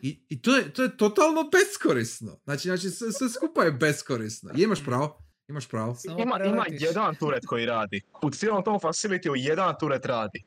I, 0.03 0.21
i 0.29 0.43
to, 0.43 0.57
je, 0.57 0.73
to 0.73 0.83
je 0.83 0.97
totalno 0.97 1.51
beskorisno. 1.53 2.39
Znači, 2.45 2.69
znači 2.69 2.91
sve, 2.91 3.13
sve 3.13 3.29
skupa 3.29 3.63
je 3.63 3.73
beskorisno. 3.73 4.51
I 4.57 4.63
imaš 4.63 4.85
pravo, 4.85 5.19
imaš 5.49 5.69
pravo. 5.69 5.95
Samo 5.95 6.19
Ima, 6.19 6.45
ima 6.45 6.65
jedan 6.71 7.15
turet 7.15 7.47
koji 7.47 7.67
radi. 7.67 8.01
U 8.23 8.31
cijelom 8.31 8.65
tom 8.65 8.81
facilityu 8.81 9.33
jedan 9.37 9.75
turet 9.81 10.07
radi. 10.07 10.45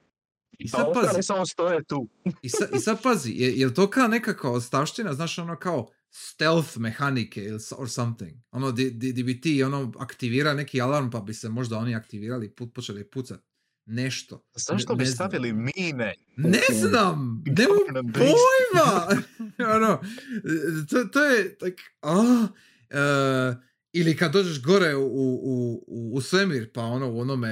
I 0.59 0.65
A 0.65 0.77
sad 0.77 0.87
ostali 0.87 1.07
pazi, 1.07 1.23
samo 1.23 1.45
stoje 1.45 1.83
tu. 1.83 2.07
i, 2.41 2.49
sa, 2.49 2.65
i 2.75 2.79
sad 2.79 3.03
pazi, 3.03 3.31
je, 3.31 3.59
je 3.59 3.73
to 3.73 3.89
kao 3.89 4.07
nekakva 4.07 4.51
ostavština, 4.51 5.13
znaš, 5.13 5.37
ono 5.37 5.55
kao 5.55 5.87
stealth 6.17 6.77
mehanike 6.77 7.43
ili 7.43 7.59
or 7.77 7.89
something. 7.89 8.37
Ono, 8.51 8.71
di, 8.71 8.91
di, 8.91 9.13
di 9.13 9.23
bi 9.23 9.41
ti 9.41 9.63
ono 9.63 9.91
aktivira 9.99 10.53
neki 10.53 10.81
alarm 10.81 11.09
pa 11.09 11.19
bi 11.19 11.33
se 11.33 11.49
možda 11.49 11.77
oni 11.77 11.95
aktivirali 11.95 12.45
i 12.45 12.49
put, 12.49 12.73
počeli 12.73 13.09
pucat. 13.09 13.39
Nešto. 13.85 14.47
Zašto 14.55 14.93
Ne- 14.93 14.97
bi 14.97 15.03
ne 15.03 15.09
znam. 15.09 15.15
stavili 15.15 15.53
mine? 15.53 16.13
Ne 16.37 16.61
znam! 16.73 17.43
Nemam 17.45 18.13
pojma! 18.13 19.07
ono, 19.75 20.01
to, 20.89 21.03
to 21.03 21.25
je 21.25 21.57
tak, 21.57 21.73
a, 22.01 22.47
e, 22.89 22.97
ili 23.93 24.17
kad 24.17 24.31
dođeš 24.33 24.61
gore 24.61 24.95
u, 24.95 25.05
u, 25.05 25.83
u, 25.87 26.11
u 26.13 26.21
svemir, 26.21 26.71
pa 26.73 26.81
ono 26.81 27.11
u 27.11 27.19
onome 27.19 27.49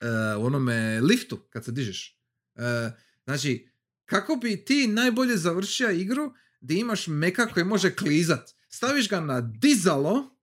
e, 0.00 0.36
u 0.38 0.44
onome 0.46 1.00
liftu, 1.00 1.36
kad 1.50 1.64
se 1.64 1.72
dižeš. 1.72 2.18
E, 2.56 2.90
znači, 3.24 3.68
kako 4.04 4.36
bi 4.36 4.64
ti 4.64 4.86
najbolje 4.86 5.36
završio 5.36 5.90
igru 5.90 6.32
gdje 6.60 6.78
imaš 6.78 7.06
meka 7.06 7.46
koji 7.46 7.64
može 7.64 7.94
klizat. 7.94 8.54
Staviš 8.68 9.08
ga 9.08 9.20
na 9.20 9.40
dizalo 9.40 10.36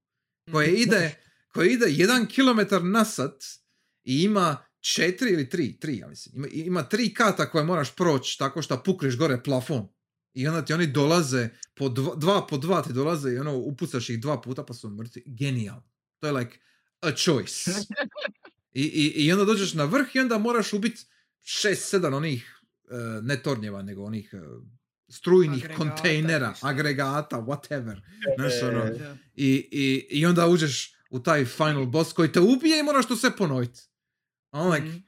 koje 0.52 0.73
ide, 0.73 1.15
koje 1.53 1.73
ide 1.73 1.85
jedan 1.89 2.26
kilometar 2.26 2.84
na 2.84 3.06
sat 3.06 3.44
i 4.03 4.23
ima 4.23 4.57
četiri 4.80 5.30
ili 5.30 5.49
tri, 5.49 5.80
tri 5.80 5.98
ja 5.98 6.07
mislim. 6.07 6.35
Ima, 6.35 6.48
ima 6.48 6.84
tri 6.84 7.14
kata 7.14 7.49
koje 7.49 7.64
moraš 7.64 7.95
proći 7.95 8.38
tako 8.38 8.61
što 8.61 8.84
pukneš 8.84 9.18
gore 9.18 9.44
plafon. 9.44 9.88
I 10.34 10.48
onda 10.48 10.65
ti 10.65 10.73
oni 10.73 10.88
dolaze, 10.88 11.49
po 11.76 11.89
dva, 11.89 12.15
dva 12.15 12.48
po 12.48 12.57
dva 12.57 12.81
ti 12.81 12.94
dolaze 12.94 13.31
i 13.31 13.38
ono 13.38 13.57
upucaš 13.57 14.10
ih 14.10 14.19
dva 14.19 14.41
puta 14.41 14.65
pa 14.65 14.73
su 14.73 14.89
mrtvi. 14.89 15.23
Genijal. 15.26 15.81
To 16.19 16.27
je 16.27 16.34
like 16.34 16.60
a 17.02 17.11
choice. 17.11 17.72
I, 18.73 18.84
i, 18.84 19.26
I 19.26 19.31
onda 19.31 19.45
dođeš 19.45 19.73
na 19.73 19.85
vrh 19.85 20.15
i 20.15 20.19
onda 20.19 20.38
moraš 20.38 20.73
ubiti 20.73 21.06
šest, 21.44 21.89
sedam 21.89 22.14
onih, 22.14 22.61
e, 22.89 22.95
ne 23.22 23.41
tornjeva, 23.44 23.81
nego 23.81 24.03
onih, 24.03 24.34
e, 24.34 24.38
strujnih 25.09 25.63
Agregata 25.63 25.77
kontejnera, 25.79 26.53
šta. 26.53 26.67
agregata, 26.67 27.38
whatever. 27.38 28.01
Znaš, 28.35 28.53
ono, 28.63 28.79
E, 28.79 28.89
Da. 28.89 29.15
i, 29.35 29.69
i, 29.71 30.07
I 30.11 30.25
onda 30.25 30.47
uđeš 30.47 30.95
u 31.09 31.19
taj 31.19 31.45
final 31.45 31.85
boss 31.85 32.13
koji 32.13 32.31
te 32.31 32.39
ubije 32.41 32.79
i 32.79 32.84
moraš 32.84 33.07
to 33.07 33.15
sve 33.15 33.35
ponoviti. 33.35 33.79
I'm 34.53 34.71
like, 34.71 35.01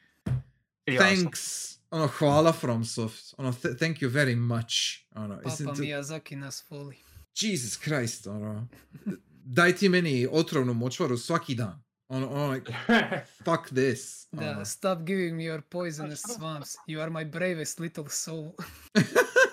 jasno. 0.88 1.05
thanks, 1.05 1.41
ono, 1.89 2.07
hvala 2.09 2.53
FromSoft, 2.53 3.34
ono, 3.38 3.51
th- 3.53 3.77
thank 3.77 3.97
you 3.97 4.09
very 4.09 4.35
much, 4.38 4.73
ono, 5.13 5.35
Papa 5.38 5.49
it- 5.63 5.80
Miyazaki 5.80 6.35
nas 6.35 6.63
voli. 6.69 6.95
Jesus 7.35 7.77
Christ, 7.77 8.27
ono, 8.27 8.67
daj 9.45 9.73
ti 9.73 9.89
meni 9.89 10.27
otrovnu 10.31 10.73
močvaru 10.73 11.17
svaki 11.17 11.55
dan, 11.55 11.81
ono, 12.07 12.30
ono, 12.30 12.47
like, 12.47 12.73
fuck 13.45 13.67
this, 13.67 14.27
Da, 14.31 14.49
ono. 14.49 14.65
stop 14.65 14.99
giving 14.99 15.34
me 15.34 15.43
your 15.43 15.61
poisonous 15.61 16.21
swamps. 16.30 16.76
You 16.88 17.01
are 17.01 17.11
my 17.11 17.26
bravest 17.26 17.80
little 17.80 18.09
soul. 18.09 18.51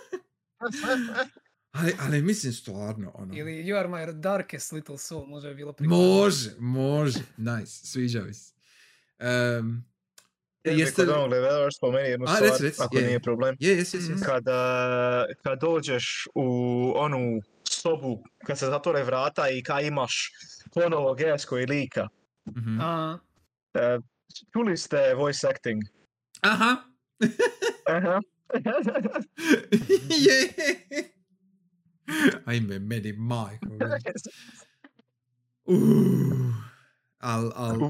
ali, 1.73 1.95
ali 2.01 2.23
mislim 2.23 2.53
stvarno, 2.53 3.11
ono, 3.15 3.35
Ili 3.35 3.53
you 3.53 3.79
are 3.79 3.89
my 3.89 4.13
darkest 4.13 4.73
little 4.73 4.99
soul. 4.99 5.27
Možda 5.27 5.49
je 5.49 5.55
bilo 5.55 5.73
prikladno. 5.73 6.05
može, 6.05 6.51
može, 6.59 7.19
nice, 7.37 7.87
sviđa 7.87 8.23
mi 8.23 8.35
se. 8.35 8.53
Um, 9.59 9.85
Jeste 10.65 10.95
kod 10.97 11.09
onog 11.09 11.31
levela 11.31 11.71
spomeni 11.71 12.09
jednu 12.09 12.27
A, 12.27 12.35
stvar, 12.35 12.51
reci, 12.51 12.63
reci, 12.63 12.83
ako 12.83 12.99
je. 12.99 13.07
nije 13.07 13.21
problem. 13.21 13.57
je, 13.61 13.77
jes, 13.77 13.95
jes, 13.95 14.03
jes. 14.03 14.09
Mhm. 14.11 14.23
Kada, 14.23 15.27
kad 15.43 15.61
dođeš 15.61 16.29
u 16.35 16.45
onu 16.97 17.41
sobu, 17.71 18.25
kad 18.47 18.59
se 18.59 18.67
zatvore 18.67 19.05
vrata 19.05 19.49
i 19.51 19.63
kad 19.63 19.85
imaš 19.85 20.33
ponovo 20.75 21.15
Gesko 21.15 21.59
i 21.59 21.67
lika, 21.67 22.09
Mhm. 22.57 22.81
A, 22.81 23.19
e, 23.75 23.99
čuli 24.53 24.77
ste 24.77 25.15
voice 25.15 25.49
acting? 25.49 25.83
Aha, 26.41 26.77
Aha. 27.87 28.21
Je. 30.27 30.53
Ajme, 32.45 32.79
meni 32.79 33.13
majko. 33.13 33.67
Uh, 35.65 36.55
al, 37.19 37.53
al, 37.55 37.81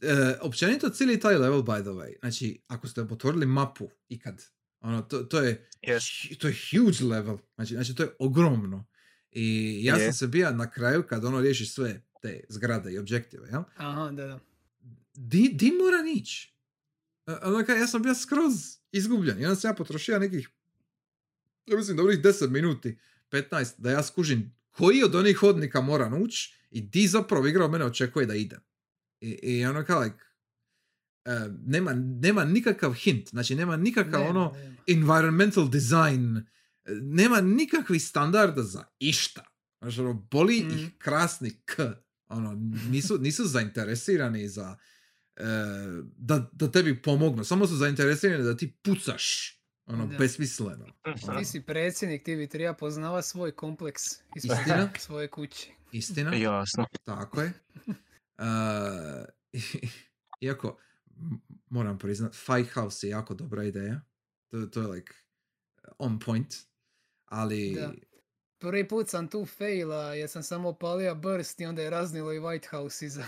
e, 0.00 0.38
općenito 0.42 0.88
cijeli 0.88 1.20
taj 1.20 1.34
level, 1.34 1.62
by 1.62 1.80
the 1.80 1.90
way, 1.90 2.18
znači, 2.20 2.62
ako 2.66 2.88
ste 2.88 3.00
otvorili 3.00 3.46
mapu 3.46 3.88
ikad, 4.08 4.42
ono, 4.80 5.02
to, 5.02 5.18
to 5.18 5.40
je, 5.40 5.68
Yes. 5.82 6.38
to 6.38 6.48
je 6.48 6.54
huge 6.70 7.14
level, 7.14 7.38
znači, 7.54 7.74
znači, 7.74 7.94
to 7.94 8.02
je 8.02 8.08
ogromno. 8.18 8.86
I 9.30 9.78
ja 9.84 9.98
sam 9.98 10.12
se 10.12 10.26
bija 10.26 10.50
na 10.50 10.70
kraju, 10.70 11.02
kad 11.02 11.24
ono 11.24 11.40
riješi 11.40 11.66
sve 11.66 12.02
te 12.22 12.44
zgrade 12.48 12.92
i 12.92 12.98
objektive, 12.98 13.48
jel? 13.48 13.62
aha, 13.76 14.10
da, 14.10 14.26
da. 14.26 14.40
Di, 15.14 15.48
di 15.48 15.70
mora 15.70 15.96
ići? 16.16 16.55
E, 17.26 17.36
Ono 17.42 17.64
kaj, 17.64 17.78
ja 17.78 17.86
sam 17.86 18.02
bio 18.02 18.14
skroz 18.14 18.52
izgubljen. 18.92 19.40
I 19.40 19.46
onda 19.46 19.56
sam 19.56 19.70
ja 19.70 19.74
potrošio 19.74 20.18
nekih, 20.18 20.48
ja 21.66 21.76
mislim, 21.76 21.96
dobrih 21.96 22.18
10 22.20 22.50
minuti, 22.50 22.98
15, 23.30 23.74
da 23.78 23.90
ja 23.90 24.02
skužim 24.02 24.54
koji 24.70 25.02
od 25.02 25.14
onih 25.14 25.36
hodnika 25.36 25.80
moram 25.80 26.14
ući 26.14 26.54
i 26.70 26.80
di 26.80 27.06
zapravo 27.06 27.46
igra 27.46 27.64
od 27.64 27.70
mene 27.70 27.84
očekuje 27.84 28.26
da 28.26 28.34
idem. 28.34 28.60
I, 29.20 29.30
i 29.30 29.64
ono 29.64 29.84
kao, 29.84 30.00
like, 30.00 30.16
e, 31.24 31.30
nema, 31.64 31.92
nema 31.94 32.44
nikakav 32.44 32.92
hint, 32.92 33.28
znači 33.28 33.54
nema 33.54 33.76
nikakav 33.76 34.20
Nema, 34.20 34.30
ono 34.30 34.52
nema. 34.54 34.76
environmental 34.88 35.68
design, 35.68 36.36
e, 36.36 36.42
nema 36.92 37.40
nikakvih 37.40 38.02
standarda 38.02 38.62
za 38.62 38.84
išta. 38.98 39.44
Znači, 39.78 40.00
ono, 40.00 40.12
boli 40.14 40.60
Mhm. 40.60 40.78
ih 40.78 40.90
krasni 40.98 41.50
k. 41.64 41.76
Ono, 42.28 42.54
nisu, 42.90 43.18
nisu 43.18 43.44
zainteresirani 43.44 44.48
za 44.48 44.76
da, 46.16 46.50
da 46.52 46.70
tebi 46.70 47.02
pomognu. 47.02 47.44
Samo 47.44 47.66
su 47.66 47.76
zainteresirani 47.76 48.44
da 48.44 48.56
ti 48.56 48.72
pucaš. 48.82 49.56
Ono, 49.86 50.06
Da. 50.06 50.18
besmisleno. 50.18 50.86
Ti 51.38 51.44
si 51.44 51.62
predsjednik, 51.62 52.24
ti 52.24 52.36
bi 52.36 52.48
treba 52.48 52.74
poznava 52.74 53.22
svoj 53.22 53.52
kompleks 53.52 54.02
ispred 54.36 54.58
Istina? 54.58 54.90
svoje 54.98 55.28
kuće. 55.28 55.70
Istina? 55.92 56.34
Jasno. 56.34 56.86
Tako 57.04 57.42
je. 57.42 57.52
E, 58.38 58.44
iako, 60.46 60.78
moram 61.70 61.98
priznat, 61.98 62.34
Fight 62.34 62.72
House 62.74 63.06
je 63.06 63.10
jako 63.10 63.34
dobra 63.34 63.64
ideja. 63.64 64.00
To, 64.50 64.66
to 64.66 64.80
je 64.80 64.86
like 64.86 65.12
on 65.98 66.18
point. 66.18 66.54
Ali... 67.24 67.74
Da. 67.74 67.92
Prvi 68.58 68.88
put 68.88 69.08
sam 69.08 69.28
tu 69.28 69.46
faila 69.46 70.14
jer 70.14 70.28
sam 70.28 70.42
samo 70.42 70.72
palio 70.72 71.14
burst 71.14 71.60
i 71.60 71.66
onda 71.66 71.82
je 71.82 71.90
raznilo 71.90 72.32
i 72.32 72.38
White 72.38 72.68
House 72.68 73.06
iza. 73.06 73.24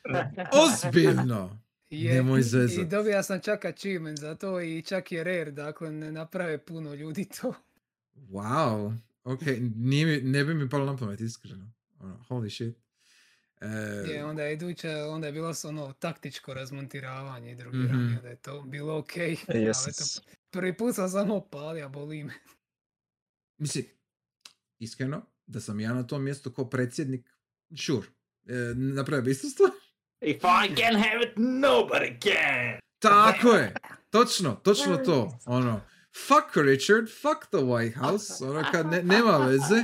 Ozbiljno! 0.64 1.58
Je, 1.90 2.14
Nemoj 2.14 2.42
zezat. 2.42 2.78
I 2.78 2.86
dobija 2.86 3.22
sam 3.22 3.40
čak 3.40 3.64
achievement 3.64 4.18
za 4.18 4.34
to 4.34 4.60
i 4.60 4.82
čak 4.82 5.12
je 5.12 5.24
rare, 5.24 5.50
dakle 5.50 5.90
ne 5.90 6.12
naprave 6.12 6.58
puno 6.58 6.94
ljudi 6.94 7.28
to. 7.40 7.54
Wow, 8.16 8.96
ok, 9.24 9.40
nije 9.76 10.06
mi, 10.06 10.20
ne 10.20 10.44
bi 10.44 10.54
mi 10.54 10.68
palo 10.68 10.84
na 10.84 10.96
pamet, 10.96 11.20
iskreno. 11.20 11.72
Ono, 12.00 12.24
holy 12.28 12.50
shit. 12.50 12.76
E, 13.60 13.66
Je, 14.12 14.24
onda 14.24 14.42
je 14.42 14.52
iduća, 14.52 15.06
onda 15.08 15.26
je 15.26 15.32
bilo 15.32 15.54
s 15.54 15.64
ono 15.64 15.92
taktičko 15.92 16.54
razmontiravanje 16.54 17.52
i 17.52 17.56
drugi 17.56 17.78
Mhm. 17.78 17.86
rang, 17.88 18.16
onda 18.16 18.28
je 18.28 18.36
to 18.36 18.62
bilo 18.62 18.98
ok. 18.98 19.12
ali 19.48 19.62
eto, 19.62 19.70
Yes. 19.70 20.20
prvi 20.50 20.76
put 20.76 20.94
sam 20.94 21.08
samo 21.08 21.40
palio, 21.42 21.88
boli 21.88 22.24
me. 22.24 22.32
Mislim, 23.58 23.84
iskreno, 24.82 25.22
da 25.46 25.60
sam 25.60 25.80
ja 25.80 25.94
na 25.94 26.06
tom 26.06 26.24
mjestu 26.24 26.50
kao 26.52 26.70
predsjednik, 26.70 27.30
sure, 27.86 28.06
e, 28.46 28.54
napravio 28.74 29.22
bi 29.22 29.30
istu 29.30 29.48
stvar. 29.48 29.70
If 30.20 30.36
I 30.36 30.74
can 30.76 30.94
have 30.94 31.22
it, 31.22 31.36
nobody 31.36 32.20
can! 32.22 32.80
Tako 32.98 33.48
je, 33.48 33.74
točno, 34.10 34.54
točno 34.54 34.96
to. 34.96 35.38
Ono, 35.44 35.80
fuck 36.26 36.56
Richard, 36.56 37.08
fuck 37.08 37.46
the 37.46 37.58
White 37.58 37.94
House, 37.94 38.44
ono 38.44 38.64
kad 38.72 38.86
ne, 38.86 39.02
nema 39.02 39.36
veze. 39.36 39.82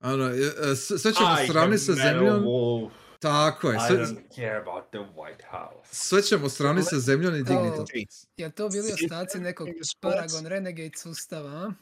Ono, 0.00 0.28
e, 0.28 0.70
e, 0.72 0.76
sve 0.76 1.14
ćemo 1.14 1.36
I 1.44 1.46
sravniti 1.46 1.82
sa 1.82 1.92
zemljom. 1.92 2.42
Wolf. 2.44 2.90
Tako 3.18 3.70
je, 3.70 3.76
I 3.76 3.80
sve, 3.88 4.06
don't 4.06 4.34
care 4.34 4.56
about 4.56 4.84
the 4.90 4.98
White 4.98 5.44
House. 5.50 5.88
sve 5.94 6.22
ćemo 6.22 6.48
sravniti 6.48 6.86
sa 6.86 6.98
zemljom 6.98 7.34
i 7.34 7.42
digniti. 7.42 7.84
Tri. 7.86 8.06
Jel 8.36 8.50
to 8.50 8.68
bili 8.68 8.92
ostaci 8.92 9.38
nekog. 9.38 9.68
Paragon 10.00 10.46
Renegade 10.46 10.96
sustava, 10.96 11.72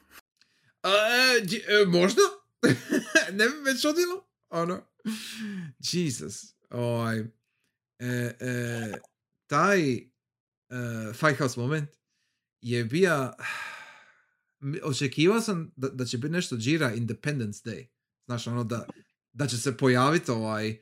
a? 0.83 0.91
E, 1.83 1.87
možda? 1.87 2.23
ne 3.33 3.49
bi 3.49 3.55
me 3.57 3.79
čudilo? 3.79 4.27
Ono. 4.51 4.83
Jesus. 5.83 6.45
Ovaj, 6.71 7.19
e, 7.19 7.27
e, 8.41 8.93
taj 9.47 9.93
e, 9.93 10.05
Fight 11.13 11.39
House 11.39 11.61
moment 11.61 11.89
je 12.61 12.89
m- 14.61 14.79
Očekivao 14.83 15.41
sam 15.41 15.73
da, 15.77 15.89
da 15.89 16.05
će 16.05 16.19
biti 16.19 16.33
nešto 16.33 16.57
džira 16.57 16.93
Independence 16.93 17.71
Day. 17.71 17.87
Znaš, 18.27 18.47
ono 18.47 18.65
da, 18.65 18.87
da 19.33 19.47
će 19.47 19.59
se 19.59 19.77
pojaviti 19.77 20.31
ovaj... 20.31 20.69
e, 20.69 20.79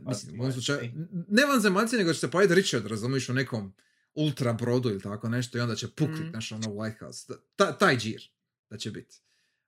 mislim, 0.00 0.40
u 0.40 0.52
slučaju, 0.52 0.90
ne 1.28 1.44
vanzemaljci, 1.44 1.96
nego 1.96 2.12
će 2.12 2.20
se 2.20 2.30
pojaviti 2.30 2.54
Richard, 2.54 2.86
razumiješ, 2.86 3.28
u 3.28 3.34
nekom 3.34 3.74
ultra 4.14 4.52
brodu 4.52 4.88
ili 4.88 5.00
tako 5.00 5.28
nešto 5.28 5.58
i 5.58 5.60
onda 5.60 5.74
će 5.74 5.88
puknut, 5.88 6.20
Mhm. 6.20 6.30
znaš, 6.30 6.52
ono 6.52 6.66
White 6.68 6.98
House. 6.98 7.32
Ta, 7.56 7.78
taj 7.78 7.96
džir 7.96 8.30
da 8.70 8.78
će 8.78 8.90
biti. 8.90 9.16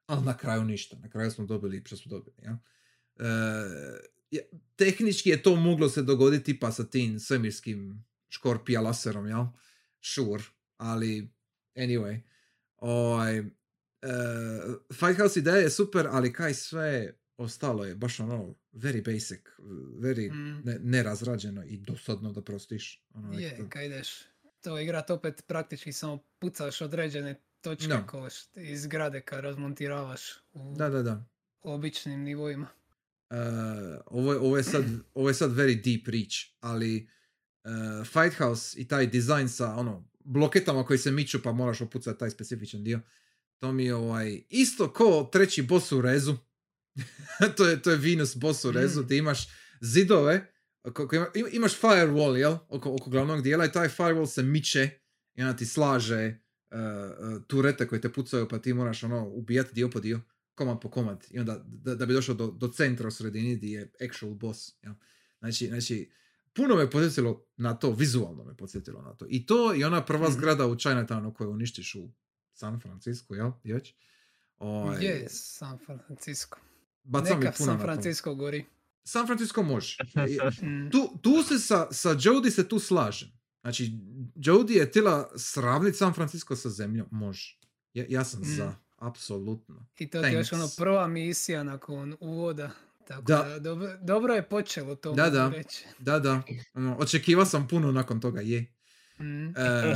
Ali 0.07 0.25
na 0.25 0.37
kraju 0.37 0.65
ništa. 0.65 0.97
Na 0.99 1.11
kraju 1.11 1.31
smo 1.31 1.47
dobili 1.47 1.83
što 1.87 1.97
smo 1.97 2.11
dobili. 2.11 2.37
Ja? 2.43 2.59
E, 3.17 4.43
tehnički 4.77 5.31
je 5.31 5.43
to 5.43 5.57
moglo 5.57 5.89
se 5.89 6.03
dogoditi 6.03 6.61
pa 6.61 6.73
sa 6.73 6.85
tim 6.85 7.21
svemirskim 7.21 8.05
škorpija 8.29 8.81
laserom, 8.81 9.27
jel? 9.27 9.45
Sure. 10.01 10.43
Ali, 10.77 11.29
anyway. 11.77 12.21
Ovaj, 12.77 13.39
e, 13.39 13.45
Fight 14.93 15.19
House 15.19 15.41
ideja 15.41 15.57
je 15.57 15.71
super, 15.71 16.07
ali 16.11 16.33
kaj 16.33 16.55
sve 16.55 17.15
ostalo 17.37 17.85
je 17.85 17.95
baš 17.95 18.21
ono 18.21 18.55
very 18.73 19.05
basic, 19.05 19.41
very 19.99 20.33
Mm. 20.33 20.63
ne, 20.65 20.79
nerazrađeno 20.83 21.65
i 21.65 21.77
dosadno 21.77 22.33
da 22.33 22.43
prostiš. 22.43 23.05
Ono, 23.15 23.39
Je, 23.39 23.67
kad 23.69 23.83
ideš 23.85 24.09
to 24.61 24.79
igrat 24.79 25.11
opet 25.11 25.45
praktički 25.47 25.93
samo 25.93 26.19
pucaš 26.39 26.81
određene 26.81 27.41
točke 27.65 27.87
Da. 27.89 28.07
ko 28.07 28.19
št- 28.21 28.61
iz 28.63 28.83
zgrade 28.83 29.21
kad 29.21 29.41
razmontiravaš 29.41 30.21
u 30.53 30.75
da, 30.77 30.89
da, 30.89 31.03
da. 31.03 31.25
običnim 31.63 32.21
nivoima. 32.21 32.67
Uh, 33.31 33.37
ovo, 34.09 34.33
je- 34.33 34.39
ovo, 34.39 34.57
je 34.57 34.63
sad, 34.65 34.85
ovo 35.15 35.29
je 35.29 35.35
sad 35.35 35.51
very 35.51 35.75
deep 35.77 36.09
reach, 36.09 36.35
ali 36.61 37.09
uh, 37.65 37.71
Fight 38.07 38.39
House 38.39 38.81
i 38.81 38.89
taj 38.89 39.07
dizajn 39.07 39.49
sa 39.49 39.73
ono, 39.73 40.09
bloketama 40.21 40.85
koji 40.85 40.99
se 40.99 41.11
miču 41.11 41.43
pa 41.43 41.53
moraš 41.53 41.81
opucati 41.81 42.19
taj 42.19 42.31
specifičan 42.31 42.85
dio, 42.85 43.01
to 43.59 43.73
mi 43.73 43.85
je 43.85 43.95
ovaj, 43.95 44.43
isto 44.49 44.93
ko 44.93 45.29
treći 45.33 45.63
boss 45.63 45.93
u 45.93 46.01
rezu. 46.01 46.37
to, 47.57 47.67
je, 47.67 47.83
to 47.83 47.91
je 47.91 47.97
Venus 47.99 48.37
boss 48.37 48.65
u 48.65 48.73
rezu, 48.73 49.03
Mm. 49.03 49.09
ti 49.09 49.17
imaš 49.17 49.49
zidove, 49.81 50.53
ko- 50.85 51.09
ko 51.09 51.17
ima- 51.17 51.31
ima- 51.35 51.49
imaš 51.49 51.81
firewall, 51.81 52.37
jel? 52.37 52.57
Oko, 52.69 52.95
oko 52.95 53.11
glavnog 53.11 53.43
dijela 53.43 53.65
i 53.65 53.73
taj 53.73 53.89
firewall 53.89 54.27
se 54.27 54.43
miče 54.43 54.91
i 55.35 55.43
onda 55.43 55.57
ti 55.57 55.67
slaže 55.67 56.39
turete 57.47 57.89
koje 57.89 58.01
te 58.01 58.13
pucaju 58.13 58.49
pa 58.49 58.59
ti 58.59 58.75
moraš 58.75 59.03
ono 59.03 59.27
ubijati 59.27 59.75
dio 59.75 59.91
po 59.91 60.01
dio 60.01 60.21
komad 60.55 60.81
po 60.81 60.91
komad 60.91 61.27
i 61.31 61.39
onda 61.39 61.63
da, 61.67 61.95
da 61.95 62.07
bi 62.07 62.13
došao 62.13 62.35
do, 62.35 62.47
do 62.49 62.69
centra 62.69 63.09
u 63.09 63.11
sredini 63.11 63.57
gdje 63.57 63.69
je 63.69 63.93
actual 64.03 64.35
boss. 64.35 64.73
Ja. 64.83 64.95
Znači, 65.39 65.67
znači, 65.67 66.11
puno 66.53 66.77
me 66.77 66.91
podsjetilo 66.91 67.47
na 67.57 67.75
to, 67.75 67.91
vizualno 67.91 68.45
me 68.45 68.57
podsjetilo 68.57 69.03
na 69.03 69.15
to. 69.15 69.27
I 69.29 69.47
to 69.47 69.75
i 69.75 69.85
ona 69.85 70.05
prva 70.05 70.29
Mhm. 70.29 70.33
zgrada 70.33 70.67
u 70.67 70.75
Chinatownu 70.75 71.33
koju 71.33 71.51
uništiš 71.51 71.95
u 71.95 72.09
San 72.53 72.81
Francisco, 72.81 73.35
jel? 73.35 73.51
Već. 73.65 73.95
Ovaj, 74.59 75.05
Je, 75.05 75.27
San 75.29 75.79
Francisco. 75.79 76.59
bacam 77.05 77.41
Neka 77.41 77.53
puno 77.53 77.73
San. 77.73 77.81
Francisco 77.81 78.35
gori. 78.35 78.65
San 79.05 79.27
Francisco 79.27 79.63
može. 79.63 79.97
Mm. 80.63 80.91
tu, 80.91 81.19
tu 81.23 81.43
se 81.43 81.59
sa, 81.59 81.93
sa 81.93 82.11
Jody 82.11 82.51
se 82.51 82.69
tu 82.69 82.79
slažem. 82.79 83.29
Znači, 83.65 83.93
Jody 84.37 84.71
je 84.71 84.91
tila 84.91 85.31
sravniti 85.37 85.97
San 85.97 86.13
Francisco 86.15 86.57
sa 86.57 86.71
zemljom. 86.71 87.07
Može. 87.11 87.59
Ja, 87.95 88.05
ja 88.09 88.25
sam 88.25 88.41
Mm. 88.41 88.45
za. 88.45 88.75
Apsolutno. 88.97 89.87
I 89.99 90.11
to 90.11 90.23
ti 90.23 90.27
je 90.29 90.33
još 90.33 90.53
ono 90.53 90.63
Thanks. 90.63 90.77
prva 90.77 91.07
misija 91.09 91.63
nakon 91.63 92.17
uvoda. 92.21 92.71
Tako 93.09 93.23
Da. 93.23 93.43
da, 93.43 93.59
dobro, 93.59 93.97
dobro 94.03 94.35
je 94.35 94.49
počelo 94.49 94.95
to 94.95 95.13
Da, 95.13 95.31
da. 95.31 95.49
reći. 95.49 95.85
Da, 95.99 96.19
da. 96.19 96.43
Ono, 96.75 96.97
očekivao 96.99 97.47
sam 97.47 97.69
puno 97.69 97.93
nakon 97.93 98.21
toga, 98.21 98.41
je. 98.41 98.73
Mm. 99.21 99.49
E, 99.57 99.95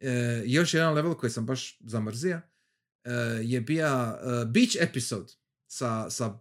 e, 0.00 0.42
još 0.46 0.74
jedan 0.74 0.94
level 0.94 1.14
koji 1.14 1.30
sam 1.30 1.46
baš 1.46 1.78
zamrzio 1.80 2.40
e, 3.04 3.10
je 3.42 3.60
bio 3.60 3.86
e, 3.86 4.16
Beach 4.46 4.76
episode 4.80 5.32
sa, 5.66 6.10
sa 6.10 6.38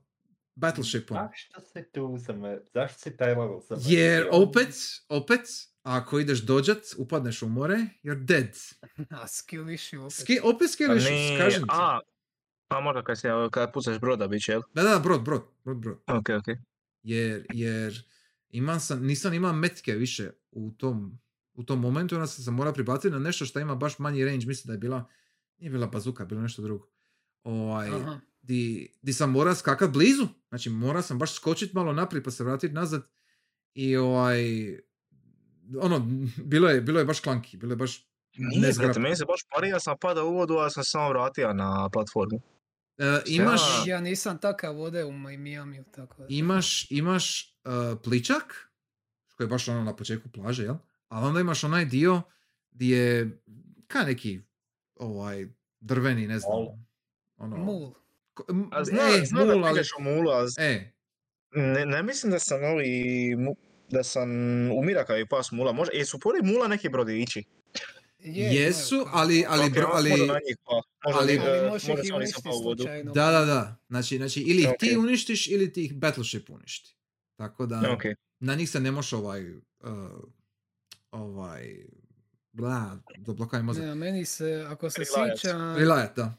Battleshipom. 0.56 1.18
Zašto 1.18 1.62
si 1.62 1.92
tu 1.92 2.18
zame... 2.18 2.60
Zašto 2.74 3.00
si 3.00 3.18
taj 3.18 3.30
level 3.30 3.60
zame... 3.70 3.82
Jer 3.86 4.28
opet, 4.32 4.76
opet, 5.10 5.42
ako 5.90 6.20
ideš 6.20 6.40
dođat, 6.41 6.78
upadneš 6.98 7.41
u 7.41 7.49
more, 7.49 7.76
you're 8.03 8.26
dead. 8.26 8.57
A 9.22 9.28
skill 9.28 9.70
issue 9.70 9.99
opet. 9.99 10.14
Ski, 10.14 10.40
opet 10.44 10.72
skill 10.72 10.98
issues, 10.98 11.10
Nije- 11.10 11.40
kažem 11.40 11.61
ti. 11.61 11.70
A, 11.72 11.99
a 12.68 12.80
možda 12.80 13.03
kad, 13.03 13.20
se, 13.20 13.30
kad 13.52 13.74
pucaš 13.74 13.99
broda 13.99 14.28
bit 14.28 14.44
će, 14.44 14.52
jel? 14.52 14.61
Da, 14.74 14.84
da, 14.84 14.99
brod, 14.99 15.24
brod, 15.24 15.44
brod, 15.64 15.78
brod. 15.78 15.98
Ok, 16.07 16.30
ok. 16.30 16.57
Jer, 17.03 17.45
jer 17.53 18.03
imam 18.49 18.80
sam, 18.80 19.06
nisam 19.06 19.34
imao 19.34 19.53
metke 19.53 19.94
više 19.94 20.32
u 20.52 20.72
tom, 20.72 21.20
u 21.53 21.64
tom 21.64 21.80
momentu, 21.80 22.16
onda 22.16 22.28
sam 22.28 22.44
se 22.44 22.52
morao 22.52 22.74
pribaciti 22.74 23.11
na 23.11 23.20
nešto 23.20 23.45
što 23.45 23.60
ima 23.60 23.76
baš 23.76 23.99
manji 23.99 24.26
range, 24.26 24.45
mislim 24.45 24.68
da 24.68 24.74
je 24.74 24.80
bila, 24.80 25.10
nije 25.57 25.72
bila 25.72 25.88
bazuka, 25.88 26.26
bilo 26.26 26.41
nešto 26.41 26.61
drugo. 26.61 26.88
Ovaj, 27.44 27.90
di, 28.41 28.94
di 29.02 29.14
sam 29.14 29.32
morao 29.32 29.56
skakat 29.56 29.90
blizu, 29.94 30.28
znači 30.49 30.70
morao 30.70 31.02
sam 31.02 31.20
baš 31.20 31.36
skočit 31.36 31.74
malo 31.74 31.94
naprijed 31.94 32.24
pa 32.24 32.32
se 32.32 32.44
vratiti 32.44 32.74
nazad 32.74 33.10
i 33.74 33.98
ovaj, 33.98 34.44
ono, 35.78 36.00
bilo 36.38 36.70
je, 36.70 36.82
bilo 36.82 37.00
je 37.00 37.06
baš 37.06 37.20
klanki, 37.20 37.58
bilo 37.58 37.72
je 37.72 37.78
baš 37.78 38.06
Nije, 38.38 38.62
nezgrapno. 38.62 38.88
brate, 38.88 39.00
meni 39.00 39.16
se 39.16 39.26
baš 39.26 39.40
pari, 39.46 39.70
ja 39.70 39.80
sam 39.80 39.96
padao 39.98 40.28
u 40.28 40.34
vodu, 40.34 40.56
a 40.56 40.70
sam 40.70 40.84
se 40.84 40.90
samo 40.90 41.10
vratio 41.10 41.54
na 41.54 41.90
platformu. 41.90 42.41
E, 42.98 43.04
imaš, 43.28 43.62
Ja. 43.80 43.96
Ja 43.96 44.02
nisam 44.02 44.38
takav 44.38 44.76
vode 44.76 45.06
u 45.06 45.12
Miami, 45.12 45.84
tako 45.86 46.18
da. 46.18 46.26
imaš, 46.30 46.91
imaš 46.91 47.56
uh, 47.66 47.72
pličak, 48.04 48.72
koji 49.30 49.46
je 49.46 49.50
baš 49.50 49.68
ono 49.68 49.84
na 49.84 49.96
početku 49.96 50.30
plaže, 50.30 50.64
jel? 50.64 50.76
Ali 51.08 51.26
onda 51.26 51.40
imaš 51.40 51.64
onaj 51.64 51.86
dio 51.86 52.22
gdje 52.72 52.98
je 52.98 53.41
ka 53.88 54.00
neki 54.00 54.41
ovaj 54.96 55.48
drveni, 55.80 56.28
ne 56.28 56.40
znam. 56.40 56.52
Mol. 56.54 56.68
Ono, 57.38 57.58
Mul. 57.58 57.94
ko- 58.34 58.46
m- 58.50 58.70
A 58.72 58.84
zna, 58.84 59.02
e, 59.14 59.26
zna 59.26 59.40
mul, 59.40 59.48
da 59.54 59.68
ali- 59.68 59.82
mulu, 60.00 60.30
a 60.32 60.48
z- 60.48 60.56
E, 60.60 60.91
ne, 61.52 61.86
ne 61.86 62.04
mislim 62.04 62.32
da 62.32 62.40
sam 62.40 62.64
ovi, 62.64 62.90
mu- 63.36 63.56
da 63.90 64.03
sam 64.03 64.30
umira 64.72 65.06
kao 65.06 65.18
i 65.20 65.26
pas 65.26 65.52
mula. 65.52 65.72
Može, 65.72 65.91
jesu 65.94 66.20
pored 66.20 66.45
mula 66.45 66.68
neki 66.68 66.90
brodići? 66.90 67.44
Je, 68.20 68.56
jesu, 68.56 69.06
ali, 69.07 69.45
ali, 69.49 69.64
Ok, 69.64 69.72
bro- 69.72 69.82
možda 69.94 69.98
ali, 70.14 70.28
na 70.28 70.34
njih 70.34 70.57
pa. 70.66 70.82
Možda 71.06 71.22
ali- 71.22 71.40
Ali 71.40 71.57
e, 71.60 71.70
možeš 71.70 71.88
ih 72.06 72.14
uništiti 72.16 72.49
slučajno. 72.64 73.11
da, 73.11 73.32
da, 73.32 73.45
da. 73.45 73.76
Znači, 73.90 74.18
znači 74.18 74.41
ili 74.41 74.61
ih 74.61 74.70
ti 74.80 74.95
Ok. 74.98 75.03
uništiš 75.03 75.48
ili 75.48 75.74
ti 75.74 75.86
ih 75.86 75.94
Battleship 75.95 76.49
uništi. 76.49 76.95
Tako 77.36 77.66
da, 77.66 77.91
Ok. 77.94 78.03
na 78.40 78.56
njih 78.56 78.70
se 78.70 78.80
ne 78.80 78.91
može 78.91 79.16
ovaj, 79.16 79.52
uh, 79.52 79.60
ovaj, 81.11 81.76
bla, 82.52 82.98
zablokaj 83.26 83.64
mozak. 83.64 83.84
Ne, 83.84 83.95
meni 83.95 84.26
se, 84.26 84.66
ako 84.70 84.90
se 84.90 85.02
sjećam, 85.06 85.76
Relajat, 85.78 86.16
da. 86.16 86.34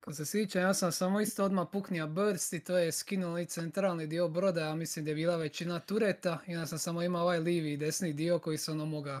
Ako 0.00 0.12
se 0.12 0.26
sjećam, 0.26 0.62
ja 0.62 0.74
sam 0.74 0.92
samo 0.92 1.20
isto 1.20 1.44
odmah 1.44 1.66
puknija 1.72 2.06
burst 2.06 2.52
i 2.52 2.60
to 2.60 2.78
je 2.78 2.92
skinuo 2.92 3.38
i 3.38 3.46
centralni 3.46 4.06
dio 4.06 4.28
broda, 4.28 4.60
ja 4.60 4.74
mislim 4.74 5.04
da 5.04 5.10
je 5.10 5.14
bila 5.14 5.36
većina 5.36 5.80
tureta 5.80 6.38
i 6.46 6.54
onda 6.54 6.66
sam 6.66 6.78
samo 6.78 7.02
imao 7.02 7.22
ovaj 7.22 7.38
livi 7.38 7.72
i 7.72 7.76
desni 7.76 8.12
dio 8.12 8.38
koji 8.38 8.58
se 8.58 8.70
ono 8.70 8.86
moga 8.86 9.20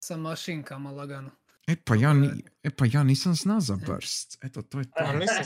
sa 0.00 0.16
mašinkama 0.16 0.90
lagano. 0.90 1.30
E 1.66 1.76
pa 1.84 1.94
ja, 1.94 2.12
ni, 2.12 2.44
e 2.62 2.70
pa 2.70 2.84
ja 2.92 3.02
nisam 3.02 3.34
zna 3.34 3.60
za 3.60 3.76
burst. 3.86 4.38
Eto, 4.44 4.62
to 4.62 4.78
je 4.78 4.84
to. 4.84 5.04
A 5.04 5.12
mislim, 5.12 5.44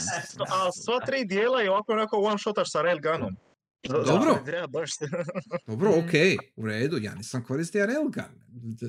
sva 0.83 0.99
tri 1.05 1.25
dijela 1.25 1.61
je 1.61 1.71
ovako 1.71 1.91
onako 1.91 2.17
one 2.17 2.37
shotaš 2.37 2.71
sa 2.71 2.81
railgunom. 2.81 3.35
Dobro. 3.83 4.05
zato 4.05 4.45
Treba 4.45 4.67
baš... 4.67 4.89
Dobro, 5.67 5.89
Mm. 5.91 5.99
ok, 5.99 6.11
u 6.55 6.65
redu, 6.65 6.97
ja 6.97 7.15
nisam 7.15 7.43
koristio 7.43 7.85
railgun. 7.85 8.23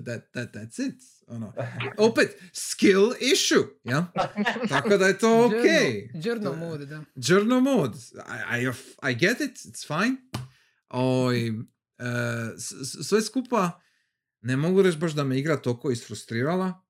That, 0.05 0.23
that, 0.33 0.55
that's 0.55 0.89
it. 0.89 0.95
Ono. 1.27 1.53
Opet, 1.99 2.31
skill 2.53 3.03
issue, 3.23 3.65
ja? 3.85 4.13
Tako 4.69 4.97
da 4.97 5.07
je 5.07 5.19
to 5.19 5.47
ok. 5.47 5.53
Džerno 6.17 6.53
mod, 6.55 6.81
da. 6.81 7.03
Journal 7.17 7.61
mode, 7.61 7.99
I, 8.53 8.61
I, 8.61 8.71
I 9.05 9.17
get 9.17 9.41
it, 9.41 9.57
it's 9.57 9.87
fine. 9.89 10.17
Oj, 10.89 11.53
s- 12.57 12.73
s- 12.83 13.09
sve 13.09 13.23
skupa, 13.23 13.81
ne 14.41 14.57
mogu 14.57 14.83
reći 14.83 14.99
baš 14.99 15.13
da 15.13 15.25
me 15.25 15.39
igra 15.39 15.57
toliko 15.57 15.91
isfrustrirala. 15.91 16.83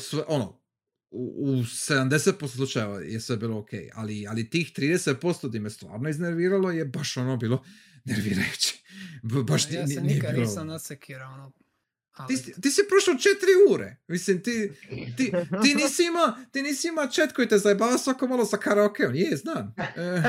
Sve, 0.00 0.22
ono, 0.28 0.63
u, 1.10 1.34
u 1.40 1.52
70% 1.54 2.48
slučajeva 2.48 3.00
je 3.00 3.20
sve 3.20 3.36
bilo 3.36 3.58
ok, 3.58 3.68
ali, 3.94 4.26
ali 4.26 4.50
tih 4.50 4.66
30% 4.68 5.14
di 5.48 5.58
me 5.58 5.70
stvarno 5.70 6.08
iznerviralo 6.08 6.70
je 6.70 6.84
baš 6.84 7.16
ono 7.16 7.36
bilo 7.36 7.64
nervirajuće. 8.04 8.74
Baš 9.22 9.68
ti- 9.68 9.74
ja 9.74 9.86
se 9.86 9.94
nije 9.94 10.14
nikad 10.14 10.30
bilo- 10.32 10.44
nisam 10.44 10.66
nasekirao, 10.66 11.32
ono. 11.34 11.50
Ti, 11.50 12.20
Ali, 12.22 12.36
si- 12.36 12.60
ti 12.60 12.70
si 12.70 12.80
prošao 12.88 13.14
četiri 13.14 13.50
ure. 13.70 13.96
Mislim, 14.08 14.42
ti, 14.42 14.70
ti, 15.16 15.32
ti 15.62 15.74
nisi 15.74 16.02
ima, 16.04 16.46
ti 16.52 16.62
nisi 16.62 16.88
ima 16.88 17.06
chat 17.06 17.32
koji 17.32 17.48
te 17.48 17.58
zajebava 17.58 17.98
svako 17.98 18.26
malo 18.26 18.44
sa 18.44 18.56
karaokeom. 18.56 19.14
Je, 19.14 19.36
znam. 19.36 19.74
E, 19.96 20.22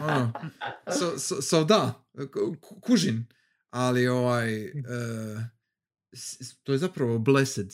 ono. 0.00 0.32
so, 0.90 1.18
so, 1.18 1.42
so 1.42 1.64
da, 1.64 2.04
ku- 2.24 2.56
ku- 2.60 2.80
kužin. 2.80 3.26
Ali 3.70 4.08
ovaj, 4.08 4.64
e, 4.64 4.72
to 6.62 6.72
je 6.72 6.78
zapravo 6.78 7.18
blessed. 7.18 7.72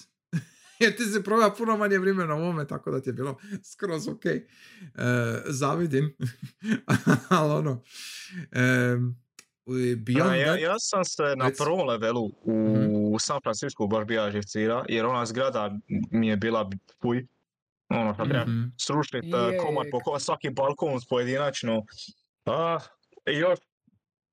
Jer 0.78 0.96
ti 0.96 1.04
si 1.04 1.22
proveo 1.22 1.54
puno 1.54 1.76
manje 1.76 1.98
vremena 1.98 2.34
u 2.34 2.38
ovome, 2.38 2.66
tako 2.66 2.90
da 2.90 3.00
ti 3.00 3.08
je 3.08 3.12
bilo 3.12 3.38
skroz 3.72 4.08
ok. 4.08 4.24
E, 4.26 4.42
zavidim. 5.46 6.16
Ali 7.38 7.52
ono, 7.52 7.82
e, 8.52 8.96
Beyond 9.96 10.30
A, 10.30 10.34
ja, 10.36 10.46
that, 10.46 10.60
ja 10.60 10.74
sam 10.78 11.04
se 11.04 11.22
na 11.36 11.50
prvom 11.58 11.88
levelu 11.88 12.30
u 13.12 13.18
San 13.18 13.40
Francisco 13.42 13.86
baš 13.86 14.06
bija 14.06 14.30
živcira, 14.30 14.84
jer 14.88 15.06
ona 15.06 15.26
zgrada 15.26 15.78
mi 16.10 16.28
je 16.28 16.36
bila 16.36 16.70
fuj. 17.02 17.26
Ono, 17.88 18.14
što 18.14 18.24
treba 18.24 18.44
mhm. 18.44 18.62
srušit 18.76 19.24
Je, 19.24 19.30
eh, 19.30 19.58
komad 19.58 19.86
po 19.90 20.00
komad, 20.00 20.22
svaki 20.22 20.50
balkon 20.50 21.00
pojedinačno. 21.08 21.82
A, 22.46 22.78
i 23.26 23.36
još 23.36 23.58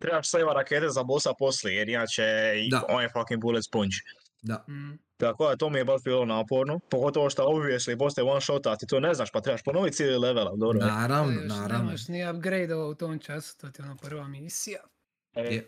trebaš 0.02 0.30
sajva 0.30 0.54
rakete 0.54 0.90
za 0.90 1.04
bossa 1.04 1.34
poslije, 1.40 1.76
jer 1.78 1.90
inače 1.90 2.24
Da. 2.72 2.86
on 2.90 3.04
je 3.04 3.10
fucking 3.10 3.42
bullet 3.42 3.66
sponge. 3.66 3.96
Da. 4.42 4.66
mm, 4.70 5.00
Tako 5.18 5.50
da 5.50 5.56
to 5.56 5.70
mi 5.70 5.78
je 5.80 5.86
baš 5.86 6.02
bilo 6.04 6.26
naporno, 6.26 6.80
pogotovo 6.90 7.30
što 7.30 7.44
obviously 7.44 7.98
postoje 7.98 8.26
one 8.32 8.42
shot, 8.42 8.68
a 8.68 8.76
ti 8.76 8.88
to 8.88 9.00
ne 9.00 9.14
znaš, 9.14 9.32
pa 9.32 9.42
trebaš 9.42 9.64
ponoviti 9.64 9.96
cijeli 9.96 10.18
level, 10.18 10.48
dobro. 10.58 10.80
Naravno, 10.80 11.32
još 11.42 11.50
naravno. 11.50 11.86
Nemaš 11.86 12.08
ni 12.08 12.30
upgrade 12.30 12.76
u 12.76 12.96
tom 12.96 13.20
času, 13.20 13.58
to 13.58 13.70
ti 13.70 13.82
je 13.82 13.86
ono 13.86 13.96
prva 13.96 14.28
misija. 14.28 14.80
E, 15.36 15.62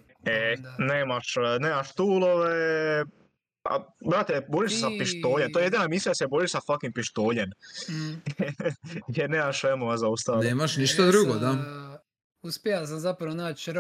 Da. 0.58 0.76
nemaš, 0.80 1.38
eh, 1.38 1.60
nemaš 1.60 1.96
tulove, 1.96 3.06
a, 3.64 3.80
brate, 4.10 4.46
boriš 4.50 4.72
se 4.74 4.80
sa 4.80 4.88
pištoljem, 5.00 5.54
to 5.54 5.60
je 5.60 5.66
jedina 5.66 5.88
misija 5.88 6.10
da 6.12 6.16
se 6.16 6.28
boriš 6.28 6.52
sa 6.52 6.60
fucking 6.66 6.94
pištoljem, 6.94 7.50
Mm. 7.90 8.14
jer 9.18 9.30
nemaš 9.30 9.64
emova 9.64 9.98
za 9.98 10.08
ostalo. 10.08 10.44
Nemaš 10.44 10.78
ništa 10.78 11.02
Ja 11.02 11.12
drugo, 11.12 11.32
sam, 11.32 11.42
da. 11.42 12.00
Uspija 12.42 12.88
sam 12.88 13.00
zapravo 13.00 13.34
naći 13.34 13.72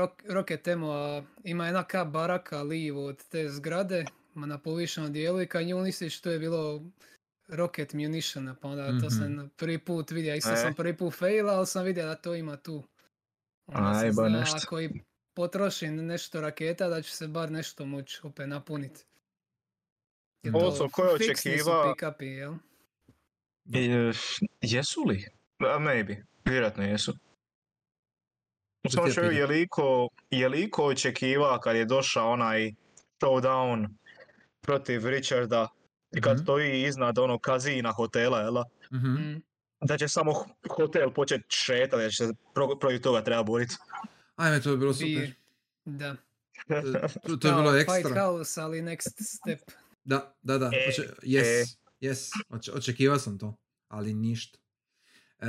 Emo, 0.65 0.91
a 0.91 1.23
ima 1.44 1.65
jedna 1.65 1.84
ka 1.84 2.06
baraka 2.06 2.61
livo 2.61 3.06
od 3.06 3.23
te 3.30 3.49
zgrade, 3.49 4.06
na 4.40 4.58
povišenom 4.58 5.14
dijelu 5.14 5.42
i 5.42 5.48
kad 5.48 5.66
nju 5.66 5.78
uništiš 5.78 6.22
to 6.22 6.32
je 6.32 6.40
bilo 6.40 6.82
rocket 7.48 7.94
munition, 7.94 8.56
pa 8.62 8.68
onda 8.68 9.00
to 9.00 9.10
sam 9.10 9.34
Mhm. 9.34 9.48
prvi 9.50 9.78
put 9.80 10.12
vidio, 10.12 10.36
isto 10.36 10.52
E. 10.52 10.56
sam 10.56 10.74
prvi 10.74 10.98
put 10.98 11.14
faila, 11.14 11.54
ali 11.54 11.68
sam 11.68 11.86
vidio 11.86 12.06
da 12.06 12.16
to 12.16 12.36
ima 12.36 12.58
tu. 12.58 12.84
Onda 13.68 14.00
Aj, 14.00 14.12
ba 14.12 14.30
nešto. 14.30 14.58
ako 14.58 14.82
i 14.82 14.90
potrošim 15.34 15.96
nešto 15.98 16.42
raketa, 16.42 16.88
da 16.88 17.02
će 17.02 17.12
se 17.12 17.28
bar 17.28 17.52
nešto 17.52 17.86
moći 17.86 18.20
opet 18.24 18.48
napuniti. 18.50 19.04
Also, 20.54 20.90
ko 20.90 21.04
je 21.04 21.14
očekiva- 21.14 21.96
jel? 22.22 22.54
E, 23.74 24.12
jesu 24.62 25.04
li? 25.04 25.26
A, 25.60 25.80
maybe, 25.80 26.16
vjerojatno 26.46 26.84
jesu. 26.84 27.14
Ja 28.84 29.12
što 29.12 29.22
je 29.22 29.48
liko, 29.48 30.10
je 30.32 30.50
liko 30.50 30.86
očekiva 30.86 31.60
kad 31.60 31.76
je 31.76 31.86
došao 31.86 32.32
onaj 32.32 32.72
showdown 33.22 33.88
protiv 34.68 35.06
Richarda 35.06 35.68
i 36.11 36.22
kad 36.22 36.34
Mhm. 36.34 36.44
stoji 36.44 36.84
iznad 36.84 37.19
onog 37.19 37.41
kazina 37.41 37.91
hotela, 37.91 38.39
jel? 38.39 38.53
da? 38.53 38.64
Mhm. 38.91 39.07
Mm. 39.07 39.41
Da 39.81 39.98
će 39.98 40.07
samo 40.07 40.34
hotel 40.69 41.11
počet 41.11 41.41
šetati, 41.49 41.95
da 41.98 42.10
će 42.10 42.15
se 42.18 42.34
pro- 42.53 42.76
protiv 42.76 43.02
toga 43.02 43.23
treba 43.23 43.44
boriti. 43.44 43.76
Ajme, 44.35 44.61
to 44.61 44.72
je 44.72 44.77
bilo 44.77 44.94
super. 44.94 45.07
Bi- 45.07 45.35
Da. 45.88 46.15
To, 47.23 47.38
to 47.38 47.48
je 47.48 47.53
bilo 47.53 47.76
ekstra. 47.76 47.95
Fight 47.95 48.15
House, 48.15 48.61
ali 48.61 48.81
next 48.81 49.10
step. 49.19 49.60
Da, 50.03 50.35
da, 50.41 50.57
da. 50.57 50.65
E, 50.68 50.89
Oče, 50.89 51.10
yes, 51.23 51.77
yes. 52.02 52.31
Oče, 52.49 52.72
očekivao 52.73 53.19
sam 53.19 53.39
to. 53.39 53.56
ali 53.88 54.14
ništa. 54.15 54.60
E, 55.39 55.48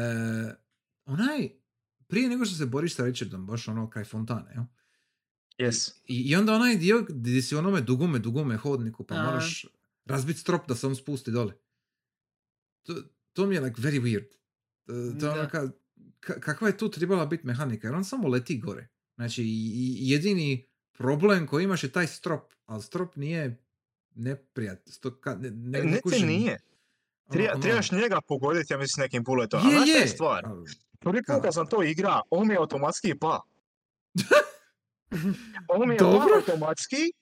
onaj, 1.07 1.49
prije 2.07 2.29
nego 2.29 2.45
što 2.45 2.55
se 2.55 2.67
boriš 2.67 2.95
sa 2.95 3.05
Richardom, 3.05 3.47
baš 3.47 3.69
ono 3.69 3.91
kraj 3.91 4.05
fontane, 4.05 4.51
jel? 4.55 4.65
Yes. 5.59 5.93
I, 6.07 6.23
I 6.23 6.37
onda 6.37 6.55
onaj 6.55 6.77
dio 6.77 7.03
gdje 7.03 7.43
si 7.43 7.55
onome 7.55 7.81
dugome, 7.81 8.19
dugome 8.19 8.57
hodniku, 8.57 9.05
pa 9.05 9.15
Aha. 9.15 9.25
moraš 9.25 9.67
razbiti 10.05 10.41
strop 10.41 10.69
da 10.69 10.75
se 10.75 10.87
on 10.87 10.97
spusti 10.97 11.31
dole. 11.31 11.53
To, 12.83 12.95
to 13.33 13.47
mi 13.47 13.55
je 13.55 13.61
like 13.61 13.83
very 13.83 14.01
weird. 14.01 14.25
E, 14.27 15.19
To 15.19 15.27
je 15.27 15.33
ono 15.33 15.43
Da. 15.43 15.49
ka- 15.51 15.71
ka- 16.21 16.41
kakva 16.41 16.69
je 16.69 16.77
tu 16.77 16.91
trebala 16.91 17.27
biti 17.27 17.47
mehanika? 17.47 17.87
Jer 17.87 17.95
on 17.95 18.05
samo 18.05 18.29
leti 18.29 18.59
gore. 18.59 18.89
Znači, 19.17 19.43
jedini 19.99 20.67
problem 20.93 21.47
koji 21.47 21.65
imaš 21.65 21.83
je 21.83 21.89
taj 21.91 22.07
strop, 22.07 22.53
ali 22.67 22.83
strop 22.83 23.17
nije 23.17 23.63
neprijat. 24.11 24.83
Sto, 24.87 25.11
ka, 25.13 25.35
ne, 25.35 25.51
ne, 25.51 25.81
Ne 25.81 25.93
ti 25.93 26.03
kužim. 26.03 26.27
nije. 26.27 26.59
Ono- 27.25 27.33
Treba, 27.33 27.53
ono- 27.53 27.63
trebaš 27.63 27.93
njega 27.93 28.21
pogoditi, 28.21 28.73
ja 28.73 28.79
mislim, 28.79 28.95
s 28.95 29.05
nekim 29.05 29.25
bulletom. 29.25 29.61
A 29.61 29.71
Je, 29.71 29.77
šta 29.77 29.85
je 29.89 30.01
je, 30.01 30.09
stvar? 30.09 30.45
Prvi 31.01 31.23
Kako? 31.23 31.37
put 31.37 31.45
kad 31.45 31.55
sam 31.55 31.67
to 31.67 31.83
igra, 31.83 32.21
on 32.31 32.47
mi 32.49 32.55
je 32.55 32.59
automatski 32.59 33.15
pa. 33.15 33.41
on 35.69 35.89
mi 35.89 35.95
je 35.95 35.99
Dobro. 35.99 36.37
automatski. 36.37 37.13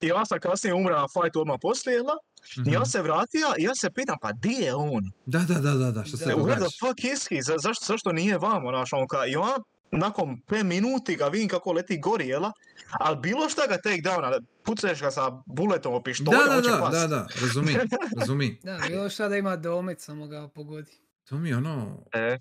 I 0.00 0.06
ja 0.06 0.24
sam 0.24 0.40
kasnije 0.40 0.74
umra 0.74 0.96
na 0.96 1.06
fightu 1.08 1.40
odmah 1.40 1.56
poslije, 1.60 1.94
jel 1.94 2.04
da? 2.04 2.16
I 2.56 2.60
Mhm. 2.60 2.70
ja 2.70 2.84
se 2.84 3.02
vratio 3.02 3.46
i 3.58 3.62
ja 3.62 3.74
se 3.74 3.90
pitam, 3.90 4.16
pa 4.20 4.32
di 4.32 4.52
je 4.52 4.74
on? 4.74 5.10
Da, 5.26 5.38
da, 5.40 5.54
da, 5.56 5.70
da, 5.72 5.90
da, 5.90 6.04
što 6.04 6.16
se 6.16 6.24
Da. 6.24 6.30
Where 6.30 6.42
the 6.44 6.54
događa. 6.54 6.76
fuck 6.80 7.04
is 7.04 7.28
he? 7.28 7.42
Za, 7.42 7.54
zašto, 7.58 7.84
zašto 7.84 8.12
nije 8.12 8.38
vamo, 8.38 8.70
znaš, 8.70 8.92
on 8.92 9.06
ka, 9.08 9.26
i 9.26 9.36
on 9.36 9.48
nakon 9.92 10.40
5 10.48 10.62
minuti 10.64 11.16
ga 11.16 11.26
vidim 11.26 11.48
kako 11.48 11.72
leti 11.72 11.98
gori, 11.98 12.28
jela? 12.28 12.52
Ali 12.90 13.16
bilo 13.18 13.48
šta 13.48 13.66
ga 13.66 13.76
take 13.76 13.96
downa, 13.98 14.30
pucaš 14.64 15.00
ga 15.00 15.10
sa 15.10 15.30
buletom 15.46 15.94
o 15.94 15.98
Da, 15.98 16.02
pištolju, 16.02 16.38
da, 16.46 16.56
on 16.56 16.62
će 16.62 16.70
da, 16.70 16.78
past. 16.78 16.92
da, 16.92 17.06
da, 17.06 17.26
razumi, 17.40 17.76
razumi. 18.16 18.58
Da, 18.62 18.78
bilo 18.88 19.08
šta 19.08 19.28
da 19.28 19.36
ima 19.36 19.56
domet, 19.56 20.00
samo 20.00 20.26
ga 20.26 20.48
pogodi. 20.48 20.92
To 21.24 21.36
mi 21.36 21.48
je 21.48 21.56
ono, 21.56 22.04
E, 22.12 22.38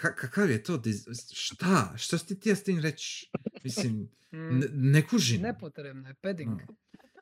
ka- 0.00 0.14
kakav 0.14 0.50
je 0.50 0.62
to, 0.62 0.78
diz- 0.78 1.34
šta, 1.34 1.94
što 1.96 2.18
si 2.18 2.26
ti 2.26 2.34
htio 2.34 2.56
s 2.56 2.62
tim 2.62 2.80
reći? 2.80 3.30
Mislim, 3.64 4.08
Mm, 4.32 4.58
ne, 4.58 4.66
ne 4.72 5.06
kužim. 5.06 5.42
Nepotrebno 5.42 6.08
je, 6.08 6.14
padding. 6.14 6.60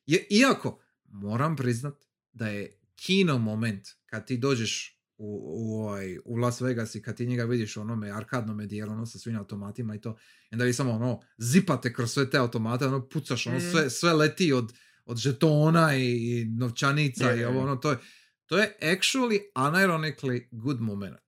Je, 0.07 0.27
iako, 0.31 0.81
moram 1.05 1.57
priznat 1.57 1.95
da 2.33 2.49
je 2.49 2.79
kino 2.97 3.39
moment 3.39 3.89
kad 4.07 4.27
ti 4.27 4.37
dođeš 4.37 5.01
u, 5.17 5.41
u, 5.45 5.81
ovaj, 5.81 6.19
u 6.25 6.37
Las 6.37 6.61
Vegas 6.61 6.95
i 6.95 7.03
kad 7.03 7.17
ti 7.17 7.27
njega 7.27 7.45
vidiš 7.45 7.77
u 7.77 7.81
onome 7.81 8.11
arkadnome 8.11 8.67
dijelu, 8.67 8.93
ono 8.93 9.07
sa 9.07 9.19
svim 9.19 9.37
automatima 9.37 9.95
i 9.95 10.01
to, 10.01 10.17
i 10.43 10.55
onda 10.55 10.65
vi 10.65 10.73
samo 10.73 10.91
ono, 10.91 11.21
zipate 11.39 11.93
kroz 11.93 12.13
sve 12.13 12.31
te 12.31 12.39
automate, 12.39 12.87
ono, 12.87 13.09
pucaš, 13.09 13.47
ono, 13.47 13.61
sve, 13.63 13.91
sve 13.91 14.13
leti 14.13 14.53
od, 14.53 14.73
od 15.05 15.17
žetona 15.17 15.97
i, 15.97 16.03
i 16.33 16.45
novčanica 16.45 17.31
Je, 17.31 17.41
i 17.41 17.45
ovo, 17.45 17.61
ono, 17.61 17.77
to 17.77 17.91
je, 17.91 17.99
to 18.47 18.59
je 18.59 18.77
actually 18.81 19.39
unironically 19.55 20.49
good 20.51 20.81
moment. 20.81 21.21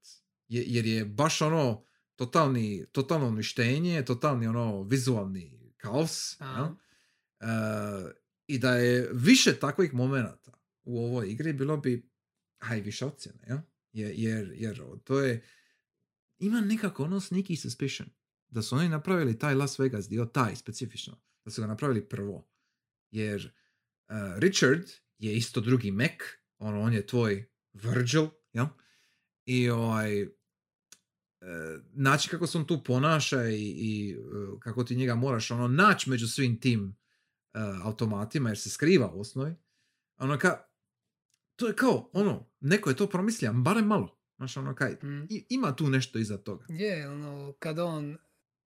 Je, 0.51 0.64
jer 0.66 0.86
je 0.86 1.05
baš 1.05 1.43
ono, 1.43 1.85
totalni, 2.16 2.86
totalno 2.93 3.28
uništenje, 3.28 4.05
totalni 4.05 4.47
ono, 4.47 4.82
vizualni 4.82 5.72
kaos, 5.77 6.36
jel? 6.40 6.66
E, 7.40 7.47
I 8.47 8.59
da 8.59 8.74
je 8.74 9.10
više 9.12 9.59
takvih 9.59 9.94
momenata 9.94 10.52
u 10.82 11.05
ovoj 11.05 11.31
igri 11.31 11.52
bilo 11.52 11.77
bi 11.77 12.10
aj 12.59 12.81
više 12.81 13.06
ocjene, 13.06 13.39
ja? 13.48 13.62
Jer, 13.93 14.12
jer, 14.16 14.52
jer 14.56 14.82
to 15.05 15.20
je 15.20 15.44
ima 16.39 16.60
nekako 16.60 17.05
ono 17.05 17.20
sneaky 17.20 17.56
suspicion 17.56 18.09
da 18.48 18.62
su 18.62 18.77
oni 18.77 18.89
napravili 18.89 19.39
taj 19.39 19.55
Las 19.55 19.78
Vegas 19.78 20.09
dio, 20.09 20.24
taj 20.24 20.56
specifično, 20.56 21.20
da 21.44 21.51
su 21.51 21.60
ga 21.60 21.66
napravili 21.66 22.09
prvo. 22.09 22.48
Jer 23.10 23.52
uh, 24.09 24.14
Richard 24.36 24.82
je 25.18 25.36
isto 25.36 25.60
drugi 25.60 25.90
Mac, 25.90 26.18
ono, 26.59 26.81
on 26.81 26.93
je 26.93 27.06
tvoj 27.06 27.51
Virgil, 27.72 28.28
jel? 28.52 28.66
I 29.44 29.70
ovaj, 29.70 30.27
način 31.92 32.30
kako 32.30 32.46
se 32.46 32.58
on 32.58 32.66
tu 32.66 32.84
ponaša 32.84 33.44
i, 33.44 33.54
i 33.56 34.12
e, 34.12 34.16
kako 34.60 34.84
ti 34.84 34.96
njega 34.96 35.14
moraš 35.14 35.50
ono 35.50 35.68
naći 35.68 36.10
među 36.10 36.28
svim 36.28 36.60
tim 36.60 36.96
e, 37.54 37.58
automatima 37.82 38.48
jer 38.48 38.58
se 38.58 38.70
skriva 38.70 39.10
u 39.10 39.20
osnovi. 39.20 39.54
Ono 40.18 40.38
ka, 40.38 40.64
to 41.56 41.66
je 41.66 41.76
kao, 41.76 42.10
ono, 42.12 42.50
neko 42.60 42.90
je 42.90 42.96
to 42.96 43.06
promislio, 43.06 43.52
barem 43.54 43.86
malo. 43.86 44.16
Znaš, 44.36 44.56
ono 44.56 44.74
kaj, 44.74 44.92
Mm. 44.92 45.22
i- 45.24 45.46
ima 45.48 45.76
tu 45.76 45.88
nešto 45.88 46.18
iza 46.18 46.38
toga. 46.38 46.64
Je, 46.68 47.08
ono, 47.08 47.52
kad 47.52 47.78
on 47.78 48.18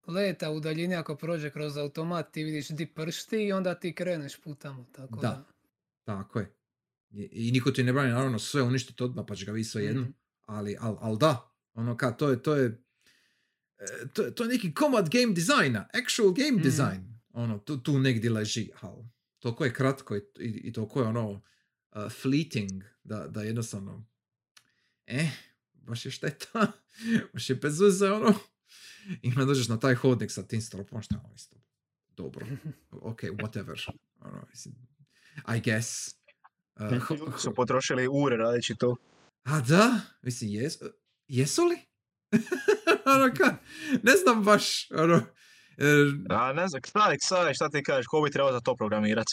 leta 0.07 0.51
u 0.51 0.61
daljini 0.61 0.95
ako 0.97 1.17
prođe 1.17 1.51
kroz 1.51 1.77
automat, 1.77 2.31
ti 2.33 2.45
vidiš 2.45 2.69
di 2.69 2.87
pršti 2.87 3.37
i 3.39 3.53
onda 3.53 3.75
ti 3.75 3.95
kreneš 3.95 4.41
putamo, 4.41 4.87
tako 4.87 5.17
Da. 5.17 5.21
da. 5.23 5.45
Tako 6.05 6.39
je. 6.39 6.55
I, 7.11 7.29
i 7.33 7.53
niko 7.53 7.71
ti 7.71 7.83
ne 7.83 7.93
brani, 7.93 8.11
naravno, 8.11 8.39
sve 8.39 8.63
uništiti 8.63 9.03
odmah, 9.03 9.25
pa 9.29 9.35
će 9.35 9.47
ga 9.47 9.53
vi 9.53 9.65
sve 9.65 9.85
jedno. 9.85 10.03
Mhm. 10.03 10.11
Ali, 10.43 10.77
al, 10.81 10.97
al 11.01 11.17
da, 11.17 11.54
ono 11.75 11.97
ka, 11.97 12.13
to 12.13 12.29
je, 12.29 12.43
to 12.43 12.55
je, 12.55 12.83
e, 13.79 13.85
to, 14.09 14.23
je- 14.23 14.35
to 14.35 14.43
je 14.43 14.49
neki 14.49 14.75
komad 14.75 15.11
game 15.11 15.33
dizajna, 15.33 15.89
actual 15.95 16.33
game 16.33 16.53
Mhm. 16.53 16.63
design. 16.63 17.01
Ono, 17.31 17.59
tu, 17.59 17.77
tu 17.79 17.99
negdje 17.99 18.31
leži, 18.31 18.71
al, 18.81 19.05
toliko 19.39 19.65
je 19.65 19.73
kratko 19.73 20.17
i, 20.17 20.23
i, 20.39 20.49
i 20.65 20.73
toliko 20.73 21.01
je 21.01 21.07
ono 21.07 21.31
uh, 21.31 21.41
fleeting, 22.13 22.71
da, 23.05 23.29
da 23.29 23.43
jednostavno, 23.43 24.07
eh, 25.07 25.31
baš 25.75 26.05
je 26.05 26.11
šteta, 26.11 26.73
baš 27.33 27.51
je 27.51 27.57
bez 27.57 27.81
veze, 27.81 28.11
ono. 28.11 28.35
I 29.23 29.29
onda 29.29 29.45
dođeš 29.45 29.69
na 29.69 29.79
taj 29.79 29.95
hodnik 29.95 30.31
sa 30.31 30.43
tim 30.43 30.61
stropom, 30.61 31.03
šta 31.03 31.15
je 31.15 31.21
ono 31.21 31.35
isto, 31.35 31.57
dobro, 32.09 32.47
ok, 32.93 33.21
whatever, 33.23 33.91
ono, 34.21 34.47
I 35.49 35.61
guess. 35.63 36.15
Uh, 36.77 36.99
ho- 36.99 37.39
su 37.39 37.55
potrošili 37.55 38.09
ure 38.09 38.37
radeći 38.37 38.75
to. 38.75 38.97
a 39.43 39.61
da, 39.61 40.01
mislim, 40.23 40.51
jes, 40.53 40.79
jesu 41.29 41.63
li? 41.65 41.77
ono 43.07 43.35
ka, 43.35 43.57
ne 44.03 44.13
znam 44.15 44.45
baš, 44.45 44.91
ono, 44.93 45.17
e, 45.79 45.85
A 46.31 46.53
ne 46.53 46.69
znam, 46.69 46.83
šta, 46.83 47.15
šta, 47.19 47.55
šta 47.55 47.69
ti 47.69 47.83
kažeš, 47.83 48.07
ko 48.07 48.21
bi 48.21 48.31
trebao 48.31 48.53
za 48.53 48.61
to 48.61 48.77
programirat? 48.77 49.27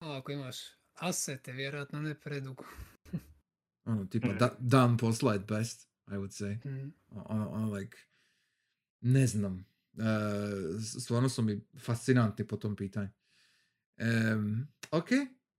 A, 0.00 0.16
Ako 0.16 0.32
imaš 0.32 0.56
asete, 0.94 1.52
vjerojatno 1.52 2.00
ne 2.00 2.14
predugo. 2.16 2.64
ono, 3.84 4.04
tipa, 4.04 4.28
Mm. 4.28 4.38
da, 4.38 4.56
dan 4.58 4.96
posla 4.96 5.32
at 5.32 5.42
best, 5.42 5.88
I 6.06 6.12
would 6.12 6.30
say. 6.32 6.66
Mm. 6.66 6.92
Ono, 7.10 7.50
ono, 7.50 7.70
like, 7.70 7.98
ne 9.00 9.26
znam, 9.26 9.64
s- 10.80 11.02
stvarno 11.04 11.28
su 11.28 11.42
mi 11.42 11.60
fascinantni 11.78 12.46
po 12.46 12.56
tom 12.56 12.76
pitanju. 12.76 13.08
Em, 13.96 14.68
ok, 14.90 15.08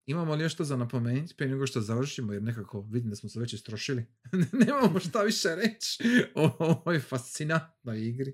imamo 0.06 0.36
li 0.36 0.44
još 0.44 0.54
što 0.54 0.64
za 0.64 0.78
napomenuti 0.78 1.36
prije 1.38 1.50
nego 1.52 1.68
što 1.68 1.82
završimo, 1.82 2.34
jer 2.34 2.44
nekako 2.44 2.82
vidim 2.82 3.10
da 3.10 3.16
smo 3.16 3.30
se 3.30 3.40
već 3.40 3.54
istrošili. 3.54 4.06
Nemamo 4.66 5.00
šta 5.00 5.22
više 5.22 5.56
reći 5.56 6.04
o 6.36 6.52
ovoj 6.86 7.00
fascinantnoj 7.00 8.08
igri. 8.08 8.34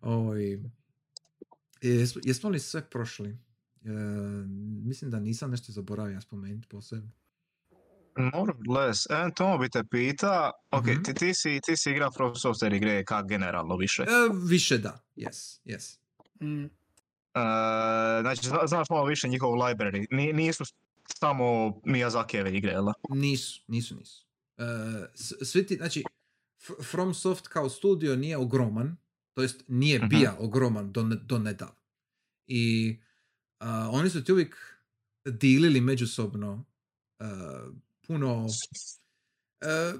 Ovoj, 0.00 0.60
jesmo, 1.82 2.20
jesmo 2.24 2.50
li 2.50 2.58
sve 2.60 2.90
prošli? 2.90 3.28
E, 3.84 3.90
mislim 4.84 5.10
da 5.10 5.20
nisam 5.20 5.50
nešto 5.50 5.72
zaboravio 5.72 6.20
spomenuti 6.20 6.68
posebno. 6.68 7.10
More 8.16 8.52
or 8.52 8.78
less. 8.78 9.06
E, 9.10 9.30
to 9.36 9.58
bi 9.58 9.68
te 9.68 9.84
pita, 9.90 10.50
ok, 10.70 10.86
Mhm. 10.86 11.02
ti, 11.02 11.14
ti, 11.14 11.34
si, 11.34 11.60
ti 11.66 11.76
si 11.76 11.90
igra 11.90 12.10
From 12.10 12.34
Software 12.34 12.76
igre 12.76 13.04
kak 13.04 13.28
generalno 13.28 13.76
više. 13.76 14.02
E, 14.02 14.06
više 14.48 14.78
da, 14.78 15.04
yes, 15.16 15.60
yes. 15.64 15.98
Mm. 16.40 16.77
E, 17.34 17.40
znači, 18.20 18.46
zna- 18.46 18.66
znaš 18.66 18.90
malo 18.90 19.04
više 19.04 19.28
njihov 19.28 19.50
library. 19.52 20.06
Ni- 20.10 20.32
nisu 20.32 20.64
samo 21.08 21.44
Miyazakijeve 21.84 22.56
igre, 22.56 22.70
jel? 22.72 22.84
Nisu, 23.08 23.62
nisu, 23.68 23.96
nisu. 23.96 24.26
E, 24.56 24.64
svi 25.44 25.66
ti, 25.66 25.76
znači, 25.76 26.04
FromSoft 26.82 27.48
kao 27.48 27.68
studio 27.68 28.16
nije 28.16 28.36
ogroman, 28.36 28.96
to 29.34 29.42
jest 29.42 29.64
nije 29.68 29.98
Mhm. 29.98 30.08
bija 30.08 30.36
ogroman 30.38 30.92
do, 30.92 31.02
do 31.02 31.38
nedavno. 31.38 31.74
I 32.46 32.96
a, 33.60 33.88
oni 33.92 34.10
su 34.10 34.24
ti 34.24 34.32
uvijek 34.32 34.78
dilili 35.24 35.80
međusobno 35.80 36.64
a, 37.18 37.70
puno... 38.06 38.46
e, 39.60 39.92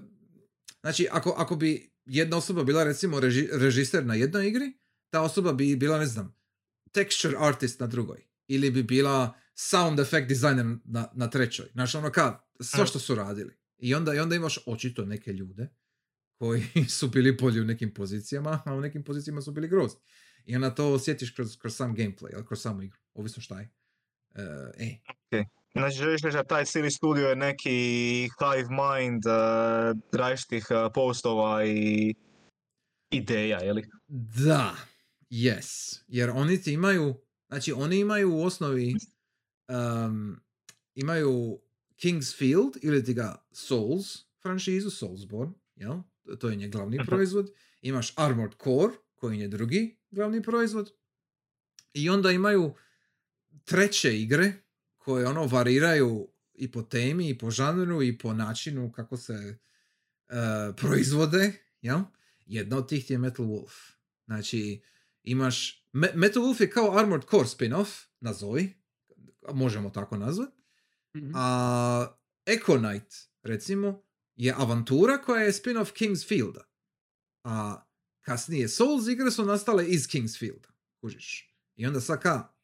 znači, 0.80 1.08
ako, 1.10 1.30
ako 1.30 1.56
bi 1.56 1.90
jedna 2.04 2.36
osoba 2.36 2.64
bila 2.64 2.84
recimo 2.84 3.20
reži, 3.20 3.48
režiser 3.52 4.06
na 4.06 4.14
jednoj 4.14 4.48
igri, 4.48 4.72
ta 5.10 5.22
osoba 5.22 5.52
bi 5.52 5.76
bila, 5.76 5.98
ne 5.98 6.06
znam, 6.06 6.34
texture 6.92 7.36
artist 7.38 7.80
na 7.80 7.86
drugoj. 7.86 8.26
Ili 8.46 8.70
bi 8.70 8.82
bila 8.82 9.34
sound 9.54 10.00
effect 10.00 10.28
designer 10.28 10.66
na, 10.84 11.08
na 11.14 11.30
trećoj. 11.30 11.66
Znaš, 11.72 11.94
ono 11.94 12.10
ka, 12.10 12.40
sve 12.60 12.86
što 12.86 12.98
su 12.98 13.14
radili. 13.14 13.56
I 13.78 13.94
onda, 13.94 14.14
I 14.14 14.18
onda 14.18 14.36
imaš 14.36 14.58
očito 14.66 15.04
neke 15.04 15.32
ljude 15.32 15.68
koji 16.38 16.62
su 16.98 17.08
bili 17.08 17.32
bolji 17.32 17.60
u 17.60 17.64
nekim 17.64 17.94
pozicijama, 17.94 18.62
a 18.66 18.74
u 18.74 18.80
nekim 18.80 19.04
pozicijama 19.04 19.40
su 19.40 19.52
bili 19.52 19.68
grozni. 19.68 20.00
I 20.44 20.56
onda 20.56 20.74
to 20.74 20.92
osjetiš 20.92 21.30
kroz, 21.30 21.56
kroz 21.56 21.76
sam 21.76 21.96
gameplay, 21.96 22.32
ili 22.32 22.46
kroz 22.46 22.60
samu 22.60 22.82
igru, 22.82 22.98
ovisno 23.14 23.42
šta 23.42 23.60
je. 23.60 23.70
E, 24.78 24.98
e, 25.30 25.44
Znači, 25.72 25.96
želiš 25.96 26.22
reći 26.22 26.36
da 26.36 26.44
taj 26.44 26.64
cijeli 26.64 26.90
studio 26.90 27.28
je 27.28 27.36
neki 27.36 27.70
hive 28.38 28.68
mind 28.68 29.22
uh, 29.26 29.98
različitih 30.12 30.66
uh, 30.70 30.92
postova 30.94 31.64
i 31.64 32.14
ideja, 33.10 33.58
je 33.58 33.72
li? 33.72 33.84
Da, 34.08 34.74
yes. 35.30 35.98
Jer 36.08 36.30
oni 36.30 36.62
ti 36.62 36.72
imaju, 36.72 37.14
znači 37.48 37.72
oni 37.72 37.98
imaju 37.98 38.34
u 38.34 38.42
osnovi, 38.44 38.96
um, 39.68 40.40
imaju 40.94 41.60
Kingsfield 41.96 42.76
ili 42.82 43.04
ti 43.04 43.14
ga 43.14 43.46
Souls 43.52 44.18
franšizu, 44.42 44.90
Soulsborne, 44.90 45.54
jel? 45.76 45.94
To 46.40 46.48
je 46.48 46.56
nje 46.56 46.68
glavni 46.68 46.96
Mhm. 46.96 47.06
proizvod. 47.06 47.50
Imaš 47.82 48.12
Armored 48.16 48.52
Core, 48.64 48.94
koji 49.14 49.38
je 49.38 49.48
drugi 49.48 49.96
glavni 50.10 50.42
proizvod. 50.42 50.92
I 51.92 52.10
onda 52.10 52.30
imaju 52.30 52.74
treće 53.64 54.20
igre 54.20 54.52
koje 54.96 55.26
ono 55.26 55.46
variraju 55.46 56.28
i 56.54 56.70
po 56.72 56.82
temi, 56.82 57.28
i 57.28 57.38
po 57.38 57.50
žanru, 57.50 58.02
i 58.02 58.18
po 58.18 58.32
načinu 58.34 58.92
kako 58.92 59.16
se 59.16 59.58
e, 60.28 60.34
proizvode, 60.76 61.52
jel? 61.82 61.98
Jedna 62.46 62.76
od 62.78 62.88
tih 62.88 63.06
ti 63.06 63.12
je 63.12 63.18
Metal 63.18 63.46
Wolf. 63.46 63.92
Znači, 64.26 64.80
imaš... 65.30 65.84
Me- 65.92 66.12
Metal 66.14 66.42
Wolf 66.42 66.60
je 66.60 66.70
kao 66.70 66.98
Armored 66.98 67.24
Core 67.30 67.48
spin-off, 67.48 68.06
nazovi, 68.20 68.82
možemo 69.52 69.90
tako 69.90 70.16
nazvat. 70.16 70.50
Mhm. 71.16 71.32
A 71.34 72.06
Echo 72.46 72.78
Knight, 72.78 73.14
recimo, 73.42 74.02
je 74.36 74.54
avantura 74.56 75.18
koja 75.18 75.42
je 75.42 75.52
spin-off 75.52 75.92
Kingsfielda. 75.92 76.64
A 77.44 77.84
kasnije 78.20 78.68
Souls 78.68 79.08
igre 79.08 79.30
su 79.30 79.44
nastale 79.44 79.86
iz 79.88 80.06
Kingsfielda. 80.06 80.68
Kužiš. 81.00 81.54
I 81.76 81.86
onda 81.86 82.00
sad 82.00 82.22
ka, 82.22 82.54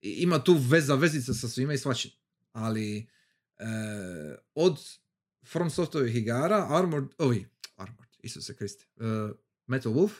ima 0.00 0.44
tu 0.44 0.54
veza 0.68 0.94
vezica 0.94 1.34
sa 1.34 1.48
svima 1.48 1.72
i 1.72 1.78
svačim. 1.78 2.10
Ali 2.52 2.98
e, 2.98 3.06
od 4.54 4.78
From 5.46 5.70
Softovih 5.70 6.16
igara, 6.16 6.66
Armored, 6.70 7.08
ovi, 7.18 7.46
Armored, 7.76 8.10
Isuse 8.18 8.56
Kriste, 8.56 8.84
e, 8.96 9.04
Metal 9.66 9.92
Wolf, 9.92 10.10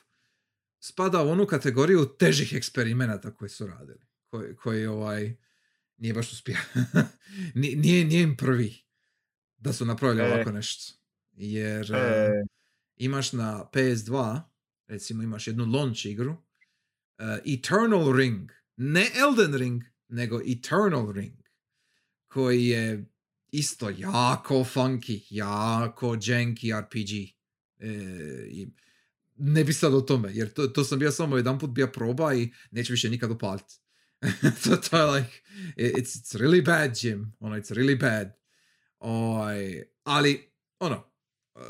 spada 0.85 1.23
u 1.23 1.29
onu 1.29 1.47
kategoriju 1.47 2.05
težih 2.19 2.53
eksperimenata 2.53 3.35
koje 3.35 3.49
su 3.49 3.67
radili. 3.67 4.01
Koji, 4.31 4.57
koji 4.57 4.87
ovaj, 4.87 5.37
nije 5.97 6.15
baš 6.15 6.33
uspio. 6.33 6.57
Ni- 7.61 7.75
nije, 7.75 8.05
nije 8.05 8.23
im 8.23 8.37
prvi 8.37 8.75
da 9.57 9.73
su 9.73 9.85
napravili 9.85 10.23
E. 10.23 10.33
ovako 10.33 10.53
nešto. 10.53 10.95
Jer 11.33 11.93
e, 11.95 11.99
E, 11.99 12.31
imaš 12.97 13.33
na 13.33 13.65
PS2, 13.73 14.41
recimo 14.87 15.23
imaš 15.23 15.47
jednu 15.47 15.65
launch 15.65 16.07
igru, 16.07 16.37
e, 17.19 17.39
Eternal 17.47 18.17
Ring. 18.17 18.51
Ne 18.77 19.07
Elden 19.15 19.55
Ring, 19.55 19.83
nego 20.09 20.41
Eternal 20.47 21.13
Ring. 21.13 21.39
Koji 22.27 22.67
je 22.67 23.05
isto 23.53 23.91
jako 23.99 24.55
funky, 24.65 25.23
jako 25.31 26.07
janky 26.17 26.81
RPG. 26.81 27.35
E, 27.79 27.89
i 28.49 28.69
ne 29.35 29.65
bi 29.65 29.73
sad 29.73 29.95
o 29.95 30.01
tome, 30.01 30.31
jer 30.35 30.53
to, 30.53 30.67
to 30.67 30.85
sam 30.85 30.99
bio 30.99 31.11
samo 31.13 31.37
jedan 31.37 31.59
put 31.59 31.71
bio 31.71 31.87
proba 31.87 32.35
i 32.35 32.53
neću 32.71 32.93
više 32.93 33.11
nikad 33.11 33.31
upaliti. 33.31 33.75
to, 34.65 34.77
to 34.77 34.99
je 34.99 35.05
like, 35.05 35.33
it- 35.77 35.95
it's, 35.97 36.17
it's 36.19 36.39
really 36.39 36.65
bad, 36.65 36.97
Jim. 37.03 37.37
Ono, 37.41 37.57
it's 37.57 37.75
really 37.75 38.01
bad. 38.01 38.33
Oj, 38.99 39.85
ali, 40.05 40.51
ono, 40.79 41.11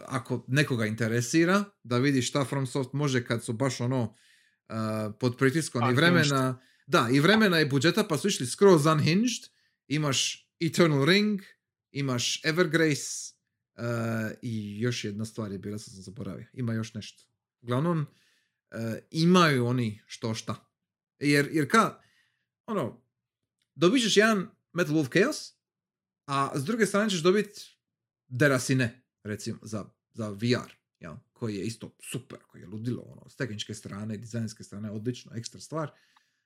ako 0.07 0.45
nekoga 0.49 0.87
interesira 0.87 1.65
da 1.83 1.99
vidi 1.99 2.23
šta 2.23 2.45
FromSoft 2.45 2.93
može 2.93 3.25
kad 3.25 3.45
su 3.45 3.53
baš 3.53 3.81
ono 3.81 4.03
uh, 4.03 4.77
pod 5.21 5.37
pritiskom 5.39 5.83
i 5.91 5.95
vremena, 5.95 6.61
da, 6.87 7.09
i 7.13 7.21
vremena 7.21 7.61
i 7.61 7.69
budžeta 7.69 8.05
pa 8.05 8.19
su 8.19 8.29
išli 8.29 8.47
skroz 8.47 8.87
unhinged, 8.87 9.43
imaš 9.89 10.49
Eternal 10.61 11.05
Ring, 11.05 11.41
imaš 11.91 12.45
Evergrace 12.45 13.33
uh, 13.77 13.85
i 14.43 14.81
još 14.81 15.05
jedna 15.05 15.25
stvar 15.25 15.53
je 15.53 15.59
bila, 15.59 15.79
sad 15.79 15.95
sam 15.95 16.03
zaboravio, 16.03 16.47
ima 16.53 16.73
još 16.75 16.95
nešto. 16.95 17.25
Uglavnom, 17.65 18.01
uh, 18.01 18.79
imaju 19.11 19.67
oni 19.67 20.01
što 20.07 20.35
šta. 20.35 20.71
Jer, 21.19 21.49
jer 21.53 21.71
ka, 21.71 22.01
ono, 22.67 23.03
dobit 23.75 24.03
ćeš 24.03 24.17
jedan 24.17 24.51
Metal 24.73 24.95
Wolf 24.95 25.13
Chaos, 25.13 25.53
a 26.27 26.53
s 26.55 26.65
druge 26.65 26.87
strane 26.87 27.11
ćeš 27.11 27.23
dobiti 27.23 27.61
Derasine, 28.27 29.03
recimo, 29.23 29.59
za, 29.63 29.85
za 30.13 30.29
VR, 30.29 30.73
jel? 31.01 31.15
koji 31.33 31.57
je 31.57 31.65
isto 31.65 31.97
super, 32.11 32.39
koji 32.47 32.61
je 32.63 32.67
ludilo, 32.67 33.03
ono, 33.03 33.29
s 33.29 33.37
tehničke 33.37 33.75
strane, 33.75 34.17
dizajnske 34.17 34.65
strane, 34.65 34.91
odlično, 34.91 35.33
ekstra 35.37 35.61
stvar. 35.61 35.91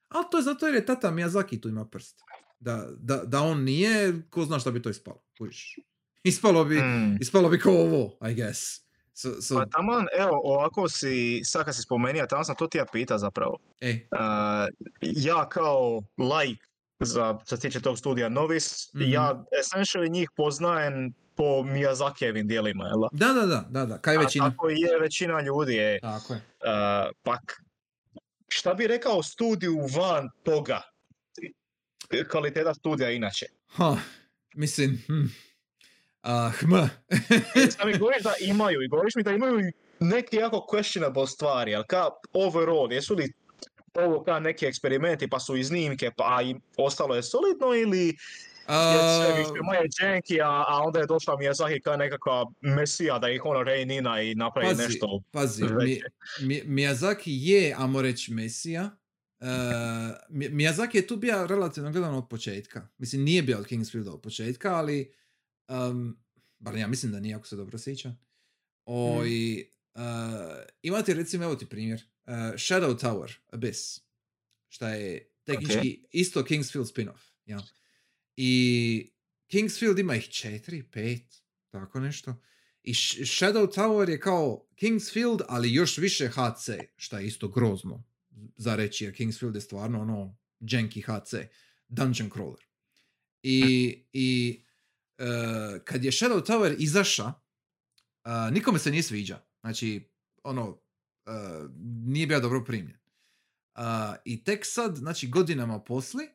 Ali 0.09 0.27
to 0.31 0.37
je 0.37 0.43
zato 0.43 0.67
jer 0.67 0.75
je 0.75 0.87
tata 0.87 1.11
Miyazaki 1.11 1.61
tu 1.61 1.69
ima 1.69 1.85
prst. 1.85 2.21
Da, 2.61 2.89
da, 2.99 3.17
da 3.17 3.41
on 3.41 3.63
nije, 3.63 4.23
ko 4.31 4.45
zna 4.45 4.59
šta 4.59 4.71
bi 4.71 4.83
to 4.83 4.91
ispalo, 4.91 5.25
kužiš. 5.39 5.79
Ispalo 6.23 6.65
bi, 6.65 6.77
mm. 6.77 7.17
ispalo 7.21 7.49
bi 7.49 7.59
kao 7.59 7.75
ovo, 7.75 8.19
I 8.31 8.35
guess. 8.35 8.88
So, 9.21 9.43
so, 9.43 9.55
Pa 9.55 9.67
taman, 9.67 10.07
evo, 10.19 10.41
ovako 10.45 10.89
si, 10.89 11.41
sad 11.45 11.65
kad 11.65 11.77
si 11.77 11.83
spomenija, 11.83 12.27
tamo 12.27 12.45
sam 12.45 12.57
to 12.57 12.67
ti 12.67 12.79
ja 12.79 12.87
pita 12.93 13.19
zapravo. 13.19 13.59
ej, 13.81 14.07
Uh, 14.13 14.19
ja 15.01 15.49
kao 15.49 16.03
laik 16.19 16.59
za, 17.01 17.39
što 17.47 17.57
se 17.57 17.61
tiče 17.63 17.81
tog 17.81 17.99
studija 17.99 18.29
Novis, 18.29 18.95
Mhm. 18.95 19.11
ja 19.11 19.45
essentially 19.63 20.11
njih 20.11 20.31
poznajem 20.37 21.13
po 21.35 21.45
Miyazakijevim 21.45 22.47
dijelima, 22.47 22.85
jel? 22.85 23.01
da? 23.13 23.33
da, 23.33 23.47
da, 23.47 23.65
da, 23.71 23.87
da, 23.87 23.99
kaj 23.99 24.17
A 24.17 24.21
većina. 24.21 24.51
Tako 24.51 24.71
i 24.71 24.81
je 24.81 24.99
većina 25.01 25.41
ljudi 25.41 25.75
je. 25.75 26.01
Tako 26.01 26.33
je. 26.35 26.39
Uh, 26.39 27.11
pak, 27.23 27.63
šta 28.49 28.75
bi 28.75 28.87
rekao 28.87 29.23
studiju 29.23 29.77
van 29.97 30.29
toga? 30.43 30.83
Kvaliteta 32.31 32.75
studija 32.75 33.11
inače. 33.11 33.47
Ha, 33.67 33.97
mislim, 34.55 35.03
hm. 35.07 35.25
Uh, 36.23 36.53
hm. 36.61 36.75
Sad 37.71 37.87
mi 37.87 37.99
govoriš 37.99 38.23
da 38.23 38.33
imaju 38.41 38.83
i 38.83 38.89
govoriš 38.89 39.15
mi 39.15 39.23
da 39.23 39.33
imaju 39.33 39.61
i 39.61 39.73
neke 40.01 40.37
jako 40.37 40.67
questionable 40.73 41.27
stvari, 41.27 41.75
ali 41.75 41.85
ka 41.87 42.09
overall, 42.33 42.93
jesu 42.93 43.15
li 43.15 43.33
ovo 43.95 44.25
ka 44.25 44.41
neki 44.41 44.67
eksperimenti 44.67 45.29
pa 45.29 45.41
su 45.41 45.57
iznimke 45.57 46.11
pa 46.17 46.43
i 46.43 46.55
ostalo 46.77 47.15
je 47.15 47.23
solidno 47.23 47.75
ili 47.75 48.07
je 48.07 48.15
Uh, 48.69 48.75
janky, 50.01 50.43
a, 50.45 50.65
a 50.69 50.83
onda 50.87 51.01
je 51.01 51.07
došla 51.07 51.37
Miyazaki 51.37 51.81
kao 51.81 51.97
nekakva 51.97 52.47
mesija 52.61 53.19
da 53.19 53.31
ih 53.31 53.45
ono 53.45 53.63
reinina 53.63 54.23
i 54.23 54.35
napravi 54.35 54.69
pazi, 54.69 54.83
nešto 54.83 55.23
pazi, 55.33 55.65
Mi. 55.65 56.01
Mi- 56.41 56.63
Miyazaki 56.63 57.31
je, 57.31 57.75
amo 57.79 58.03
reći, 58.03 58.33
Mesija. 58.33 58.91
Uh, 59.41 59.49
Mi- 60.29 60.49
Miyazaki 60.49 60.97
je 60.97 61.07
tu 61.07 61.17
bio 61.17 61.47
relativno 61.47 61.91
gledano 61.91 62.19
od 62.19 62.29
početka. 62.31 62.89
Mislim, 62.99 63.23
nije 63.23 63.43
bio 63.43 63.59
od 63.59 63.67
Kingsfielda 63.67 64.13
od 64.13 64.21
početka, 64.21 64.75
ali 64.75 65.13
um, 65.69 66.19
bar 66.59 66.77
ja 66.77 66.87
mislim 66.87 67.13
da 67.13 67.21
nije, 67.21 67.35
ako 67.35 67.47
se 67.47 67.57
dobro 67.57 67.79
sjećam. 67.79 68.19
Oj, 68.85 69.61
uh, 69.95 70.03
imate 70.83 71.15
recimo, 71.15 71.45
evo 71.45 71.55
ti 71.55 71.67
primjer, 71.67 72.01
uh, 72.27 72.33
Shadow 72.35 73.01
Tower, 73.01 73.35
Abyss, 73.53 74.01
šta 74.69 74.89
je 74.89 75.31
tehnički 75.45 76.07
isto 76.11 76.45
Kingsfield 76.45 76.87
spin-off. 76.87 77.31
Ja. 77.45 77.63
I 78.37 79.11
Kingsfield 79.47 79.99
ima 79.99 80.17
ih 80.17 80.29
četiri, 80.29 80.83
pet, 80.83 81.43
tako 81.71 82.01
nešto. 82.01 82.43
I 82.83 82.93
Sh- 82.93 83.21
Shadow 83.21 83.75
Tower 83.75 84.09
je 84.09 84.21
kao 84.21 84.69
Kingsfield, 84.77 85.43
ali 85.49 85.75
još 85.75 85.99
više 85.99 86.29
HC, 86.29 86.69
šta 86.97 87.19
je 87.19 87.27
isto 87.27 87.49
grozno 87.49 88.05
za 88.57 88.77
reći, 88.77 89.05
jer 89.05 89.15
Kingsfield 89.15 89.55
je 89.55 89.61
stvarno 89.61 90.01
ono 90.01 90.37
janky 90.61 91.03
HC, 91.03 91.35
dungeon 91.89 92.31
crawler. 92.31 92.63
I, 93.43 94.05
i 94.13 94.61
e, 94.63 94.68
kad 95.85 96.05
je 96.05 96.11
Shadow 96.11 96.47
Tower 96.47 96.75
izaša, 96.79 97.33
a, 98.23 98.51
nikome 98.51 98.79
se 98.79 98.91
nije 98.91 99.03
sviđa. 99.03 99.41
Znači, 99.61 100.11
ono, 100.43 100.81
e, 101.27 101.31
nije 102.05 102.27
bio 102.27 102.41
dobro 102.41 102.65
primljen. 102.65 102.99
I 104.25 104.45
tek 104.45 104.67
sad, 104.67 104.97
znači 104.97 105.29
godinama 105.29 105.81
posli, 105.81 106.29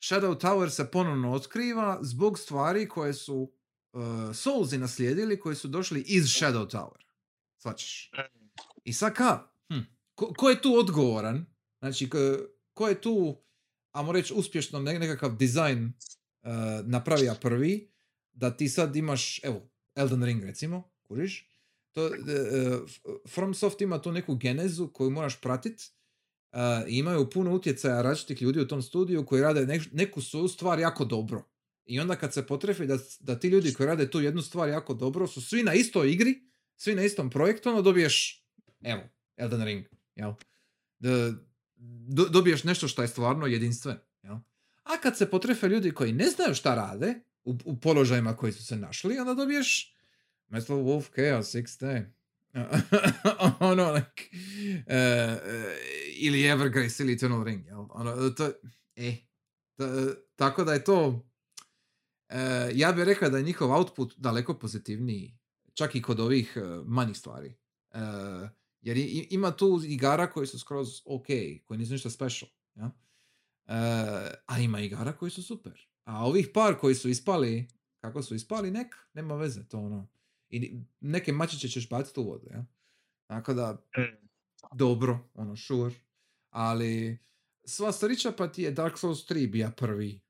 Shadow 0.00 0.40
Tower 0.40 0.70
se 0.70 0.90
ponovno 0.90 1.32
otkriva 1.32 1.98
zbog 2.02 2.38
stvari 2.38 2.88
koje 2.88 3.14
su 3.14 3.52
uh, 3.92 4.02
Soulsi 4.34 4.78
naslijedili, 4.78 5.40
koji 5.40 5.56
su 5.56 5.68
došli 5.68 6.00
iz 6.00 6.24
Shadow 6.24 6.70
Tower. 6.70 7.04
Svačaš? 7.56 8.10
I 8.84 8.92
sad 8.92 9.14
ka? 9.14 9.48
Hm. 9.68 9.80
Ko, 10.14 10.32
ko 10.36 10.50
je 10.50 10.62
tu 10.62 10.74
odgovoran? 10.74 11.46
Znači, 11.78 12.10
ko, 12.10 12.18
ko 12.74 12.88
je 12.88 13.00
tu, 13.00 13.42
ajmo 13.92 14.12
reći, 14.12 14.34
uspješno 14.34 14.80
ne- 14.80 14.98
nekakav 14.98 15.36
dizajn 15.36 15.84
uh, 15.84 16.50
napravija 16.84 17.34
prvi, 17.34 17.89
da 18.32 18.56
ti 18.56 18.68
sad 18.68 18.96
imaš, 18.96 19.44
evo, 19.44 19.70
Elden 19.94 20.24
Ring 20.24 20.44
recimo, 20.44 20.90
kuriš? 21.02 21.50
To, 21.92 22.06
uh, 22.06 22.12
FromSoft 23.28 23.80
ima 23.80 24.02
tu 24.02 24.12
neku 24.12 24.34
genezu 24.34 24.88
koju 24.88 25.10
moraš 25.10 25.40
pratit 25.40 25.80
uh, 26.52 26.58
imaju 26.88 27.30
puno 27.30 27.54
utjecaja 27.54 28.02
različitih 28.02 28.42
ljudi 28.42 28.60
u 28.60 28.68
tom 28.68 28.82
studiju 28.82 29.26
koji 29.26 29.42
rade 29.42 29.60
nek- 29.60 29.88
neku 29.92 30.22
svoju 30.22 30.48
stvar 30.48 30.78
jako 30.78 31.04
dobro. 31.04 31.44
I 31.84 32.00
onda 32.00 32.16
kad 32.16 32.34
se 32.34 32.46
potrefi 32.46 32.86
da, 32.86 32.98
da 33.20 33.38
ti 33.38 33.48
ljudi 33.48 33.72
koji 33.74 33.86
rade 33.86 34.10
tu 34.10 34.20
jednu 34.20 34.42
stvar 34.42 34.68
jako 34.68 34.94
dobro 34.94 35.26
su 35.26 35.40
svi 35.42 35.62
na 35.62 35.74
istoj 35.74 36.12
igri, 36.12 36.34
svi 36.76 36.94
na 36.94 37.02
istom 37.02 37.30
projektu, 37.30 37.68
onda 37.68 37.82
dobiješ, 37.82 38.44
evo, 38.82 39.02
Elden 39.36 39.64
Ring, 39.64 39.86
jel? 40.14 40.32
Da, 40.98 41.32
do- 42.08 42.28
dobiješ 42.28 42.64
nešto 42.64 42.88
što 42.88 43.02
je 43.02 43.08
stvarno 43.08 43.46
jedinstveno, 43.46 44.00
jel? 44.22 44.34
A 44.82 44.96
kad 45.02 45.16
se 45.16 45.30
potrefe 45.30 45.68
ljudi 45.68 45.90
koji 45.90 46.12
ne 46.12 46.26
znaju 46.26 46.54
šta 46.54 46.74
rade, 46.74 47.14
u, 47.44 47.58
u 47.64 47.76
položajima 47.76 48.36
koji 48.36 48.52
su 48.52 48.64
se 48.64 48.76
našli, 48.76 49.18
onda 49.18 49.34
dobiješ 49.34 49.94
Metal 50.48 50.76
Wolf 50.76 51.14
Chaos 51.14 51.54
XD. 51.54 51.82
ono, 53.60 53.92
like, 53.92 54.24
e, 54.86 55.36
ili 56.12 56.44
Evergrace 56.44 57.02
ili 57.02 57.12
Eternal 57.12 57.44
Ring, 57.44 57.66
jel? 57.66 57.86
Ono, 57.90 58.30
to, 58.30 58.50
e, 58.96 59.16
ta- 59.76 60.14
tako 60.36 60.64
da 60.64 60.72
je 60.72 60.84
to 60.84 61.26
E, 62.28 62.70
ja 62.74 62.92
bih 62.92 63.04
rekao 63.04 63.30
da 63.30 63.38
je 63.38 63.44
njihov 63.44 63.72
output 63.72 64.14
daleko 64.16 64.54
pozitivniji, 64.54 65.38
čak 65.74 65.94
i 65.94 66.02
kod 66.02 66.20
ovih 66.20 66.52
e, 66.56 66.60
manjih 66.84 67.16
stvari. 67.16 67.56
E, 67.92 67.98
jer 68.80 68.96
i- 68.96 69.28
ima 69.30 69.50
tu 69.50 69.80
igara 69.84 70.26
koji 70.26 70.46
su 70.46 70.58
skroz 70.58 70.88
ok, 71.04 71.26
koji 71.64 71.78
nisu 71.78 71.92
ništa 71.92 72.10
special. 72.10 72.50
Ja? 72.74 72.90
E, 73.66 73.74
a 74.46 74.58
ima 74.58 74.80
igara 74.80 75.12
koji 75.12 75.30
su 75.30 75.42
super. 75.42 75.88
A 76.10 76.24
ovih 76.24 76.48
par 76.54 76.74
koji 76.74 76.94
su 76.94 77.08
ispali, 77.08 77.68
kako 77.98 78.22
su 78.22 78.34
ispali, 78.34 78.70
nek, 78.70 78.86
nema 79.14 79.34
veze, 79.34 79.64
to 79.64 79.78
ono. 79.78 80.08
I 80.48 80.74
neke 81.00 81.32
mačiće 81.32 81.68
ćeš 81.68 81.88
baciti 81.88 82.20
u 82.20 82.24
vodu, 82.24 82.46
ja? 82.50 82.64
Tako 83.26 83.54
da, 83.54 83.72
Mm. 83.98 84.26
dobro, 84.72 85.18
ono, 85.34 85.56
sure. 85.56 85.94
Ali, 86.50 87.18
sva 87.64 87.92
starića 87.92 88.32
pa 88.32 88.48
ti 88.48 88.62
je 88.62 88.70
Dark 88.70 88.98
Souls 88.98 89.18
3 89.24 89.46
bija 89.46 89.70
prvi. 89.70 90.20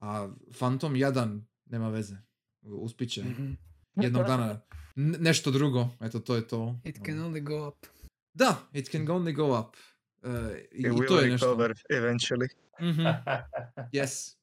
A 0.00 0.28
Phantom 0.50 0.94
1 0.94 1.40
nema 1.66 1.88
veze. 1.88 2.16
Uspit 2.62 3.10
će 3.10 3.24
Mhm. 3.24 3.52
jednog 3.96 4.26
dana 4.26 4.60
n- 4.96 5.16
nešto 5.20 5.50
drugo. 5.50 5.88
Eto, 6.00 6.20
to 6.20 6.36
je 6.36 6.48
to. 6.48 6.80
It 6.84 6.96
can 6.96 7.14
Ono. 7.14 7.28
only 7.28 7.42
go 7.42 7.68
up. 7.68 7.86
Da, 8.34 8.56
it 8.72 8.90
can 8.90 9.02
only 9.02 9.34
go 9.34 9.60
up. 9.60 9.76
E, 10.22 10.28
i, 10.72 10.80
It 10.80 10.86
I 10.86 10.90
will 10.90 11.08
to 11.08 11.20
je 11.20 11.30
nešto. 11.30 11.46
recover 11.46 11.72
eventually. 11.90 12.48
Mhm, 12.80 13.00
Yes. 13.92 14.35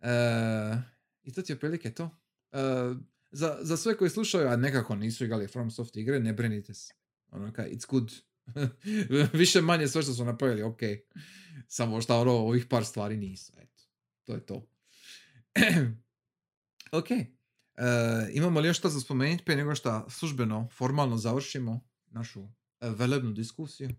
E, 0.00 0.10
I 1.22 1.32
to 1.32 1.42
ti 1.42 1.52
je 1.52 1.54
otprilike 1.54 1.94
to. 1.94 2.10
E, 2.52 2.58
za, 3.30 3.58
za 3.60 3.76
sve 3.76 3.96
koji 3.96 4.10
slušaju, 4.10 4.48
a 4.48 4.56
nekako 4.56 4.96
nisu 4.96 5.24
igrali 5.24 5.48
FromSoft 5.48 5.96
igre, 5.96 6.20
ne 6.20 6.32
brinite 6.32 6.74
se. 6.74 6.94
Ono 7.30 7.52
kaj, 7.52 7.70
it's 7.70 7.86
good. 7.88 8.12
Više 9.40 9.60
manje 9.60 9.88
sve 9.88 10.02
što 10.02 10.12
su 10.12 10.24
napravili, 10.24 10.62
ok. 10.62 10.80
Samo 11.68 12.00
što 12.00 12.20
ono, 12.20 12.32
ovih 12.32 12.66
par 12.66 12.84
stvari 12.84 13.16
nisu. 13.16 13.52
Eto, 13.56 13.82
to 14.24 14.34
je 14.34 14.46
to. 14.46 14.66
ok. 16.98 17.10
E, 17.10 17.26
imamo 18.32 18.60
li 18.60 18.68
još 18.68 18.78
što 18.78 18.88
za 18.88 19.00
spomenuti 19.00 19.44
prije 19.44 19.56
nego 19.56 19.74
što 19.74 20.10
službeno, 20.10 20.68
formalno 20.72 21.16
završimo 21.16 21.80
našu 22.06 22.48
velebnu 22.80 23.32
diskusiju? 23.32 23.90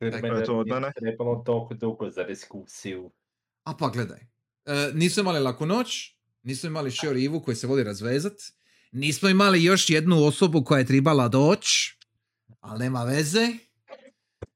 Meni 0.00 0.38
je 0.38 0.44
to 0.44 0.58
od 0.58 0.66
nije 0.66 0.80
mene. 0.80 0.92
Trebalo 0.96 1.36
toliko 1.36 1.74
dugo 1.74 2.10
za 2.10 2.24
diskusiju. 2.24 3.10
A 3.68 3.76
pa 3.76 3.88
gledaj, 3.88 4.18
e, 4.18 4.90
nisu 4.94 5.20
imali 5.20 5.40
laku 5.40 5.66
noć, 5.66 5.88
nisu 6.42 6.66
imali 6.66 6.90
Shiori 6.90 7.24
Ivu 7.24 7.40
koji 7.40 7.56
se 7.56 7.66
voli 7.66 7.84
razvezat, 7.84 8.32
nismo 8.92 9.28
imali 9.28 9.64
još 9.64 9.90
jednu 9.90 10.24
osobu 10.24 10.64
koja 10.64 10.78
je 10.78 10.86
trebala 10.86 11.28
doć, 11.28 11.66
ali 12.60 12.78
nema 12.78 13.04
veze, 13.04 13.48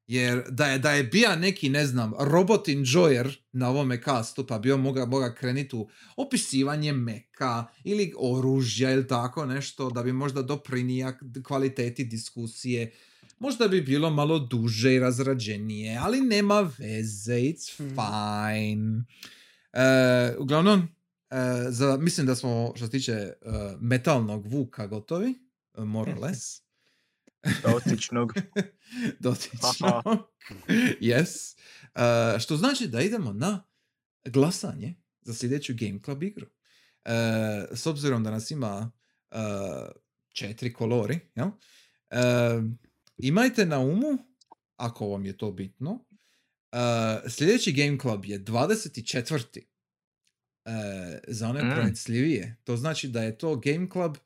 jer 0.07 0.43
da 0.49 0.67
je, 0.67 0.79
da 0.79 0.93
je 0.93 1.05
bija 1.05 1.37
neki, 1.37 1.69
ne 1.69 1.87
znam, 1.87 2.13
robot 2.19 2.69
enjoyer 2.69 3.39
na 3.53 3.69
ovome 3.69 4.01
kastu, 4.01 4.47
pa 4.47 4.59
bio 4.59 4.77
moga, 4.77 5.07
moga 5.07 5.35
krenuti 5.35 5.77
u 5.77 5.89
opisivanje 6.17 6.93
meka 6.93 7.67
ili 7.85 8.13
oružja 8.19 8.93
ili 8.93 9.09
tako 9.09 9.47
nešto, 9.47 9.91
da 9.91 10.03
bi 10.03 10.13
možda 10.13 10.43
doprinija 10.43 11.19
kvaliteti 11.45 12.05
diskusije, 12.05 12.93
možda 13.43 13.69
bi 13.69 13.81
bilo 13.81 14.11
malo 14.11 14.39
duže 14.39 14.95
i 14.95 14.99
razrađenije, 14.99 15.99
ali 15.99 16.21
nema 16.21 16.61
veze, 16.79 17.35
it's 17.35 17.81
Mhm. 17.81 17.95
fine. 17.95 19.05
E, 19.73 20.37
uglavnom, 20.39 20.81
e, 21.31 21.37
za, 21.69 21.97
mislim 21.97 22.27
da 22.27 22.35
smo, 22.35 22.73
što 22.77 22.85
se 22.87 22.91
tiče 22.91 23.13
e, 23.13 23.35
metalnog 23.81 24.47
vuka, 24.47 24.87
gotovi, 24.87 25.35
more 25.77 26.13
or 26.13 26.19
less. 26.19 26.63
Dotičnog. 27.65 28.33
Dotično. 29.21 30.03
yes. 31.01 31.57
E, 32.35 32.41
što 32.41 32.57
znači 32.57 32.89
da 32.89 33.01
idemo 33.01 33.33
na 33.33 33.65
glasanje 34.25 34.95
za 35.23 35.35
sljedeću 35.35 35.73
Game 35.77 35.99
Club 36.05 36.23
igru. 36.23 36.47
E, 37.05 37.11
s 37.73 37.87
obzirom 37.87 38.25
da 38.25 38.31
nas 38.31 38.51
ima 38.51 38.91
e, 39.31 39.37
četiri 40.33 40.73
kolori, 40.73 41.21
jel? 41.35 41.49
Imajte 43.23 43.67
na 43.67 43.79
umu, 43.79 44.19
ako 44.77 45.07
vam 45.09 45.27
je 45.27 45.37
to 45.37 45.51
bitno, 45.53 46.05
e, 46.73 46.77
sljedeći 47.29 47.73
Game 47.73 47.99
Club 47.99 48.25
je 48.25 48.39
24. 48.39 49.61
E, 50.65 50.71
za 51.29 51.49
one 51.49 51.65
Mm. 51.65 51.71
pronicljivije. 51.71 52.57
To 52.65 52.77
znači 52.77 53.09
da 53.09 53.23
je 53.23 53.39
to 53.39 53.57
Game 53.57 53.89
Club 53.93 54.17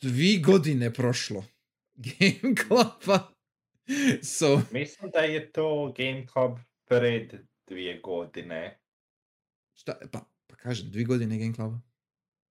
dvi 0.00 0.42
godine 0.46 0.92
prošlo. 0.94 1.44
Game 2.06 2.54
Cluba. 2.58 3.32
So, 4.22 4.60
Mislim 4.72 5.10
da 5.10 5.18
je 5.20 5.52
to 5.52 5.94
Game 5.96 6.26
Club 6.26 6.58
pred 6.84 7.32
dvije 7.66 8.00
godine. 8.00 8.78
šta, 9.74 9.98
pa, 10.12 10.20
pa 10.46 10.56
kažem, 10.56 10.90
dvi 10.90 11.04
godine 11.04 11.38
Game 11.38 11.54
Cluba. 11.54 11.80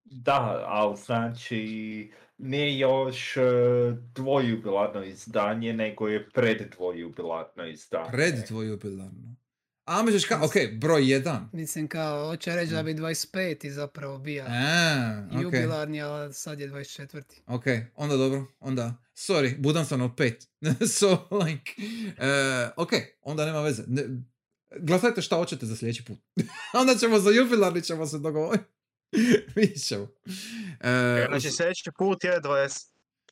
Da, 0.03 0.63
ali 0.67 0.97
znači 0.97 2.11
nije 2.39 2.79
još 2.79 3.37
e, 3.37 3.41
dvojubilarno 4.15 5.03
izdanje, 5.03 5.73
nego 5.73 6.07
je 6.07 6.29
pred 6.29 6.61
dvojubilarno 6.77 7.67
izdanje. 7.67 8.09
Pred 8.11 8.35
dvojubilarno. 8.47 9.35
A, 9.85 10.03
misliš 10.03 10.25
ka, 10.25 10.39
ok, 10.43 10.53
broj 10.73 11.11
jedan. 11.11 11.49
Mislim 11.53 11.87
kao, 11.87 12.27
hoće 12.27 12.55
reći 12.55 12.73
da 12.73 12.83
bi 12.83 12.93
25. 12.93 13.69
zapravo 13.69 14.17
bio 14.17 14.45
A, 14.47 15.27
ok. 15.35 15.41
jubilarni, 15.43 16.01
ali 16.01 16.33
sad 16.33 16.59
je 16.59 16.69
24. 16.69 17.21
Ok, 17.47 17.63
onda 17.95 18.17
dobro, 18.17 18.45
onda, 18.59 18.93
sorry, 19.15 19.57
budan 19.57 19.85
sam 19.85 20.01
od 20.01 20.11
pet. 20.17 20.47
so, 20.97 21.27
like, 21.31 21.71
uh, 22.07 22.71
ok, 22.75 22.91
onda 23.21 23.45
nema 23.45 23.61
veze. 23.61 23.83
Ne, 23.87 24.03
glasajte 24.79 25.21
šta 25.21 25.35
hoćete 25.35 25.65
za 25.65 25.75
sljedeći 25.75 26.05
put. 26.05 26.19
onda 26.81 26.95
ćemo 26.95 27.19
za 27.19 27.29
jubilarni 27.29 27.81
ćemo 27.81 28.05
se 28.05 28.19
dogovoriti. 28.19 28.65
Vidjet 29.55 29.87
ćemo. 29.87 30.07
E, 30.81 31.25
Znači 31.29 31.51
sljedeći 31.51 31.91
put 31.97 32.23
je 32.23 32.41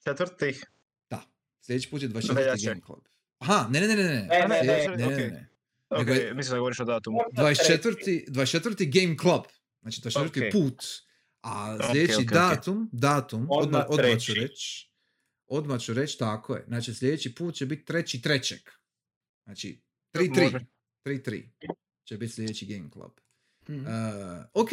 24. 0.06 0.64
da, 1.10 1.22
sljedeći 1.62 1.90
put 1.90 2.02
je 2.02 2.10
24. 2.10 2.36
Veljače. 2.36 2.66
Game 2.66 2.82
Club. 2.86 3.00
Aha, 3.40 3.68
ne, 3.70 3.82
ne, 3.82 3.88
ne, 3.88 3.96
ne, 3.96 4.04
ne. 4.04 4.10
Ne, 4.10 4.48
ne, 4.48 4.62
ne, 4.64 4.88
ne, 4.88 4.96
ne, 4.98 5.06
okej. 5.06 5.30
ne. 5.32 5.50
Nego 5.92 6.12
je- 6.14 6.34
mislim 6.34 6.52
da 6.54 6.58
govoriš 6.58 6.80
o 6.80 6.86
datumu. 6.86 7.18
Možda 7.18 7.42
24. 7.44 8.26
24. 8.28 9.02
Game 9.02 9.16
Club. 9.22 9.44
Znači 9.82 10.02
24. 10.02 10.48
Ok. 10.48 10.52
put. 10.52 10.84
A 11.42 11.78
sljedeći 11.92 12.14
ok, 12.16 12.22
ok. 12.22 12.32
datum, 12.32 12.90
datum, 12.92 13.48
Odmah 13.50 13.86
odmah, 13.90 14.20
ću 14.20 14.34
reći. 14.34 14.90
Odmah 15.48 15.80
ću 15.82 15.94
reći, 15.94 16.18
tako 16.20 16.56
je. 16.56 16.64
Znači 16.68 16.94
sljedeći 16.94 17.36
put 17.36 17.56
će 17.56 17.66
biti 17.66 17.86
treći 17.86 18.22
trećeg. 18.22 18.60
Znači 19.44 19.82
3-3. 20.14 20.44
Može. 20.44 20.66
3-3 21.06 21.50
će 22.04 22.18
biti 22.18 22.34
sljedeći 22.34 22.66
Game 22.66 22.90
Club. 22.94 23.12
Mhm. 23.70 23.80
Uh, 23.80 23.88
ok, 24.54 24.70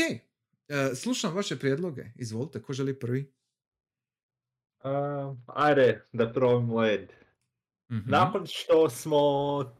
Uh, 0.68 0.96
slušam 0.96 1.34
vaše 1.34 1.58
prijedloge. 1.58 2.04
Izvolite, 2.16 2.62
ko 2.62 2.72
želi 2.72 2.98
prvi? 2.98 3.32
Uh, 4.84 5.36
ajde, 5.46 6.06
da 6.12 6.32
probam 6.32 6.76
led. 6.76 7.12
Mhm. 7.92 8.10
Nakon 8.10 8.46
što 8.46 8.90
smo 8.90 9.20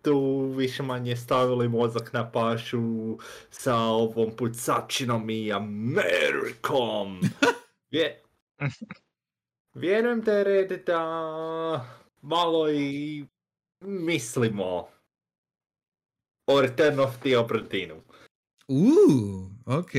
tu 0.02 0.46
više 0.56 0.82
manje 0.82 1.16
stavili 1.16 1.68
mozak 1.68 2.12
na 2.12 2.30
pašu 2.32 3.18
sa 3.50 3.76
ovom 3.76 4.36
pucačinom 4.36 5.30
i 5.30 5.52
Amerikom, 5.52 7.20
vje... 7.92 8.22
vjerujem 9.74 10.20
da 10.20 10.32
je 10.32 10.44
red 10.44 10.84
da 10.86 11.00
malo 12.22 12.70
i 12.70 13.24
mislimo 13.80 14.88
o 16.46 16.60
Return 16.60 17.00
of 17.00 17.16
the 17.22 17.38
Obra 17.38 17.60
Dinu. 17.60 18.02
Uuu, 18.68 19.50
ok. 19.66 19.92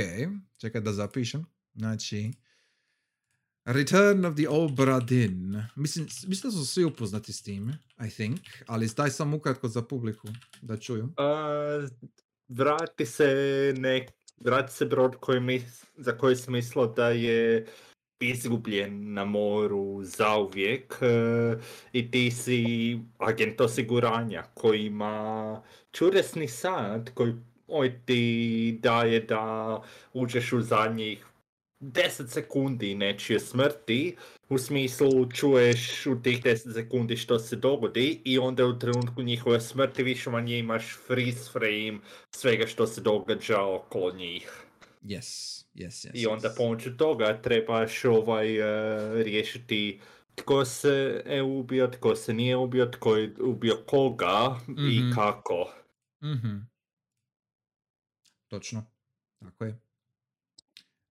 Čekaj 0.57 0.81
da 0.81 0.93
zapišem. 0.93 1.45
Znači, 1.73 2.31
Return 3.65 4.25
of 4.25 4.35
the 4.35 4.49
Obra 4.49 4.99
Dinn. 4.99 5.55
Mislim, 5.75 6.07
mislim 6.27 6.51
da 6.51 6.57
su 6.57 6.65
svi 6.65 6.83
upoznati 6.83 7.33
s 7.33 7.41
time, 7.41 7.77
I 8.07 8.09
think, 8.09 8.39
ali 8.67 8.89
daj 8.97 9.09
sam 9.09 9.33
ukratko 9.33 9.67
za 9.67 9.81
publiku 9.81 10.27
da 10.61 10.77
čuju. 10.77 11.03
Uh, 11.03 11.89
vrati 12.47 13.05
se 13.05 13.73
nek, 13.77 14.11
vrati 14.39 14.73
se 14.73 14.85
brod 14.85 15.15
koji 15.15 15.39
mis, 15.39 15.85
za 15.97 16.17
koji 16.17 16.35
sam 16.35 16.53
mislio 16.53 16.87
da 16.87 17.09
je 17.09 17.65
izgubljen 18.19 19.13
na 19.13 19.25
moru 19.25 20.03
zauvijek 20.03 20.97
uh, 21.01 21.61
i 21.91 22.11
ti 22.11 22.31
si 22.31 22.99
agent 23.17 23.61
osiguranja 23.61 24.43
koji 24.53 24.85
ima 24.85 25.61
čudesni 25.91 26.47
sad 26.47 27.13
koji 27.13 27.33
oj 27.67 27.99
ti 28.05 28.79
daje 28.81 29.19
da 29.19 29.81
uđeš 30.13 30.53
u 30.53 30.61
zadnjih 30.61 31.25
10 31.79 32.27
sekundi 32.27 32.95
nečije 32.95 33.39
smrti, 33.39 34.15
u 34.49 34.57
smislu 34.57 35.31
čuješ 35.31 36.05
u 36.05 36.21
tih 36.21 36.43
10 36.43 36.73
sekundi 36.73 37.17
što 37.17 37.39
se 37.39 37.55
dogodi 37.55 38.21
i 38.25 38.39
onda 38.39 38.65
u 38.65 38.79
trenutku 38.79 39.21
njihove 39.21 39.61
smrti 39.61 40.03
više 40.03 40.29
manje 40.29 40.57
imaš 40.57 40.97
freeze 41.07 41.51
frame 41.51 41.99
svega 42.31 42.67
što 42.67 42.87
se 42.87 43.01
događa 43.01 43.61
okolo 43.63 44.11
njih. 44.11 44.65
Yes, 45.03 45.63
yes, 45.75 46.07
yes. 46.07 46.11
I 46.13 46.27
onda 46.27 46.49
yes. 46.49 46.57
pomoću 46.57 46.97
toga 46.97 47.41
trebaš 47.41 48.05
ovaj 48.05 48.57
eh, 48.57 49.23
riješiti 49.23 49.99
tko 50.35 50.65
se 50.65 51.23
je 51.25 51.43
ubio, 51.43 51.87
tko 51.87 52.15
se 52.15 52.33
nije 52.33 52.57
ubio, 52.57 52.85
tko 52.85 53.15
je 53.15 53.35
ubio 53.39 53.77
koga 53.85 54.59
Mhm. 54.67 54.87
i 54.89 55.13
kako. 55.15 55.73
Mhm. 56.23 56.57
Točno. 58.55 58.85
Tako 59.39 59.65
je. 59.65 59.71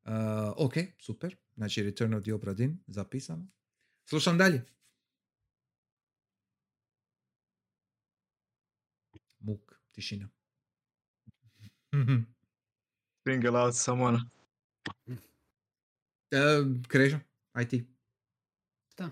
Uh, 0.04 0.10
ok, 0.56 0.72
super. 0.98 1.36
Znači 1.56 1.82
Return 1.82 2.14
of 2.14 2.22
the 2.22 2.34
Obra 2.34 2.54
Dinn, 2.54 2.78
zapisano. 2.86 3.46
Slušam 4.04 4.38
dalje. 4.38 4.64
Muk, 9.38 9.80
tišina. 9.92 10.28
Single 13.28 13.60
out 13.60 13.76
someone. 13.76 14.18
Uh, 15.06 15.16
Krežo, 16.88 17.18
aj 17.52 17.68
ti. 17.68 17.86
Šta? 18.92 19.10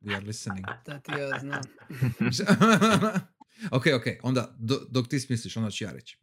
We 0.00 0.16
are 0.16 0.26
listening. 0.26 0.66
Da 0.86 1.00
ti 1.00 1.12
ja 1.12 1.38
znam. 1.40 1.62
ok, 3.78 3.84
ok, 3.96 4.04
onda 4.22 4.56
do- 4.58 4.86
dok 4.90 5.08
ti 5.08 5.20
smisliš, 5.20 5.56
onda 5.56 5.70
ću 5.70 5.84
ja 5.84 5.92
reći. 5.92 6.18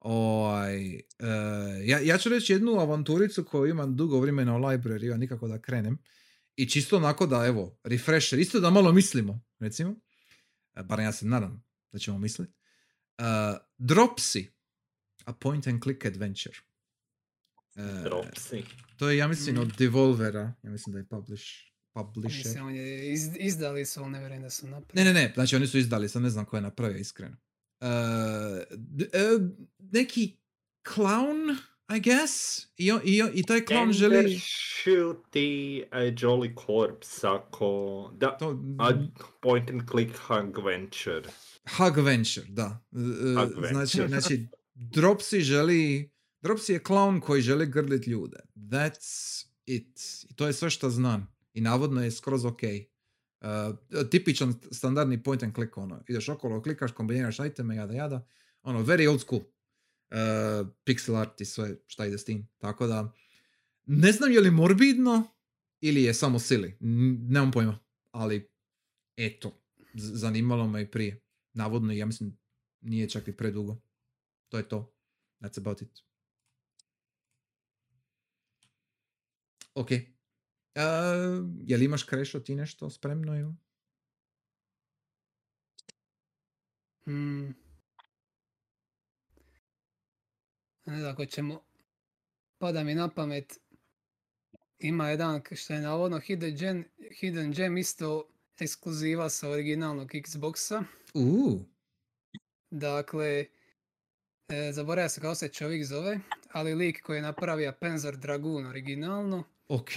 Ovaj, 0.00 0.94
e, 0.96 1.02
ja, 1.84 1.98
ja 2.00 2.18
ću 2.18 2.28
reći 2.28 2.52
jednu 2.52 2.72
avanturicu 2.72 3.44
koju 3.44 3.70
imam 3.70 3.96
dugo 3.96 4.20
vremena 4.20 4.56
u 4.56 4.58
library, 4.58 5.14
a 5.14 5.16
nikako 5.16 5.48
da 5.48 5.62
krenem. 5.62 5.98
I 6.56 6.68
čisto 6.70 6.96
onako 6.96 7.26
da, 7.26 7.46
evo, 7.46 7.78
refresher, 7.84 8.38
isto 8.38 8.60
da 8.60 8.70
malo 8.70 8.92
mislimo, 8.92 9.44
recimo. 9.58 9.94
E, 10.74 10.82
barem 10.82 11.04
ja 11.04 11.12
se 11.12 11.26
nadam 11.26 11.64
da 11.92 11.98
ćemo 11.98 12.18
misliti. 12.18 12.52
Uh, 13.18 13.24
Dropsy, 13.78 14.48
a 15.24 15.32
point 15.32 15.66
and 15.66 15.82
click 15.82 16.04
adventure. 16.04 16.54
E, 17.76 17.82
Dropsy. 17.82 18.62
to 18.96 19.08
je, 19.08 19.16
ja 19.16 19.28
mislim, 19.28 19.58
od 19.58 19.76
Devolvera. 19.78 20.54
Ja 20.62 20.70
mislim 20.70 20.92
da 20.92 20.98
je 20.98 21.06
publish, 21.08 21.44
publisher. 21.94 22.38
Mislim, 22.38 22.66
on 22.66 22.74
je 22.74 23.12
iz, 23.12 23.28
izdali 23.38 23.86
su, 23.86 24.00
ali 24.00 24.10
ne 24.10 24.18
vjerujem 24.18 24.42
da 24.42 24.50
su 24.50 24.66
Ne, 24.66 24.72
napravili. 24.72 25.04
ne, 25.04 25.12
ne, 25.14 25.32
znači 25.34 25.56
oni 25.56 25.66
su 25.66 25.78
izdali, 25.78 26.08
sad 26.08 26.22
ne 26.22 26.30
znam 26.30 26.44
ko 26.44 26.56
je 26.56 26.62
napravio 26.62 26.96
iskreno. 26.98 27.36
Uh, 27.80 27.88
d- 28.70 29.08
e, 29.12 29.38
neki 29.78 30.36
clown, 30.86 31.56
I 31.96 32.00
guess, 32.00 32.32
i, 32.76 32.92
on- 32.92 33.00
i, 33.04 33.22
on- 33.22 33.30
i 33.34 33.42
taj 33.42 33.60
clown 33.60 33.92
želi... 33.92 34.40
Shooty 34.84 35.84
a 35.90 35.98
Jolly 36.00 36.54
Corpse 36.66 37.26
ako... 37.28 38.10
Da, 38.16 38.36
To, 38.38 38.62
a 38.78 38.90
point 39.42 39.70
and 39.70 39.82
click 39.90 40.10
adventure. 40.28 41.22
Hug 41.76 41.96
Venture, 41.98 42.46
da. 42.48 42.84
E, 42.92 42.98
e, 42.98 43.44
Hug 43.46 43.66
Znači, 43.68 43.98
Venture. 43.98 44.08
znači, 44.20 44.46
Dropsy 44.74 45.40
želi... 45.40 46.10
Dropsy 46.42 46.72
je 46.72 46.82
clown 46.82 47.20
koji 47.20 47.42
želi 47.42 47.66
grdit 47.66 48.06
ljude. 48.06 48.36
That's 48.56 49.44
it. 49.66 50.00
I 50.30 50.34
to 50.34 50.46
je 50.46 50.52
sve 50.52 50.70
što 50.70 50.90
znam. 50.90 51.33
I 51.54 51.60
navodno 51.60 52.02
je 52.04 52.10
skroz 52.10 52.44
ok. 52.44 52.60
Uh, 53.40 54.08
tipičan 54.10 54.54
standardni 54.72 55.22
point 55.22 55.42
and 55.42 55.54
click, 55.54 55.76
ono. 55.76 56.02
Ideš 56.08 56.28
okolo, 56.28 56.62
klikaš, 56.62 56.92
kombiniraš 56.92 57.38
iteme, 57.38 57.76
jada, 57.76 57.94
jada. 57.94 58.26
Ono, 58.62 58.82
very 58.82 59.08
old 59.08 59.20
school. 59.20 59.40
Uh, 59.40 60.68
pixel 60.84 61.16
art 61.16 61.40
i 61.40 61.44
sve 61.44 61.76
šta 61.86 62.06
ide 62.06 62.18
s 62.18 62.24
tim. 62.24 62.48
Tako 62.58 62.86
da, 62.86 63.12
ne 63.86 64.12
znam 64.12 64.32
je 64.32 64.40
li 64.40 64.50
morbidno 64.50 65.26
ili 65.80 66.02
je 66.02 66.14
samo 66.14 66.38
silly. 66.38 66.72
N- 66.80 67.26
Nemam 67.32 67.50
pojma. 67.52 67.78
Ali, 68.10 68.50
eto, 69.16 69.62
z- 69.94 70.16
zanimalo 70.16 70.68
me 70.68 70.82
i 70.82 70.90
prije. 70.90 71.20
Navodno, 71.52 71.92
ja 71.92 72.06
mislim, 72.06 72.38
nije 72.80 73.08
čak 73.08 73.28
i 73.28 73.36
predugo. 73.36 73.76
To 74.48 74.56
je 74.58 74.68
to. 74.68 74.94
That's 75.40 75.58
about 75.60 75.82
it. 75.82 76.00
Ok. 79.74 79.88
Uh, 80.74 81.50
jel 81.66 81.82
imaš 81.82 82.02
krešo 82.02 82.40
ti 82.40 82.54
nešto 82.54 82.90
spremno 82.90 83.36
ili? 83.38 83.54
Mm. 87.06 87.54
Ne 90.84 90.98
znam, 90.98 91.12
ako 91.12 91.26
ćemo... 91.26 91.62
Pada 92.58 92.84
mi 92.84 92.94
na 92.94 93.08
pamet. 93.08 93.60
Ima 94.78 95.10
jedan 95.10 95.42
što 95.52 95.74
je 95.74 95.80
navodno 95.80 96.20
Hidden 96.20 96.56
Gem, 96.56 96.84
Hidden 97.20 97.52
Gem 97.52 97.76
isto 97.76 98.28
ekskluziva 98.58 99.30
sa 99.30 99.50
originalnog 99.50 100.10
Xboxa. 100.10 100.84
Uh, 101.14 101.60
Dakle, 102.70 103.46
e, 104.48 104.72
zaboravio 104.72 105.08
se 105.08 105.20
kako 105.20 105.34
se 105.34 105.48
čovjek 105.48 105.84
zove, 105.84 106.20
ali 106.52 106.74
lik 106.74 107.02
koji 107.02 107.16
je 107.16 107.22
napravio 107.22 107.72
Panzer 107.80 108.16
Dragoon 108.16 108.66
originalno, 108.66 109.44
ok, 109.68 109.90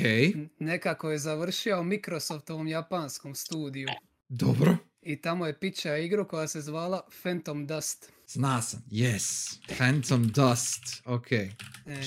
nekako 0.60 1.12
je 1.12 1.18
završio 1.20 1.80
u 1.80 1.84
Microsoftovom 1.84 2.68
japanskom 2.68 3.36
studiju. 3.36 3.88
dobro. 4.30 4.78
I 5.02 5.16
tamo 5.16 5.46
je 5.46 5.60
pića 5.60 5.98
igru 5.98 6.28
koja 6.28 6.48
se 6.48 6.62
zvala 6.62 7.02
Phantom 7.22 7.68
Dust. 7.68 8.12
Zna 8.28 8.62
sam, 8.62 8.84
yes. 8.88 9.58
Phantom 9.68 10.24
Dust, 10.26 10.82
ok, 11.06 11.32
E, 11.32 11.50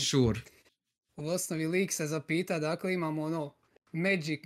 sure. 0.01 0.41
u 1.17 1.27
osnovi 1.27 1.67
lik 1.67 1.93
se 1.93 2.07
zapita, 2.07 2.59
dakle 2.59 2.95
imamo 2.95 3.23
ono 3.23 3.55
Magic 3.93 4.41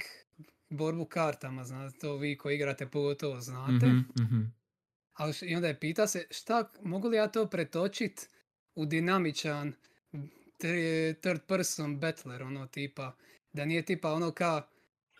borbu 0.70 1.04
kartama, 1.06 1.64
znate, 1.64 1.98
to 1.98 2.16
vi 2.16 2.38
koji 2.38 2.54
igrate 2.54 2.86
pogotovo 2.86 3.40
znate. 3.40 3.86
Mhm, 3.86 3.98
mhm. 4.20 4.40
Ali 5.12 5.32
š- 5.32 5.46
i 5.46 5.54
onda 5.54 5.68
je 5.68 5.80
pita 5.80 6.06
se 6.06 6.26
šta, 6.30 6.72
mogu 6.82 7.08
li 7.08 7.16
ja 7.16 7.28
to 7.28 7.46
pretočit 7.46 8.28
u 8.74 8.86
dinamičan 8.86 9.72
third 11.20 11.40
person 11.46 12.00
battler, 12.00 12.42
ono 12.42 12.66
tipa, 12.66 13.16
da 13.52 13.64
nije 13.64 13.82
tipa 13.82 14.12
ono 14.12 14.30
ka 14.30 14.62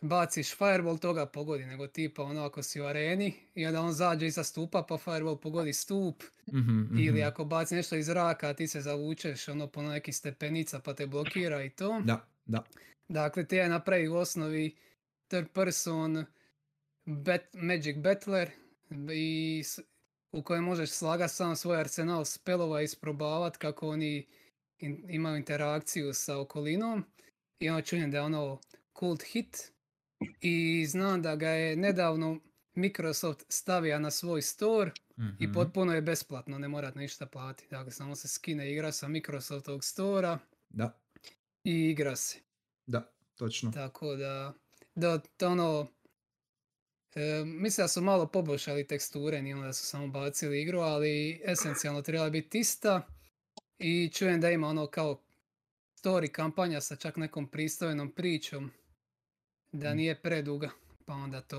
baciš 0.00 0.56
fireball, 0.56 0.98
toga 0.98 1.26
pogodi, 1.26 1.66
nego 1.66 1.86
tipa 1.86 2.22
ono 2.22 2.44
ako 2.44 2.62
si 2.62 2.80
u 2.80 2.84
areni 2.84 3.34
i 3.54 3.66
onda 3.66 3.80
on 3.80 3.92
zađe 3.92 4.26
iza 4.26 4.44
stupa 4.44 4.82
pa 4.88 4.98
fireball 4.98 5.36
pogodi 5.36 5.72
stup, 5.72 6.22
Mhm, 6.52 6.98
ili 6.98 7.22
ako 7.22 7.44
baci 7.44 7.74
nešto 7.74 7.96
iz 7.96 8.06
zraka, 8.06 8.48
a 8.48 8.54
ti 8.54 8.68
se 8.68 8.80
zavučeš 8.80 9.48
ono 9.48 9.66
po 9.66 9.82
nekih 9.82 10.16
stepenica 10.16 10.80
pa 10.80 10.94
te 10.94 11.06
blokira 11.06 11.62
i 11.62 11.70
to. 11.70 12.00
Da, 12.04 12.26
da. 12.46 12.64
Dakle, 13.08 13.44
ti 13.46 13.56
je 13.56 13.68
napravi 13.68 14.08
u 14.08 14.14
osnovi 14.14 14.76
third 15.28 15.48
person 15.52 16.24
bat, 17.04 17.42
Magic 17.52 17.96
Battler 17.96 18.50
i 19.12 19.62
u 20.32 20.42
kojem 20.42 20.64
možeš 20.64 20.90
slagat 20.90 21.30
sam 21.30 21.56
svoj 21.56 21.80
arsenal 21.80 22.24
spelova 22.24 22.80
i 22.80 22.84
isprobavat 22.84 23.56
kako 23.56 23.88
oni 23.88 24.26
in- 24.84 25.04
imaju 25.08 25.36
interakciju 25.36 26.14
sa 26.14 26.38
okolinom. 26.38 27.04
I 27.58 27.70
ono 27.70 27.82
čujem 27.82 28.10
da 28.10 28.16
je 28.16 28.22
ono 28.22 28.60
cult 28.98 29.22
hit. 29.22 29.72
I 30.40 30.86
znam 30.86 31.22
da 31.22 31.36
ga 31.36 31.48
je 31.48 31.76
nedavno 31.76 32.40
Microsoft 32.74 33.44
stavio 33.48 33.98
na 33.98 34.10
svoj 34.10 34.42
store 34.42 34.90
i 35.38 35.46
mhm. 35.46 35.52
potpuno 35.52 35.94
je 35.94 36.02
besplatno, 36.02 36.58
ne 36.58 36.68
morate 36.68 36.98
ništa 36.98 37.26
platiti. 37.26 37.68
Dakle, 37.70 37.92
samo 37.92 38.16
se 38.16 38.28
skine 38.28 38.72
igra 38.72 38.92
sa 38.92 39.08
Microsoftovog 39.08 39.84
stora 39.84 40.38
Da, 40.68 41.00
i 41.64 41.90
igra 41.90 42.16
se. 42.16 42.38
da, 42.86 43.12
točno. 43.34 43.72
Tako 43.72 44.14
da, 44.16 44.54
da 44.94 45.18
to 45.18 45.48
ono, 45.48 45.86
e, 47.14 47.44
mislim 47.44 47.84
da 47.84 47.88
su 47.88 48.02
malo 48.02 48.26
poboljšali 48.26 48.86
teksture, 48.86 49.42
nije 49.42 49.54
ono 49.54 49.66
da 49.66 49.72
su 49.72 49.86
samo 49.86 50.08
bacili 50.08 50.62
igru, 50.62 50.80
ali 50.80 51.40
esencijalno 51.44 52.02
treba 52.02 52.30
biti 52.30 52.58
ista. 52.58 53.06
I 53.78 54.08
čujem 54.08 54.40
da 54.40 54.50
ima 54.50 54.68
ono 54.68 54.86
kao 54.86 55.20
story 55.96 56.28
kampanja 56.28 56.80
sa 56.80 56.96
čak 56.96 57.16
nekom 57.16 57.46
pristojnom 57.46 58.10
pričom, 58.10 58.70
da 59.72 59.90
Mm. 59.90 59.96
nije 59.96 60.22
preduga, 60.22 60.70
pa 61.04 61.14
onda 61.14 61.40
to, 61.40 61.58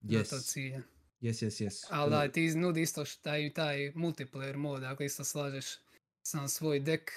na 0.00 0.18
to 0.20 0.36
Yes, 0.36 0.42
cilja. 0.44 0.82
yes, 1.20 1.46
yes, 1.46 1.64
yes. 1.64 1.86
Ali 1.90 2.10
da, 2.10 2.28
ti 2.28 2.48
nudi 2.48 2.82
isto 2.82 3.04
š- 3.04 3.20
taj, 3.20 3.52
taj 3.52 3.92
multiplayer 3.92 4.56
mod, 4.56 4.80
dakle 4.80 5.06
isto 5.06 5.24
slažeš 5.24 5.66
sam 6.22 6.48
svoj 6.48 6.80
dek 6.80 7.10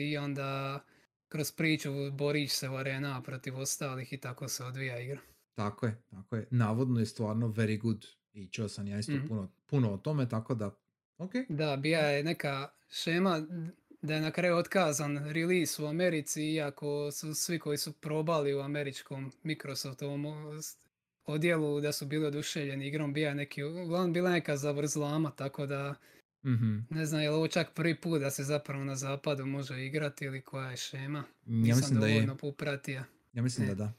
i 0.00 0.16
onda 0.16 0.80
kroz 1.28 1.52
priču 1.52 1.90
boriš 2.12 2.52
se 2.52 2.68
u 2.68 2.74
arena 2.74 3.22
protiv 3.22 3.58
ostalih 3.58 4.12
i 4.12 4.18
tako 4.18 4.48
se 4.48 4.64
odvija 4.64 5.00
igra. 5.00 5.20
Tako 5.54 5.86
je, 5.86 6.02
tako 6.10 6.36
je. 6.36 6.46
Navodno 6.50 7.00
je 7.00 7.06
stvarno 7.06 7.48
very 7.48 7.80
good. 7.80 8.06
I 8.32 8.48
čuo 8.48 8.68
sam 8.68 8.86
ja 8.86 8.98
isto 8.98 9.12
Mhm. 9.12 9.26
puno, 9.26 9.52
puno 9.66 9.92
o 9.92 9.96
tome, 9.96 10.28
tako 10.28 10.54
da, 10.54 10.76
ok. 11.18 11.32
Da, 11.48 11.76
bija 11.76 12.00
je 12.00 12.24
neka 12.24 12.68
šema 12.90 13.42
da 14.02 14.14
je 14.14 14.20
na 14.20 14.30
kraju 14.30 14.56
otkazan 14.56 15.18
release 15.32 15.82
u 15.82 15.86
Americi, 15.86 16.42
iako 16.44 17.12
su 17.12 17.34
svi 17.34 17.58
koji 17.58 17.78
su 17.78 17.92
probali 17.92 18.54
u 18.54 18.60
američkom 18.60 19.32
Microsoftovom 19.42 20.26
odjelu 21.26 21.80
da 21.80 21.92
su 21.92 22.06
bili 22.06 22.26
oduševljeni 22.26 22.86
igrom, 22.88 23.12
bija 23.12 23.28
je 23.28 23.34
neki, 23.34 23.62
uglavnom 23.62 24.12
bila 24.12 24.30
neka 24.30 24.56
zavrzlama, 24.56 25.30
tako 25.30 25.66
da 25.66 25.94
Mhm. 26.44 26.78
ne 26.90 27.06
znam 27.06 27.20
je 27.22 27.30
li 27.30 27.36
ovo 27.36 27.48
čak 27.48 27.74
prvi 27.74 28.00
put 28.00 28.20
da 28.20 28.30
se 28.30 28.44
zapravo 28.44 28.84
na 28.84 28.96
zapadu 28.96 29.46
može 29.46 29.86
igrati 29.86 30.24
ili 30.24 30.40
koja 30.40 30.70
je 30.70 30.76
šema. 30.76 31.18
Ja 31.18 31.24
Nisam 31.46 31.78
mislim 31.78 32.00
da 32.00 32.06
je. 32.06 32.26
Ja 33.32 33.42
mislim 33.42 33.66
E. 33.66 33.68
da 33.68 33.74
da. 33.74 33.92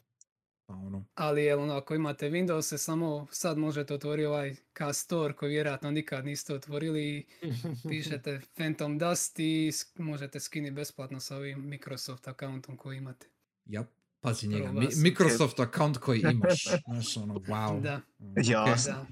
Pa 0.70 0.76
ono, 0.76 1.06
Ali 1.16 1.46
evo, 1.46 1.64
ono, 1.64 1.74
ako 1.74 1.96
imate 1.96 2.30
Windows, 2.30 2.78
samo 2.78 3.28
sad 3.32 3.58
možete 3.58 3.94
otvoriti 3.94 4.26
ovaj 4.26 4.56
K-Store 4.74 5.34
koji 5.34 5.50
vjerojatno 5.50 5.92
nikad 5.92 6.26
niste 6.26 6.54
otvorili 6.54 7.04
i 7.08 7.26
pišete 7.90 8.42
Phantom 8.56 8.98
Dust 8.98 9.40
i 9.40 9.44
sk- 9.68 10.00
možete 10.00 10.40
skiniti 10.40 10.72
besplatno 10.72 11.20
sa 11.20 11.38
ovim 11.38 11.60
Microsoft 11.60 12.28
accountom 12.28 12.78
koji 12.78 12.98
imate. 12.98 13.28
ja, 13.66 13.86
pazi 14.20 14.48
njega. 14.48 14.72
Mi-. 14.72 14.88
Microsoft 14.98 15.60
account 15.60 15.98
koji 15.98 16.20
imaš. 16.22 16.64
Znaš, 16.86 17.18
ono, 17.18 17.34
wow. 17.36 17.82
Da, 17.82 18.02
Ono, 18.20 18.32
ok. 18.32 18.38
Jasno. 18.68 18.94
da. 18.94 19.06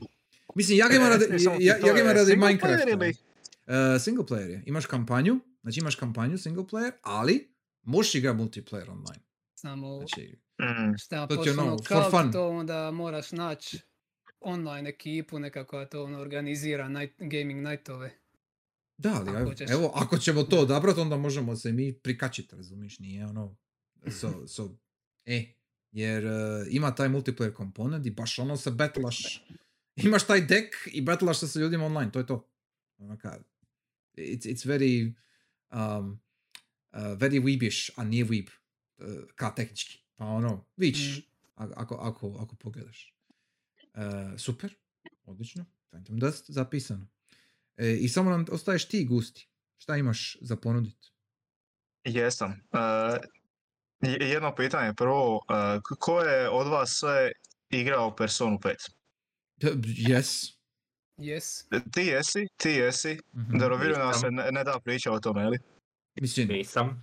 Mislim, 0.56 0.78
ja 0.78 0.88
ga 0.88 0.96
imam 0.96 1.10
radi, 1.10 1.26
ja, 1.44 1.54
ja 1.54 1.80
ga 1.84 1.88
imam 1.92 1.98
je 1.98 2.14
radi 2.14 2.26
single 2.26 2.48
Minecrafta. 2.48 2.78
player 2.78 2.94
ili- 2.96 3.16
Uh, 3.68 3.74
single 4.02 4.26
player 4.26 4.50
je. 4.50 4.64
Imaš 4.66 4.86
kampanju, 4.86 5.40
znači 5.62 5.80
imaš 5.80 5.96
kampanju 5.96 6.38
single 6.38 6.64
player, 6.64 6.92
ali 7.02 7.54
možeš 7.84 8.16
igra 8.16 8.34
multiplayer 8.34 8.90
online. 8.90 9.24
Samo 9.56 9.98
Znači, 9.98 10.40
Mm. 10.62 10.98
šta 10.98 11.28
to 11.28 11.44
ono, 11.52 11.78
for 11.78 11.88
kao 11.88 12.12
fun. 12.12 12.32
to 12.32 12.50
onda 12.50 12.92
moraš 12.92 13.32
naći 13.32 13.80
online 14.40 14.90
ekipu 14.90 15.40
nekako 15.40 15.70
koja 15.70 15.86
to 15.86 16.04
ono, 16.04 16.20
organizira 16.20 16.90
night, 16.90 17.16
gaming 17.20 17.68
nightove. 17.68 18.12
da, 18.98 19.14
ali 19.14 19.30
Ako 19.30 19.40
evo, 19.40 19.50
hoćeš. 19.50 19.72
evo, 19.72 19.92
ako 19.96 20.18
ćemo 20.18 20.44
to 20.44 20.60
odabrati, 20.60 21.00
onda 21.00 21.18
možemo 21.18 21.56
se 21.56 21.72
mi 21.72 21.94
prikačiti, 21.94 22.56
razumiš, 22.56 23.00
nije 23.00 23.26
ono, 23.26 23.58
so, 24.12 24.48
so, 24.56 24.78
e, 25.26 25.54
jer 25.92 26.26
uh, 26.26 26.32
ima 26.70 26.96
taj 26.96 27.10
multiplayer 27.10 27.54
komponent 27.54 28.06
i 28.06 28.12
baš 28.12 28.40
ono 28.40 28.58
se 28.58 28.72
betlaš, 28.72 29.46
imaš 29.96 30.28
taj 30.28 30.42
deck 30.42 30.74
i 30.86 31.02
betlaš 31.02 31.40
se 31.40 31.48
sa 31.48 31.60
ljudima 31.60 31.86
online, 31.86 32.12
to 32.12 32.20
je 32.20 32.26
to. 32.26 32.50
Ono 32.98 33.18
ka, 33.18 33.40
it's, 34.18 34.46
it's 34.46 34.66
very, 34.68 35.14
um, 35.72 36.20
uh, 36.92 37.00
very 37.00 37.42
weebish, 37.44 37.90
a 37.96 38.04
nije 38.04 38.26
weeb, 38.26 38.50
uh, 38.98 39.24
ka 39.36 39.56
tehnički. 39.56 40.07
Pa 40.18 40.26
ono, 40.26 40.66
vidiš, 40.78 41.18
Mm. 41.18 41.22
ako, 41.56 41.96
ako, 41.96 42.38
ako 42.40 42.56
pogledaš. 42.56 43.14
Uh, 43.88 44.02
super, 44.38 44.76
odlično, 45.26 45.66
Phantom 45.90 46.18
Dust 46.18 46.46
zapisano. 46.48 47.08
E, 47.78 47.94
I 47.94 48.10
samo 48.10 48.30
nam 48.30 48.46
ostaješ 48.52 48.86
ti, 48.86 49.06
Gusti. 49.06 49.48
Šta 49.78 49.98
imaš 49.98 50.38
za 50.42 50.56
ponuditi? 50.56 51.12
Jesam. 52.04 52.52
E, 52.52 52.78
je- 54.02 54.30
jedno 54.30 54.56
pitanje 54.56 54.94
prvo, 54.94 55.42
e, 55.50 55.80
ko 56.00 56.22
je 56.22 56.50
od 56.50 56.68
vas 56.68 56.90
sve 56.92 57.32
igrao 57.70 58.16
Personu 58.16 58.60
5? 58.60 58.90
Yes. 59.60 60.54
Yes. 61.18 61.66
E, 61.72 61.80
Ti 61.92 62.02
jesi, 62.02 62.48
ti 62.58 62.70
jesi. 62.70 63.20
Mhm. 63.36 63.58
Da 63.58 63.70
Nisam. 63.70 64.14
se 64.14 64.32
ne, 64.32 64.52
ne 64.52 64.64
da 64.64 64.80
priča 64.80 65.12
o 65.12 65.20
tome, 65.20 65.44
ili? 65.44 65.60
Mislim, 66.16 66.48
Nisam. 66.48 67.02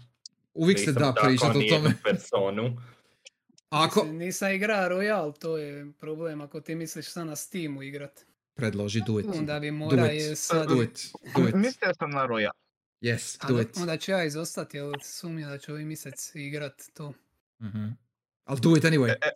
uvijek 0.55 0.79
se 0.79 0.87
nisam 0.87 1.03
da 1.03 1.15
tako 1.15 1.27
pričati 1.27 1.59
o 1.73 1.77
tome. 1.77 1.95
personu. 2.05 2.83
Ako 3.75 4.01
Mislim, 4.01 4.19
nisam 4.19 4.53
igra 4.53 4.89
Royal, 4.89 5.33
to 5.35 5.59
je 5.59 5.87
problem 5.93 6.41
ako 6.41 6.61
ti 6.61 6.75
misliš 6.75 7.07
sad 7.07 7.27
na 7.27 7.37
Steamu 7.37 7.83
igrat. 7.83 8.21
predloži, 8.55 9.03
do 9.07 9.21
it. 9.21 9.27
Onda 9.29 9.61
bi 9.61 9.69
Do 9.69 9.73
mora 9.73 10.07
it. 10.07 10.23
je 10.23 10.37
sad... 10.37 10.69
Do 10.69 10.83
it. 10.83 11.13
Do 11.37 11.49
it. 11.49 11.55
Mislio 11.55 11.95
sam 11.95 12.11
na 12.11 12.27
Royal. 12.27 12.51
Yes, 13.03 13.37
A 13.41 13.49
do 13.49 13.61
it. 13.61 13.77
onda 13.77 13.97
ću 13.97 14.11
ja 14.11 14.25
izostati, 14.25 14.77
jer 14.77 14.87
sumnja 15.03 15.49
da 15.49 15.59
ću 15.59 15.73
ovaj 15.73 15.85
mjesec 15.85 16.31
igrat 16.35 16.83
to. 16.95 17.13
Mhm. 17.63 17.85
I'll 18.47 18.61
do 18.61 18.77
it 18.77 18.85
anyway. 18.85 19.11
E, 19.11 19.31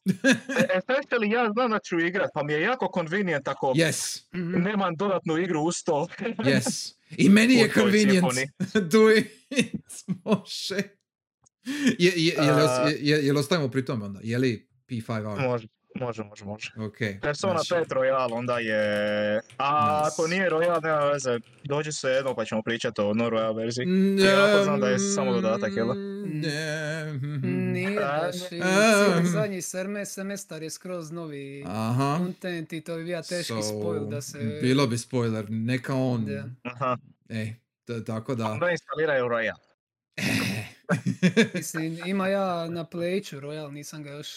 especially 0.74 1.32
ja 1.32 1.51
znam 1.52 1.70
da 1.70 1.78
ću 1.78 1.98
igrat, 1.98 2.31
pa 2.35 2.43
mi 2.43 2.52
je 2.52 2.60
jako 2.60 2.90
convenient 2.94 3.48
ako 3.48 3.66
yes, 3.66 4.23
Mhm. 4.35 4.62
nemam 4.62 4.97
dodatnu 4.97 5.39
igru 5.39 5.60
uz 5.60 5.85
to. 5.85 6.06
yes. 6.20 6.94
I 7.10 7.28
meni 7.28 7.55
je 7.55 7.70
convenient. 7.70 8.24
Do 8.93 9.10
it. 9.10 9.27
Može. 10.24 10.98
Je, 11.99 12.12
je, 12.16 12.35
je, 12.35 12.35
je, 12.36 12.99
je, 13.01 13.27
je 13.27 13.32
li 13.32 13.39
ostajemo 13.39 13.69
pri 13.69 13.85
tome 13.85 14.05
onda? 14.05 14.20
Je 14.23 14.39
li 14.39 14.69
P5R? 14.89 15.49
može, 15.49 15.69
može, 15.95 16.24
može, 16.24 16.45
može. 16.45 16.70
Ok. 16.78 16.97
Persona 17.23 17.53
znači, 17.53 17.74
5 17.90 17.95
Royal 17.95 18.32
onda 18.32 18.59
je... 18.59 19.40
A 19.57 20.01
Nice. 20.03 20.12
ako 20.15 20.27
nije 20.27 20.51
Royal, 20.51 20.82
nema 20.82 20.99
veze. 20.99 21.39
Dođi 21.65 21.93
se 21.93 22.09
jedno 22.09 22.35
pa 22.35 22.45
ćemo 22.45 22.62
pričati 22.62 23.01
o 23.01 23.15
no 23.15 23.24
Royal 23.24 23.57
verziji. 23.57 23.86
Mm, 23.86 24.19
Ja 24.19 24.65
znam 24.65 24.81
da 24.81 24.89
je 24.89 24.99
samo 24.99 25.32
dodatak, 25.32 25.73
jel? 25.77 25.89
Ne. 26.24 27.12
Nije 27.43 28.01
baš, 28.01 28.35
zadnji 29.24 29.59
serme- 29.59 30.05
semestar 30.05 30.62
je 30.62 30.70
skroz 30.70 31.11
novi 31.11 31.65
Aha. 31.66 32.16
content 32.19 32.73
i 32.73 32.81
to 32.81 32.97
bi 32.97 33.05
bio 33.05 33.23
teški 33.23 33.53
So, 33.53 33.62
spoil 33.62 34.07
da 34.07 34.20
se... 34.23 34.59
Bilo 34.62 34.86
bi 34.86 34.99
spoiler, 34.99 35.47
neka 35.49 35.95
on... 35.95 36.24
Da. 36.24 36.45
Aha. 36.65 36.97
Ej, 37.28 37.55
tako 38.07 38.35
da... 38.35 38.47
Onda 38.47 38.70
instaliraju 38.70 39.24
Royal. 39.24 39.59
Mislim, 41.55 41.98
ima 42.06 42.28
ja 42.28 42.69
na 42.69 42.85
Playću 42.85 43.40
Royal, 43.40 43.70
nisam 43.73 44.02
ga 44.02 44.10
još... 44.10 44.28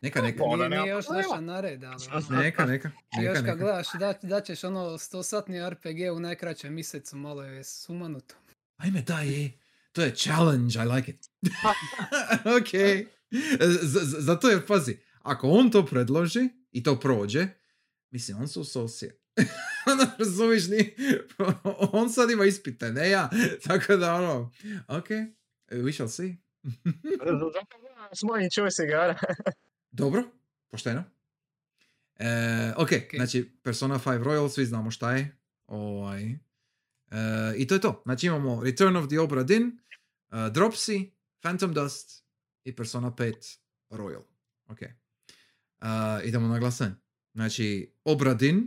neka, 0.00 0.22
neka. 0.22 0.44
Nije, 0.46 0.68
nije 0.68 0.86
još 0.86 1.04
problema. 1.06 1.22
došao 1.22 1.40
na 1.40 1.60
red, 1.60 1.84
ali... 1.84 2.04
Neka, 2.30 2.66
neka. 2.66 2.90
I 3.20 3.24
još 3.24 3.34
Neka, 3.34 3.34
kad 3.36 3.44
neka. 3.44 3.56
gledaš 3.56 3.86
da, 3.92 4.14
da 4.22 4.40
ćeš 4.40 4.64
ono 4.64 4.80
100-satni 4.88 5.70
RPG 5.70 6.16
u 6.16 6.20
najkraćem 6.20 6.74
mjesecu, 6.74 7.16
malo 7.16 7.42
je 7.42 7.64
sumanuto. 7.64 8.34
Ajme, 8.76 9.02
daj. 9.02 9.50
To 9.92 10.02
je 10.02 10.14
challenge, 10.14 10.78
I 10.78 10.94
like 10.94 11.10
it. 11.10 11.28
ok. 12.58 12.70
Z- 13.60 13.78
z- 13.82 14.16
zato 14.18 14.48
jer, 14.48 14.66
pazi, 14.66 14.96
ako 15.22 15.48
on 15.48 15.70
to 15.70 15.86
predloži 15.86 16.48
i 16.72 16.82
to 16.82 17.00
prođe, 17.00 17.46
mislim, 18.10 18.38
on 18.38 18.48
su 18.48 18.64
sosije. 18.64 19.18
ono, 19.92 20.06
razumiš, 20.18 20.68
ni, 20.68 20.94
on 21.92 22.10
sad 22.10 22.30
ima 22.30 22.44
ispite, 22.44 22.92
ne 22.92 23.10
ja. 23.10 23.30
Tako 23.64 23.96
da, 23.96 24.14
ono, 24.14 24.52
ok, 24.88 25.08
we 25.70 25.92
shall 25.92 26.08
see. 26.08 26.36
Zato 27.54 27.78
gledam 27.80 28.08
s 28.12 28.22
mojim 28.22 28.48
choice 28.54 28.84
igara. 28.84 29.18
Dobro, 29.90 30.24
pošteno. 30.70 31.04
E, 32.16 32.72
ok, 32.76 32.88
znači 33.16 33.50
Persona 33.62 33.98
5 33.98 34.22
Royal, 34.22 34.48
svi 34.48 34.64
znamo 34.64 34.90
šta 34.90 35.12
je. 35.12 35.36
Ovaj. 35.66 36.24
E, 36.24 36.36
I 37.56 37.66
to 37.66 37.74
je 37.74 37.80
to. 37.80 38.02
Znači 38.04 38.26
imamo 38.26 38.64
Return 38.64 38.96
of 38.96 39.08
the 39.08 39.20
Obra 39.20 39.42
Dinn, 39.42 39.66
uh, 39.66 40.38
Dropsy, 40.38 41.10
Phantom 41.40 41.72
Dust 41.72 42.24
i 42.64 42.76
Persona 42.76 43.10
5 43.10 43.58
Royal. 43.90 44.22
Ok. 44.66 44.82
E, 44.82 44.92
idemo 46.24 46.48
na 46.48 46.58
glasanje. 46.58 46.94
Znači, 47.34 47.92
Obra 48.04 48.34
Dinn, 48.34 48.66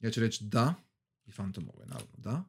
ja 0.00 0.10
ću 0.10 0.20
reći 0.20 0.44
da. 0.44 0.74
I 1.26 1.32
Phantomove, 1.32 1.86
naravno, 1.86 2.16
da. 2.16 2.44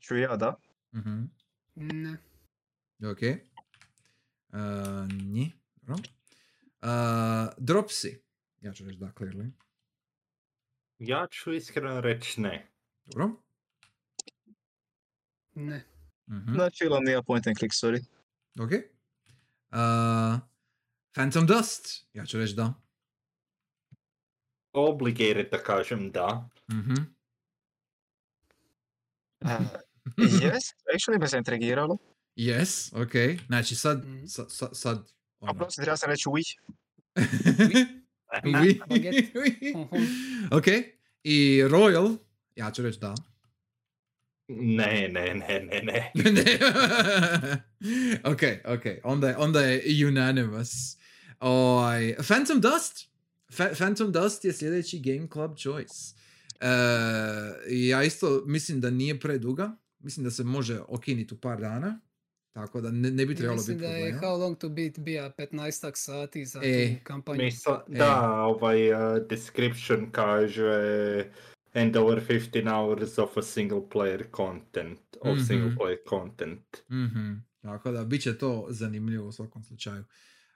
Ću 0.00 0.16
ja, 0.16 0.36
da. 0.36 0.54
Mhm. 0.94 1.24
Ne. 1.74 2.18
Ok. 3.10 3.18
Uh, 4.48 4.58
nje. 5.12 5.50
Dobro. 5.82 6.02
Uh, 6.82 6.88
Dropsy. 7.58 8.18
Ja 8.60 8.72
ću 8.72 8.84
reći 8.84 8.98
da, 8.98 9.06
clearly. 9.06 9.50
Ja 10.98 11.26
ću 11.30 11.52
iskreno 11.52 12.00
reći 12.00 12.40
ne. 12.40 12.70
Dobro. 13.04 13.30
Ne. 15.54 15.84
Mhm. 16.30 16.54
Znači, 16.54 16.84
ili 16.84 17.00
nije 17.00 17.22
point 17.22 17.46
and 17.46 17.56
click, 17.58 17.74
sorry. 17.74 18.04
Ok. 18.60 18.70
Uh, 19.70 20.40
Phantom 21.12 21.46
Dust. 21.46 22.06
Ja 22.12 22.26
ću 22.26 22.38
reći 22.38 22.54
da. 22.54 22.74
Obligated 24.72 25.50
da 25.50 25.62
kažem 25.62 26.10
da. 26.10 26.48
Mhm. 26.70 26.94
yes, 30.16 30.62
actually 30.94 31.18
me 31.20 31.26
zaintrigiralo. 31.26 31.98
Yes, 32.36 33.02
ok. 33.02 33.40
Znači 33.46 33.74
sad, 33.76 34.04
Mhm. 34.06 34.26
sa, 34.26 34.48
sa, 34.48 34.74
sad, 34.74 34.98
A 34.98 35.02
ono. 35.40 35.54
prosim, 35.54 35.82
treba 35.82 35.96
sam 35.96 36.10
reći 36.10 36.28
oui. 36.28 36.42
Oui. 38.44 38.80
Mhm. 38.84 39.82
ok. 40.50 40.66
I 41.24 41.62
Royal. 41.64 42.16
Ja 42.56 42.70
ću 42.70 42.82
reći 42.82 42.98
da. 43.00 43.14
Ne, 44.48 45.08
ne, 45.08 45.34
ne, 45.34 45.60
ne, 45.60 45.82
ne. 45.82 46.12
Ne. 46.14 46.58
ok, 48.24 48.40
ok. 48.66 48.82
Onda 49.04 49.28
je, 49.28 49.36
onda 49.36 49.60
je 49.60 49.82
unanimous. 50.06 50.68
Oj, 51.40 52.16
Phantom 52.18 52.60
Dust. 52.60 53.08
Fa- 53.50 53.74
Phantom 53.74 54.12
Dust 54.12 54.44
je 54.44 54.52
sljedeći 54.52 55.00
Game 55.00 55.28
Club 55.28 55.56
choice. 55.56 55.94
Uh, 56.54 56.68
ja 57.68 58.02
isto 58.02 58.42
mislim 58.46 58.80
da 58.80 58.90
nije 58.90 59.20
preduga. 59.20 59.76
Mislim 60.02 60.24
da 60.24 60.30
se 60.30 60.44
može 60.44 60.80
okiniti 60.88 61.34
u 61.34 61.38
par 61.38 61.60
dana. 61.60 62.00
Tako 62.52 62.80
da 62.80 62.90
ne, 62.90 63.10
ne 63.10 63.26
bi 63.26 63.34
trebalo 63.34 63.56
Mislim 63.56 63.76
biti 63.78 63.88
da 63.88 63.94
je 63.94 64.10
problema. 64.10 64.26
How 64.26 64.40
Long 64.40 64.58
to 64.58 64.68
Beat 64.68 64.98
bija 64.98 65.32
15 65.38 65.92
sati 65.94 66.44
za 66.44 66.60
E, 66.64 66.94
tu 66.98 67.04
kampanju. 67.04 67.42
Mislim, 67.42 67.74
E. 67.88 67.98
da, 67.98 68.32
ovaj 68.32 68.92
uh, 68.92 68.98
description 69.28 70.10
kaže 70.10 71.24
and 71.72 71.96
over 71.96 72.26
15 72.28 72.68
hours 72.70 73.18
of 73.18 73.36
a 73.36 73.42
single 73.42 73.80
player 73.80 74.24
content, 74.36 74.98
of 75.20 75.38
single 75.46 75.68
Mhm. 75.68 75.76
player 75.76 75.98
content. 76.08 76.76
Mhm. 76.90 77.32
Tako 77.62 77.90
da, 77.92 78.04
bit 78.04 78.22
će 78.22 78.38
to 78.38 78.66
zanimljivo 78.70 79.28
u 79.28 79.32
svakom 79.32 79.62
slučaju. 79.64 80.04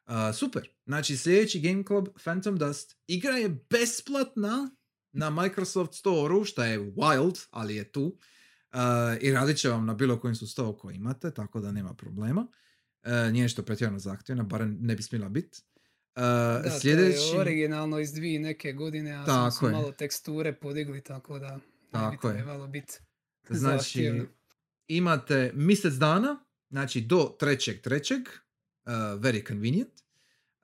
Uh, 0.06 0.12
super. 0.34 0.68
Znači, 0.86 1.16
sljedeći 1.16 1.60
Game 1.60 1.84
Club, 1.84 2.08
Phantom 2.24 2.56
Dust. 2.58 2.96
Igra 3.06 3.32
je 3.32 3.48
besplatna 3.70 4.70
na 5.12 5.30
Microsoft 5.30 5.94
Store-u, 5.94 6.44
što 6.44 6.64
je 6.64 6.78
wild, 6.80 7.46
ali 7.50 7.76
je 7.76 7.92
tu. 7.92 8.18
I 9.20 9.30
radit 9.32 9.56
će 9.56 9.68
vam 9.68 9.86
na 9.86 9.94
bilo 9.94 10.20
kojem 10.20 10.34
sustavu 10.34 10.76
koji 10.78 10.96
imate, 10.96 11.30
tako 11.30 11.60
da 11.60 11.72
nema 11.72 11.94
problema. 11.94 12.46
Uh, 13.02 13.32
nije 13.32 13.48
što 13.48 13.62
pretjerano 13.62 13.98
zahtjevna, 13.98 14.42
barem 14.42 14.78
ne 14.80 14.94
bi 14.94 15.02
smjela 15.02 15.28
biti. 15.28 15.62
Uh, 16.16 16.22
Da, 16.64 16.70
sljedeći... 16.80 17.18
to 17.18 17.34
je 17.34 17.40
originalno 17.40 17.98
iz 17.98 18.12
dvije 18.12 18.40
neke 18.40 18.72
godine, 18.72 19.12
a 19.12 19.24
Tako 19.24 19.30
samo 19.30 19.50
su 19.50 19.66
je. 19.66 19.72
malo 19.72 19.92
teksture 19.92 20.52
podigli, 20.54 21.00
tako 21.04 21.38
da 21.38 21.50
ne 21.50 21.60
bi 21.60 21.62
Tako 21.92 22.32
trebalo 22.32 22.66
biti 22.66 22.92
Znači, 23.50 23.82
zahtjevno. 23.84 24.24
imate 24.88 25.52
mjesec 25.54 25.94
dana, 25.94 26.44
znači 26.70 27.00
do 27.00 27.36
trećeg 27.38 27.80
trećeg, 27.80 28.20
uh, 28.20 28.92
very 28.92 29.48
convenient. 29.48 30.05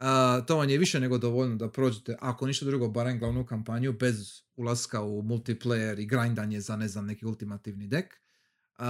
Uh, 0.03 0.47
to 0.47 0.57
vam 0.57 0.69
je 0.69 0.79
više 0.79 1.01
nego 1.01 1.19
dovoljno 1.19 1.57
da 1.57 1.71
prođete, 1.71 2.17
ako 2.21 2.47
ništa 2.47 2.65
drugo, 2.65 2.89
barem 2.89 3.19
glavnu 3.19 3.47
kampanju, 3.47 3.93
bez 3.93 4.43
ulaska 4.57 5.03
u 5.03 5.23
multiplayer 5.23 6.01
i 6.01 6.07
grindanje 6.07 6.61
za, 6.61 6.77
ne 6.77 6.89
znam, 6.89 7.07
neki 7.07 7.27
ultimativni 7.27 7.87
dek. 7.87 8.21
Uh, 8.79 8.85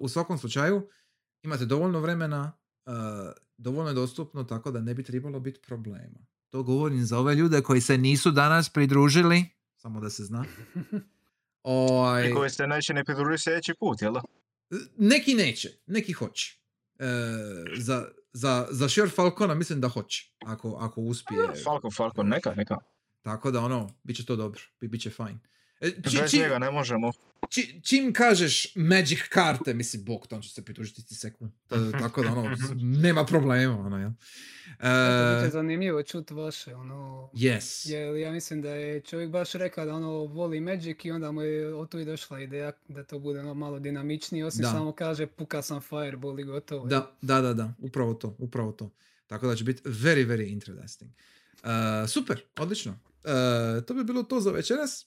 u 0.00 0.08
svakom 0.08 0.38
slučaju, 0.38 0.88
imate 1.42 1.64
dovoljno 1.64 2.00
vremena, 2.00 2.52
uh, 2.86 2.92
dovoljno 3.56 3.90
je 3.90 3.94
dostupno, 3.94 4.44
tako 4.44 4.70
da 4.70 4.80
ne 4.80 4.94
bi 4.94 5.02
trebalo 5.02 5.40
biti 5.40 5.60
problema. 5.60 6.26
To 6.50 6.62
govorim 6.62 7.04
za 7.04 7.18
ove 7.18 7.34
ljude 7.34 7.60
koji 7.62 7.80
se 7.80 7.98
nisu 7.98 8.30
danas 8.30 8.68
pridružili, 8.68 9.44
samo 9.76 10.00
da 10.00 10.10
se 10.10 10.24
zna. 10.24 10.44
Ovaj, 11.62 12.30
I 12.30 12.34
koji 12.34 12.50
se 12.50 12.66
neće 12.66 12.94
ne 12.94 13.04
pridružiti 13.04 13.42
sljedeći 13.42 13.74
put, 13.80 14.02
jel 14.02 14.12
da? 14.12 14.22
neki 14.96 15.34
neće, 15.34 15.68
neki 15.86 16.12
hoće. 16.12 16.58
E, 16.98 17.06
za, 17.76 18.08
za, 18.38 18.66
za 18.70 18.88
Sher 18.88 19.10
Falcona 19.10 19.54
mislim 19.54 19.80
da 19.80 19.88
hoće, 19.88 20.32
ako, 20.46 20.76
ako 20.80 21.00
uspije. 21.00 21.40
Falcon, 21.64 21.90
Falcon, 21.90 22.28
neka, 22.28 22.54
neka. 22.54 22.76
Tako 23.22 23.50
da 23.50 23.60
ono, 23.60 23.88
bit 24.02 24.16
će 24.16 24.24
to 24.24 24.36
dobro, 24.36 24.60
bi, 24.80 24.88
bit 24.88 25.02
će 25.02 25.10
fajn. 25.10 25.40
E, 25.80 25.90
či- 25.90 25.96
Bez 26.16 26.30
či- 26.30 26.38
njega 26.38 26.58
ne 26.58 26.70
možemo. 26.70 27.12
či- 27.48 27.80
čim 27.82 28.12
kažeš 28.12 28.72
Magic 28.76 29.18
karte, 29.22 29.74
mislim, 29.74 30.04
bog, 30.04 30.26
to 30.26 30.36
on 30.36 30.42
će 30.42 30.50
se 30.50 30.64
pridružiti 30.64 31.06
ti 31.06 31.14
sekund. 31.14 31.50
E, 31.70 31.74
tako 32.00 32.22
da 32.22 32.28
ono, 32.30 32.56
nema 32.74 33.24
problema, 33.24 33.78
ono, 33.78 33.98
jel? 33.98 34.10
Eto, 34.70 35.32
bit 35.32 35.42
će 35.42 35.46
E, 35.46 35.50
zanimljivo 35.50 36.02
čut 36.02 36.30
vaše, 36.30 36.74
ono... 36.74 37.30
yes. 37.34 37.90
Jer 37.90 38.16
ja 38.16 38.32
mislim 38.32 38.62
da 38.62 38.70
je 38.70 39.00
čovjek 39.00 39.30
baš 39.30 39.52
rekao 39.52 39.84
da 39.84 39.94
ono 39.94 40.10
voli 40.10 40.60
Magic 40.60 41.04
i 41.04 41.10
onda 41.10 41.30
mu 41.30 41.42
je 41.42 41.74
od 41.74 41.88
tu 41.88 41.98
i 41.98 42.04
došla 42.04 42.40
ideja 42.40 42.72
da 42.88 43.04
to 43.04 43.18
bude 43.18 43.40
ono 43.40 43.54
malo 43.54 43.78
dinamičnije, 43.78 44.46
osim 44.46 44.62
Da. 44.62 44.70
samo 44.70 44.92
kaže 44.92 45.26
puka 45.26 45.62
sam 45.62 45.80
fireball 45.80 46.40
i 46.40 46.44
gotovo. 46.44 46.86
Da, 46.86 47.12
da, 47.22 47.40
da, 47.40 47.54
da, 47.54 47.74
upravo 47.78 48.14
to, 48.14 48.36
upravo 48.38 48.72
to. 48.72 48.90
Tako 49.26 49.46
da 49.46 49.54
će 49.54 49.64
biti 49.64 49.82
very, 49.82 50.26
very 50.26 50.48
interesting. 50.48 51.10
Uh, 51.54 51.68
super, 52.08 52.42
odlično. 52.56 52.92
Uh, 52.92 53.30
to 53.84 53.94
bi 53.94 54.04
bilo 54.04 54.22
to 54.22 54.40
za 54.40 54.50
večeras. 54.50 55.06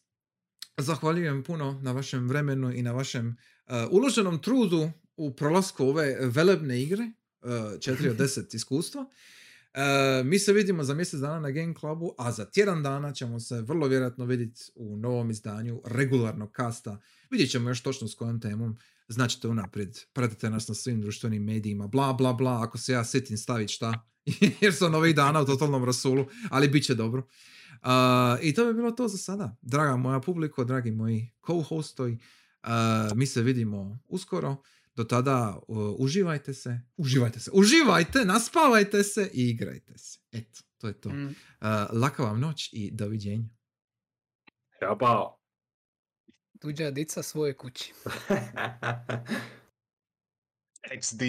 Zahvaljujem 0.82 1.44
puno 1.44 1.80
na 1.84 1.92
vašem 1.92 2.28
vremenu 2.28 2.74
i 2.74 2.82
na 2.82 2.92
vašem 2.92 3.28
uh, 3.28 3.76
uloženom 3.92 4.42
trudu 4.42 4.92
u 5.18 5.36
prolasku 5.36 5.86
ove 5.86 6.18
velebne 6.22 6.82
igre. 6.82 7.12
Uh, 7.42 7.50
4 7.50 8.10
od 8.10 8.18
10 8.28 8.56
iskustva. 8.56 9.02
Uh, 9.02 10.26
mi 10.26 10.40
se 10.40 10.54
vidimo 10.54 10.84
za 10.84 10.94
mjesec 10.94 11.20
dana 11.20 11.40
na 11.40 11.52
Game 11.52 11.74
Clubu, 11.80 12.16
a 12.18 12.32
za 12.32 12.46
tjedan 12.46 12.84
dana 12.84 13.14
ćemo 13.14 13.40
se 13.40 13.62
vrlo 13.62 13.88
vjerojatno 13.88 14.26
vidjeti 14.26 14.62
u 14.76 14.98
novom 14.98 15.32
izdanju 15.32 15.82
regularnog 15.86 16.52
kasta. 16.52 17.00
Vidjet 17.30 17.52
ćemo 17.52 17.70
još 17.70 17.84
točno 17.84 18.08
s 18.08 18.16
kojom 18.16 18.42
temom 18.42 18.78
značite 19.08 19.48
unaprijed, 19.48 19.98
pratite 20.14 20.50
nas 20.50 20.68
na 20.68 20.76
svim 20.76 21.02
društvenim 21.02 21.44
medijima, 21.44 21.88
bla 21.88 22.14
bla 22.14 22.34
bla, 22.34 22.64
ako 22.64 22.78
se 22.78 22.94
ja 22.94 23.06
sjetim 23.06 23.38
staviti 23.38 23.74
šta, 23.74 24.11
jer 24.62 24.74
sam 24.74 24.96
ovih 24.96 25.16
dana 25.16 25.42
u 25.42 25.46
totalnom 25.46 25.86
rasulu, 25.86 26.26
ali 26.50 26.68
bit 26.68 26.86
će 26.86 26.96
dobro. 26.96 27.28
Uh, 27.72 27.88
I 28.42 28.54
to 28.54 28.66
bi 28.66 28.74
bilo 28.74 28.92
to 28.92 29.08
za 29.08 29.18
sada. 29.18 29.56
Draga 29.62 29.96
moja 29.98 30.20
publiko, 30.20 30.64
dragi 30.64 30.92
moji 30.92 31.32
co-hostovi, 31.48 32.14
uh, 32.64 33.18
mi 33.18 33.26
se 33.26 33.42
vidimo 33.42 34.00
uskoro. 34.08 34.56
Do 34.96 35.04
tada 35.04 35.60
uh, 35.68 35.78
uživajte 36.00 36.54
se, 36.54 36.80
uživajte 36.98 37.40
se, 37.40 37.52
uživajte, 37.54 38.26
naspavajte 38.26 39.04
se 39.04 39.30
i 39.34 39.50
igrajte 39.50 39.98
se. 39.98 40.20
Eto, 40.32 40.62
to 40.78 40.88
je 40.88 41.02
to. 41.02 41.10
Uh, 41.10 41.16
Mm. 41.16 41.36
laka 42.02 42.24
vam 42.24 42.40
noć 42.40 42.70
i 42.74 42.92
doviđenja. 42.92 43.50
Ćabao. 44.80 45.38
Tuđa 46.62 46.92
dica 46.92 47.24
svoje 47.24 47.58
kući. 47.58 47.94
XD. 51.02 51.22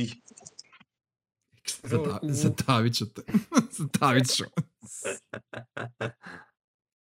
Zada, 1.82 2.18
zadavit 2.22 2.94
ću 2.94 3.06
te. 3.06 3.22
zadavit 3.78 4.36
ću. 4.36 4.44